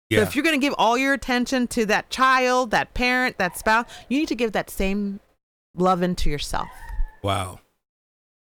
Yeah. 0.10 0.20
So 0.20 0.24
if 0.24 0.36
you're 0.36 0.44
going 0.44 0.60
to 0.60 0.64
give 0.64 0.76
all 0.78 0.98
your 0.98 1.14
attention 1.14 1.68
to 1.70 1.86
that 1.88 2.10
child, 2.10 2.72
that 2.72 2.94
parent, 2.94 3.38
that 3.38 3.58
spouse, 3.58 3.86
you 4.10 4.20
need 4.20 4.28
to 4.28 4.36
give 4.36 4.52
that 4.52 4.70
same 4.70 5.22
love 5.76 6.04
into 6.04 6.30
yourself. 6.30 6.68
wow. 7.24 7.60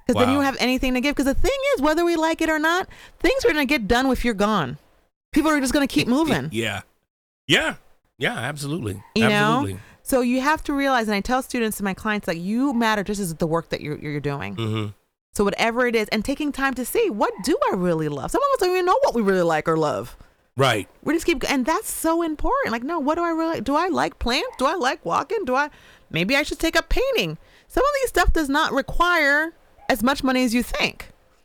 Because 0.07 0.19
then 0.19 0.29
you 0.29 0.35
don't 0.35 0.45
have 0.45 0.57
anything 0.59 0.93
to 0.95 1.01
give. 1.01 1.15
Because 1.15 1.33
the 1.33 1.39
thing 1.39 1.57
is, 1.75 1.81
whether 1.81 2.03
we 2.03 2.15
like 2.15 2.41
it 2.41 2.49
or 2.49 2.59
not, 2.59 2.87
things 3.19 3.45
are 3.45 3.49
going 3.53 3.65
to 3.67 3.71
get 3.71 3.87
done 3.87 4.07
if 4.07 4.25
you're 4.25 4.33
gone. 4.33 4.77
People 5.31 5.51
are 5.51 5.59
just 5.59 5.73
going 5.73 5.87
to 5.87 5.93
keep 5.93 6.07
moving. 6.17 6.49
Yeah. 6.51 6.81
Yeah. 7.47 7.75
Yeah. 8.17 8.37
Absolutely. 8.37 9.01
you 9.15 9.23
absolutely. 9.25 9.73
know 9.73 9.79
so 10.03 10.21
you 10.21 10.41
have 10.41 10.63
to 10.63 10.73
realize 10.73 11.07
and 11.07 11.15
i 11.15 11.21
tell 11.21 11.41
students 11.43 11.79
and 11.79 11.85
my 11.85 11.93
clients 11.93 12.27
like 12.27 12.37
you 12.39 12.73
matter 12.73 13.03
just 13.03 13.21
as 13.21 13.33
the 13.35 13.45
work 13.47 13.69
that 13.69 13.81
you're, 13.81 13.97
you're 13.99 14.19
doing 14.19 14.55
Mm-hmm. 14.55 14.89
so 15.31 15.43
whatever 15.43 15.85
it 15.85 15.95
is 15.95 16.07
and 16.09 16.25
taking 16.25 16.51
time 16.51 16.73
to 16.73 16.83
see 16.85 17.09
what 17.09 17.31
do 17.43 17.55
i 17.71 17.75
really 17.75 18.09
love 18.09 18.31
some 18.31 18.41
of 18.41 18.47
us 18.55 18.59
don't 18.59 18.71
even 18.71 18.85
know 18.85 18.97
what 19.03 19.13
we 19.15 19.21
really 19.21 19.43
like 19.43 19.67
or 19.69 19.77
love 19.77 20.17
Right. 20.57 20.87
we 21.03 21.13
just 21.13 21.25
keep 21.27 21.49
and 21.49 21.65
that's 21.65 21.89
so 21.89 22.23
important 22.23 22.71
like 22.71 22.83
no 22.83 22.99
what 22.99 23.15
do 23.15 23.23
i 23.23 23.29
really 23.29 23.61
do 23.61 23.75
i 23.75 23.87
like 23.87 24.17
plants 24.19 24.49
do 24.57 24.65
i 24.65 24.73
like 24.73 25.05
walking 25.05 25.45
do 25.45 25.55
i 25.55 25.69
maybe 26.09 26.35
i 26.35 26.43
should 26.43 26.59
take 26.59 26.75
up 26.75 26.89
painting 26.89 27.37
some 27.67 27.83
of 27.83 27.89
these 28.01 28.09
stuff 28.09 28.33
does 28.33 28.49
not 28.49 28.73
require 28.73 29.53
as 29.91 30.01
much 30.09 30.23
money 30.23 30.43
as 30.43 30.53
you 30.53 30.63
think 30.63 30.95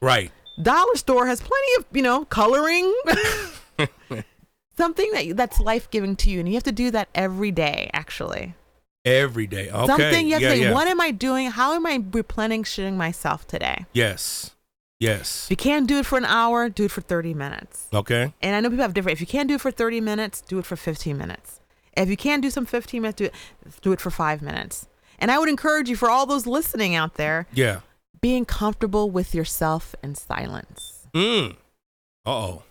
Right. 0.01 0.31
dollar 0.71 0.97
store 0.97 1.27
has 1.27 1.41
plenty 1.41 1.73
of 1.79 1.85
you 1.93 2.03
know 2.03 2.25
coloring 2.27 2.87
something 4.77 5.11
that 5.13 5.37
that's 5.37 5.59
life-giving 5.61 6.17
to 6.17 6.31
you 6.31 6.39
and 6.41 6.49
you 6.49 6.55
have 6.55 6.63
to 6.65 6.73
do 6.73 6.91
that 6.91 7.09
every 7.15 7.51
day 7.51 7.91
actually 7.93 8.55
Every 9.05 9.47
day. 9.47 9.71
Okay. 9.71 9.87
something 9.87 10.27
you 10.27 10.33
have 10.33 10.43
yeah, 10.43 10.49
to 10.51 10.57
say 10.57 10.63
yeah. 10.63 10.73
what 10.73 10.89
am 10.89 11.01
i 11.01 11.11
doing 11.11 11.51
how 11.51 11.75
am 11.75 11.87
i 11.87 12.03
replenishing 12.13 12.97
myself 12.97 13.47
today 13.47 13.87
Yes. 13.93 14.51
Yes. 14.99 15.45
if 15.47 15.51
you 15.51 15.57
can't 15.57 15.87
do 15.87 15.99
it 15.99 16.07
for 16.07 16.19
an 16.19 16.25
hour 16.25 16.69
do 16.69 16.85
it 16.85 16.91
for 16.91 17.01
30 17.03 17.33
minutes 17.35 17.87
Okay. 17.93 18.33
and 18.43 18.57
i 18.57 18.61
know 18.61 18.69
people 18.71 18.83
have 18.83 18.95
different 18.95 19.17
if 19.17 19.21
you 19.21 19.27
can't 19.27 19.49
do 19.49 19.55
it 19.55 19.61
for 19.61 19.71
30 19.71 20.01
minutes 20.01 20.41
do 20.41 20.59
it 20.59 20.67
for 20.67 20.77
15 20.77 21.17
minutes 21.17 21.61
if 21.97 22.09
you 22.11 22.17
can't 22.17 22.43
do 22.43 22.51
some 22.51 22.67
15 22.67 23.01
minutes 23.03 23.17
do 23.17 23.25
it 23.27 23.35
do 23.81 23.93
it 23.93 24.01
for 24.01 24.11
five 24.11 24.43
minutes 24.43 24.89
and 25.19 25.31
i 25.31 25.39
would 25.39 25.49
encourage 25.49 25.89
you 25.89 25.97
for 25.97 26.11
all 26.11 26.27
those 26.27 26.47
listening 26.47 26.95
out 26.95 27.15
there 27.15 27.47
Yeah. 27.53 27.81
Being 28.27 28.45
comfortable 28.45 29.09
with 29.11 29.35
yourself 29.35 29.95
in 30.03 30.15
silence 30.15 31.07
Mm. 31.15 31.53
Uh 32.27 32.31
oh. 32.31 32.63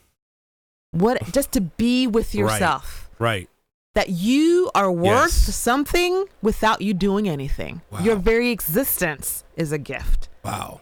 what 0.92 1.16
just 1.38 1.52
to 1.54 1.62
be 1.62 2.08
with 2.08 2.36
yourself 2.36 3.10
Right. 3.20 3.48
that 3.94 4.10
you 4.10 4.70
are 4.76 4.92
worth 4.92 5.32
Yes. 5.48 5.56
something 5.56 6.26
without 6.42 6.82
you 6.82 6.94
doing 6.94 7.30
anything 7.30 7.82
Wow. 7.92 8.00
your 8.02 8.18
very 8.18 8.50
existence 8.52 9.44
is 9.56 9.72
a 9.72 9.78
gift 9.78 10.28
Wow. 10.44 10.82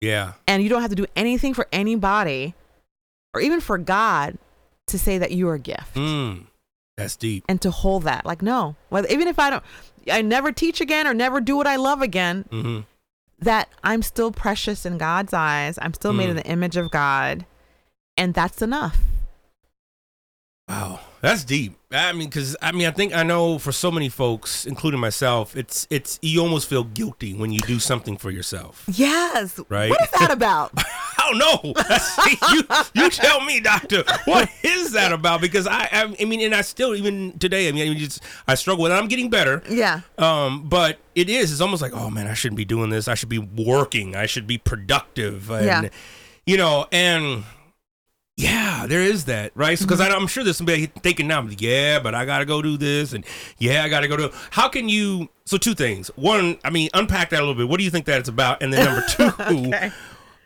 Yeah. 0.00 0.32
and 0.48 0.62
you 0.62 0.68
don't 0.68 0.82
have 0.82 0.90
to 0.90 0.96
do 0.96 1.06
anything 1.14 1.54
for 1.54 1.66
anybody 1.72 2.54
or 3.32 3.40
even 3.40 3.60
for 3.60 3.78
God 3.78 4.38
to 4.88 4.98
say 4.98 5.18
that 5.18 5.30
you're 5.32 5.54
a 5.54 5.58
gift 5.60 5.94
Mm. 5.94 6.46
That's 6.96 7.16
deep. 7.16 7.44
and 7.48 7.60
to 7.62 7.70
hold 7.72 8.04
that. 8.04 8.24
Like, 8.24 8.40
no, 8.40 8.76
whether, 8.88 9.08
even 9.08 9.26
if 9.26 9.38
I 9.40 9.50
don't, 9.50 9.64
I 10.08 10.22
never 10.22 10.52
teach 10.52 10.80
again 10.80 11.08
or 11.08 11.14
never 11.14 11.40
do 11.40 11.56
what 11.56 11.66
I 11.66 11.74
love 11.74 12.02
again, 12.02 12.44
Mm-hmm. 12.52 12.80
That 13.44 13.68
I'm 13.82 14.02
still 14.02 14.30
precious 14.32 14.84
in 14.84 14.98
God's 14.98 15.32
eyes. 15.32 15.78
I'm 15.80 15.94
still 15.94 16.12
made 16.12 16.28
in 16.30 16.36
Mm. 16.36 16.42
the 16.42 16.46
image 16.50 16.76
of 16.76 16.90
God. 16.90 17.46
And 18.16 18.34
that's 18.34 18.60
enough. 18.62 18.98
Wow, 20.68 21.00
that's 21.20 21.44
deep. 21.44 21.74
I 21.92 22.12
mean, 22.12 22.28
because 22.28 22.56
I 22.62 22.72
mean, 22.72 22.86
I 22.86 22.90
think 22.90 23.14
I 23.14 23.22
know 23.22 23.58
for 23.58 23.70
so 23.70 23.90
many 23.90 24.08
folks, 24.08 24.64
including 24.64 24.98
myself, 24.98 25.54
it's 25.56 25.86
it's 25.90 26.18
you 26.22 26.40
almost 26.40 26.68
feel 26.68 26.84
guilty 26.84 27.34
when 27.34 27.50
you 27.52 27.60
do 27.60 27.78
something 27.78 28.16
for 28.16 28.30
yourself. 28.30 28.82
Yes. 28.90 29.60
Right. 29.68 29.90
What 29.90 30.00
is 30.02 30.10
that 30.18 30.30
about? 30.30 30.72
I 31.24 31.30
don't 31.30 31.38
know. 31.38 31.74
You 32.52 32.62
you 33.04 33.10
tell 33.10 33.40
me, 33.44 33.60
doctor. 33.60 34.04
What 34.26 34.48
is 34.62 34.92
that 34.92 35.12
about? 35.12 35.40
Because 35.40 35.66
I 35.66 35.88
I, 35.90 36.14
I 36.20 36.24
mean, 36.24 36.40
and 36.42 36.54
I 36.54 36.60
still 36.62 36.94
even 36.94 37.38
today. 37.38 37.68
I 37.68 37.72
mean, 37.72 37.90
I 37.90 37.94
just 37.98 38.22
I 38.46 38.54
struggle 38.54 38.82
with 38.84 38.92
it. 38.92 38.96
I'm 38.96 39.08
getting 39.08 39.30
better. 39.30 39.62
yeah. 39.68 40.00
Um, 40.18 40.68
but 40.68 40.98
it 41.14 41.28
is. 41.30 41.52
It's 41.52 41.60
almost 41.60 41.82
like, 41.82 41.92
oh 41.94 42.10
man, 42.10 42.26
I 42.26 42.34
shouldn't 42.34 42.56
be 42.56 42.64
doing 42.64 42.90
this. 42.90 43.08
I 43.08 43.14
should 43.14 43.28
be 43.28 43.38
working. 43.38 44.14
I 44.16 44.26
should 44.26 44.46
be 44.46 44.58
productive. 44.58 45.50
And, 45.50 45.64
Yeah. 45.66 45.88
You 46.46 46.58
know, 46.58 46.86
and 46.92 47.44
yeah, 48.36 48.86
there 48.88 49.00
is 49.00 49.26
that, 49.26 49.52
right? 49.54 49.78
Because 49.78 50.00
Mm-hmm. 50.00 50.12
I'm 50.14 50.26
sure 50.26 50.42
there's 50.42 50.56
somebody 50.56 50.86
thinking 50.86 51.28
now, 51.28 51.46
yeah, 51.58 52.00
but 52.00 52.14
I 52.16 52.24
gotta 52.24 52.44
go 52.44 52.60
do 52.62 52.76
this, 52.76 53.12
and 53.12 53.24
yeah, 53.58 53.84
I 53.84 53.88
gotta 53.88 54.08
go 54.08 54.16
do. 54.16 54.30
How 54.50 54.68
can 54.68 54.88
you? 54.88 55.28
So 55.46 55.56
two 55.56 55.74
things. 55.74 56.08
One, 56.16 56.58
I 56.64 56.70
mean, 56.70 56.88
unpack 56.94 57.30
that 57.30 57.38
a 57.38 57.42
little 57.42 57.54
bit. 57.54 57.68
What 57.68 57.78
do 57.78 57.84
you 57.84 57.90
think 57.90 58.06
that's 58.06 58.28
about? 58.28 58.62
And 58.62 58.72
then 58.72 58.84
number 58.84 59.06
two, 59.08 59.68
Okay. 59.68 59.92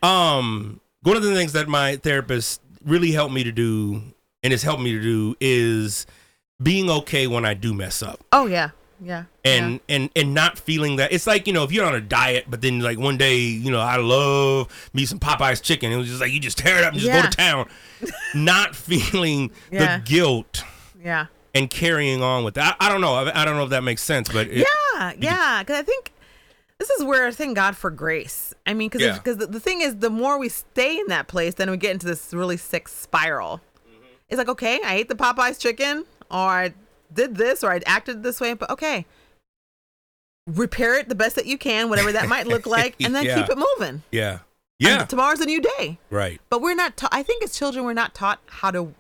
Um, 0.03 0.81
one 1.03 1.17
of 1.17 1.23
the 1.23 1.35
things 1.35 1.53
that 1.53 1.69
my 1.69 1.97
therapist 1.97 2.61
really 2.85 3.13
helped 3.13 3.33
me 3.35 3.45
to 3.45 3.53
do, 3.53 4.03
and 4.43 4.53
has 4.53 4.63
helped 4.63 4.83
me 4.83 4.93
to 4.93 5.03
do, 5.03 5.35
is 5.41 6.07
being 6.63 6.91
okay 6.91 7.27
when 7.27 7.45
I 7.45 7.55
do 7.55 7.73
mess 7.75 8.03
up. 8.03 8.21
Oh 8.33 8.47
yeah, 8.47 8.71
yeah. 9.01 9.25
and 9.45 9.75
yeah. 9.89 9.97
and 9.97 10.11
and 10.17 10.35
not 10.35 10.59
feeling 10.59 10.97
that 10.97 11.13
it's 11.13 11.27
like 11.27 11.47
you 11.47 11.53
know 11.53 11.63
if 11.65 11.73
you're 11.73 11.87
on 11.87 11.95
a 11.95 12.01
diet 12.01 12.47
but 12.49 12.61
then 12.61 12.81
like 12.81 12.99
one 12.99 13.17
day 13.17 13.39
you 13.39 13.71
know 13.71 13.79
i 13.81 13.97
love 13.97 14.91
me 14.93 15.07
some 15.07 15.21
popeye's 15.21 15.61
chicken 15.61 15.93
it 15.93 15.97
was 15.97 16.09
just 16.09 16.21
like 16.21 16.33
you 16.33 16.41
just 16.41 16.59
tear 16.59 16.79
it 16.79 16.85
up 16.85 16.93
and 16.93 17.01
just 17.01 17.13
go 17.13 17.23
to 17.23 17.37
town 17.37 17.69
not 18.35 18.75
feeling 18.75 19.51
Yeah. 19.71 19.99
the 19.99 20.05
guilt 20.05 20.65
yeah. 21.01 21.27
and 21.55 21.71
carrying 21.71 22.23
on 22.23 22.43
with 22.43 22.55
that 22.55 22.77
i, 22.81 22.87
I 22.87 22.93
don't 22.93 23.01
know 23.01 23.15
I, 23.15 23.43
I 23.43 23.45
don't 23.45 23.57
know 23.57 23.65
if 23.65 23.71
that 23.71 23.85
makes 23.85 24.03
sense 24.03 24.29
but 24.29 24.49
it, 24.49 24.67
yeah, 24.97 25.13
yeah. 25.19 25.63
Because 25.63 25.77
I 25.79 25.83
think 25.83 26.13
this 26.79 26.91
is 26.91 27.05
where 27.05 27.27
I 27.27 27.31
thank 27.31 27.55
God 27.57 27.77
for 27.77 27.91
grace. 27.91 28.48
I 28.69 28.75
mean, 28.75 28.89
because 28.91 29.03
Yeah. 29.03 29.19
the, 29.35 29.47
the 29.47 29.59
thing 29.61 29.81
is, 29.81 29.97
the 29.97 30.11
more 30.11 30.39
we 30.39 30.49
stay 30.49 30.99
in 30.99 31.07
that 31.09 31.27
place, 31.27 31.55
then 31.55 31.71
we 31.71 31.77
get 31.77 31.93
into 31.93 32.07
this 32.07 32.33
really 32.35 32.57
sick 32.59 32.87
spiral. 32.87 33.61
Mm-hmm. 33.89 34.05
It's 34.29 34.39
like, 34.39 34.49
okay, 34.49 34.79
I 34.85 34.95
ate 34.97 35.09
the 35.09 35.15
Popeyes 35.17 35.59
chicken, 35.59 36.05
or 36.31 36.37
I 36.39 36.75
did 37.13 37.35
this, 37.37 37.65
or 37.65 37.73
I 37.73 37.81
acted 37.87 38.23
this 38.23 38.41
way, 38.41 38.53
but 38.55 38.69
okay, 38.71 39.07
repair 40.47 40.99
it 40.99 41.09
the 41.09 41.15
best 41.15 41.37
that 41.37 41.47
you 41.47 41.59
can, 41.59 41.89
whatever 41.91 42.13
that 42.13 42.29
might 42.29 42.47
look 42.47 42.67
like, 42.79 42.95
and 43.01 43.15
then 43.15 43.25
Yeah. 43.25 43.41
keep 43.41 43.51
it 43.51 43.59
moving. 43.59 44.03
yeah 44.13 44.41
yeah 44.79 45.01
And 45.01 45.09
tomorrow's 45.11 45.41
a 45.41 45.47
new 45.47 45.61
day. 45.61 45.99
right 46.11 46.41
But 46.51 46.61
we're 46.63 46.75
not. 46.77 46.97
Ta- 46.97 47.09
I 47.11 47.23
think 47.23 47.43
as 47.43 47.57
children, 47.57 47.85
we're 47.85 47.95
not 47.95 48.15
taught 48.15 48.41
how 48.47 48.71
to 48.71 48.95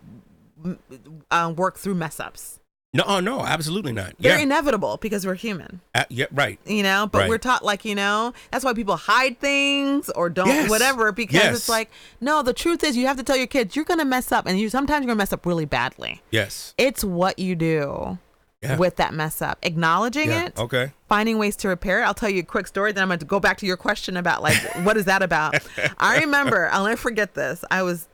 uh, 1.30 1.52
work 1.56 1.76
through 1.78 1.94
mess 1.94 2.18
ups. 2.18 2.58
No 2.94 3.04
oh, 3.06 3.20
no 3.20 3.40
absolutely 3.44 3.92
not 3.92 4.14
They're 4.18 4.36
yeah 4.38 4.42
inevitable 4.42 4.96
because 4.96 5.26
we're 5.26 5.34
human. 5.34 5.80
Uh, 5.94 6.04
yeah 6.08 6.24
right 6.32 6.58
you 6.66 6.82
know 6.82 7.06
but 7.10 7.18
Right. 7.20 7.28
we're 7.28 7.38
taught 7.38 7.62
like 7.64 7.84
you 7.84 7.94
know 7.94 8.32
that's 8.50 8.64
why 8.64 8.72
people 8.72 8.96
hide 8.96 9.38
things 9.40 10.08
or 10.10 10.30
don't 10.30 10.48
Yes. 10.48 10.70
whatever 10.70 11.12
because 11.12 11.34
Yes. 11.34 11.56
it's 11.56 11.68
like 11.68 11.90
no 12.20 12.42
the 12.42 12.52
truth 12.54 12.82
is 12.82 12.96
you 12.96 13.06
have 13.06 13.16
to 13.18 13.22
tell 13.22 13.36
your 13.36 13.46
kids 13.46 13.76
you're 13.76 13.84
gonna 13.84 14.04
mess 14.06 14.32
up 14.32 14.46
and 14.46 14.58
you 14.58 14.70
sometimes 14.70 15.02
you're 15.02 15.08
gonna 15.08 15.18
mess 15.18 15.32
up 15.32 15.44
really 15.44 15.66
badly 15.66 16.22
yes 16.30 16.72
it's 16.78 17.04
what 17.04 17.38
you 17.38 17.54
do 17.54 18.18
Yeah. 18.62 18.76
with 18.78 18.96
that 18.96 19.12
mess 19.12 19.42
up 19.42 19.58
acknowledging 19.62 20.30
yeah 20.30 20.46
it 20.46 20.58
okay 20.58 20.92
finding 21.10 21.36
ways 21.38 21.56
to 21.56 21.68
repair 21.68 22.00
it 22.00 22.04
i'll 22.04 22.14
tell 22.14 22.30
you 22.30 22.40
a 22.40 22.44
quick 22.44 22.66
story 22.66 22.92
then 22.92 23.02
i'm 23.02 23.08
going 23.08 23.18
to 23.18 23.26
go 23.26 23.38
back 23.38 23.58
to 23.58 23.66
your 23.66 23.76
question 23.76 24.16
about 24.16 24.42
like 24.42 24.56
what 24.84 24.96
is 24.96 25.04
that 25.04 25.22
about 25.22 25.54
i 25.98 26.18
remember 26.20 26.68
i'll 26.72 26.84
never 26.84 26.96
forget 26.96 27.34
this 27.34 27.64
i 27.70 27.82
was 27.82 28.08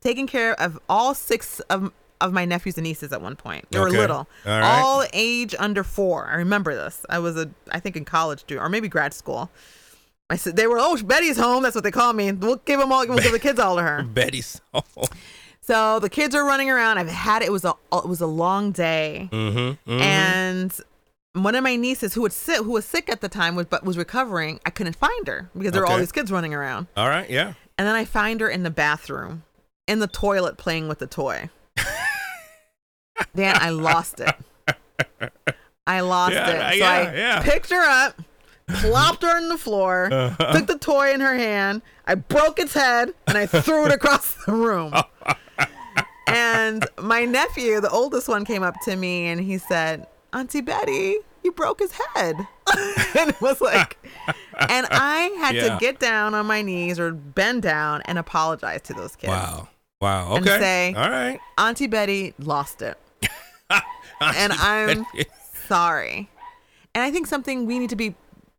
taking 0.00 0.26
care 0.26 0.58
of 0.60 0.78
all 0.88 1.14
six 1.14 1.60
of 1.70 1.92
of 2.20 2.32
my 2.32 2.44
nephews 2.44 2.76
and 2.76 2.84
nieces 2.84 3.12
at 3.12 3.20
one 3.22 3.36
point. 3.36 3.66
They 3.70 3.78
were 3.78 3.88
Okay. 3.88 3.96
little, 3.98 4.28
All 4.46 4.60
right. 4.60 4.80
all 4.82 5.04
age 5.12 5.54
under 5.58 5.82
four. 5.84 6.26
I 6.28 6.34
remember 6.36 6.74
this. 6.74 7.04
I 7.08 7.18
was 7.18 7.36
a, 7.36 7.50
I 7.70 7.80
think 7.80 7.96
in 7.96 8.04
college 8.04 8.44
too, 8.46 8.58
or 8.58 8.68
maybe 8.68 8.88
grad 8.88 9.14
school. 9.14 9.50
I 10.28 10.36
said 10.36 10.56
they 10.56 10.66
were, 10.66 10.78
oh, 10.78 10.96
Betty's 11.02 11.36
home. 11.38 11.62
That's 11.62 11.74
what 11.74 11.82
they 11.84 11.90
call 11.90 12.12
me. 12.12 12.30
We'll 12.32 12.56
give 12.64 12.78
them 12.78 12.92
all. 12.92 13.06
We'll 13.08 13.18
give 13.18 13.32
the 13.32 13.38
kids 13.38 13.58
all 13.58 13.76
to 13.76 13.82
her. 13.82 14.02
betty's 14.14 14.60
oh 14.72 14.82
So 15.60 15.98
the 15.98 16.08
kids 16.10 16.34
are 16.34 16.44
running 16.44 16.70
around. 16.70 16.98
I've 16.98 17.08
had 17.08 17.42
it 17.42 17.50
was 17.50 17.64
a 17.64 17.74
it 17.92 18.06
was 18.08 18.20
a 18.20 18.26
long 18.26 18.70
day, 18.72 19.28
mm-hmm, 19.32 19.90
and 20.00 20.76
one 21.34 21.54
of 21.54 21.62
my 21.62 21.76
nieces 21.76 22.14
who 22.14 22.22
would 22.22 22.32
sit 22.32 22.58
who 22.58 22.72
was 22.72 22.84
sick 22.84 23.08
at 23.08 23.20
the 23.20 23.28
time 23.28 23.54
was 23.56 23.66
but 23.66 23.84
was 23.84 23.96
recovering. 23.98 24.60
I 24.66 24.70
couldn't 24.70 24.96
find 24.96 25.26
her 25.28 25.48
because 25.56 25.72
there 25.72 25.82
were 25.82 25.86
all 25.88 25.98
these 25.98 26.12
kids 26.12 26.30
running 26.32 26.54
around. 26.54 26.86
all 26.96 27.08
right 27.08 27.28
yeah 27.30 27.54
And 27.78 27.86
then 27.88 27.94
I 27.94 28.04
find 28.04 28.40
her 28.40 28.48
in 28.48 28.62
the 28.64 28.70
bathroom, 28.70 29.44
in 29.86 29.98
the 30.00 30.08
toilet, 30.08 30.56
playing 30.58 30.88
with 30.88 30.98
the 30.98 31.06
toy. 31.06 31.50
Dan, 33.34 33.56
I 33.58 33.70
lost 33.70 34.20
it. 34.20 34.34
I 35.86 36.00
lost 36.00 36.34
Yeah, 36.34 36.48
it. 36.50 36.72
So 36.72 36.76
yeah, 36.78 36.90
I 36.90 37.14
yeah. 37.16 37.42
picked 37.42 37.70
her 37.70 37.82
up, 37.82 38.20
plopped 38.68 39.22
her 39.22 39.36
on 39.36 39.48
the 39.48 39.58
floor, 39.58 40.08
Uh-huh. 40.12 40.52
took 40.52 40.66
the 40.66 40.78
toy 40.78 41.12
in 41.12 41.20
her 41.20 41.34
hand, 41.34 41.82
I 42.06 42.14
broke 42.14 42.58
its 42.58 42.74
head, 42.74 43.12
and 43.26 43.36
I 43.38 43.46
threw 43.46 43.86
it 43.86 43.92
across 43.92 44.34
the 44.46 44.52
room. 44.52 44.92
and 46.26 46.86
my 47.00 47.24
nephew, 47.24 47.80
the 47.80 47.90
oldest 47.90 48.28
one, 48.28 48.44
came 48.44 48.62
up 48.62 48.74
to 48.84 48.96
me 48.96 49.26
and 49.26 49.40
he 49.40 49.58
said, 49.58 50.06
Auntie 50.32 50.60
Betty, 50.60 51.16
you 51.42 51.52
broke 51.52 51.80
his 51.80 51.92
head. 52.14 52.36
and 53.16 53.30
it 53.30 53.40
was 53.40 53.60
like, 53.60 53.96
and 54.68 54.86
I 54.90 55.34
had 55.40 55.56
Yeah. 55.56 55.70
to 55.74 55.78
get 55.80 55.98
down 55.98 56.34
on 56.34 56.46
my 56.46 56.62
knees 56.62 57.00
or 57.00 57.12
bend 57.12 57.62
down 57.62 58.02
and 58.04 58.18
apologize 58.18 58.82
to 58.82 58.94
those 58.94 59.16
kids. 59.16 59.30
wow 59.30 59.68
wow 60.00 60.36
And 60.36 60.46
okay 60.48 60.60
say- 60.60 60.94
all 60.94 61.10
right 61.10 61.40
Auntie 61.58 61.88
Betty 61.88 62.34
lost 62.38 62.80
it. 62.82 62.96
And 63.70 64.52
I'm 64.58 65.06
sorry. 65.66 66.28
And 66.94 67.02
I 67.04 67.10
think 67.10 67.26
something 67.26 67.66
we 67.66 67.78
need 67.78 67.90
to 67.90 67.96
be 67.96 68.14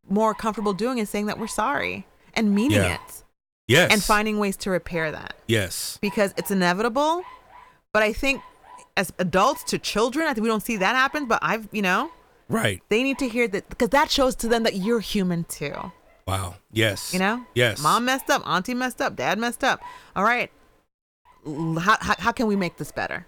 more 0.10 0.34
comfortable 0.34 0.74
doing 0.74 0.98
is 0.98 1.10
saying 1.10 1.26
that 1.28 1.38
we're 1.40 1.48
sorry 1.48 2.06
and 2.34 2.54
meaning 2.56 2.78
Yeah. 2.78 2.96
it 2.96 3.24
yes 3.68 3.92
and 3.94 4.02
finding 4.04 4.40
ways 4.40 4.58
to 4.58 4.70
repair 4.70 5.12
that 5.12 5.36
yes 5.48 5.98
because 6.02 6.34
it's 6.38 6.52
inevitable. 6.52 7.24
But 7.94 8.04
I 8.04 8.14
think 8.14 8.42
as 8.98 9.14
adults 9.20 9.64
to 9.66 9.78
children, 9.78 10.28
I 10.28 10.34
think 10.34 10.44
we 10.44 10.50
don't 10.50 10.64
see 10.64 10.78
that 10.78 10.96
happen. 10.96 11.26
But 11.28 11.40
I've, 11.42 11.68
you 11.72 11.82
know, 11.82 12.12
right 12.50 12.82
they 12.90 13.04
need 13.04 13.18
to 13.20 13.28
hear 13.30 13.48
that 13.50 13.70
because 13.70 13.90
that 13.90 14.10
shows 14.12 14.36
to 14.38 14.48
them 14.48 14.64
that 14.64 14.76
you're 14.76 15.00
human 15.00 15.44
too. 15.46 15.92
wow 16.28 16.56
yes 16.72 17.14
You 17.14 17.20
know? 17.20 17.46
yes 17.54 17.82
Mom 17.82 18.06
messed 18.06 18.30
up, 18.30 18.42
auntie 18.48 18.74
messed 18.74 19.02
up, 19.02 19.16
dad 19.16 19.38
messed 19.40 19.64
up. 19.64 19.82
All 20.16 20.24
right. 20.24 20.50
How, 21.46 21.98
how, 22.02 22.16
how 22.20 22.32
can 22.32 22.46
we 22.48 22.56
make 22.56 22.78
this 22.78 22.92
better? 22.92 23.26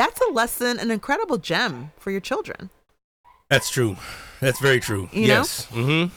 That's 0.00 0.18
a 0.22 0.32
lesson, 0.32 0.78
an 0.78 0.90
incredible 0.90 1.36
gem 1.36 1.92
for 1.98 2.10
your 2.10 2.22
children. 2.22 2.70
That's 3.50 3.68
true. 3.68 3.96
That's 4.40 4.58
very 4.58 4.80
true. 4.80 5.10
You 5.12 5.26
yes. 5.26 5.66
Mm-hmm. 5.66 6.10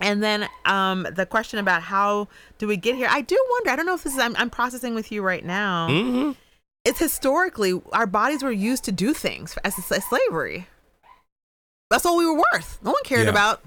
And 0.00 0.22
then 0.22 0.48
um, 0.64 1.06
the 1.14 1.26
question 1.26 1.58
about 1.58 1.82
how 1.82 2.28
do 2.56 2.66
we 2.66 2.78
get 2.78 2.94
here? 2.94 3.08
I 3.10 3.20
do 3.20 3.36
wonder. 3.50 3.70
I 3.70 3.76
don't 3.76 3.84
know 3.84 3.92
if 3.94 4.04
this 4.04 4.14
is, 4.14 4.18
I'm, 4.18 4.34
I'm 4.36 4.48
processing 4.48 4.94
with 4.94 5.12
you 5.12 5.20
right 5.20 5.44
now. 5.44 5.88
Mm-hmm. 5.88 6.32
It's 6.86 6.98
historically, 6.98 7.78
our 7.92 8.06
bodies 8.06 8.42
were 8.42 8.50
used 8.52 8.84
to 8.84 8.92
do 8.92 9.12
things 9.12 9.58
as, 9.64 9.74
as 9.92 10.04
slavery. 10.06 10.66
That's 11.90 12.06
all 12.06 12.16
we 12.16 12.24
were 12.24 12.40
worth. 12.52 12.78
No 12.82 12.92
one 12.92 13.02
cared 13.04 13.24
Yeah. 13.24 13.30
about 13.30 13.62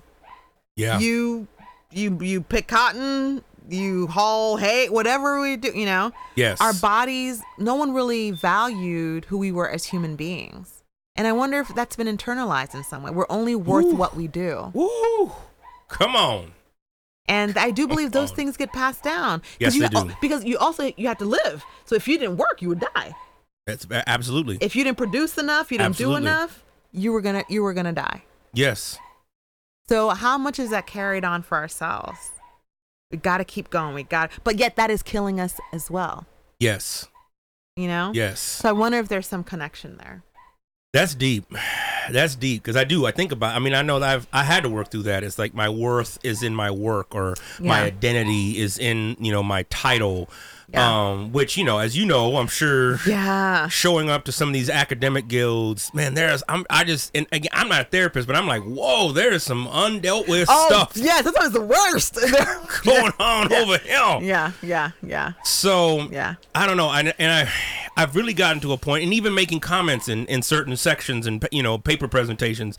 Yeah. 0.75 0.97
you. 0.97 1.47
You 1.91 2.17
you 2.21 2.41
pick 2.41 2.67
cotton, 2.67 3.43
you 3.69 4.07
haul 4.07 4.57
hay, 4.57 4.89
whatever 4.89 5.39
we 5.41 5.57
do. 5.57 5.71
You 5.73 5.85
know, 5.85 6.11
yes. 6.35 6.59
our 6.61 6.73
bodies 6.73 7.41
no 7.57 7.75
one 7.75 7.93
really 7.93 8.31
valued 8.31 9.25
who 9.25 9.37
we 9.37 9.51
were 9.51 9.69
as 9.69 9.85
human 9.85 10.15
beings 10.15 10.83
and 11.15 11.27
i 11.27 11.31
wonder 11.31 11.59
if 11.59 11.67
that's 11.75 11.95
been 11.95 12.07
internalized 12.07 12.73
in 12.73 12.83
some 12.83 13.03
way 13.03 13.11
we're 13.11 13.25
only 13.29 13.55
worth 13.55 13.85
Ooh. 13.85 13.95
what 13.95 14.15
we 14.15 14.27
do 14.27 14.71
Woo! 14.73 15.31
Come 15.89 16.15
on. 16.15 16.53
and 17.27 17.57
i 17.57 17.71
do 17.71 17.87
believe 17.87 18.11
those 18.11 18.31
things 18.31 18.55
get 18.57 18.71
passed 18.71 19.03
down 19.03 19.41
Yes, 19.59 19.75
you, 19.75 19.81
they 19.81 19.89
do. 19.89 20.11
because 20.21 20.45
you 20.45 20.57
also 20.57 20.91
you 20.97 21.07
have 21.07 21.17
to 21.17 21.25
live 21.25 21.63
so 21.85 21.95
if 21.95 22.07
you 22.07 22.17
didn't 22.17 22.37
work 22.37 22.61
you 22.61 22.69
would 22.69 22.79
die 22.79 23.13
That's 23.67 23.85
absolutely. 24.07 24.57
if 24.61 24.75
you 24.75 24.83
didn't 24.83 24.97
produce 24.97 25.37
enough 25.37 25.71
you 25.71 25.77
didn't 25.77 25.91
Absolutely. 25.91 26.21
do 26.21 26.27
enough 26.27 26.63
you 26.91 27.11
were 27.11 27.21
gonna 27.21 27.43
you 27.49 27.61
were 27.63 27.73
gonna 27.73 27.93
die 27.93 28.23
yes. 28.53 28.97
so 29.89 30.09
how 30.09 30.37
much 30.37 30.57
is 30.59 30.69
that 30.69 30.87
carried 30.87 31.25
on 31.25 31.43
for 31.43 31.57
ourselves 31.57 32.31
we 33.11 33.17
gotta 33.17 33.43
keep 33.43 33.69
going 33.69 33.93
we 33.95 34.03
got 34.03 34.31
but 34.43 34.57
yet 34.57 34.75
that 34.75 34.89
is 34.91 35.01
killing 35.03 35.39
us 35.39 35.59
as 35.73 35.89
well 35.89 36.25
Yes. 36.59 37.07
you 37.75 37.87
know 37.87 38.11
Yes. 38.13 38.39
so 38.39 38.69
i 38.69 38.71
wonder 38.71 38.97
if 38.99 39.07
there's 39.07 39.27
some 39.27 39.43
connection 39.43 39.97
there 39.97 40.23
That's 40.93 41.15
deep. 41.15 41.45
That's 42.11 42.35
deep 42.35 42.63
because 42.63 42.75
I 42.75 42.85
do. 42.85 43.05
I 43.05 43.11
think 43.11 43.31
about. 43.31 43.55
I 43.55 43.59
mean, 43.59 43.75
I 43.75 43.83
know 43.83 43.99
that 43.99 44.09
I've 44.09 44.27
I 44.33 44.43
had 44.43 44.63
to 44.63 44.69
work 44.69 44.89
through 44.89 45.03
that. 45.03 45.23
It's 45.23 45.37
like 45.37 45.53
my 45.53 45.69
worth 45.69 46.17
is 46.23 46.41
in 46.41 46.55
my 46.55 46.71
work, 46.71 47.13
or 47.13 47.35
my 47.59 47.83
identity 47.83 48.57
is 48.57 48.79
in 48.79 49.15
you 49.19 49.31
know 49.31 49.43
my 49.43 49.61
title. 49.69 50.27
Yeah. 50.71 51.09
Um, 51.09 51.31
which 51.31 51.57
you 51.57 51.63
know, 51.63 51.79
as 51.79 51.97
you 51.97 52.05
know, 52.05 52.37
I'm 52.37 52.47
sure. 52.47 52.99
yeah 53.07 53.67
Showing 53.69 54.09
up 54.09 54.23
to 54.25 54.31
some 54.31 54.49
of 54.49 54.53
these 54.53 54.69
academic 54.69 55.27
guilds, 55.27 55.91
man. 55.95 56.13
There's 56.13 56.43
I'm 56.47 56.65
I 56.69 56.83
just 56.83 57.09
and 57.15 57.25
again 57.31 57.49
I'm 57.53 57.69
not 57.69 57.81
a 57.81 57.83
therapist, 57.85 58.27
but 58.27 58.35
I'm 58.35 58.45
like, 58.45 58.61
whoa, 58.63 59.11
there's 59.11 59.41
some 59.43 59.67
undealt 59.67 60.27
with 60.27 60.47
Oh, 60.49 60.65
stuff 60.67 60.91
yeah, 60.95 61.21
sometimes 61.21 61.53
the 61.53 61.61
worst. 61.61 62.15
going 62.83 63.11
on 63.19 63.51
over 63.51 63.77
here. 63.79 64.19
yeah, 64.21 64.51
yeah, 64.61 64.91
yeah, 65.01 65.33
So 65.43 66.01
yeah. 66.11 66.35
I 66.53 66.67
don't 66.67 66.77
know, 66.77 66.91
and, 66.91 67.13
and 67.17 67.31
I, 67.47 67.51
I've 67.97 68.15
really 68.15 68.33
gotten 68.33 68.59
to 68.61 68.71
a 68.73 68.77
point, 68.77 69.03
and 69.03 69.13
even 69.13 69.33
making 69.33 69.61
comments 69.61 70.07
in, 70.07 70.25
in 70.27 70.41
certain 70.43 70.75
sections 70.77 71.25
and 71.25 71.45
you 71.51 71.63
know 71.63 71.77
paper 71.79 72.07
presentations, 72.07 72.77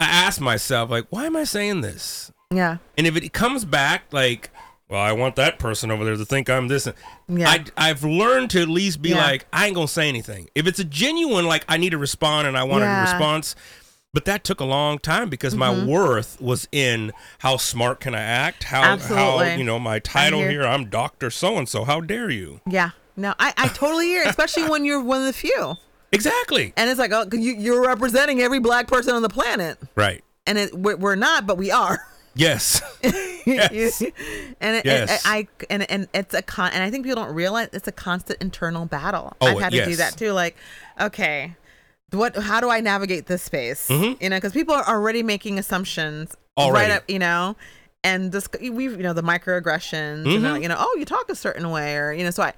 I 0.00 0.06
ask 0.06 0.40
myself 0.40 0.90
like, 0.90 1.06
why 1.10 1.26
am 1.26 1.36
I 1.36 1.44
saying 1.44 1.82
this? 1.82 2.32
Yeah. 2.52 2.78
And 2.98 3.06
if 3.06 3.16
it 3.16 3.32
comes 3.32 3.64
back 3.64 4.04
like, 4.12 4.50
well, 4.88 5.00
I 5.00 5.12
want 5.12 5.36
that 5.36 5.58
person 5.58 5.90
over 5.90 6.04
there 6.04 6.16
to 6.16 6.24
think 6.24 6.48
I'm 6.48 6.68
this. 6.68 6.88
Yeah. 7.28 7.48
I, 7.48 7.64
I've 7.76 8.04
learned 8.04 8.50
to 8.50 8.62
at 8.62 8.68
least 8.68 9.02
be 9.02 9.10
Yeah. 9.10 9.16
like, 9.24 9.46
I 9.52 9.66
ain't 9.66 9.74
gonna 9.74 9.88
say 9.88 10.08
anything. 10.08 10.48
If 10.54 10.66
it's 10.66 10.78
a 10.78 10.84
genuine 10.84 11.46
like, 11.46 11.64
I 11.68 11.76
need 11.76 11.90
to 11.90 11.98
respond 11.98 12.46
and 12.46 12.56
I 12.56 12.64
want 12.64 12.82
Yeah. 12.82 13.00
a 13.00 13.02
response. 13.02 13.56
But 14.14 14.24
that 14.24 14.44
took 14.44 14.60
a 14.60 14.64
long 14.64 14.98
time 14.98 15.28
because 15.28 15.54
my 15.54 15.68
Mm-hmm. 15.74 15.88
worth 15.88 16.40
was 16.40 16.66
in 16.72 17.12
how 17.40 17.58
smart 17.58 18.00
can 18.00 18.14
I 18.14 18.22
act? 18.22 18.64
How 18.64 18.96
how 18.96 19.42
you 19.42 19.62
know 19.64 19.78
my 19.78 19.98
title 19.98 20.40
here? 20.40 20.64
I'm 20.64 20.86
Doctor 20.88 21.30
So 21.30 21.58
and 21.58 21.68
So. 21.68 21.84
How 21.84 22.00
dare 22.00 22.30
you? 22.30 22.60
Yeah. 22.66 22.90
No, 23.16 23.34
I, 23.38 23.52
I 23.58 23.68
totally 23.68 24.06
hear, 24.06 24.22
especially 24.24 24.68
when 24.70 24.84
you're 24.84 25.02
one 25.02 25.20
of 25.20 25.26
the 25.26 25.32
few. 25.32 25.74
Exactly. 26.12 26.72
And 26.76 26.88
it's 26.88 26.98
like, 26.98 27.12
oh, 27.12 27.26
you, 27.32 27.54
you're 27.56 27.82
representing 27.86 28.40
every 28.40 28.60
black 28.60 28.86
person 28.88 29.14
on 29.14 29.22
the 29.22 29.28
planet. 29.28 29.78
Right. 29.96 30.22
And 30.46 30.56
it, 30.58 30.74
we're 30.74 31.14
not, 31.16 31.46
but 31.46 31.58
we 31.58 31.70
are. 31.70 31.98
Yes. 32.38 32.82
Yes. 33.46 34.02
and 34.60 34.76
it, 34.76 34.84
Yes. 34.84 35.22
I 35.24 35.46
and 35.70 35.88
and 35.90 36.08
it's 36.12 36.34
a 36.34 36.42
con 36.42 36.70
and 36.72 36.82
I 36.82 36.90
think 36.90 37.04
people 37.06 37.22
don't 37.22 37.34
realize 37.34 37.68
it's 37.72 37.88
a 37.88 37.92
constant 37.92 38.40
internal 38.42 38.84
battle. 38.86 39.32
Oh, 39.40 39.46
I've 39.46 39.60
had 39.60 39.72
to 39.72 39.84
do 39.84 39.96
that 39.96 40.16
too. 40.18 40.32
Like, 40.32 40.56
okay, 41.00 41.54
what 42.10 42.36
how 42.36 42.60
do 42.60 42.68
I 42.68 42.80
navigate 42.80 43.26
this 43.26 43.42
space? 43.42 43.88
Mhm. 43.88 44.20
You 44.20 44.28
know, 44.30 44.36
because 44.36 44.52
people 44.52 44.74
are 44.74 44.86
already 44.86 45.22
making 45.22 45.58
assumptions 45.58 46.36
Already. 46.58 46.90
right 46.90 46.96
up, 46.96 47.04
you 47.08 47.18
know, 47.18 47.56
and 48.04 48.32
this 48.32 48.48
we 48.60 48.84
you 48.84 48.96
know 48.98 49.12
the 49.12 49.22
microaggressions, 49.22 50.24
and 50.24 50.26
Mhm. 50.26 50.52
like, 50.52 50.62
you 50.62 50.68
know, 50.68 50.76
oh, 50.78 50.96
you 50.98 51.04
talk 51.04 51.30
a 51.30 51.34
certain 51.36 51.70
way, 51.70 51.96
or 51.96 52.12
you 52.12 52.24
know, 52.24 52.30
so 52.30 52.42
I, 52.42 52.52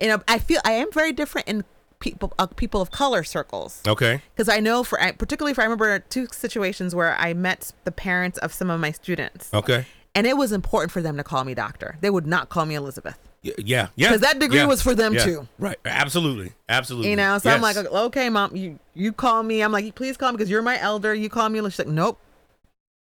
you 0.00 0.08
know, 0.08 0.22
I 0.26 0.38
feel 0.38 0.60
I 0.64 0.72
am 0.72 0.90
very 0.92 1.12
different 1.12 1.46
in 1.48 1.64
people 2.00 2.32
uh, 2.38 2.46
people 2.46 2.80
of 2.80 2.90
color 2.90 3.22
circles 3.22 3.80
Okay. 3.86 4.22
because 4.34 4.48
I 4.48 4.58
know 4.58 4.82
for 4.82 4.98
particularly 5.18 5.52
if 5.52 5.58
I 5.58 5.62
remember 5.64 5.98
two 6.00 6.26
situations 6.32 6.94
where 6.94 7.14
I 7.18 7.34
met 7.34 7.72
the 7.84 7.92
parents 7.92 8.38
of 8.38 8.52
some 8.52 8.70
of 8.70 8.80
my 8.80 8.90
students, 8.90 9.52
Okay. 9.54 9.86
and 10.14 10.26
it 10.26 10.36
was 10.36 10.50
important 10.52 10.90
for 10.92 11.02
them 11.02 11.16
to 11.18 11.22
call 11.24 11.44
me 11.44 11.54
doctor. 11.54 11.96
They 12.00 12.10
would 12.10 12.26
not 12.26 12.48
call 12.48 12.66
me 12.66 12.74
Elizabeth. 12.74 13.18
Y- 13.44 13.52
Yeah. 13.58 13.88
Because 13.96 14.20
that 14.20 14.38
degree 14.38 14.58
yeah, 14.58 14.66
was 14.66 14.82
for 14.82 14.94
them 14.94 15.14
yeah. 15.14 15.24
too. 15.24 15.48
Right. 15.58 15.78
Absolutely. 15.84 16.52
Absolutely. 16.68 17.10
You 17.10 17.16
know, 17.16 17.38
so 17.38 17.50
I'm 17.50 17.62
like, 17.62 17.76
okay, 17.76 18.28
mom, 18.28 18.54
you 18.56 18.78
you 18.94 19.12
call 19.12 19.42
me. 19.42 19.62
I'm 19.62 19.72
like, 19.72 19.94
please 19.94 20.16
call 20.16 20.32
me 20.32 20.36
because 20.36 20.50
you're 20.50 20.60
my 20.62 20.78
elder. 20.80 21.14
You 21.14 21.28
call 21.30 21.48
me. 21.48 21.58
She's 21.60 21.78
like, 21.78 21.88
nope, 21.88 22.18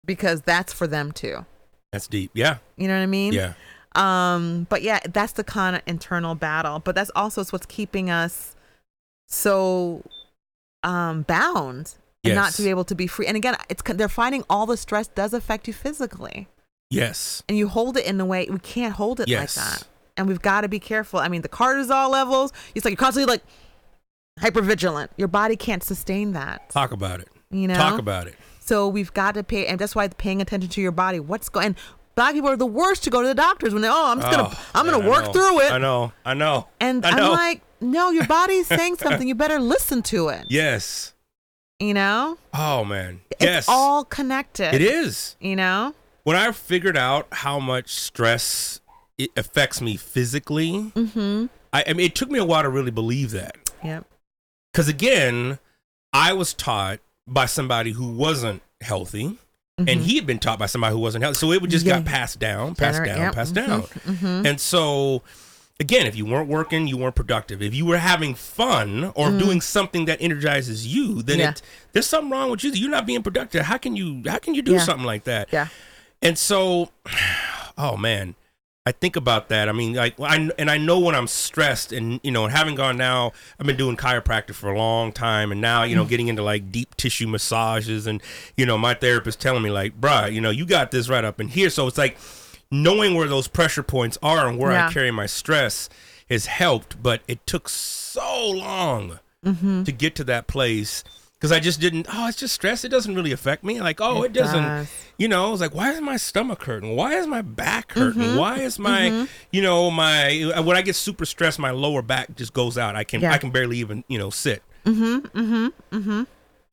because 0.06 0.42
that's 0.42 0.74
for 0.74 0.88
them 0.88 1.12
too. 1.12 1.46
that's 1.92 2.08
deep. 2.08 2.32
Yeah. 2.34 2.58
You 2.78 2.88
know 2.88 2.96
what 2.96 3.04
I 3.04 3.08
mean? 3.08 3.34
Yeah. 3.34 3.54
Um, 3.96 4.68
but 4.70 4.82
yeah, 4.84 5.00
that's 5.12 5.34
the 5.34 5.44
kind 5.44 5.76
of 5.76 5.82
internal 5.88 6.36
battle. 6.36 6.80
But 6.80 6.94
that's 6.96 7.12
also 7.16 7.44
what's 7.46 7.66
keeping 7.66 8.10
us 8.12 8.56
so 9.30 10.04
um 10.84 11.24
bound 11.24 11.96
and 12.24 12.36
not 12.36 12.52
to 12.54 12.62
be 12.64 12.70
able 12.70 12.84
to 12.86 12.96
be 12.96 13.08
free. 13.08 13.26
And 13.28 13.38
again, 13.38 13.56
it's 13.70 13.82
they're 13.86 14.10
finding 14.10 14.44
all 14.50 14.66
the 14.66 14.78
stress 14.78 15.08
does 15.08 15.34
affect 15.34 15.68
you 15.68 15.74
physically, 15.74 16.48
Yes. 16.90 17.44
and 17.48 17.58
you 17.58 17.68
hold 17.70 17.96
it 17.98 18.06
in 18.06 18.20
a 18.20 18.26
way 18.26 18.48
we 18.50 18.60
can't 18.60 18.94
hold 18.94 19.20
it 19.20 19.28
Yes. 19.28 19.56
like 19.58 19.66
that. 19.66 19.88
And 20.18 20.28
we've 20.28 20.42
got 20.42 20.62
to 20.62 20.68
be 20.68 20.80
careful. 20.80 21.20
I 21.20 21.30
mean, 21.30 21.44
the 21.44 21.50
cortisol 21.50 22.10
levels. 22.10 22.52
It's 22.76 22.84
like 22.84 22.92
you're 22.92 22.98
constantly 22.98 23.32
like 23.32 23.42
hyper 24.40 24.62
vigilant. 24.62 25.12
Your 25.18 25.30
body 25.30 25.56
can't 25.56 25.82
sustain 25.84 26.34
that. 26.34 26.70
Talk 26.70 26.92
about 26.92 27.22
it. 27.22 27.30
You 27.52 27.68
know. 27.70 27.76
Talk 27.76 28.00
about 28.00 28.28
it. 28.28 28.36
So 28.60 28.88
we've 28.90 29.14
got 29.14 29.36
to 29.36 29.44
pay, 29.44 29.66
and 29.66 29.80
that's 29.80 29.96
why 29.96 30.08
paying 30.10 30.42
attention 30.42 30.70
to 30.72 30.82
your 30.82 30.92
body. 30.92 31.20
What's 31.22 31.48
going? 31.50 31.68
And 31.68 31.76
black 32.16 32.34
people 32.34 32.50
are 32.50 32.58
the 32.58 32.66
worst 32.66 33.04
to 33.06 33.10
go 33.10 33.22
to 33.22 33.28
the 33.30 33.34
doctors 33.34 33.72
when 33.74 33.82
they, 33.82 33.88
oh, 33.90 34.12
I'm 34.12 34.20
just 34.20 34.30
gonna, 34.32 34.50
Oh, 34.52 34.66
I'm 34.76 34.86
gonna 34.86 35.10
work 35.10 35.32
through 35.32 35.62
it. 35.62 35.72
I 35.72 35.78
know. 35.78 36.12
I 36.26 36.34
know. 36.34 36.68
And 36.82 37.06
I 37.06 37.12
I'm 37.12 37.32
like, 37.32 37.62
no, 37.82 38.12
your 38.12 38.26
body's 38.28 38.68
saying 38.68 38.98
something. 38.98 39.28
You 39.28 39.36
better 39.36 39.60
listen 39.60 40.02
to 40.04 40.30
it. 40.30 40.46
Yes. 40.50 41.14
You 41.80 41.94
know, 41.94 42.38
Oh 42.54 42.84
man. 42.84 43.22
it's 43.32 43.42
yes. 43.44 43.66
all 43.70 44.04
connected. 44.04 44.74
It 44.74 44.82
is. 44.82 45.36
You 45.40 45.56
know, 45.56 45.94
When 46.24 46.36
I 46.36 46.52
figured 46.52 46.98
out 46.98 47.28
how 47.32 47.58
much 47.60 47.94
stress 47.94 48.82
it 49.18 49.30
affects 49.38 49.80
me 49.82 49.96
physically, 49.96 50.72
mm-hmm. 50.94 51.46
I, 51.72 51.84
I 51.88 51.94
mean, 51.94 52.06
it 52.08 52.16
took 52.16 52.30
me 52.30 52.38
a 52.40 52.44
while 52.46 52.64
to 52.64 52.70
really 52.70 52.92
believe 52.92 53.32
that. 53.32 53.56
Yep. 53.84 54.06
Because 54.74 54.90
again, 54.90 55.58
I 56.12 56.34
was 56.34 56.54
taught 56.54 57.00
by 57.28 57.46
somebody 57.46 57.92
who 57.92 58.12
wasn't 58.12 58.62
healthy, 58.82 59.38
and 59.78 60.02
he 60.02 60.18
had 60.18 60.26
been 60.28 60.40
taught 60.40 60.60
by 60.60 60.66
somebody 60.66 60.94
who 60.94 61.00
wasn't 61.00 61.24
healthy. 61.24 61.38
So 61.38 61.54
it 61.54 61.62
would 61.62 61.70
just 61.72 61.86
Mm-hmm. 61.86 61.96
Yeah. 61.96 62.02
got 62.02 62.12
passed 62.12 62.40
down, 62.40 62.76
passed 62.76 63.00
Gener- 63.00 63.06
down, 63.06 63.18
yep, 63.20 63.34
passed 63.36 63.54
mhm, 63.54 63.68
down. 63.68 63.82
mhm. 63.84 64.46
And 64.50 64.60
so, 64.60 65.22
again, 65.80 66.06
if 66.06 66.16
you 66.16 66.26
weren't 66.26 66.50
working, 66.50 66.88
you 66.88 66.98
weren't 66.98 67.16
productive. 67.16 67.62
If 67.62 67.74
you 67.74 67.86
were 67.86 67.98
having 67.98 68.36
fun 68.36 69.12
or 69.16 69.32
doing 69.32 69.62
something 69.62 70.06
that 70.06 70.22
energizes 70.22 70.86
you, 70.88 71.22
then 71.22 71.38
Mm. 71.38 71.40
Yeah. 71.40 71.50
it, 71.52 71.62
there's 71.94 72.08
something 72.08 72.30
wrong 72.30 72.50
with 72.52 72.64
you. 72.64 72.72
You're 72.72 72.90
not 72.90 73.06
being 73.06 73.24
productive. 73.24 73.64
How 73.64 73.78
can 73.78 73.96
you? 73.96 74.24
How 74.28 74.38
can 74.40 74.54
you 74.56 74.62
do 74.62 74.74
Yeah. 74.74 74.80
something 74.84 75.06
like 75.06 75.24
that? 75.24 75.50
Yeah. 75.52 75.68
And 76.22 76.38
so, 76.38 76.90
oh 77.78 77.96
man, 77.98 78.36
I 78.86 78.92
think 78.92 79.16
about 79.16 79.50
that. 79.50 79.70
I 79.70 79.72
mean, 79.72 79.94
like, 79.94 80.20
I 80.20 80.50
and 80.58 80.70
I 80.70 80.78
know 80.78 81.00
when 81.00 81.14
I'm 81.16 81.28
stressed, 81.28 81.92
and 81.94 82.20
you 82.24 82.32
know, 82.32 82.44
and 82.44 82.52
having 82.54 82.76
gone 82.76 82.98
now, 82.98 83.34
I've 83.60 83.66
been 83.66 83.78
doing 83.78 83.96
chiropractic 83.98 84.56
for 84.56 84.70
a 84.72 84.78
long 84.78 85.12
time, 85.12 85.52
and 85.52 85.62
now 85.62 85.84
you 85.84 85.96
know, 85.96 86.06
getting 86.06 86.28
into 86.28 86.42
like 86.44 86.72
deep 86.72 86.96
tissue 86.98 87.28
massages, 87.28 88.08
and 88.08 88.22
you 88.58 88.66
know, 88.66 88.78
my 88.78 88.96
therapist 88.96 89.40
telling 89.40 89.62
me 89.64 89.70
like, 89.70 90.00
bruh, 90.02 90.32
you 90.34 90.42
know, 90.42 90.50
you 90.50 90.66
got 90.66 90.92
this 90.92 91.08
right 91.08 91.24
up 91.24 91.40
in 91.40 91.50
here. 91.50 91.70
So 91.70 91.88
it's 91.88 91.98
like 91.98 92.18
knowing 92.72 93.16
where 93.16 93.28
those 93.28 93.48
pressure 93.48 93.84
points 93.84 94.18
are 94.22 94.48
and 94.48 94.58
where 94.58 94.72
I 94.72 94.92
carry 94.94 95.12
my 95.12 95.26
stress 95.26 95.90
has 96.30 96.46
helped, 96.46 97.02
but 97.02 97.22
it 97.28 97.46
took 97.48 97.70
so 97.70 98.50
long 98.50 99.20
Mm-hmm. 99.46 99.84
to 99.84 99.92
get 99.94 100.16
to 100.16 100.26
that 100.26 100.48
place. 100.48 101.04
Because 101.36 101.54
I 101.54 101.62
just 101.62 101.80
didn't. 101.80 102.08
Oh, 102.14 102.28
it's 102.28 102.38
just 102.38 102.54
stress. 102.54 102.84
It 102.84 102.90
doesn't 102.90 103.16
really 103.16 103.32
affect 103.32 103.64
me. 103.64 103.80
Like, 103.80 104.02
oh, 104.02 104.24
it, 104.24 104.26
It 104.26 104.34
doesn't 104.34 104.62
does. 104.62 104.92
you 105.18 105.30
know, 105.30 105.54
it's 105.54 105.62
like, 105.62 105.74
why 105.74 105.92
is 105.92 106.02
my 106.02 106.18
stomach 106.18 106.64
hurting? 106.64 106.98
Why 106.98 107.14
is 107.14 107.26
my 107.26 107.42
back 107.42 107.94
hurting? 107.94 108.22
Mm-hmm. 108.22 108.38
Why 108.38 108.58
is 108.58 108.78
my, 108.78 109.26
you 109.50 109.62
know, 109.62 109.90
my 109.90 110.52
when 110.66 110.76
I 110.76 110.82
get 110.82 110.98
super 110.98 111.26
stressed, 111.26 111.58
my 111.58 111.72
lower 111.72 112.02
back 112.02 112.36
just 112.36 112.54
goes 112.54 112.78
out. 112.78 112.98
I 112.98 113.06
can 113.06 113.22
Yeah. 113.22 113.32
I 113.32 113.38
can 113.38 113.52
barely 113.52 113.78
even 113.78 114.04
you 114.10 114.18
know 114.18 114.30
sit. 114.30 114.62
Mm-hmm. 114.86 115.28
Mm-hmm. 115.40 115.98
Mm-hmm. 115.98 116.24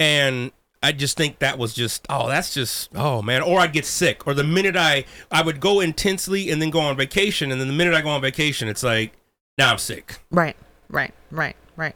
And 0.00 0.50
I 0.86 0.92
just 0.92 1.16
think 1.16 1.40
that 1.40 1.58
was 1.58 1.74
just 1.74 2.06
oh 2.08 2.28
that's 2.28 2.54
just 2.54 2.90
oh 2.94 3.20
man. 3.22 3.42
Or 3.42 3.58
I'd 3.60 3.72
get 3.72 3.84
sick. 3.84 4.26
Or 4.26 4.34
the 4.34 4.44
minute 4.44 4.76
I 4.76 5.04
I 5.30 5.42
would 5.42 5.58
go 5.60 5.80
intensely 5.80 6.50
and 6.50 6.62
then 6.62 6.70
go 6.70 6.80
on 6.80 6.96
vacation, 6.96 7.50
and 7.50 7.60
then 7.60 7.66
the 7.68 7.74
minute 7.74 7.92
I 7.94 8.02
go 8.02 8.10
on 8.10 8.20
vacation, 8.20 8.68
it's 8.68 8.82
like 8.82 9.12
now 9.58 9.72
I'm 9.72 9.78
sick. 9.78 10.18
Right. 10.30 10.56
Right. 10.88 11.12
Right. 11.30 11.56
Right. 11.76 11.94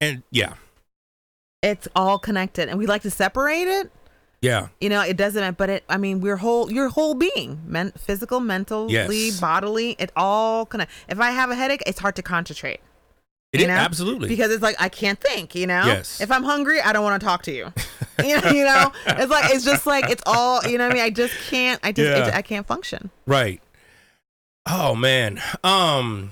And 0.00 0.22
yeah, 0.30 0.54
It's 1.62 1.88
all 1.96 2.18
connected, 2.18 2.68
and 2.68 2.78
we 2.78 2.86
like 2.86 3.02
to 3.02 3.10
separate 3.10 3.66
it. 3.66 3.90
yeah, 4.42 4.68
You 4.80 4.88
know, 4.90 5.00
it 5.00 5.16
doesn't. 5.16 5.56
But 5.58 5.70
it. 5.70 5.84
I 5.88 5.96
mean, 5.96 6.20
we're 6.20 6.36
whole. 6.36 6.70
Your 6.70 6.88
whole 6.88 7.14
being, 7.14 7.60
men, 7.66 7.92
physical, 7.98 8.38
mentally, 8.40 8.92
Yes. 8.92 9.40
bodily. 9.40 9.96
It 9.98 10.12
all 10.14 10.66
connect. 10.66 10.92
If 11.08 11.18
I 11.18 11.30
have 11.32 11.50
a 11.50 11.54
headache, 11.56 11.82
it's 11.86 11.98
hard 11.98 12.14
to 12.16 12.22
concentrate. 12.22 12.80
It 13.52 13.60
You 13.60 13.64
is 13.64 13.68
know? 13.68 13.74
absolutely 13.74 14.28
because 14.28 14.50
it's 14.50 14.62
like 14.62 14.76
I 14.78 14.88
can't 14.88 15.18
think, 15.18 15.54
you 15.54 15.66
know. 15.66 15.84
Yes. 15.86 16.20
If 16.20 16.30
I'm 16.30 16.42
hungry, 16.42 16.80
I 16.80 16.92
don't 16.92 17.02
want 17.02 17.20
to 17.20 17.24
talk 17.24 17.42
to 17.44 17.52
you. 17.52 17.72
you, 18.24 18.40
know, 18.40 18.50
you 18.50 18.64
know, 18.64 18.92
it's 19.06 19.30
like 19.30 19.54
it's 19.54 19.64
just 19.64 19.86
like 19.86 20.10
it's 20.10 20.22
all 20.26 20.62
you 20.66 20.76
know. 20.76 20.84
what 20.84 20.92
I 20.92 20.94
mean, 20.94 21.04
I 21.04 21.10
just 21.10 21.34
can't. 21.48 21.80
I 21.82 21.92
just 21.92 22.08
Yeah. 22.08 22.36
I 22.36 22.42
can't 22.42 22.66
function. 22.66 23.10
Right. 23.26 23.62
Oh 24.66 24.94
man. 24.94 25.40
Um 25.64 26.30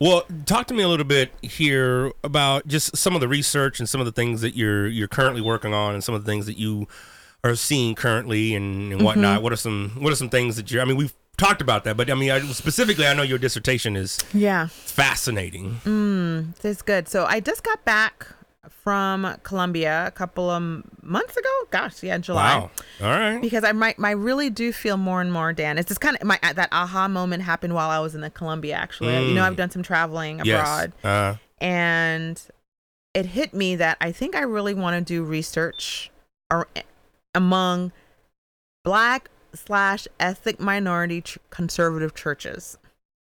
well, 0.00 0.24
talk 0.46 0.66
to 0.66 0.74
me 0.74 0.82
a 0.82 0.88
little 0.88 1.06
bit 1.06 1.30
here 1.42 2.12
about 2.24 2.66
just 2.66 2.96
some 2.96 3.14
of 3.14 3.20
the 3.20 3.28
research 3.28 3.78
and 3.78 3.88
some 3.88 4.00
of 4.00 4.04
the 4.04 4.12
things 4.12 4.40
that 4.40 4.56
you're 4.56 4.88
you're 4.88 5.08
currently 5.08 5.40
working 5.40 5.72
on 5.72 5.94
and 5.94 6.02
some 6.02 6.14
of 6.14 6.24
the 6.24 6.30
things 6.30 6.46
that 6.46 6.58
you 6.58 6.88
are 7.44 7.54
seeing 7.54 7.94
currently 7.94 8.54
and, 8.54 8.92
and 8.92 9.02
whatnot. 9.02 9.36
Mm-hmm. 9.36 9.42
What 9.44 9.52
are 9.52 9.56
some 9.56 9.92
what 10.00 10.12
are 10.12 10.16
some 10.16 10.28
things 10.28 10.56
that 10.56 10.70
you're 10.70 10.82
I 10.82 10.84
mean 10.84 10.96
we've 10.96 11.14
talked 11.36 11.60
about 11.62 11.84
that, 11.84 11.96
but 11.96 12.10
I 12.10 12.14
mean 12.14 12.30
I, 12.30 12.40
specifically 12.52 13.06
I 13.06 13.14
know 13.14 13.22
your 13.22 13.38
dissertation 13.38 13.96
is 13.96 14.18
Yeah, 14.32 14.66
fascinating. 14.68 15.80
Mm. 15.84 16.56
that's 16.56 16.82
good. 16.82 17.08
So 17.08 17.24
I 17.24 17.40
just 17.40 17.62
got 17.64 17.84
back 17.84 18.26
from 18.68 19.36
Colombia 19.42 20.04
a 20.06 20.10
couple 20.10 20.50
of 20.50 20.62
months 21.02 21.36
ago. 21.36 21.48
Gosh, 21.70 22.02
yeah, 22.02 22.18
July. 22.18 22.58
Wow. 22.58 22.70
All 23.00 23.08
right. 23.08 23.40
Because 23.40 23.64
I 23.64 23.72
might, 23.72 23.96
I 24.02 24.10
really 24.12 24.50
do 24.50 24.72
feel 24.72 24.96
more 24.96 25.20
and 25.20 25.32
more, 25.32 25.52
Dan. 25.52 25.78
It's 25.78 25.88
just 25.88 26.00
kind 26.00 26.16
of 26.16 26.24
my 26.26 26.38
that 26.42 26.68
aha 26.72 27.08
moment 27.08 27.42
happened 27.42 27.74
while 27.74 27.90
I 27.90 27.98
was 28.00 28.14
in 28.14 28.20
the 28.20 28.30
Colombia. 28.30 28.74
Actually, 28.76 29.28
you 29.28 29.34
know, 29.34 29.42
Mm. 29.42 29.46
I've 29.46 29.56
done 29.56 29.70
some 29.70 29.82
traveling 29.82 30.40
Yes. 30.44 30.60
abroad. 30.60 30.92
Uh 31.04 31.34
and 31.60 32.40
it 33.14 33.26
hit 33.26 33.54
me 33.54 33.76
that 33.76 33.96
I 34.00 34.10
think 34.10 34.34
I 34.34 34.40
really 34.42 34.74
want 34.74 34.94
to 35.06 35.14
do 35.14 35.22
research 35.22 36.10
ar- 36.50 36.66
among 37.34 37.92
black 38.84 39.30
slash 39.54 40.08
ethnic 40.20 40.60
minority 40.60 41.22
ch- 41.22 41.38
conservative 41.50 42.14
churches 42.14 42.78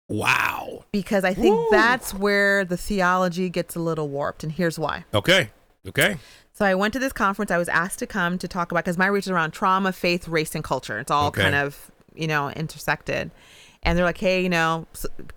wow. 0.08 0.84
because 0.91 1.24
I 1.24 1.34
think 1.34 1.56
Woo. 1.56 1.68
that's 1.72 2.14
where 2.14 2.66
the 2.66 2.78
theology 2.78 3.49
gets 3.49 3.76
a 3.76 3.80
little 3.80 4.10
warped, 4.10 4.44
and 4.44 4.52
here's 4.52 4.78
why. 4.78 5.06
Okay. 5.14 5.49
Okay. 5.88 6.18
So 6.53 6.66
I 6.66 6.76
went 6.76 6.94
to 6.94 6.99
this 6.99 7.14
conference. 7.14 7.49
I 7.49 7.58
was 7.58 7.70
asked 7.70 7.99
to 7.99 8.08
come 8.08 8.38
to 8.38 8.48
talk 8.48 8.72
about 8.72 8.84
because 8.84 8.98
my 8.98 9.08
research 9.08 9.28
is 9.28 9.32
around 9.32 9.52
trauma, 9.52 9.91
faith, 9.91 10.28
race, 10.28 10.53
and 10.53 10.64
culture. 10.64 10.99
It's 10.99 11.10
all 11.10 11.30
Okay. 11.30 11.41
kind 11.41 11.56
of 11.56 11.90
you 12.14 12.28
know 12.28 12.49
intersected. 12.52 13.32
And 13.84 13.98
they're 13.98 14.06
like, 14.06 14.20
hey, 14.20 14.44
you 14.44 14.49
know, 14.49 14.86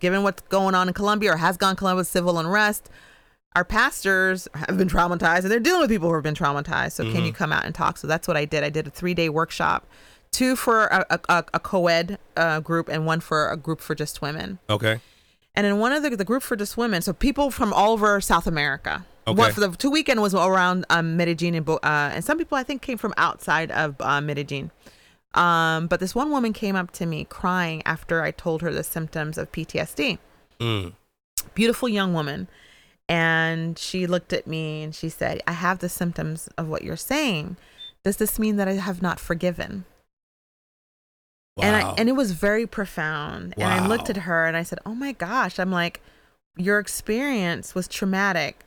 given 0.01 0.23
what's 0.23 0.43
going 0.43 0.75
on 0.75 0.89
in 0.89 0.93
Colombia 0.93 1.33
or 1.33 1.37
has 1.39 1.57
gone 1.57 1.71
in 1.71 1.77
Colombia 1.77 2.01
with 2.01 2.09
civil 2.09 2.39
unrest, 2.39 2.91
our 3.57 3.65
pastors 3.65 4.49
have 4.55 4.77
been 4.77 4.89
traumatized 4.89 5.43
and 5.43 5.51
they're 5.51 5.61
dealing 5.61 5.81
with 5.81 5.91
people 5.91 6.09
who 6.09 6.15
have 6.15 6.25
been 6.25 6.35
traumatized. 6.35 6.93
So 6.93 7.05
can 7.05 7.25
you 7.25 7.31
mm-hmm. 7.31 7.37
come 7.37 7.53
out 7.53 7.65
and 7.65 7.75
talk? 7.75 7.97
So 7.97 8.07
that's 8.07 8.29
what 8.29 8.37
I 8.37 8.45
did. 8.45 8.63
I 8.65 8.69
did 8.69 8.87
a 8.87 8.91
three 8.91 9.15
day 9.15 9.29
workshop, 9.29 9.87
two 10.35 10.57
for 10.57 10.87
a, 10.87 11.07
a, 11.29 11.45
a, 11.55 11.61
co-ed 11.61 12.19
uh, 12.37 12.59
group 12.59 12.89
and 12.89 13.07
one 13.07 13.21
for 13.21 13.49
a 13.49 13.57
group 13.57 13.81
for 13.81 13.95
just 13.95 14.21
women. 14.21 14.59
Okay. 14.69 15.01
And 15.55 15.65
in 15.65 15.79
one 15.79 15.93
of 15.93 16.03
the, 16.03 16.11
the 16.17 16.25
group 16.25 16.43
for 16.43 16.57
just 16.57 16.77
women, 16.77 17.01
so 17.03 17.13
people 17.13 17.53
from 17.53 17.73
all 17.73 17.93
over 17.93 18.21
South 18.21 18.49
America. 18.49 19.07
Okay. 19.27 19.39
One 19.39 19.53
for 19.53 19.61
the 19.61 19.71
two 19.71 19.91
weekend 19.91 20.21
was 20.21 20.35
around 20.35 20.85
um, 20.91 21.17
Medellin 21.17 21.55
and 21.55 21.69
uh, 21.69 21.79
and 21.83 22.25
some 22.25 22.37
people 22.37 22.59
I 22.59 22.65
think 22.65 22.83
came 22.83 22.99
from 22.99 23.15
outside 23.17 23.71
of 23.71 23.95
uh, 24.01 24.21
Medellin. 24.21 24.71
Um, 25.35 25.87
but 25.87 26.01
this 26.01 26.15
one 26.15 26.31
woman 26.31 26.53
came 26.53 26.77
up 26.77 26.91
to 26.93 27.07
me 27.07 27.25
crying 27.25 27.83
after 27.87 28.23
I 28.23 28.33
told 28.33 28.61
her 28.63 28.73
the 28.73 28.85
symptoms 28.85 29.39
of 29.39 29.51
PTSD. 29.51 30.19
Mm. 30.61 30.93
Beautiful 31.55 31.89
young 31.89 32.13
woman, 32.13 32.49
and 33.09 33.79
she 33.79 34.07
looked 34.07 34.33
at 34.33 34.47
me 34.47 34.83
and 34.83 34.95
she 34.95 35.09
said, 35.09 35.43
"I 35.47 35.53
have 35.53 35.79
the 35.79 35.89
symptoms 35.89 36.49
of 36.59 36.69
what 36.69 36.83
you're 36.83 36.97
saying. 36.97 37.57
Does 38.05 38.17
this 38.19 38.39
mean 38.39 38.57
that 38.57 38.69
I 38.69 38.75
have 38.75 39.01
not 39.01 39.21
forgiven?" 39.21 39.85
Wow. 41.57 41.65
and 41.67 41.77
I, 41.77 41.95
and 41.99 42.09
it 42.09 42.13
was 42.13 42.33
very 42.33 42.67
profound 42.67 43.55
and 43.57 43.65
i 43.65 43.87
looked 43.87 44.11
at 44.11 44.17
her 44.19 44.45
and 44.47 44.57
i 44.57 44.63
said 44.65 44.81
oh 44.85 44.95
my 44.95 45.13
gosh 45.13 45.59
i'm 45.61 45.71
like 45.71 46.01
your 46.57 46.79
experience 46.81 47.75
was 47.75 47.87
traumatic 47.89 48.65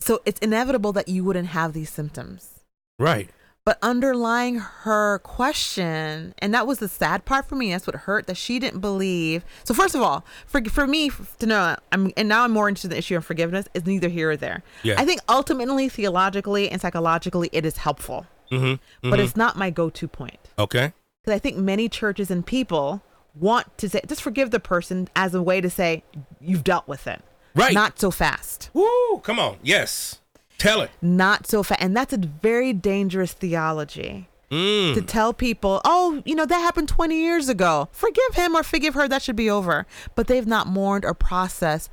So 0.00 0.20
it's 0.24 0.40
inevitable 0.40 0.92
that 0.94 1.08
you 1.08 1.22
wouldn't 1.24 1.48
have 1.48 1.72
these 1.74 1.88
symptoms. 1.90 2.60
Right. 2.98 3.30
But 3.64 3.78
underlying 3.80 4.56
her 4.58 5.20
question, 5.20 6.34
and 6.40 6.52
that 6.52 6.66
was 6.66 6.80
the 6.80 6.88
sad 6.88 7.24
part 7.24 7.46
for 7.48 7.54
me. 7.54 7.70
That's 7.70 7.86
what 7.86 7.94
hurt 7.94 8.26
that 8.26 8.36
she 8.36 8.58
didn't 8.58 8.80
believe. 8.80 9.44
So 9.62 9.72
first 9.74 9.94
of 9.94 10.02
all, 10.02 10.24
for 10.46 10.60
for 10.64 10.86
me 10.88 11.10
to 11.38 11.46
know, 11.46 11.76
I'm 11.92 12.10
and 12.16 12.28
now 12.28 12.42
I'm 12.42 12.50
more 12.50 12.68
into 12.68 12.88
the 12.88 12.98
issue 12.98 13.16
of 13.16 13.24
forgiveness. 13.24 13.68
Is 13.74 13.86
neither 13.86 14.08
here 14.08 14.30
or 14.32 14.36
there. 14.36 14.62
Yeah. 14.82 14.96
I 14.98 15.04
think 15.04 15.20
ultimately, 15.28 15.88
theologically 15.88 16.68
and 16.68 16.80
psychologically, 16.80 17.48
it 17.52 17.64
is 17.64 17.76
helpful, 17.76 18.26
Mm-hmm. 18.50 19.10
but 19.10 19.20
it's 19.20 19.36
not 19.36 19.56
my 19.56 19.70
go-to 19.70 20.06
point 20.08 20.40
Okay. 20.58 20.92
Because 21.22 21.36
I 21.36 21.38
think 21.38 21.56
many 21.56 21.88
churches 21.88 22.30
and 22.30 22.44
people 22.44 23.02
want 23.34 23.76
to 23.78 23.88
say 23.88 24.00
just 24.06 24.22
forgive 24.22 24.50
the 24.50 24.60
person 24.60 25.08
as 25.16 25.34
a 25.34 25.42
way 25.42 25.60
to 25.60 25.70
say 25.70 26.02
you've 26.40 26.64
dealt 26.64 26.88
with 26.88 27.06
it. 27.06 27.22
Right. 27.54 27.74
Not 27.74 27.98
so 28.00 28.10
fast. 28.10 28.70
Woo! 28.72 29.18
Come 29.22 29.38
on. 29.38 29.58
Yes. 29.62 30.20
Tell 30.58 30.80
it. 30.80 30.90
Not 31.00 31.46
so 31.46 31.62
fast. 31.62 31.82
And 31.82 31.96
that's 31.96 32.12
a 32.12 32.18
very 32.18 32.72
dangerous 32.72 33.32
theology. 33.32 34.28
Mm. 34.50 34.92
to 34.92 35.00
tell 35.00 35.32
people, 35.32 35.80
oh, 35.82 36.22
you 36.26 36.34
know, 36.34 36.44
that 36.44 36.58
happened 36.58 36.86
20 36.86 37.16
years 37.16 37.48
ago. 37.48 37.88
Forgive 37.90 38.34
him 38.34 38.54
or 38.54 38.62
forgive 38.62 38.92
her. 38.92 39.08
That 39.08 39.22
should 39.22 39.34
be 39.34 39.48
over. 39.48 39.86
But 40.14 40.26
they've 40.26 40.46
not 40.46 40.66
mourned 40.66 41.06
or 41.06 41.14
processed 41.14 41.88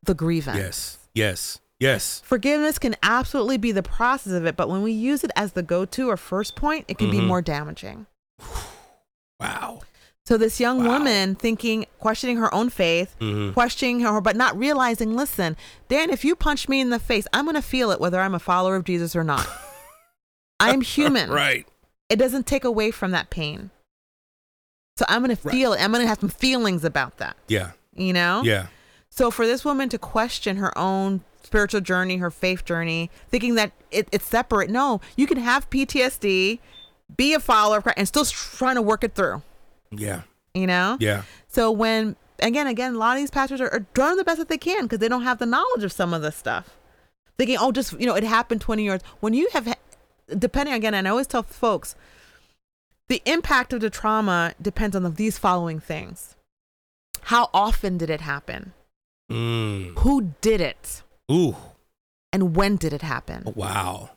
the 0.00 0.14
grievance. 0.14 0.56
Yes. 0.58 0.98
Yes. 1.12 1.60
Yes. 1.80 2.22
Forgiveness 2.24 2.78
can 2.78 2.94
absolutely 3.02 3.56
be 3.58 3.72
the 3.72 3.82
process 3.82 4.32
of 4.32 4.46
it, 4.46 4.56
but 4.56 4.68
when 4.68 4.82
we 4.82 4.92
use 4.92 5.24
it 5.24 5.32
as 5.34 5.52
the 5.52 5.62
go 5.64 5.84
to 5.86 6.08
or 6.08 6.16
first 6.16 6.54
point, 6.54 6.84
it 6.86 6.98
can 6.98 7.10
be 7.10 7.20
more 7.20 7.42
damaging. 7.42 8.06
Wow. 9.40 9.80
So 10.26 10.38
this 10.38 10.58
young 10.58 10.82
Wow. 10.84 10.92
woman 10.98 11.34
thinking, 11.34 11.84
questioning 11.98 12.38
her 12.38 12.52
own 12.54 12.70
faith, 12.70 13.14
Mhm. 13.20 13.52
questioning 13.52 14.00
her, 14.00 14.20
but 14.22 14.36
not 14.36 14.58
realizing, 14.58 15.14
listen, 15.14 15.56
Dan, 15.88 16.08
if 16.10 16.24
you 16.24 16.34
punch 16.34 16.68
me 16.68 16.80
in 16.80 16.88
the 16.90 16.98
face, 16.98 17.26
I'm 17.32 17.44
going 17.44 17.56
to 17.56 17.62
feel 17.62 17.90
it 17.90 18.00
whether 18.00 18.20
I'm 18.20 18.34
a 18.34 18.38
follower 18.38 18.76
of 18.76 18.84
Jesus 18.84 19.14
or 19.14 19.22
not. 19.24 19.46
I'm 20.60 20.80
human. 20.80 21.30
Right. 21.30 21.66
It 22.08 22.16
doesn't 22.16 22.46
take 22.46 22.64
away 22.64 22.90
from 22.90 23.10
that 23.10 23.28
pain. 23.28 23.70
So 24.96 25.04
I'm 25.08 25.22
going 25.24 25.36
to 25.36 25.42
Right. 25.46 25.52
feel 25.52 25.72
it. 25.74 25.80
I'm 25.82 25.90
going 25.90 26.02
to 26.02 26.08
have 26.08 26.20
some 26.20 26.28
feelings 26.30 26.84
about 26.84 27.18
that, 27.18 27.36
Yeah. 27.48 27.72
you 27.94 28.12
know? 28.12 28.42
Yeah. 28.44 28.68
So 29.10 29.30
for 29.30 29.46
this 29.46 29.64
woman 29.64 29.88
to 29.90 29.98
question 29.98 30.56
her 30.56 30.76
own 30.78 31.22
spiritual 31.42 31.80
journey, 31.82 32.16
her 32.18 32.30
faith 32.30 32.64
journey, 32.64 33.10
thinking 33.28 33.56
that 33.56 33.72
it, 33.90 34.08
it's 34.10 34.24
separate, 34.26 34.70
no, 34.70 35.00
you 35.16 35.26
can 35.26 35.36
have 35.38 35.68
PTSD, 35.68 36.60
be 37.16 37.34
a 37.34 37.40
follower 37.40 37.78
of 37.78 37.82
Christ, 37.84 37.98
and 37.98 38.08
still 38.08 38.24
trying 38.24 38.76
to 38.76 38.82
work 38.82 39.04
it 39.04 39.14
through, 39.14 39.42
Yeah. 39.90 40.22
you 40.54 40.66
know? 40.66 40.96
Yeah. 41.00 41.22
So 41.48 41.70
when 41.70 42.16
again, 42.40 42.66
again, 42.66 42.94
a 42.94 42.98
lot 42.98 43.16
of 43.16 43.22
these 43.22 43.30
pastors 43.30 43.60
are, 43.60 43.68
are 43.70 43.86
doing 43.94 44.16
the 44.16 44.24
best 44.24 44.38
that 44.38 44.48
they 44.48 44.58
can 44.58 44.84
because 44.84 44.98
they 44.98 45.08
don't 45.08 45.22
have 45.22 45.38
the 45.38 45.46
knowledge 45.46 45.84
of 45.84 45.92
some 45.92 46.12
of 46.14 46.22
this 46.22 46.36
stuff. 46.36 46.70
Thinking, 47.38 47.56
oh, 47.60 47.72
just 47.72 47.92
you 48.00 48.06
know, 48.06 48.14
it 48.14 48.24
happened 48.24 48.60
twenty 48.60 48.84
years. 48.84 49.00
When 49.20 49.34
you 49.34 49.48
have, 49.52 49.72
depending 50.38 50.74
again, 50.74 50.94
and 50.94 51.06
I 51.06 51.10
always 51.10 51.26
tell 51.26 51.42
folks, 51.42 51.94
the 53.08 53.20
impact 53.26 53.72
of 53.72 53.80
the 53.80 53.90
trauma 53.90 54.54
depends 54.62 54.94
on 54.96 55.02
the, 55.02 55.10
these 55.10 55.36
following 55.38 55.80
things: 55.80 56.36
how 57.22 57.50
often 57.52 57.98
did 57.98 58.08
it 58.10 58.20
happen? 58.20 58.72
Mm. 59.30 59.98
Who 59.98 60.34
did 60.40 60.60
it? 60.60 61.02
Ooh. 61.30 61.56
And 62.32 62.54
when 62.56 62.76
did 62.76 62.92
it 62.92 63.02
happen? 63.02 63.42
Wow. 63.54 64.10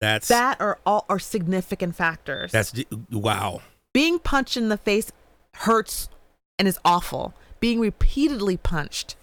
That's 0.00 0.28
That 0.28 0.60
are 0.60 0.78
all 0.84 1.04
are 1.08 1.18
significant 1.18 1.96
factors. 1.96 2.52
that's 2.52 2.74
wow. 3.10 3.62
being 3.92 4.18
punched 4.18 4.56
in 4.56 4.68
the 4.68 4.76
face 4.76 5.10
hurts 5.54 6.08
and 6.58 6.68
is 6.68 6.78
awful. 6.84 7.32
Being 7.60 7.80
repeatedly 7.80 8.56
punched, 8.56 9.16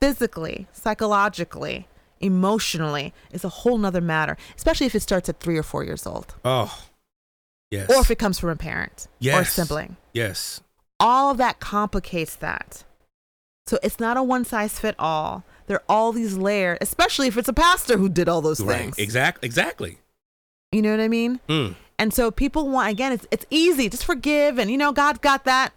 physically, 0.00 0.66
psychologically, 0.72 1.86
emotionally, 2.20 3.12
is 3.32 3.44
a 3.44 3.48
whole 3.50 3.76
nother 3.76 4.00
matter, 4.00 4.36
especially 4.56 4.86
if 4.86 4.94
it 4.94 5.00
starts 5.00 5.28
at 5.28 5.40
three 5.40 5.58
or 5.58 5.62
four 5.62 5.84
years 5.84 6.06
old, 6.06 6.34
Oh. 6.44 6.82
Yes. 7.70 7.90
or 7.90 8.00
if 8.00 8.10
it 8.10 8.18
comes 8.18 8.38
from 8.38 8.50
a 8.50 8.56
parent 8.56 9.08
or 9.26 9.40
a 9.40 9.44
sibling. 9.44 9.96
yes. 10.12 10.60
All 11.00 11.32
of 11.32 11.36
that 11.38 11.58
complicates 11.60 12.36
that. 12.36 12.84
So 13.66 13.78
it's 13.82 13.98
not 13.98 14.16
a 14.16 14.22
one 14.22 14.44
size 14.44 14.78
fit 14.78 14.94
all. 14.98 15.42
There 15.66 15.78
are 15.78 15.84
all 15.88 16.12
these 16.12 16.36
layers, 16.36 16.78
especially 16.80 17.26
if 17.26 17.36
it's 17.36 17.48
a 17.48 17.52
pastor 17.52 17.98
who 17.98 18.08
did 18.08 18.28
all 18.28 18.40
those 18.40 18.60
Right. 18.60 18.78
things. 18.78 18.98
Exactly. 18.98 19.46
Exactly. 19.46 19.98
You 20.74 20.82
know 20.82 20.90
what 20.90 21.00
I 21.00 21.08
mean? 21.08 21.40
Mm. 21.48 21.76
And 21.98 22.12
so 22.12 22.30
people 22.30 22.68
want 22.68 22.90
again, 22.90 23.12
it's 23.12 23.26
it's 23.30 23.46
easy, 23.50 23.88
just 23.88 24.04
forgive 24.04 24.58
and 24.58 24.70
you 24.70 24.76
know, 24.76 24.92
God's 24.92 25.20
got 25.20 25.44
that. 25.44 25.72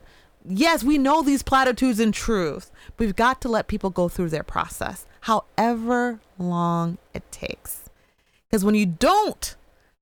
Yes, 0.49 0.83
we 0.83 0.97
know 0.97 1.21
these 1.21 1.43
platitudes 1.43 1.99
and 1.99 2.13
truths. 2.13 2.71
But 2.95 3.05
we've 3.05 3.15
got 3.15 3.41
to 3.41 3.49
let 3.49 3.67
people 3.67 3.89
go 3.89 4.07
through 4.09 4.29
their 4.29 4.43
process, 4.43 5.05
however 5.21 6.19
long 6.39 6.97
it 7.13 7.29
takes. 7.31 7.89
Because 8.49 8.63
when 8.65 8.73
you 8.75 8.85
don't, 8.85 9.55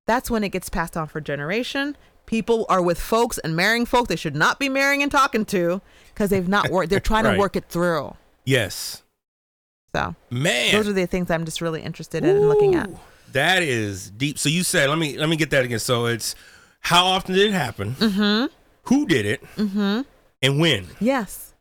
that's 0.05 0.29
when 0.29 0.43
it 0.43 0.49
gets 0.49 0.69
passed 0.69 0.95
on 0.95 1.07
for 1.07 1.19
generation. 1.19 1.97
People 2.27 2.65
are 2.69 2.81
with 2.81 2.99
folks 2.99 3.37
and 3.39 3.55
marrying 3.55 3.85
folk 3.85 4.07
they 4.07 4.15
should 4.15 4.35
not 4.35 4.59
be 4.59 4.69
marrying 4.69 5.03
and 5.03 5.11
talking 5.11 5.45
to 5.45 5.81
because 6.13 6.29
they've 6.29 6.47
not 6.47 6.69
worked. 6.69 6.89
They're 6.89 6.99
trying 6.99 7.23
Right. 7.25 7.33
to 7.33 7.39
work 7.39 7.55
it 7.55 7.65
through. 7.69 8.15
Yes. 8.45 9.03
So 9.95 10.15
Man. 10.29 10.71
those 10.73 10.87
are 10.87 10.93
the 10.93 11.05
things 11.07 11.29
I'm 11.29 11.45
just 11.45 11.61
really 11.61 11.81
interested 11.81 12.23
in 12.23 12.35
and 12.35 12.47
looking 12.49 12.75
at. 12.75 12.89
That 13.35 13.63
is 13.63 14.11
deep. 14.11 14.39
So 14.39 14.47
you 14.47 14.63
said, 14.63 14.89
let 14.89 14.97
me 14.97 15.17
let 15.17 15.27
me 15.27 15.35
get 15.35 15.49
that 15.49 15.65
again. 15.65 15.79
So 15.79 16.05
it's 16.05 16.35
how 16.79 17.05
often 17.05 17.35
did 17.35 17.49
it 17.49 17.53
happen? 17.53 17.91
Mm-hmm. 17.95 18.45
Who 18.83 19.05
did 19.05 19.25
it? 19.25 19.43
Mm-hmm. 19.57 20.01
And 20.41 20.59
when? 20.61 20.87
Yes. 21.01 21.53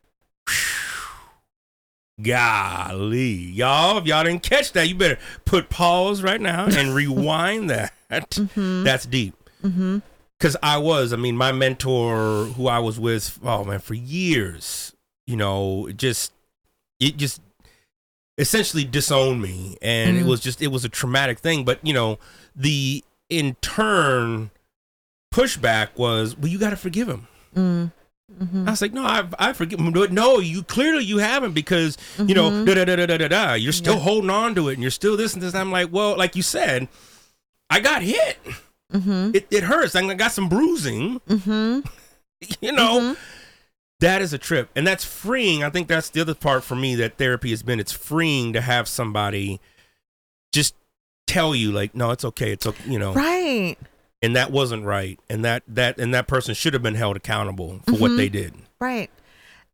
Golly, 2.21 3.33
y'all! 3.33 3.97
If 3.97 4.05
y'all 4.05 4.23
didn't 4.23 4.41
catch 4.41 4.71
that, 4.71 4.87
you 4.87 4.95
better 4.95 5.19
put 5.43 5.69
pause 5.69 6.23
right 6.23 6.39
now 6.39 6.65
and 6.65 6.95
rewind 6.95 7.69
that. 7.69 7.91
That's 8.07 9.05
deep. 9.05 9.35
Mm-hmm. 9.61 9.97
Because 10.39 10.55
I 10.63 10.77
was, 10.77 11.11
I 11.11 11.17
mean, 11.17 11.35
my 11.35 11.51
mentor, 11.51 12.45
who 12.55 12.67
I 12.67 12.79
was 12.79 12.97
with, 12.97 13.37
oh 13.43 13.65
man, 13.65 13.79
for 13.79 13.95
years, 13.95 14.95
you 15.27 15.35
know, 15.35 15.89
just, 15.93 16.31
it 17.01 17.17
just 17.17 17.41
essentially 18.37 18.83
disowned 18.83 19.41
me, 19.41 19.77
and 19.81 20.17
it 20.17 20.23
Mm. 20.23 20.27
was 20.27 20.39
just, 20.41 20.61
it 20.61 20.67
was 20.67 20.83
a 20.85 20.89
traumatic 20.89 21.39
thing. 21.39 21.63
But 21.65 21.79
you 21.85 21.93
know, 21.93 22.19
the 22.55 23.03
in 23.29 23.55
turn 23.61 24.51
pushback 25.33 25.89
was, 25.97 26.37
well, 26.37 26.47
you 26.47 26.57
got 26.57 26.69
to 26.71 26.75
forgive 26.77 27.07
him. 27.09 27.27
Mm. 27.55 27.91
Mm-hmm. 28.41 28.67
I 28.67 28.71
was 28.71 28.81
like, 28.81 28.91
no, 28.93 29.03
I 29.05 29.27
I 29.39 29.53
forgive 29.53 29.79
him. 29.79 29.91
No, 30.13 30.39
you 30.39 30.63
clearly 30.63 31.03
you 31.05 31.19
haven't 31.19 31.53
because 31.53 31.97
you 32.17 32.33
know 32.35 32.49
Mhm. 32.49 32.65
da 32.65 32.73
da 32.83 32.95
da 32.95 33.05
da 33.05 33.17
da 33.17 33.27
da. 33.27 33.53
You're 33.53 33.71
still 33.71 33.93
Yeah. 33.95 33.99
holding 34.01 34.29
on 34.31 34.55
to 34.55 34.67
it, 34.69 34.73
and 34.73 34.81
you're 34.81 34.91
still 34.91 35.15
this 35.15 35.33
and 35.33 35.41
this. 35.43 35.53
I'm 35.55 35.71
like, 35.71 35.89
well, 35.91 36.17
like 36.17 36.35
you 36.35 36.41
said, 36.41 36.87
I 37.69 37.79
got 37.79 38.01
hit. 38.01 38.37
Mm-hmm. 38.91 39.31
It 39.35 39.47
it 39.51 39.63
hurts. 39.63 39.95
I 39.95 40.13
got 40.15 40.31
some 40.31 40.49
bruising. 40.49 41.21
Mm-hmm. 41.29 41.79
You 42.61 42.73
know. 42.73 43.15
That 43.99 44.21
is 44.21 44.33
a 44.33 44.37
trip, 44.37 44.69
and 44.75 44.85
that's 44.85 45.05
freeing. 45.05 45.63
I 45.63 45.69
think 45.69 45.87
that's 45.87 46.09
the 46.09 46.21
other 46.21 46.33
part 46.35 46.63
for 46.63 46.75
me 46.75 46.95
that 46.95 47.17
therapy 47.17 47.49
has 47.51 47.63
been. 47.63 47.79
It's 47.79 47.91
freeing 47.91 48.53
to 48.53 48.61
have 48.61 48.87
somebody 48.87 49.59
just 50.53 50.75
tell 51.27 51.55
you 51.55 51.71
like, 51.71 51.95
no, 51.95 52.11
it's 52.11 52.25
okay. 52.25 52.51
It's 52.51 52.65
okay. 52.67 52.89
You 52.89 52.99
know, 52.99 53.13
Right. 53.13 53.77
and 54.21 54.35
that 54.35 54.51
wasn't 54.51 54.85
right, 54.85 55.19
and 55.29 55.43
that 55.45 55.63
that 55.67 55.97
and 55.99 56.13
that 56.13 56.27
person 56.27 56.53
should 56.53 56.73
have 56.73 56.83
been 56.83 56.95
held 56.95 57.15
accountable 57.17 57.79
for 57.85 57.93
what 57.93 58.11
Mhm. 58.11 58.17
they 58.17 58.29
did. 58.29 58.53
Right. 58.79 59.09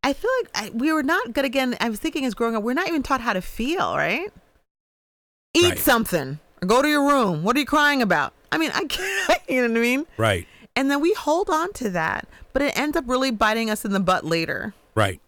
I 0.03 0.13
feel 0.13 0.31
like 0.41 0.49
I, 0.55 0.69
we 0.71 0.91
were 0.91 1.03
not 1.03 1.33
good 1.33 1.45
again. 1.45 1.75
I 1.79 1.89
was 1.89 1.99
thinking 1.99 2.25
as 2.25 2.33
growing 2.33 2.55
up, 2.55 2.63
we're 2.63 2.73
not 2.73 2.87
even 2.87 3.03
taught 3.03 3.21
how 3.21 3.33
to 3.33 3.41
feel, 3.41 3.95
right? 3.95 4.29
Eat 5.53 5.63
Right. 5.69 5.79
something 5.79 6.39
or 6.61 6.67
go 6.67 6.81
to 6.81 6.87
your 6.87 7.07
room. 7.07 7.43
What 7.43 7.55
are 7.55 7.59
you 7.59 7.65
crying 7.65 8.01
about? 8.01 8.33
I 8.51 8.57
mean, 8.57 8.71
I 8.73 8.85
can't, 8.85 9.41
you 9.49 9.61
know 9.61 9.69
what 9.69 9.77
I 9.77 9.81
mean? 9.81 10.05
Right. 10.17 10.47
And 10.75 10.89
then 10.89 11.01
we 11.01 11.13
hold 11.13 11.49
on 11.49 11.73
to 11.73 11.89
that, 11.91 12.27
but 12.53 12.61
it 12.61 12.77
ends 12.77 12.95
up 12.95 13.03
really 13.07 13.31
biting 13.31 13.69
us 13.69 13.83
in 13.85 13.91
the 13.91 13.99
butt 13.99 14.25
later. 14.25 14.73
Right. 14.95 15.19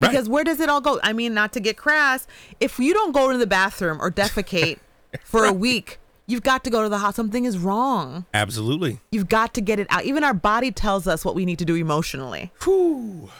Right. 0.00 0.10
Because 0.10 0.28
where 0.28 0.44
does 0.44 0.60
it 0.60 0.68
all 0.68 0.80
go? 0.80 1.00
I 1.02 1.12
mean, 1.12 1.32
not 1.34 1.52
to 1.54 1.60
get 1.60 1.76
crass, 1.76 2.26
if 2.60 2.78
you 2.78 2.92
don't 2.92 3.12
go 3.12 3.32
to 3.32 3.38
the 3.38 3.46
bathroom 3.46 3.98
or 4.00 4.10
defecate 4.10 4.78
for 5.24 5.44
a 5.46 5.52
week, 5.52 5.98
you've 6.26 6.42
got 6.42 6.64
to 6.64 6.70
go 6.70 6.82
to 6.82 6.88
the 6.88 6.98
hospital. 6.98 7.24
Something 7.24 7.44
is 7.46 7.56
wrong. 7.58 8.26
Absolutely. 8.34 9.00
You've 9.10 9.28
got 9.28 9.54
to 9.54 9.60
get 9.62 9.78
it 9.78 9.86
out. 9.90 10.04
Even 10.04 10.22
our 10.24 10.34
body 10.34 10.70
tells 10.70 11.06
us 11.06 11.24
what 11.24 11.34
we 11.34 11.46
need 11.46 11.58
to 11.60 11.64
do 11.64 11.74
emotionally. 11.74 12.52
Whew. 12.64 13.30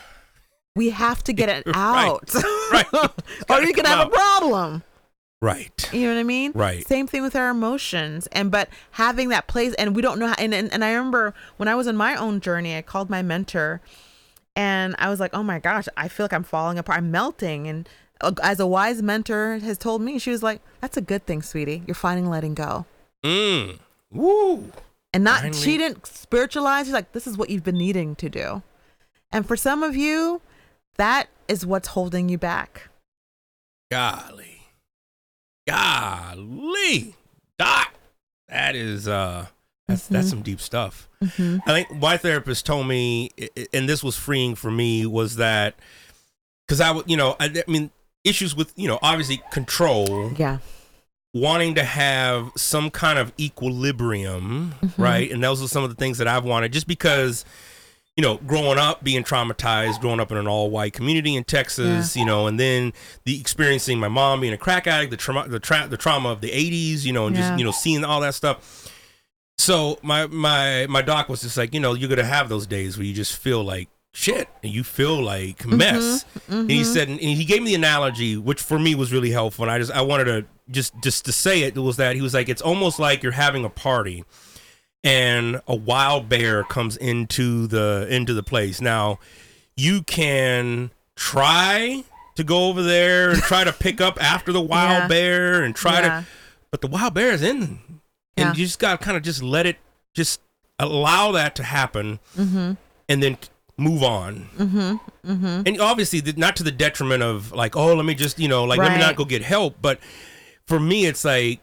We 0.75 0.91
have 0.91 1.23
to 1.25 1.33
get 1.33 1.49
it 1.49 1.65
out. 1.75 2.33
Right. 2.73 2.85
It's 2.93 3.43
or 3.43 3.47
gotta 3.47 3.67
you 3.69 3.73
can 3.73 3.85
have 3.85 4.01
out. 4.01 4.07
a 4.09 4.11
problem. 4.11 4.83
Right. 5.43 5.93
You 5.93 6.09
know 6.09 6.15
what 6.15 6.21
I 6.21 6.25
mean? 6.25 6.53
Right. 6.55 6.87
Same 6.87 7.07
thing 7.07 7.23
with 7.23 7.37
our 7.37 7.51
emotions. 7.51 8.27
And 8.29 8.51
but 8.51 8.69
having 8.93 9.29
that 9.29 9.47
place 9.47 9.75
and 9.75 9.95
we 9.95 10.03
don't 10.03 10.19
know 10.19 10.29
how 10.29 10.35
and, 10.39 10.55
and, 10.55 10.73
and 10.73 10.85
I 10.85 10.93
remember 10.93 11.35
when 11.59 11.69
I 11.69 11.75
was 11.75 11.87
on 11.87 11.97
my 11.97 12.15
own 12.17 12.41
journey, 12.41 12.77
I 12.77 12.83
called 12.83 13.11
my 13.11 13.23
mentor 13.23 13.81
and 14.55 14.97
I 14.99 15.11
was 15.11 15.21
like, 15.21 15.35
Oh 15.35 15.43
my 15.43 15.59
gosh, 15.59 15.87
I 15.97 16.09
feel 16.09 16.25
like 16.25 16.33
I'm 16.33 16.43
falling 16.43 16.79
apart. 16.79 16.99
I'm 16.99 17.11
melting. 17.11 17.69
And 17.69 17.89
uh, 18.23 18.33
as 18.43 18.59
a 18.61 18.67
wise 18.67 19.03
mentor 19.03 19.59
has 19.59 19.77
told 19.77 20.01
me, 20.01 20.19
she 20.19 20.31
was 20.31 20.43
like, 20.43 20.63
That's 20.81 20.97
a 20.97 21.03
good 21.03 21.27
thing, 21.27 21.43
sweetie. 21.43 21.83
You're 21.87 21.95
finally 21.95 22.29
letting 22.29 22.55
go. 22.55 22.87
Mm. 23.23 23.79
Woo. 24.11 24.73
And 25.13 25.25
not 25.25 25.41
Finally. 25.41 25.61
she 25.61 25.79
didn't 25.79 26.07
spiritualize. 26.07 26.87
She's 26.87 26.95
like, 26.95 27.13
This 27.13 27.27
is 27.27 27.37
what 27.37 27.51
you've 27.51 27.65
been 27.65 27.79
needing 27.79 28.17
to 28.17 28.31
do. 28.31 28.63
And 29.31 29.47
for 29.47 29.57
some 29.57 29.83
of 29.83 29.95
you, 29.95 30.41
that 30.97 31.29
is 31.47 31.67
what's 31.67 31.89
holding 31.89 32.29
you 32.31 32.39
back. 32.39 32.89
Golly. 33.91 34.56
Golly, 35.67 37.15
Doc, 37.59 37.93
that 38.49 38.75
is 38.77 39.09
uh, 39.09 39.47
that's 39.89 40.05
Mm-hmm. 40.05 40.15
that's 40.15 40.29
some 40.31 40.43
deep 40.43 40.61
stuff. 40.61 41.09
I 41.23 41.61
think 41.67 41.91
my 41.97 42.17
therapist 42.17 42.67
told 42.67 42.87
me, 42.89 43.31
and 43.73 43.89
this 43.89 44.03
was 44.05 44.17
freeing 44.17 44.55
for 44.55 44.71
me, 44.71 45.07
was 45.07 45.37
that 45.37 45.75
because 46.67 46.81
I 46.81 46.91
would, 46.91 47.09
you 47.09 47.17
know, 47.17 47.37
I, 47.41 47.47
I 47.67 47.71
mean, 47.71 47.91
issues 48.25 48.55
with, 48.57 48.73
you 48.77 48.89
know, 48.89 48.99
obviously 49.03 49.41
control, 49.53 50.33
Yeah. 50.37 50.59
wanting 51.33 51.77
to 51.77 51.85
have 51.85 52.51
some 52.57 52.91
kind 52.91 53.19
of 53.19 53.33
equilibrium, 53.39 54.75
Mm-hmm. 54.83 55.01
right? 55.03 55.31
And 55.31 55.43
those 55.43 55.63
are 55.63 55.69
some 55.69 55.85
of 55.85 55.91
the 55.91 55.97
things 55.97 56.19
that 56.19 56.27
I've 56.29 56.45
wanted, 56.45 56.73
just 56.73 56.87
because. 56.87 57.45
You 58.17 58.23
know, 58.23 58.39
growing 58.39 58.79
up, 58.79 59.05
being 59.05 59.25
traumatized, 59.25 60.01
growing 60.01 60.21
up 60.21 60.31
in 60.31 60.39
an 60.39 60.47
all-white 60.47 60.95
community 60.95 61.37
in 61.37 61.45
Texas, 61.45 62.17
you 62.17 62.25
know, 62.25 62.47
and 62.47 62.59
then 62.59 62.95
the 63.25 63.39
experiencing 63.39 64.01
my 64.01 64.09
mom 64.09 64.41
being 64.41 64.55
a 64.55 64.59
crack 64.59 64.87
addict, 64.87 65.11
the 65.11 65.19
trauma, 65.19 65.47
the, 65.47 65.61
tra- 65.61 65.87
the 65.87 65.99
trauma 65.99 66.31
of 66.31 66.41
the 66.41 66.51
'80s, 66.51 67.05
you 67.05 67.13
know, 67.13 67.27
and 67.27 67.37
Yeah. 67.37 67.43
just 67.43 67.59
you 67.59 67.65
know 67.65 67.73
seeing 67.73 68.05
all 68.05 68.21
that 68.23 68.35
stuff. 68.35 68.91
So 69.59 69.99
my 70.03 70.27
my 70.27 70.87
my 70.89 71.03
doc 71.03 71.29
was 71.29 71.43
just 71.43 71.57
like, 71.57 71.75
you 71.75 71.81
know, 71.81 71.95
you're 71.95 72.09
gonna 72.09 72.25
have 72.25 72.49
those 72.49 72.67
days 72.67 72.97
where 72.97 73.07
you 73.07 73.13
just 73.15 73.37
feel 73.37 73.63
like 73.63 73.89
shit 74.17 74.49
and 74.63 74.73
you 74.73 74.83
feel 74.83 75.23
like 75.23 75.59
mm-hmm. 75.59 75.77
mess. 75.77 76.25
And 76.49 76.71
he 76.71 76.81
mm-hmm. 76.81 76.93
said, 76.93 77.09
and 77.09 77.21
he 77.21 77.45
gave 77.45 77.63
me 77.63 77.71
the 77.71 77.75
analogy, 77.75 78.37
which 78.37 78.63
for 78.63 78.79
me 78.79 78.95
was 78.95 79.13
really 79.13 79.31
helpful. 79.31 79.65
And 79.65 79.71
I 79.71 79.79
just 79.79 79.93
I 79.93 80.01
wanted 80.01 80.25
to 80.25 80.47
just 80.71 80.95
just 81.03 81.25
to 81.27 81.33
say 81.33 81.63
it 81.63 81.77
was 81.77 81.97
that 81.99 82.17
he 82.17 82.23
was 82.23 82.35
like, 82.35 82.49
it's 82.49 82.63
almost 82.63 82.99
like 82.99 83.23
you're 83.23 83.33
having 83.33 83.65
a 83.65 83.69
party, 83.69 84.25
and 85.05 85.61
a 85.67 85.75
wild 85.77 86.29
bear 86.29 86.65
comes 86.65 86.97
into 86.97 87.67
the 87.67 88.07
into 88.11 88.35
the 88.35 88.43
place. 88.43 88.81
Now, 88.81 89.19
you 89.77 90.03
can 90.03 90.91
try 91.17 92.05
to 92.35 92.45
go 92.45 92.69
over 92.69 92.83
there 92.83 93.31
and 93.31 93.41
try 93.43 93.65
to 93.65 93.73
pick 93.73 94.01
up 94.01 94.23
after 94.23 94.53
the 94.53 94.61
wild 94.61 95.03
Yeah. 95.05 95.09
bear 95.09 95.63
and 95.63 95.75
try 95.75 96.01
Yeah. 96.01 96.21
to 96.21 96.27
but 96.71 96.81
the 96.83 96.89
wild 96.89 97.15
bear 97.15 97.31
is 97.31 97.43
in 97.43 97.59
and 98.37 98.49
Yeah. 98.49 98.49
you 98.51 98.67
just 98.67 98.79
gotta 98.79 98.99
kind 99.03 99.17
of 99.17 99.23
just 99.23 99.43
let 99.43 99.65
it 99.65 99.79
just 100.15 100.41
allow 100.79 101.33
that 101.33 101.55
to 101.57 101.63
happen 101.63 102.19
Mm-hmm. 102.37 102.73
and 103.09 103.23
then 103.23 103.39
move 103.79 104.03
on 104.03 104.49
Mm-hmm. 104.59 105.31
Mm-hmm. 105.33 105.63
and 105.67 105.81
obviously 105.81 106.21
not 106.37 106.57
to 106.57 106.63
the 106.63 106.71
detriment 106.73 107.23
of 107.23 107.53
like 107.53 107.75
oh 107.77 107.95
let 107.95 108.05
me 108.05 108.15
just 108.15 108.39
you 108.39 108.49
know 108.49 108.65
like 108.65 108.79
let 108.79 108.93
me 108.93 108.99
not 108.99 109.17
go 109.17 109.25
get 109.25 109.41
help 109.43 109.77
but 109.81 109.99
for 110.67 110.79
me 110.79 111.07
it's 111.07 111.25
like 111.25 111.61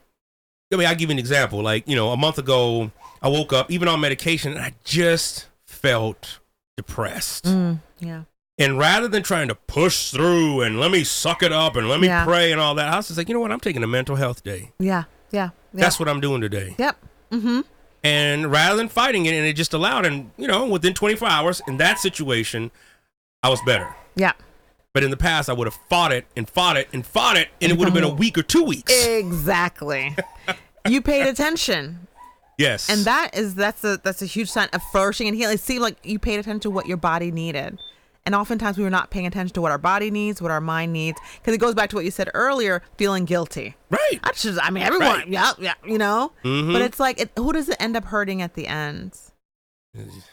i 0.71 0.75
mean 0.75 0.87
i'll 0.87 0.95
give 0.95 1.09
you 1.09 1.13
an 1.13 1.19
example 1.19 1.61
like 1.61 1.87
you 1.87 1.95
know 1.95 2.11
a 2.11 2.17
month 2.17 2.37
ago 2.39 2.89
i 3.23 3.27
woke 3.27 3.51
up 3.53 3.71
even 3.71 3.87
on 3.87 3.99
medication 3.99 4.51
and 4.51 4.61
i 4.61 4.73
just 4.83 5.47
felt 5.65 6.39
depressed 6.77 7.45
Mm, 7.45 7.79
yeah. 7.99 8.23
and 8.57 8.77
rather 8.77 9.07
than 9.07 9.23
trying 9.23 9.47
to 9.47 9.55
push 9.55 10.11
through 10.11 10.61
and 10.61 10.79
let 10.79 10.91
me 10.91 11.03
suck 11.03 11.41
it 11.43 11.51
up 11.51 11.75
and 11.75 11.87
let 11.89 11.99
me 11.99 12.07
Yeah. 12.07 12.25
pray 12.25 12.51
and 12.51 12.59
all 12.61 12.75
that 12.75 12.87
i 12.93 12.97
was 12.97 13.07
just 13.07 13.17
like 13.17 13.27
you 13.27 13.33
know 13.33 13.39
what 13.39 13.51
i'm 13.51 13.59
taking 13.59 13.83
a 13.83 13.87
mental 13.87 14.15
health 14.15 14.43
day 14.43 14.71
Yeah. 14.79 15.03
Yeah. 15.31 15.49
Yeah. 15.73 15.81
that's 15.83 15.99
what 15.99 16.07
i'm 16.09 16.19
doing 16.21 16.41
today 16.41 16.75
Yep. 16.77 16.97
Mm-hmm. 17.31 17.61
and 18.03 18.51
rather 18.51 18.75
than 18.75 18.89
fighting 18.89 19.25
it 19.25 19.33
and 19.33 19.45
it 19.45 19.53
just 19.53 19.73
allowed 19.73 20.05
and 20.05 20.31
you 20.37 20.47
know 20.47 20.65
within 20.67 20.93
24 20.93 21.27
hours 21.27 21.61
in 21.67 21.77
that 21.77 21.99
situation 21.99 22.71
i 23.41 23.49
was 23.49 23.59
better 23.65 23.95
Yeah. 24.15 24.33
but 24.93 25.03
in 25.03 25.11
the 25.11 25.17
past 25.17 25.49
i 25.49 25.53
would 25.53 25.67
have 25.67 25.77
fought 25.89 26.11
it 26.11 26.25
and 26.35 26.49
fought 26.49 26.77
it 26.77 26.87
and 26.93 27.05
fought 27.05 27.37
it 27.37 27.49
and 27.61 27.71
it 27.71 27.77
would 27.77 27.85
have 27.85 27.93
been 27.93 28.03
a 28.03 28.09
week 28.23 28.37
or 28.37 28.43
two 28.43 28.63
weeks 28.63 28.91
Exactly. 29.05 30.15
you 30.87 31.01
paid 31.01 31.27
attention. 31.27 32.07
Yes 32.57 32.89
And 32.89 33.05
that 33.05 33.31
is 33.33 33.55
that's 33.55 33.83
a 33.83 33.97
that's 34.03 34.21
a 34.21 34.25
huge 34.25 34.49
sign 34.49 34.69
of 34.73 34.81
flourishing 34.91 35.27
and 35.27 35.35
healing. 35.37 35.55
It 35.55 35.59
seemed 35.59 35.81
like 35.81 35.97
you 36.03 36.19
paid 36.19 36.39
attention 36.39 36.59
to 36.61 36.69
what 36.69 36.85
your 36.87 36.97
body 36.97 37.31
needed. 37.31 37.79
And 38.25 38.33
oftentimes 38.35 38.77
we 38.77 38.85
were 38.85 38.89
not 38.89 39.09
paying 39.11 39.25
attention 39.25 39.53
to 39.55 39.61
what 39.61 39.71
our 39.71 39.77
body 39.77 40.09
needs, 40.09 40.41
what 40.41 40.49
our 40.49 40.61
mind 40.61 40.93
needs, 40.93 41.19
because 41.41 41.53
it 41.53 41.57
goes 41.57 41.75
back 41.75 41.89
to 41.89 41.97
what 41.97 42.05
you 42.05 42.11
said 42.11 42.29
earlier, 42.33 42.81
feeling 42.97 43.25
guilty. 43.25 43.75
right 43.89 44.19
I 44.23 44.31
just, 44.31 44.59
I 44.63 44.69
mean, 44.69 44.81
everyone, 44.83 45.07
Right. 45.09 45.27
yeah, 45.27 45.51
yeah, 45.59 45.73
you 45.85 45.97
know. 45.97 46.31
Mhm. 46.45 46.71
But 46.71 46.81
it's 46.83 47.01
like, 47.01 47.19
it, 47.19 47.31
who 47.37 47.51
does 47.51 47.67
it 47.67 47.75
end 47.81 47.97
up 47.97 48.05
hurting 48.05 48.41
at 48.41 48.53
the 48.53 48.67
end? 48.67 49.17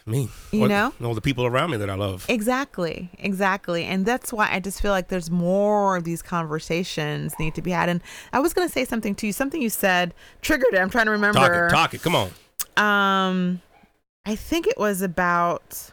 Me 0.06 0.28
You 0.52 0.64
Or- 0.64 0.68
know? 0.68 0.92
all 1.04 1.14
the 1.14 1.20
people 1.20 1.44
around 1.44 1.70
me 1.70 1.76
that 1.76 1.90
i 1.90 1.94
love 1.94 2.24
Exactly, 2.28 3.10
exactly, 3.18 3.84
and 3.84 4.06
that's 4.06 4.32
why 4.32 4.48
I 4.50 4.58
just 4.60 4.80
feel 4.80 4.90
like 4.92 5.08
there's 5.08 5.30
more 5.30 5.96
of 5.96 6.04
these 6.04 6.22
conversations 6.22 7.34
need 7.38 7.54
to 7.54 7.62
be 7.62 7.70
had. 7.70 7.88
And 7.88 8.00
I 8.32 8.38
was 8.40 8.54
gonna 8.54 8.68
say 8.68 8.84
something 8.84 9.14
to 9.16 9.26
you, 9.26 9.32
something 9.32 9.60
you 9.60 9.68
said 9.70 10.14
triggered 10.42 10.72
it. 10.72 10.78
I'm 10.78 10.88
trying 10.90 11.06
to 11.06 11.10
remember. 11.12 11.38
talk 11.38 11.52
it 11.52 11.70
talk 11.70 11.94
it 11.94 12.02
come 12.02 12.16
on 12.16 12.30
Um, 12.82 13.60
I 14.26 14.34
think 14.36 14.66
it 14.66 14.78
was 14.78 15.02
about. 15.02 15.90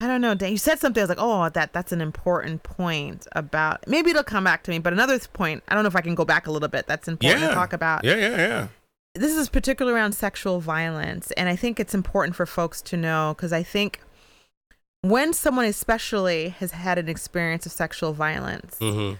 I 0.00 0.06
don't 0.06 0.20
know. 0.20 0.34
Dan, 0.34 0.50
You 0.52 0.58
said 0.58 0.78
something. 0.78 1.00
I 1.00 1.04
was 1.04 1.08
like, 1.08 1.18
"Oh, 1.20 1.48
that 1.48 1.72
that's 1.72 1.90
an 1.90 2.00
important 2.02 2.62
point 2.62 3.26
about." 3.32 3.88
Maybe 3.88 4.10
it'll 4.10 4.22
come 4.24 4.44
back 4.44 4.62
to 4.64 4.70
me. 4.70 4.78
But 4.78 4.92
another 4.92 5.18
point, 5.32 5.62
I 5.68 5.74
don't 5.74 5.84
know 5.84 5.88
if 5.88 5.96
I 5.96 6.02
can 6.02 6.14
go 6.14 6.24
back 6.26 6.46
a 6.46 6.50
little 6.52 6.68
bit. 6.68 6.86
That's 6.86 7.08
important 7.08 7.40
yeah 7.42 7.48
to 7.48 7.54
talk 7.54 7.72
about. 7.72 8.04
yeah 8.04 8.14
yeah 8.14 8.36
yeah 8.36 8.68
This 9.18 9.36
is 9.36 9.48
particularly 9.48 9.96
around 9.96 10.12
sexual 10.12 10.60
violence, 10.60 11.30
and 11.32 11.48
I 11.48 11.56
think 11.56 11.80
it's 11.80 11.94
important 11.94 12.36
for 12.36 12.46
folks 12.46 12.80
to 12.82 12.96
know 12.96 13.34
because 13.36 13.52
I 13.52 13.62
think 13.62 14.00
when 15.02 15.32
someone 15.32 15.64
especially 15.66 16.50
has 16.50 16.72
had 16.72 16.98
an 16.98 17.08
experience 17.08 17.66
of 17.66 17.72
sexual 17.72 18.12
violence, 18.12 18.78
mm-hmm 18.80 19.16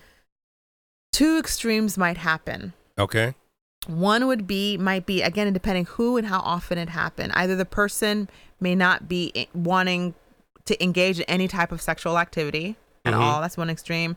two 1.13 1.39
extremes 1.39 1.97
might 1.97 2.19
happen. 2.19 2.75
okay 2.99 3.35
One 3.87 4.27
would 4.27 4.47
be 4.47 4.77
might 4.77 5.07
be 5.07 5.23
again 5.23 5.51
depending 5.55 5.87
who 5.87 6.19
and 6.19 6.27
how 6.27 6.41
often 6.41 6.77
it 6.77 6.91
happened. 6.91 7.33
Either 7.35 7.57
the 7.57 7.65
person 7.65 8.29
may 8.61 8.75
not 8.75 9.09
be 9.09 9.49
wanting 9.55 10.15
to 10.67 10.83
engage 10.83 11.19
in 11.19 11.25
any 11.25 11.49
type 11.49 11.73
of 11.73 11.81
sexual 11.81 12.19
activity 12.19 12.77
at 13.07 13.15
Mhm. 13.15 13.21
all. 13.21 13.41
That's 13.41 13.57
one 13.57 13.71
extreme. 13.71 14.15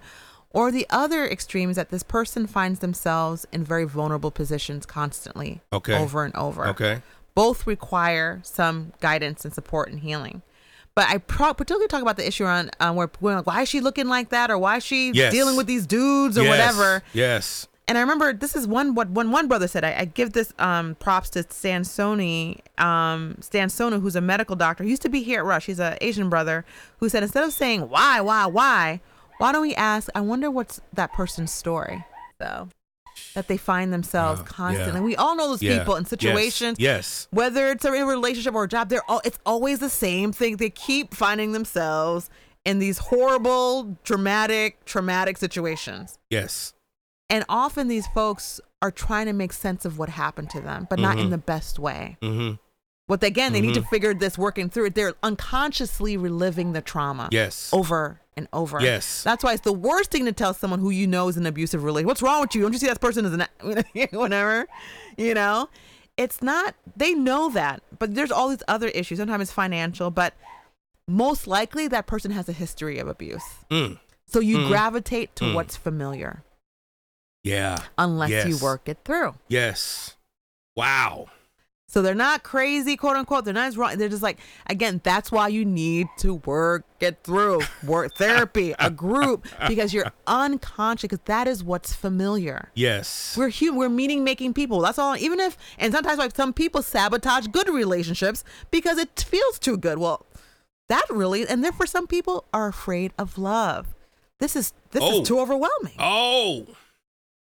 Or 0.51 0.71
the 0.71 0.87
other 0.89 1.25
extreme 1.25 1.69
is 1.69 1.75
that 1.75 1.89
this 1.89 2.01
person 2.03 2.47
finds 2.47 2.79
themselves 2.79 3.45
in 3.51 3.63
very 3.63 3.85
vulnerable 3.85 4.31
positions 4.31 4.85
constantly, 4.85 5.61
Okay. 5.71 5.95
over 5.97 6.23
and 6.25 6.35
over. 6.35 6.67
okay 6.67 7.01
Both 7.35 7.67
require 7.67 8.39
some 8.43 8.93
guidance 8.99 9.45
and 9.45 9.53
support 9.53 9.89
and 9.89 9.99
healing. 9.99 10.41
But 10.95 11.07
I 11.07 11.19
pro- 11.19 11.53
particularly 11.53 11.87
talk 11.87 12.01
about 12.01 12.17
the 12.17 12.27
issue 12.27 12.43
around 12.45 12.71
um, 12.79 12.95
where 12.95 13.09
we're 13.21 13.35
like, 13.35 13.45
why 13.47 13.61
is 13.61 13.69
she 13.69 13.79
looking 13.79 14.07
like 14.07 14.29
that, 14.29 14.49
or 14.49 14.57
why 14.57 14.77
is 14.77 14.83
she 14.83 15.11
Yes. 15.11 15.31
dealing 15.31 15.55
with 15.55 15.67
these 15.67 15.85
dudes 15.85 16.37
or 16.37 16.41
Yes. 16.43 16.49
whatever 16.49 17.03
yes 17.13 17.67
and 17.87 17.97
I 17.97 18.01
remember 18.01 18.33
this 18.33 18.55
is 18.55 18.67
one 18.67 18.93
what 18.93 19.09
one 19.09 19.31
one 19.31 19.47
brother 19.47 19.67
said. 19.67 19.83
I, 19.83 19.95
I 20.01 20.05
give 20.05 20.33
this 20.33 20.53
um 20.59 20.93
props 20.95 21.29
to 21.31 21.43
Stan 21.49 21.81
Sony, 21.81 22.59
um 22.77 23.37
who's 24.01 24.15
a 24.15 24.21
medical 24.21 24.55
doctor. 24.55 24.83
He 24.83 24.91
used 24.91 25.01
to 25.01 25.09
be 25.09 25.23
here 25.23 25.39
at 25.39 25.45
Rush. 25.45 25.65
He's 25.65 25.79
an 25.79 25.97
Asian 25.99 26.29
brother 26.29 26.65
who 26.99 27.09
said 27.09 27.23
instead 27.23 27.43
of 27.43 27.51
saying 27.53 27.89
why 27.89 28.21
why 28.21 28.45
why, 28.45 29.01
why 29.39 29.51
don't 29.51 29.61
we 29.63 29.73
ask? 29.75 30.09
I 30.13 30.21
wonder 30.21 30.51
what's 30.51 30.79
that 30.93 31.11
person's 31.13 31.51
story. 31.51 32.05
though, 32.39 32.69
that 33.33 33.49
they 33.49 33.57
find 33.57 33.91
themselves 33.91 34.39
Uh, 34.39 34.43
constantly. 34.45 34.99
yeah. 35.01 35.05
We 35.05 35.15
all 35.17 35.35
know 35.35 35.49
those 35.49 35.61
Yeah. 35.61 35.79
people 35.79 35.95
in 35.97 36.05
situations. 36.05 36.77
yes 36.79 37.27
Whether 37.31 37.67
it's 37.71 37.83
a 37.83 37.91
relationship 37.91 38.53
or 38.55 38.63
a 38.63 38.67
job, 38.69 38.87
they're 38.87 39.03
all 39.09 39.21
it's 39.25 39.39
always 39.45 39.79
the 39.79 39.89
same 39.89 40.31
thing. 40.31 40.55
They 40.55 40.69
keep 40.69 41.13
finding 41.13 41.51
themselves 41.51 42.29
in 42.63 42.79
these 42.79 42.97
horrible, 42.99 43.97
dramatic, 44.05 44.85
traumatic 44.85 45.37
situations. 45.37 46.17
yes 46.29 46.73
And 47.29 47.43
often 47.49 47.89
these 47.89 48.07
folks 48.07 48.61
are 48.81 48.89
trying 48.91 49.25
to 49.25 49.33
make 49.33 49.51
sense 49.51 49.83
of 49.83 49.97
what 49.99 50.07
happened 50.09 50.49
to 50.51 50.61
them, 50.61 50.87
but 50.89 50.97
not 50.99 51.19
in 51.19 51.27
Mhm. 51.27 51.31
the 51.31 51.37
best 51.37 51.77
way. 51.77 52.17
mm-hmm 52.21 52.55
What 53.07 53.21
they, 53.21 53.27
again, 53.27 53.51
they 53.53 53.59
need 53.61 53.73
to 53.73 53.81
Mhm. 53.81 53.89
figure 53.89 54.13
this 54.13 54.37
working 54.37 54.69
through 54.69 54.85
it. 54.85 54.95
They're 54.95 55.15
unconsciously 55.23 56.15
reliving 56.15 56.71
the 56.73 56.81
trauma 56.81 57.27
yes 57.31 57.69
over 57.73 58.21
and 58.39 58.47
over. 58.53 58.81
Yes. 58.81 59.21
That's 59.23 59.43
why 59.43 59.53
it's 59.53 59.61
the 59.61 59.73
worst 59.73 60.09
thing 60.11 60.25
to 60.25 60.31
tell 60.31 60.53
someone 60.55 60.79
who 60.79 60.89
you 60.89 61.05
know 61.05 61.27
is 61.27 61.37
an 61.37 61.45
abusive 61.45 61.83
relationship. 61.83 62.07
What's 62.07 62.21
wrong 62.23 62.41
with 62.41 62.55
you? 62.55 62.61
Don't 62.63 62.73
you 62.73 62.79
see 62.79 62.87
that 62.87 62.99
person 62.99 63.23
is 63.25 63.33
an 63.33 63.45
whatever? 64.11 64.67
You 65.17 65.33
know? 65.35 65.69
It's 66.17 66.41
not 66.41 66.73
they 66.97 67.13
know 67.13 67.49
that, 67.51 67.81
but 67.99 68.15
there's 68.15 68.31
all 68.31 68.49
these 68.49 68.63
other 68.67 68.87
issues. 68.89 69.19
Sometimes 69.19 69.43
it's 69.43 69.51
financial, 69.51 70.09
but 70.11 70.33
most 71.07 71.47
likely 71.47 71.87
that 71.87 72.07
person 72.07 72.31
has 72.31 72.49
a 72.49 72.53
history 72.53 72.97
of 72.99 73.07
abuse. 73.07 73.43
Mm. 73.71 73.99
So 74.27 74.39
you 74.39 74.57
Mm. 74.59 74.67
gravitate 74.67 75.35
to 75.37 75.43
Mm. 75.45 75.53
what's 75.55 75.75
familiar 75.75 76.43
yeah 77.43 77.77
unless 77.97 78.45
you 78.47 78.57
work 78.57 78.89
it 78.89 78.97
through. 79.05 79.33
yes 79.47 80.15
wow 80.75 81.27
So 81.91 82.03
they're 82.03 82.13
not 82.13 82.43
crazy, 82.43 82.95
quote 82.95 83.15
unquote. 83.17 83.45
They're 83.45 83.53
not 83.53 83.65
as 83.69 83.75
wrong. 83.75 83.97
They're 83.97 84.09
just 84.09 84.21
like, 84.21 84.37
again, 84.67 85.01
that's 85.03 85.31
why 85.31 85.47
you 85.47 85.65
need 85.65 86.07
to 86.19 86.35
work 86.35 86.83
it 86.99 87.17
through. 87.23 87.61
Work 87.83 88.13
therapy, 88.15 88.75
a 88.77 88.91
group, 88.91 89.47
because 89.67 89.91
you're 89.91 90.11
unconscious, 90.27 91.01
because 91.09 91.19
that 91.25 91.47
is 91.47 91.63
what's 91.63 91.91
familiar. 91.91 92.69
yes 92.75 93.35
We're 93.35 93.49
human. 93.49 93.79
We're 93.79 93.89
meaning 93.89 94.23
making 94.23 94.53
people. 94.53 94.81
That's 94.81 94.99
all. 94.99 95.17
Even 95.17 95.39
if, 95.39 95.57
and 95.79 95.91
sometimes 95.91 96.19
like 96.19 96.35
some 96.35 96.53
people 96.53 96.83
sabotage 96.83 97.47
good 97.47 97.67
relationships 97.67 98.43
because 98.69 98.99
it 98.99 99.19
feels 99.27 99.57
too 99.57 99.75
good. 99.75 99.97
Well, 99.97 100.27
that 100.89 101.05
really, 101.09 101.47
and 101.47 101.63
therefore 101.63 101.87
some 101.87 102.05
people 102.05 102.45
are 102.53 102.67
afraid 102.67 103.13
of 103.17 103.39
love. 103.39 103.95
This 104.39 104.55
is 104.55 104.73
this 104.91 105.01
Oh. 105.03 105.21
is 105.21 105.27
too 105.27 105.39
overwhelming 105.39 105.95
oh 105.97 106.67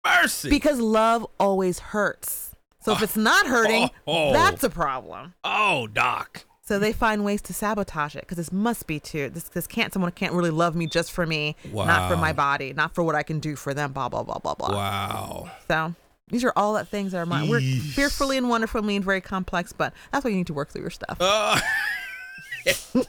mercy 0.04 0.48
because 0.50 0.80
love 0.80 1.26
always 1.38 1.78
hurts. 1.78 2.51
So 2.82 2.92
if 2.92 3.02
it's 3.02 3.16
not 3.16 3.46
hurting, 3.46 3.90
Oh. 4.06 4.32
that's 4.32 4.62
a 4.64 4.70
problem. 4.70 5.34
oh 5.44 5.86
doc 5.86 6.44
So 6.62 6.78
they 6.78 6.92
find 6.92 7.24
ways 7.24 7.40
to 7.42 7.54
sabotage 7.54 8.14
it 8.16 8.22
because 8.22 8.36
this 8.38 8.52
must 8.52 8.86
be 8.86 8.98
too. 9.00 9.28
This 9.30 9.44
this 9.44 9.66
can't 9.66 9.92
someone 9.92 10.10
can't 10.12 10.32
really 10.32 10.50
love 10.50 10.74
me 10.74 10.86
just 10.86 11.12
for 11.12 11.26
me, 11.26 11.56
not 11.72 12.08
for 12.10 12.16
my 12.16 12.32
body, 12.32 12.72
not 12.72 12.94
for 12.94 13.02
what 13.02 13.14
I 13.14 13.22
can 13.22 13.40
do 13.40 13.56
for 13.56 13.72
them. 13.74 13.92
Blah 13.92 14.08
blah 14.08 14.22
blah 14.22 14.38
blah 14.38 14.54
blah. 14.54 14.70
Wow. 14.74 15.50
So 15.68 15.94
these 16.28 16.44
are 16.44 16.52
all 16.56 16.72
that 16.74 16.88
things 16.88 17.12
that 17.12 17.18
are 17.18 17.26
mine. 17.26 17.48
We're 17.48 17.60
fearfully 17.60 18.36
and 18.38 18.48
wonderfully 18.48 18.96
and 18.96 19.04
very 19.04 19.20
complex, 19.20 19.72
but 19.72 19.92
that's 20.12 20.24
why 20.24 20.30
you 20.30 20.36
need 20.36 20.46
to 20.48 20.54
work 20.54 20.70
through 20.70 20.82
your 20.82 20.90
stuff. 20.90 21.18
Uh, 21.20 21.60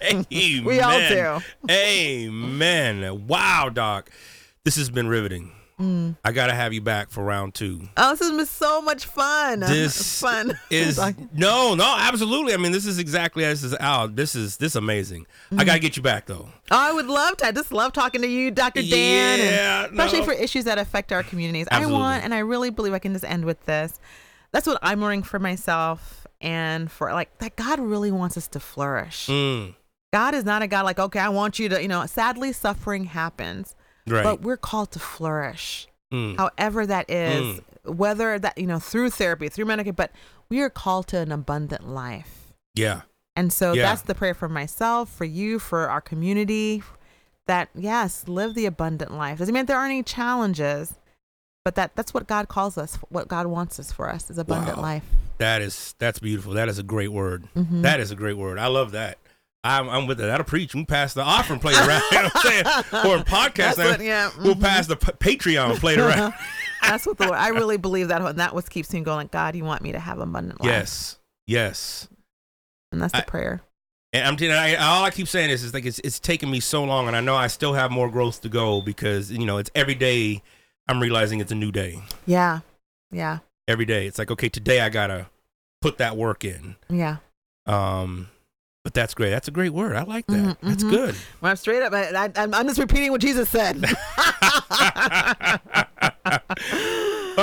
amen. 0.04 0.26
We 0.66 0.80
all 0.82 1.00
do. 1.00 1.40
Amen. 1.70 3.28
Wow, 3.28 3.70
Doc. 3.74 4.10
This 4.66 4.76
has 4.78 4.90
been 4.90 5.08
riveting. 5.08 5.52
Mm. 5.80 6.16
I 6.24 6.32
got 6.32 6.48
to 6.48 6.54
have 6.54 6.72
you 6.74 6.82
back 6.82 7.10
for 7.10 7.24
round 7.24 7.54
two. 7.56 7.90
oh, 7.98 8.12
this 8.12 8.20
has 8.20 8.32
been 8.32 8.46
so 8.46 8.82
much 8.82 9.06
fun. 9.06 9.60
This 9.68 10.20
fun 10.22 10.58
is 10.70 10.98
no, 11.34 11.74
no, 11.76 11.96
absolutely. 12.00 12.54
I 12.54 12.58
mean, 12.58 12.72
this 12.72 12.86
is 12.86 13.00
exactly 13.00 13.44
as 13.44 13.62
this 13.62 13.72
is 13.74 13.78
out. 13.80 14.16
This 14.16 14.36
is 14.36 14.58
this 14.58 14.74
is 14.74 14.76
amazing. 14.76 15.26
Mm. 15.52 15.60
I 15.62 15.64
got 15.64 15.74
to 15.74 15.80
get 15.80 15.98
you 15.98 16.04
back 16.04 16.28
though. 16.28 16.48
Oh, 16.72 16.78
I 16.80 16.92
would 16.92 17.08
love 17.08 17.38
to. 17.38 17.48
I 17.48 17.52
just 17.52 17.72
love 17.72 17.92
talking 17.94 18.22
to 18.22 18.28
you, 18.28 18.52
Dr. 18.52 18.82
Dan, 18.82 19.40
Yeah, 19.40 19.86
especially 19.86 20.20
no. 20.20 20.26
for 20.26 20.34
issues 20.34 20.66
that 20.66 20.78
affect 20.78 21.12
our 21.12 21.24
communities. 21.24 21.68
Absolutely. 21.72 21.96
I 21.96 22.00
want, 22.00 22.24
and 22.24 22.34
I 22.34 22.40
really 22.40 22.70
believe 22.70 22.94
I 22.94 23.00
can 23.00 23.14
just 23.14 23.26
end 23.26 23.46
with 23.46 23.64
this. 23.66 24.00
That's 24.52 24.68
what 24.68 24.78
I'm 24.84 25.02
learning 25.02 25.24
for 25.24 25.40
myself 25.40 26.28
and 26.40 26.92
for 26.92 27.12
like 27.14 27.36
that 27.40 27.56
God 27.56 27.80
really 27.80 28.12
wants 28.12 28.38
us 28.38 28.48
to 28.50 28.60
flourish. 28.60 29.28
Mm, 29.28 29.74
God 30.14 30.36
is 30.36 30.46
not 30.46 30.62
a 30.62 30.68
God 30.68 30.86
like, 30.86 31.00
okay, 31.00 31.20
I 31.20 31.30
want 31.30 31.58
you 31.58 31.70
to, 31.70 31.82
you 31.82 31.88
know, 31.88 32.06
sadly, 32.06 32.52
suffering 32.54 33.06
happens, 33.06 33.76
right. 34.08 34.24
but 34.24 34.42
we're 34.42 34.58
called 34.58 34.92
to 34.92 35.00
flourish, 35.00 35.88
Mm, 36.14 36.38
however 36.38 36.86
that 36.86 37.10
is, 37.10 37.60
whether 37.86 38.38
that, 38.38 38.58
you 38.58 38.68
know, 38.68 38.80
through 38.80 39.10
therapy, 39.10 39.50
through 39.50 39.66
medical, 39.66 39.94
but 39.94 40.12
we 40.50 40.62
are 40.62 40.70
called 40.70 41.08
to 41.08 41.18
an 41.18 41.32
abundant 41.32 41.88
life. 41.88 42.54
yeah. 42.76 43.02
And 43.36 43.52
so 43.52 43.74
Yeah. 43.74 43.82
that's 43.84 44.04
the 44.04 44.14
prayer 44.14 44.36
for 44.36 44.48
myself, 44.48 45.10
for 45.10 45.26
you, 45.26 45.58
for 45.58 45.90
our 45.90 46.02
community. 46.02 46.84
That 47.48 47.70
yes, 47.74 48.26
live 48.28 48.54
the 48.54 48.68
abundant 48.68 49.12
life. 49.12 49.40
Doesn't 49.40 49.54
mean 49.56 49.66
there 49.66 49.76
aren't 49.78 49.92
any 49.92 50.04
challenges, 50.04 50.94
but 51.66 51.74
that 51.76 51.96
that's 51.96 52.14
what 52.14 52.28
God 52.28 52.48
calls 52.48 52.78
us. 52.78 52.98
What 53.10 53.28
God 53.28 53.48
wants 53.48 53.80
us 53.80 53.92
for 53.92 54.08
us 54.10 54.30
is 54.30 54.38
abundant 54.38 54.78
Wow. 54.78 54.84
life. 54.84 55.04
That 55.40 55.62
is 55.64 55.96
that's 55.98 56.20
beautiful. 56.20 56.54
That 56.54 56.70
is 56.70 56.78
a 56.78 56.84
great 56.84 57.12
word. 57.12 57.46
Mm-hmm. 57.56 57.82
That 57.82 58.00
is 58.00 58.12
a 58.12 58.16
great 58.16 58.38
word. 58.38 58.60
I 58.60 58.68
love 58.68 58.92
that. 58.92 59.18
I'm, 59.64 59.90
I'm 59.90 60.08
with 60.08 60.20
it. 60.20 60.24
That'll 60.26 60.46
preach. 60.46 60.76
We 60.76 60.84
pass 60.86 61.14
the 61.14 61.22
offering 61.22 61.60
plate 61.60 61.78
around. 61.78 62.02
you 62.12 62.18
know 62.18 62.24
what 62.24 62.36
I'm 62.36 62.42
saying? 62.52 62.66
Or 63.06 63.16
in 63.18 63.24
podcast, 63.24 63.76
That's 63.76 63.78
now, 63.78 63.90
what- 63.92 64.02
yeah, 64.02 64.30
we'll 64.40 64.56
mhm. 64.56 64.62
pass 64.62 64.88
the 64.88 64.96
p- 64.98 65.12
Patreon 65.14 65.78
plate 65.80 66.00
around. 66.00 66.34
That's 66.82 67.06
what 67.06 67.18
the 67.18 67.26
I 67.32 67.48
really 67.50 67.78
believe 67.78 68.10
that, 68.10 68.22
and 68.22 68.40
that 68.40 68.54
what 68.54 68.70
keeps 68.70 68.92
me 68.92 69.00
going. 69.02 69.30
God, 69.32 69.56
you 69.56 69.64
want 69.64 69.82
me 69.82 69.94
to 69.94 70.00
have 70.00 70.20
abundant 70.20 70.60
life. 70.62 70.70
yes, 70.70 71.18
yes. 71.48 72.10
and 72.92 73.02
that's 73.02 73.14
the 73.14 73.20
I- 73.20 73.22
prayer. 73.26 73.62
And 74.12 74.28
I'm 74.28 74.38
telling 74.38 74.54
you, 74.54 74.76
I, 74.76 74.76
all 74.76 75.04
I 75.04 75.10
keep 75.10 75.28
saying 75.28 75.50
is, 75.50 75.64
is 75.64 75.74
like 75.74 75.86
it's 75.86 75.98
it's 76.00 76.20
taken 76.20 76.52
me 76.52 76.60
so 76.60 76.84
long, 76.84 77.08
and 77.08 77.16
I 77.16 77.22
know 77.22 77.36
I 77.36 77.48
still 77.48 77.74
have 77.74 77.90
more 77.90 78.10
growth 78.12 78.42
to 78.42 78.50
go 78.50 78.80
because 78.82 79.32
you 79.32 79.46
know 79.46 79.58
it's 79.58 79.72
every 79.74 79.96
day. 79.96 80.44
I'm 80.90 81.00
realizing 81.02 81.40
it's 81.40 81.52
a 81.54 81.56
new 81.56 81.72
day. 81.72 82.00
Yeah, 82.28 82.60
yeah, 83.12 83.40
Every 83.68 83.86
day, 83.86 84.06
it's 84.06 84.20
like 84.20 84.30
okay, 84.30 84.50
today 84.50 84.82
I 84.82 84.90
gotta 84.90 85.28
put 85.82 85.98
that 86.00 86.18
work 86.18 86.44
in. 86.44 86.76
yeah. 86.90 87.18
Um, 87.66 88.28
but 88.84 88.94
that's 88.94 89.14
great. 89.14 89.30
That's 89.30 89.48
a 89.48 89.52
great 89.52 89.74
word. 89.74 89.96
I 89.96 90.04
like 90.04 90.28
that. 90.28 90.36
Mhm, 90.36 90.58
That's 90.62 90.84
mhm. 90.84 90.90
good. 90.90 91.16
Well, 91.42 91.52
I'm 91.52 91.56
straight 91.56 91.82
up. 91.82 91.94
I, 91.94 92.26
I, 92.26 92.30
I'm 92.36 92.68
just 92.68 92.80
repeating 92.80 93.12
what 93.12 93.22
Jesus 93.22 93.50
said. 93.50 93.78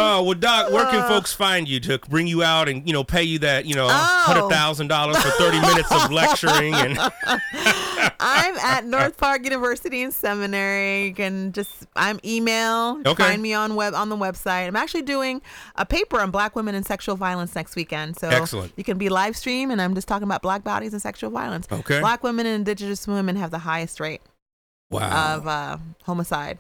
Oh 0.01 0.23
well, 0.23 0.35
Doc, 0.39 0.73
where 0.73 0.87
can 0.87 1.07
folks 1.09 1.33
find 1.33 1.69
you 1.69 1.81
to 1.81 1.99
bring 1.99 2.27
you 2.27 2.43
out 2.43 2.69
and 2.69 2.87
you 2.87 2.93
know 2.93 3.05
pay 3.05 3.23
you 3.23 3.39
that 3.41 3.67
you 3.67 3.75
know 3.75 3.87
Oh. 3.91 4.23
hundred 4.27 4.49
thousand 4.49 4.89
dollars 4.89 5.19
for 5.19 5.31
thirty 5.31 5.61
minutes 5.61 5.91
of 5.93 6.11
lecturing 6.11 6.75
and 6.75 6.99
I'm 8.21 8.57
at 8.59 8.85
North 8.85 9.17
Park 9.17 9.45
University 9.45 10.03
and 10.03 10.13
Seminary. 10.13 11.07
You 11.07 11.15
can 11.15 11.53
just 11.53 11.87
I'm 11.97 12.21
email. 12.25 13.01
Okay. 13.07 13.23
Find 13.25 13.43
me 13.43 13.55
on 13.55 13.75
web 13.75 13.95
on 13.95 14.09
the 14.09 14.17
website. 14.17 14.67
I'm 14.67 14.77
actually 14.77 15.03
doing 15.03 15.43
a 15.77 15.87
paper 15.87 16.21
on 16.21 16.31
Black 16.31 16.57
women 16.57 16.75
and 16.75 16.85
sexual 16.85 17.17
violence 17.17 17.55
next 17.55 17.77
weekend. 17.77 18.19
So 18.19 18.29
Excellent. 18.29 18.73
You 18.77 18.85
can 18.85 18.99
be 18.99 19.09
live 19.09 19.37
stream, 19.37 19.71
and 19.71 19.81
I'm 19.81 19.95
just 19.95 20.09
talking 20.09 20.25
about 20.25 20.43
Black 20.43 20.65
bodies 20.65 20.93
and 20.93 21.03
sexual 21.03 21.31
violence. 21.31 21.67
Okay. 21.71 22.01
Black 22.01 22.23
women 22.23 22.47
and 22.47 22.57
Indigenous 22.57 23.07
women 23.07 23.37
have 23.37 23.51
the 23.51 23.59
highest 23.59 24.01
rate 24.01 24.21
wow. 24.91 25.37
of 25.37 25.47
uh, 25.47 25.79
homicide. 26.05 26.59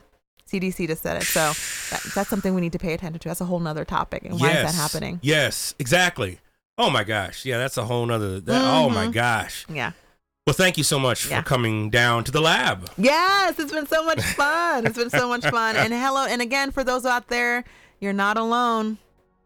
CDC 0.51 0.87
just 0.89 1.03
said 1.03 1.17
it. 1.23 1.25
So 1.25 1.53
that, 1.91 2.03
that's 2.15 2.29
something 2.31 2.55
we 2.55 2.61
need 2.61 2.73
to 2.73 2.79
pay 2.79 2.93
attention 2.95 3.19
to. 3.21 3.29
That's 3.29 3.41
a 3.41 3.45
whole 3.45 3.61
nother 3.61 3.85
topic. 3.85 4.25
And 4.25 4.41
why 4.41 4.51
is 4.51 4.73
that 4.73 4.75
happening? 4.75 5.21
Yes, 5.23 5.75
exactly. 5.79 6.41
Oh 6.79 6.91
my 6.91 7.05
gosh, 7.05 7.45
yeah, 7.45 7.59
that's 7.59 7.77
a 7.77 7.85
whole 7.85 8.07
nother. 8.07 8.41
That, 8.41 8.63
Oh 8.65 8.89
my 8.89 9.07
Mhm. 9.07 9.13
gosh. 9.13 9.67
Yeah. 9.69 9.93
Well, 10.47 10.55
thank 10.55 10.79
you 10.79 10.85
so 10.85 10.99
much 10.99 11.29
Yeah. 11.29 11.43
for 11.43 11.47
coming 11.49 11.91
down 11.91 12.25
to 12.25 12.33
the 12.33 12.41
lab. 12.41 12.91
Yes, 12.97 13.59
it's 13.59 13.71
been 13.73 13.87
so 13.87 14.03
much 14.05 14.23
fun. 14.35 14.87
It's 14.87 14.97
been 14.97 15.11
so 15.11 15.29
much 15.29 15.47
fun. 15.47 15.77
And 15.77 15.93
hello, 15.93 16.25
and 16.27 16.41
again, 16.43 16.71
for 16.73 16.83
those 16.83 17.05
out 17.05 17.29
there, 17.29 17.65
you're 18.01 18.15
not 18.15 18.37
alone. 18.39 18.97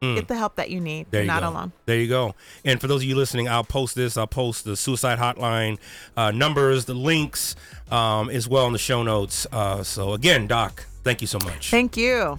Mm. 0.00 0.16
Get 0.16 0.28
the 0.28 0.36
help 0.36 0.56
that 0.56 0.70
you 0.70 0.80
need. 0.80 1.06
There 1.10 1.20
you're 1.20 1.24
you 1.24 1.40
not 1.40 1.42
go. 1.42 1.48
alone. 1.50 1.72
There 1.86 1.98
you 1.98 2.08
go. 2.08 2.34
And 2.64 2.80
for 2.80 2.86
those 2.86 3.00
of 3.02 3.08
you 3.08 3.16
listening, 3.16 3.48
I'll 3.48 3.64
post 3.64 3.94
this. 3.96 4.16
I'll 4.16 4.26
post 4.26 4.64
the 4.64 4.76
suicide 4.76 5.18
hotline 5.18 5.78
uh, 6.16 6.30
numbers, 6.30 6.84
the 6.84 6.94
links, 6.94 7.56
um, 7.90 8.28
as 8.30 8.46
well 8.48 8.66
in 8.66 8.72
the 8.72 8.78
show 8.78 9.02
notes. 9.02 9.46
Uh, 9.50 9.82
so 9.82 10.12
again, 10.12 10.46
Doc, 10.46 10.86
thank 11.04 11.20
you 11.20 11.26
so 11.26 11.38
much. 11.44 11.70
Thank 11.70 11.96
you. 11.96 12.38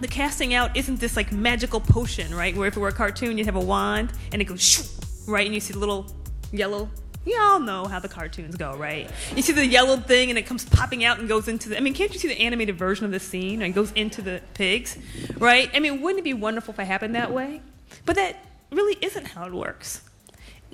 the 0.00 0.06
casting 0.06 0.54
out 0.54 0.76
isn't 0.76 1.00
this 1.00 1.16
like 1.16 1.32
magical 1.32 1.80
potion, 1.80 2.32
right? 2.34 2.56
Where 2.56 2.68
if 2.68 2.76
it 2.76 2.80
were 2.80 2.88
a 2.88 2.92
cartoon, 2.92 3.36
you'd 3.36 3.46
have 3.46 3.56
a 3.56 3.60
wand 3.60 4.12
and 4.32 4.40
it 4.40 4.44
goes 4.44 4.62
shoo, 4.62 4.84
right, 5.26 5.44
and 5.44 5.54
you 5.54 5.60
see 5.60 5.72
the 5.72 5.78
little 5.78 6.06
yellow. 6.52 6.88
You 7.28 7.38
all 7.38 7.60
know 7.60 7.84
how 7.84 7.98
the 7.98 8.08
cartoons 8.08 8.56
go, 8.56 8.74
right? 8.74 9.10
You 9.36 9.42
see 9.42 9.52
the 9.52 9.66
yellow 9.66 9.98
thing 9.98 10.30
and 10.30 10.38
it 10.38 10.46
comes 10.46 10.64
popping 10.64 11.04
out 11.04 11.18
and 11.18 11.28
goes 11.28 11.46
into 11.46 11.68
the. 11.68 11.76
I 11.76 11.80
mean, 11.80 11.92
can't 11.92 12.10
you 12.10 12.18
see 12.18 12.26
the 12.26 12.40
animated 12.40 12.78
version 12.78 13.04
of 13.04 13.10
the 13.10 13.20
scene 13.20 13.60
and 13.60 13.74
goes 13.74 13.92
into 13.92 14.22
the 14.22 14.40
pigs, 14.54 14.96
right? 15.36 15.70
I 15.74 15.80
mean, 15.80 16.00
wouldn't 16.00 16.20
it 16.20 16.24
be 16.24 16.32
wonderful 16.32 16.72
if 16.72 16.80
it 16.80 16.86
happened 16.86 17.14
that 17.16 17.30
way? 17.30 17.60
But 18.06 18.16
that 18.16 18.36
really 18.72 18.96
isn't 19.02 19.26
how 19.26 19.44
it 19.44 19.52
works. 19.52 20.08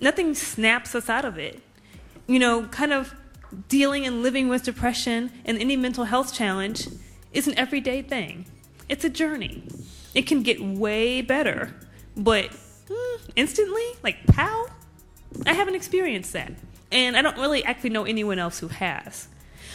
Nothing 0.00 0.32
snaps 0.36 0.94
us 0.94 1.08
out 1.08 1.24
of 1.24 1.38
it. 1.38 1.60
You 2.28 2.38
know, 2.38 2.66
kind 2.66 2.92
of 2.92 3.12
dealing 3.68 4.06
and 4.06 4.22
living 4.22 4.48
with 4.48 4.62
depression 4.62 5.32
and 5.44 5.58
any 5.58 5.76
mental 5.76 6.04
health 6.04 6.32
challenge 6.32 6.86
is 7.32 7.48
an 7.48 7.58
everyday 7.58 8.00
thing. 8.00 8.46
It's 8.88 9.04
a 9.04 9.10
journey. 9.10 9.64
It 10.14 10.28
can 10.28 10.44
get 10.44 10.62
way 10.62 11.20
better, 11.20 11.74
but 12.16 12.50
hmm, 12.88 13.16
instantly, 13.34 13.84
like 14.04 14.24
pow, 14.28 14.68
I 15.46 15.54
haven't 15.54 15.74
experienced 15.74 16.32
that. 16.32 16.52
And 16.92 17.16
I 17.16 17.22
don't 17.22 17.38
really 17.38 17.64
actually 17.64 17.90
know 17.90 18.04
anyone 18.04 18.38
else 18.38 18.60
who 18.60 18.68
has. 18.68 19.28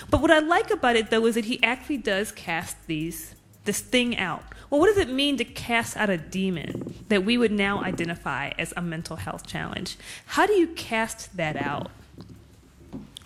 But 0.10 0.22
what 0.22 0.32
I 0.32 0.40
like 0.40 0.72
about 0.72 0.96
it 0.96 1.10
though 1.10 1.26
is 1.26 1.36
that 1.36 1.46
he 1.46 1.62
actually 1.64 1.98
does 1.98 2.32
cast 2.32 2.88
these 2.88 3.36
this 3.66 3.82
thing 3.82 4.18
out. 4.18 4.44
Well, 4.70 4.80
what 4.80 4.88
does 4.88 4.98
it 4.98 5.10
mean 5.10 5.38
to 5.38 5.44
cast 5.44 5.98
out 5.98 6.10
a 6.10 6.18
demon 6.18 6.96
that 7.10 7.26
we 7.26 7.38
would 7.38 7.52
now 7.52 7.84
identify 7.84 8.50
as 8.58 8.74
a 8.78 8.82
mental 8.82 9.18
health 9.18 9.46
challenge? 9.46 9.98
How 10.26 10.46
do 10.46 10.54
you 10.54 10.68
cast 10.68 11.36
that 11.38 11.56
out? 11.56 11.92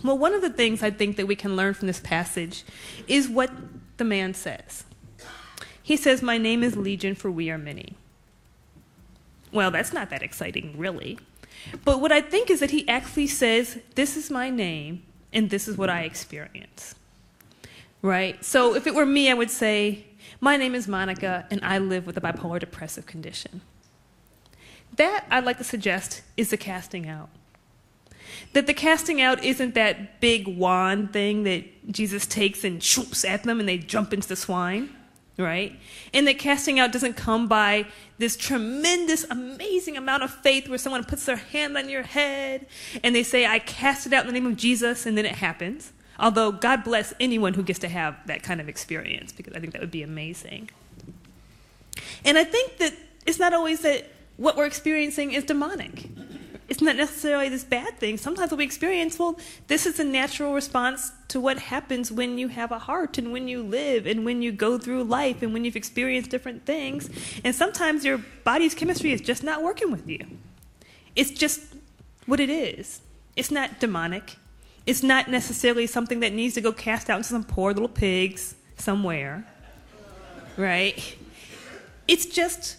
Well, 0.03 0.17
one 0.17 0.33
of 0.33 0.41
the 0.41 0.49
things 0.49 0.83
I 0.83 0.91
think 0.91 1.15
that 1.17 1.27
we 1.27 1.35
can 1.35 1.55
learn 1.55 1.73
from 1.73 1.87
this 1.87 1.99
passage 1.99 2.63
is 3.07 3.29
what 3.29 3.51
the 3.97 4.03
man 4.03 4.33
says. 4.33 4.83
He 5.81 5.95
says, 5.95 6.21
My 6.21 6.37
name 6.37 6.63
is 6.63 6.75
Legion, 6.75 7.15
for 7.15 7.29
we 7.29 7.49
are 7.49 7.57
many. 7.57 7.95
Well, 9.51 9.71
that's 9.71 9.93
not 9.93 10.09
that 10.09 10.23
exciting, 10.23 10.75
really. 10.77 11.19
But 11.83 12.01
what 12.01 12.11
I 12.11 12.21
think 12.21 12.49
is 12.49 12.59
that 12.59 12.71
he 12.71 12.87
actually 12.87 13.27
says, 13.27 13.79
This 13.95 14.17
is 14.17 14.29
my 14.29 14.49
name, 14.49 15.03
and 15.31 15.49
this 15.49 15.67
is 15.67 15.77
what 15.77 15.89
I 15.89 16.01
experience. 16.01 16.95
Right? 18.01 18.43
So 18.43 18.75
if 18.75 18.87
it 18.87 18.93
were 18.93 19.05
me, 19.05 19.29
I 19.29 19.33
would 19.33 19.51
say, 19.51 20.05
My 20.39 20.57
name 20.57 20.75
is 20.75 20.87
Monica, 20.87 21.45
and 21.49 21.59
I 21.63 21.77
live 21.77 22.05
with 22.05 22.17
a 22.17 22.21
bipolar 22.21 22.59
depressive 22.59 23.05
condition. 23.05 23.61
That, 24.95 25.25
I'd 25.29 25.45
like 25.45 25.57
to 25.57 25.63
suggest, 25.63 26.21
is 26.37 26.49
the 26.51 26.57
casting 26.57 27.07
out. 27.07 27.29
That 28.53 28.67
the 28.67 28.73
casting 28.73 29.21
out 29.21 29.43
isn't 29.43 29.73
that 29.73 30.19
big 30.19 30.47
wand 30.47 31.13
thing 31.13 31.43
that 31.43 31.91
Jesus 31.91 32.25
takes 32.25 32.63
and 32.63 32.79
shoops 32.79 33.27
at 33.27 33.43
them 33.43 33.59
and 33.59 33.67
they 33.67 33.77
jump 33.77 34.13
into 34.13 34.27
the 34.27 34.35
swine, 34.35 34.89
right? 35.37 35.77
And 36.13 36.27
that 36.27 36.37
casting 36.37 36.79
out 36.79 36.91
doesn't 36.91 37.13
come 37.13 37.47
by 37.47 37.87
this 38.23 38.37
tremendous, 38.37 39.25
amazing 39.29 39.97
amount 39.97 40.23
of 40.23 40.31
faith 40.31 40.69
where 40.69 40.77
someone 40.77 41.03
puts 41.03 41.25
their 41.25 41.35
hand 41.35 41.77
on 41.77 41.89
your 41.89 42.03
head 42.03 42.65
and 43.03 43.13
they 43.13 43.21
say, 43.21 43.45
I 43.45 43.59
cast 43.59 44.07
it 44.07 44.13
out 44.13 44.21
in 44.21 44.27
the 44.27 44.33
name 44.33 44.47
of 44.49 44.55
Jesus, 44.55 45.05
and 45.05 45.17
then 45.17 45.25
it 45.25 45.35
happens. 45.35 45.91
Although, 46.17 46.53
God 46.53 46.85
bless 46.85 47.13
anyone 47.19 47.53
who 47.53 47.63
gets 47.63 47.79
to 47.79 47.89
have 47.89 48.15
that 48.27 48.41
kind 48.41 48.61
of 48.61 48.69
experience 48.69 49.33
because 49.33 49.53
I 49.53 49.59
think 49.59 49.73
that 49.73 49.81
would 49.81 49.91
be 49.91 50.03
amazing. 50.03 50.69
And 52.23 52.37
I 52.37 52.45
think 52.45 52.77
that 52.77 52.93
it's 53.25 53.39
not 53.39 53.53
always 53.53 53.81
that 53.81 54.09
what 54.37 54.55
we're 54.55 54.67
experiencing 54.67 55.33
is 55.33 55.43
demonic. 55.43 56.05
It's 56.73 56.81
not 56.81 56.95
necessarily 56.95 57.49
this 57.49 57.63
bad 57.63 57.99
thing. 57.99 58.17
Sometimes 58.17 58.49
what 58.49 58.57
we 58.57 58.63
experience, 58.63 59.19
well, 59.19 59.37
this 59.67 59.85
is 59.85 59.99
a 59.99 60.03
natural 60.03 60.55
response 60.55 61.11
to 61.27 61.39
what 61.39 61.59
happens 61.59 62.11
when 62.11 62.39
you 62.39 62.47
have 62.47 62.71
a 62.71 62.79
heart 62.79 63.19
and 63.19 63.31
when 63.31 63.47
you 63.47 63.61
live 63.61 64.07
and 64.07 64.25
when 64.25 64.41
you 64.41 64.51
go 64.51 64.79
through 64.79 65.03
life 65.03 65.43
and 65.43 65.53
when 65.53 65.65
you've 65.65 65.75
experienced 65.75 66.31
different 66.31 66.65
things. 66.65 67.11
And 67.43 67.53
sometimes 67.53 68.03
your 68.03 68.21
body's 68.43 68.73
chemistry 68.73 69.11
is 69.11 69.21
just 69.21 69.43
not 69.43 69.61
working 69.61 69.91
with 69.91 70.09
you. 70.09 70.25
It's 71.15 71.29
just 71.29 71.61
what 72.25 72.39
it 72.39 72.49
is. 72.49 73.01
It's 73.35 73.51
not 73.51 73.79
demonic. 73.79 74.37
It's 74.87 75.03
not 75.03 75.29
necessarily 75.29 75.85
something 75.85 76.21
that 76.21 76.33
needs 76.33 76.55
to 76.55 76.61
go 76.61 76.71
cast 76.71 77.07
out 77.07 77.17
into 77.17 77.29
some 77.29 77.43
poor 77.43 77.71
little 77.71 77.87
pigs 77.87 78.55
somewhere. 78.77 79.45
Right? 80.57 81.17
It's 82.07 82.25
just 82.25 82.77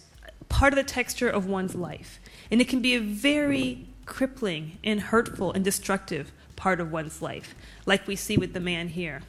part 0.49 0.73
of 0.73 0.75
the 0.75 0.83
texture 0.83 1.29
of 1.29 1.45
one's 1.45 1.75
life. 1.75 2.19
And 2.51 2.61
it 2.61 2.67
can 2.67 2.81
be 2.81 2.95
a 2.95 3.01
very 3.01 3.87
crippling 4.05 4.77
and 4.83 5.01
hurtful 5.01 5.51
and 5.51 5.63
destructive 5.63 6.31
part 6.55 6.79
of 6.79 6.91
one's 6.91 7.21
life, 7.21 7.55
like 7.85 8.07
we 8.07 8.15
see 8.15 8.37
with 8.37 8.53
the 8.53 8.59
man 8.59 8.89
here. 8.89 9.21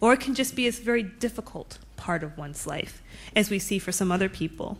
Or 0.00 0.12
it 0.12 0.20
can 0.20 0.34
just 0.34 0.56
be 0.56 0.66
a 0.66 0.72
very 0.72 1.02
difficult 1.02 1.78
part 1.96 2.22
of 2.22 2.36
one's 2.36 2.66
life, 2.66 3.02
as 3.36 3.50
we 3.50 3.58
see 3.58 3.78
for 3.78 3.92
some 3.92 4.10
other 4.10 4.28
people. 4.28 4.78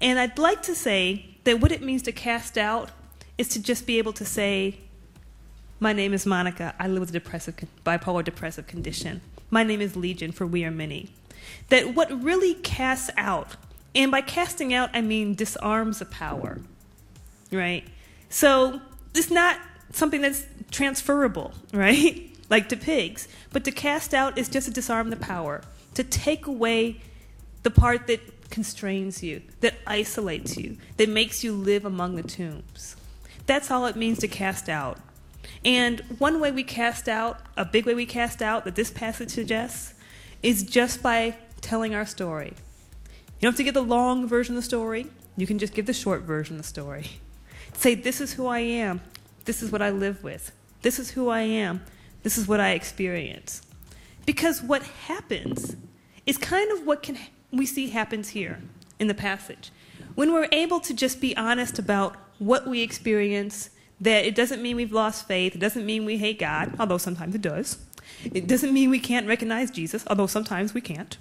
And 0.00 0.18
I'd 0.18 0.38
like 0.38 0.62
to 0.62 0.74
say 0.74 1.36
that 1.44 1.60
what 1.60 1.72
it 1.72 1.82
means 1.82 2.02
to 2.02 2.12
cast 2.12 2.56
out 2.56 2.90
is 3.36 3.48
to 3.48 3.62
just 3.62 3.86
be 3.86 3.98
able 3.98 4.12
to 4.14 4.24
say, 4.24 4.78
My 5.80 5.92
name 5.92 6.14
is 6.14 6.24
Monica. 6.24 6.74
I 6.78 6.88
live 6.88 7.00
with 7.00 7.10
a 7.10 7.12
depressive, 7.12 7.56
bipolar 7.84 8.24
depressive 8.24 8.66
condition. 8.66 9.20
My 9.50 9.62
name 9.62 9.80
is 9.80 9.96
Legion, 9.96 10.32
for 10.32 10.46
we 10.46 10.64
are 10.64 10.70
many. 10.70 11.10
That 11.68 11.94
what 11.94 12.22
really 12.22 12.54
casts 12.54 13.10
out, 13.16 13.56
and 13.94 14.10
by 14.10 14.22
casting 14.22 14.72
out, 14.72 14.90
I 14.94 15.00
mean 15.00 15.34
disarms 15.34 16.00
a 16.00 16.06
power 16.06 16.60
right? 17.54 17.86
So 18.28 18.80
it's 19.14 19.30
not 19.30 19.58
something 19.92 20.20
that's 20.20 20.44
transferable, 20.70 21.52
right? 21.72 22.30
like 22.50 22.68
to 22.68 22.76
pigs. 22.76 23.28
But 23.52 23.64
to 23.64 23.72
cast 23.72 24.14
out 24.14 24.38
is 24.38 24.48
just 24.48 24.66
to 24.68 24.72
disarm 24.72 25.10
the 25.10 25.16
power, 25.16 25.62
to 25.94 26.04
take 26.04 26.46
away 26.46 27.00
the 27.62 27.70
part 27.70 28.06
that 28.06 28.50
constrains 28.50 29.22
you, 29.22 29.42
that 29.60 29.74
isolates 29.86 30.56
you, 30.56 30.76
that 30.96 31.08
makes 31.08 31.42
you 31.42 31.52
live 31.52 31.84
among 31.84 32.16
the 32.16 32.22
tombs. 32.22 32.96
That's 33.46 33.70
all 33.70 33.86
it 33.86 33.96
means 33.96 34.18
to 34.20 34.28
cast 34.28 34.68
out. 34.68 34.98
And 35.64 36.00
one 36.18 36.40
way 36.40 36.50
we 36.52 36.62
cast 36.62 37.08
out, 37.08 37.40
a 37.56 37.64
big 37.64 37.86
way 37.86 37.94
we 37.94 38.06
cast 38.06 38.42
out 38.42 38.64
that 38.64 38.74
this 38.74 38.90
passage 38.90 39.30
suggests, 39.30 39.94
is 40.42 40.62
just 40.62 41.02
by 41.02 41.36
telling 41.60 41.94
our 41.94 42.06
story. 42.06 42.52
You 43.38 43.40
don't 43.42 43.52
have 43.52 43.56
to 43.56 43.64
give 43.64 43.74
the 43.74 43.82
long 43.82 44.28
version 44.28 44.54
of 44.54 44.62
the 44.62 44.66
story, 44.66 45.06
you 45.36 45.46
can 45.46 45.58
just 45.58 45.74
give 45.74 45.86
the 45.86 45.92
short 45.92 46.22
version 46.22 46.56
of 46.56 46.62
the 46.62 46.68
story. 46.68 47.06
Say, 47.74 47.94
This 47.94 48.20
is 48.20 48.34
who 48.34 48.46
I 48.46 48.60
am. 48.60 49.00
This 49.44 49.62
is 49.62 49.70
what 49.70 49.82
I 49.82 49.90
live 49.90 50.22
with. 50.22 50.52
This 50.82 50.98
is 50.98 51.10
who 51.10 51.28
I 51.28 51.42
am. 51.42 51.82
This 52.22 52.38
is 52.38 52.48
what 52.48 52.60
I 52.60 52.70
experience. 52.70 53.62
Because 54.26 54.62
what 54.62 54.82
happens 54.82 55.76
is 56.26 56.38
kind 56.38 56.72
of 56.72 56.86
what 56.86 57.02
can 57.02 57.18
we 57.52 57.66
see 57.66 57.90
happens 57.90 58.30
here 58.30 58.60
in 58.98 59.06
the 59.06 59.14
passage. 59.14 59.70
When 60.14 60.32
we're 60.32 60.48
able 60.52 60.80
to 60.80 60.94
just 60.94 61.20
be 61.20 61.36
honest 61.36 61.78
about 61.78 62.16
what 62.38 62.66
we 62.66 62.82
experience, 62.82 63.70
that 64.00 64.24
it 64.24 64.34
doesn't 64.34 64.62
mean 64.62 64.76
we've 64.76 64.92
lost 64.92 65.28
faith, 65.28 65.54
it 65.54 65.58
doesn't 65.58 65.84
mean 65.84 66.04
we 66.04 66.18
hate 66.18 66.38
God, 66.38 66.74
although 66.78 66.98
sometimes 66.98 67.34
it 67.34 67.42
does. 67.42 67.78
It 68.24 68.46
doesn't 68.46 68.72
mean 68.72 68.90
we 68.90 69.00
can't 69.00 69.26
recognize 69.26 69.70
Jesus, 69.70 70.04
although 70.08 70.26
sometimes 70.26 70.74
we 70.74 70.80
can't. 70.80 71.16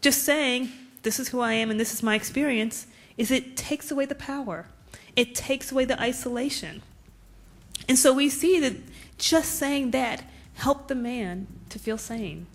Just 0.00 0.22
saying, 0.22 0.70
this 1.02 1.18
is 1.18 1.28
who 1.28 1.40
I 1.40 1.52
am 1.52 1.70
and 1.70 1.78
this 1.78 1.92
is 1.92 2.02
my 2.02 2.14
experience, 2.14 2.86
is 3.16 3.30
it 3.30 3.56
takes 3.56 3.90
away 3.90 4.06
the 4.06 4.14
power 4.14 4.66
it 5.20 5.34
takes 5.34 5.70
away 5.70 5.84
the 5.84 6.00
isolation. 6.00 6.80
And 7.86 7.98
so 7.98 8.10
we 8.14 8.30
see 8.30 8.58
that 8.60 8.72
just 9.18 9.56
saying 9.56 9.90
that 9.90 10.24
helped 10.54 10.88
the 10.88 10.94
man 10.94 11.46
to 11.68 11.78
feel 11.78 11.98
sane. 11.98 12.46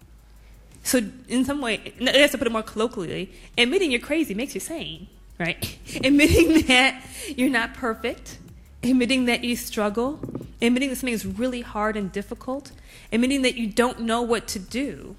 So, 0.82 1.02
in 1.28 1.46
some 1.46 1.62
way, 1.62 1.94
I 2.02 2.18
have 2.18 2.32
to 2.32 2.40
put 2.40 2.48
it 2.48 2.52
more 2.52 2.64
colloquially, 2.64 3.32
admitting 3.56 3.92
you're 3.92 4.00
crazy 4.00 4.34
makes 4.34 4.56
you 4.56 4.62
sane, 4.62 5.08
right? 5.40 5.78
admitting 6.04 6.66
that 6.66 7.04
you're 7.36 7.52
not 7.52 7.76
perfect, 7.76 8.40
admitting 8.82 9.26
that 9.26 9.44
you 9.44 9.56
struggle, 9.56 10.20
admitting 10.60 10.90
that 10.90 10.96
something 10.96 11.14
is 11.14 11.24
really 11.24 11.62
hard 11.62 11.96
and 11.96 12.12
difficult, 12.12 12.72
admitting 13.12 13.44
that 13.44 13.54
you 13.54 13.68
don't 13.68 14.00
know 14.00 14.24
what 14.24 14.48
to 14.48 14.60
do. 14.60 15.16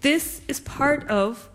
This 0.00 0.42
is 0.46 0.60
part 0.60 1.08
of 1.08 1.48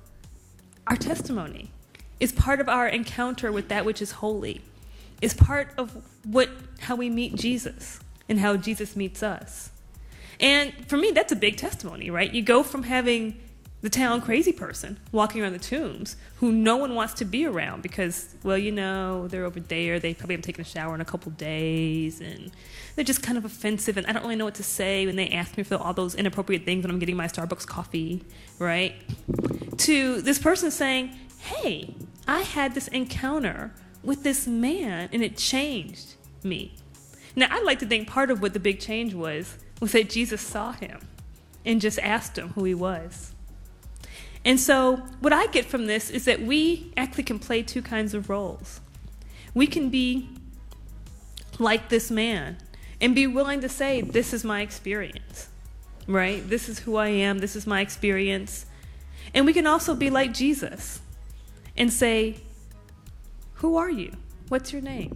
our 0.85 0.97
testimony, 0.97 1.71
it's 2.19 2.33
part 2.33 2.59
of 2.59 2.67
our 2.67 2.89
encounter 2.89 3.53
with 3.53 3.69
that 3.69 3.85
which 3.85 4.01
is 4.01 4.11
holy 4.11 4.61
is 5.23 5.33
part 5.33 5.73
of 5.77 6.03
what 6.25 6.49
how 6.81 6.95
we 6.95 7.09
meet 7.09 7.33
Jesus 7.35 8.01
and 8.27 8.39
how 8.39 8.57
Jesus 8.57 8.95
meets 8.95 9.23
us. 9.23 9.71
And 10.39 10.73
for 10.87 10.97
me, 10.97 11.11
that's 11.11 11.31
a 11.31 11.35
big 11.35 11.55
testimony, 11.55 12.09
right? 12.09 12.31
You 12.31 12.41
go 12.41 12.61
from 12.61 12.83
having 12.83 13.39
the 13.81 13.89
town 13.89 14.21
crazy 14.21 14.51
person 14.51 14.97
walking 15.11 15.41
around 15.41 15.53
the 15.53 15.59
tombs 15.59 16.17
who 16.37 16.51
no 16.51 16.75
one 16.75 16.95
wants 16.95 17.13
to 17.15 17.25
be 17.25 17.45
around 17.45 17.83
because, 17.83 18.35
well, 18.43 18.57
you 18.57 18.71
know, 18.71 19.27
they're 19.29 19.45
over 19.45 19.59
there. 19.61 19.99
They 19.99 20.13
probably 20.13 20.33
haven't 20.33 20.43
taken 20.45 20.61
a 20.61 20.65
shower 20.65 20.93
in 20.93 20.99
a 20.99 21.05
couple 21.05 21.31
days 21.31 22.19
and 22.19 22.51
they're 22.95 23.05
just 23.05 23.23
kind 23.23 23.37
of 23.37 23.45
offensive 23.45 23.95
and 23.95 24.05
I 24.07 24.11
don't 24.11 24.23
really 24.23 24.35
know 24.35 24.45
what 24.45 24.55
to 24.55 24.63
say 24.63 25.05
when 25.05 25.15
they 25.15 25.29
ask 25.29 25.57
me 25.57 25.63
for 25.63 25.75
all 25.75 25.93
those 25.93 26.15
inappropriate 26.15 26.65
things 26.65 26.83
when 26.83 26.91
I'm 26.91 26.99
getting 26.99 27.15
my 27.15 27.27
Starbucks 27.27 27.65
coffee, 27.65 28.23
right? 28.59 28.95
To 29.77 30.21
this 30.21 30.39
person 30.39 30.69
saying, 30.71 31.17
hey, 31.39 31.95
I 32.27 32.41
had 32.41 32.73
this 32.75 32.87
encounter 32.89 33.71
with 34.03 34.23
this 34.23 34.47
man 34.47 35.09
and 35.11 35.23
it 35.23 35.37
changed 35.37 36.15
me. 36.43 36.75
Now, 37.35 37.47
I'd 37.49 37.63
like 37.63 37.79
to 37.79 37.85
think 37.85 38.07
part 38.07 38.29
of 38.29 38.41
what 38.41 38.53
the 38.53 38.59
big 38.59 38.79
change 38.79 39.13
was 39.13 39.57
was 39.79 39.91
that 39.93 40.09
Jesus 40.09 40.41
saw 40.41 40.71
him 40.73 40.99
and 41.65 41.81
just 41.81 41.99
asked 41.99 42.37
him 42.37 42.49
who 42.49 42.63
he 42.63 42.73
was. 42.73 43.33
And 44.45 44.59
so, 44.59 44.97
what 45.19 45.31
I 45.31 45.47
get 45.47 45.65
from 45.65 45.85
this 45.85 46.09
is 46.09 46.25
that 46.25 46.41
we 46.41 46.91
actually 46.97 47.23
can 47.23 47.39
play 47.39 47.63
two 47.63 47.81
kinds 47.81 48.13
of 48.13 48.29
roles. 48.29 48.81
We 49.53 49.67
can 49.67 49.89
be 49.89 50.29
like 51.59 51.89
this 51.89 52.11
man 52.11 52.57
and 52.99 53.15
be 53.15 53.25
willing 53.25 53.61
to 53.61 53.69
say, 53.69 54.01
This 54.01 54.33
is 54.33 54.43
my 54.43 54.61
experience, 54.61 55.47
right? 56.07 56.47
This 56.47 56.67
is 56.67 56.79
who 56.79 56.97
I 56.97 57.07
am, 57.07 57.39
this 57.39 57.55
is 57.55 57.65
my 57.65 57.79
experience. 57.81 58.65
And 59.33 59.45
we 59.45 59.53
can 59.53 59.65
also 59.65 59.95
be 59.95 60.09
like 60.09 60.33
Jesus 60.33 60.99
and 61.77 61.91
say, 61.91 62.37
who 63.63 63.77
are 63.77 63.89
you? 63.89 64.11
What's 64.49 64.73
your 64.73 64.81
name? 64.81 65.15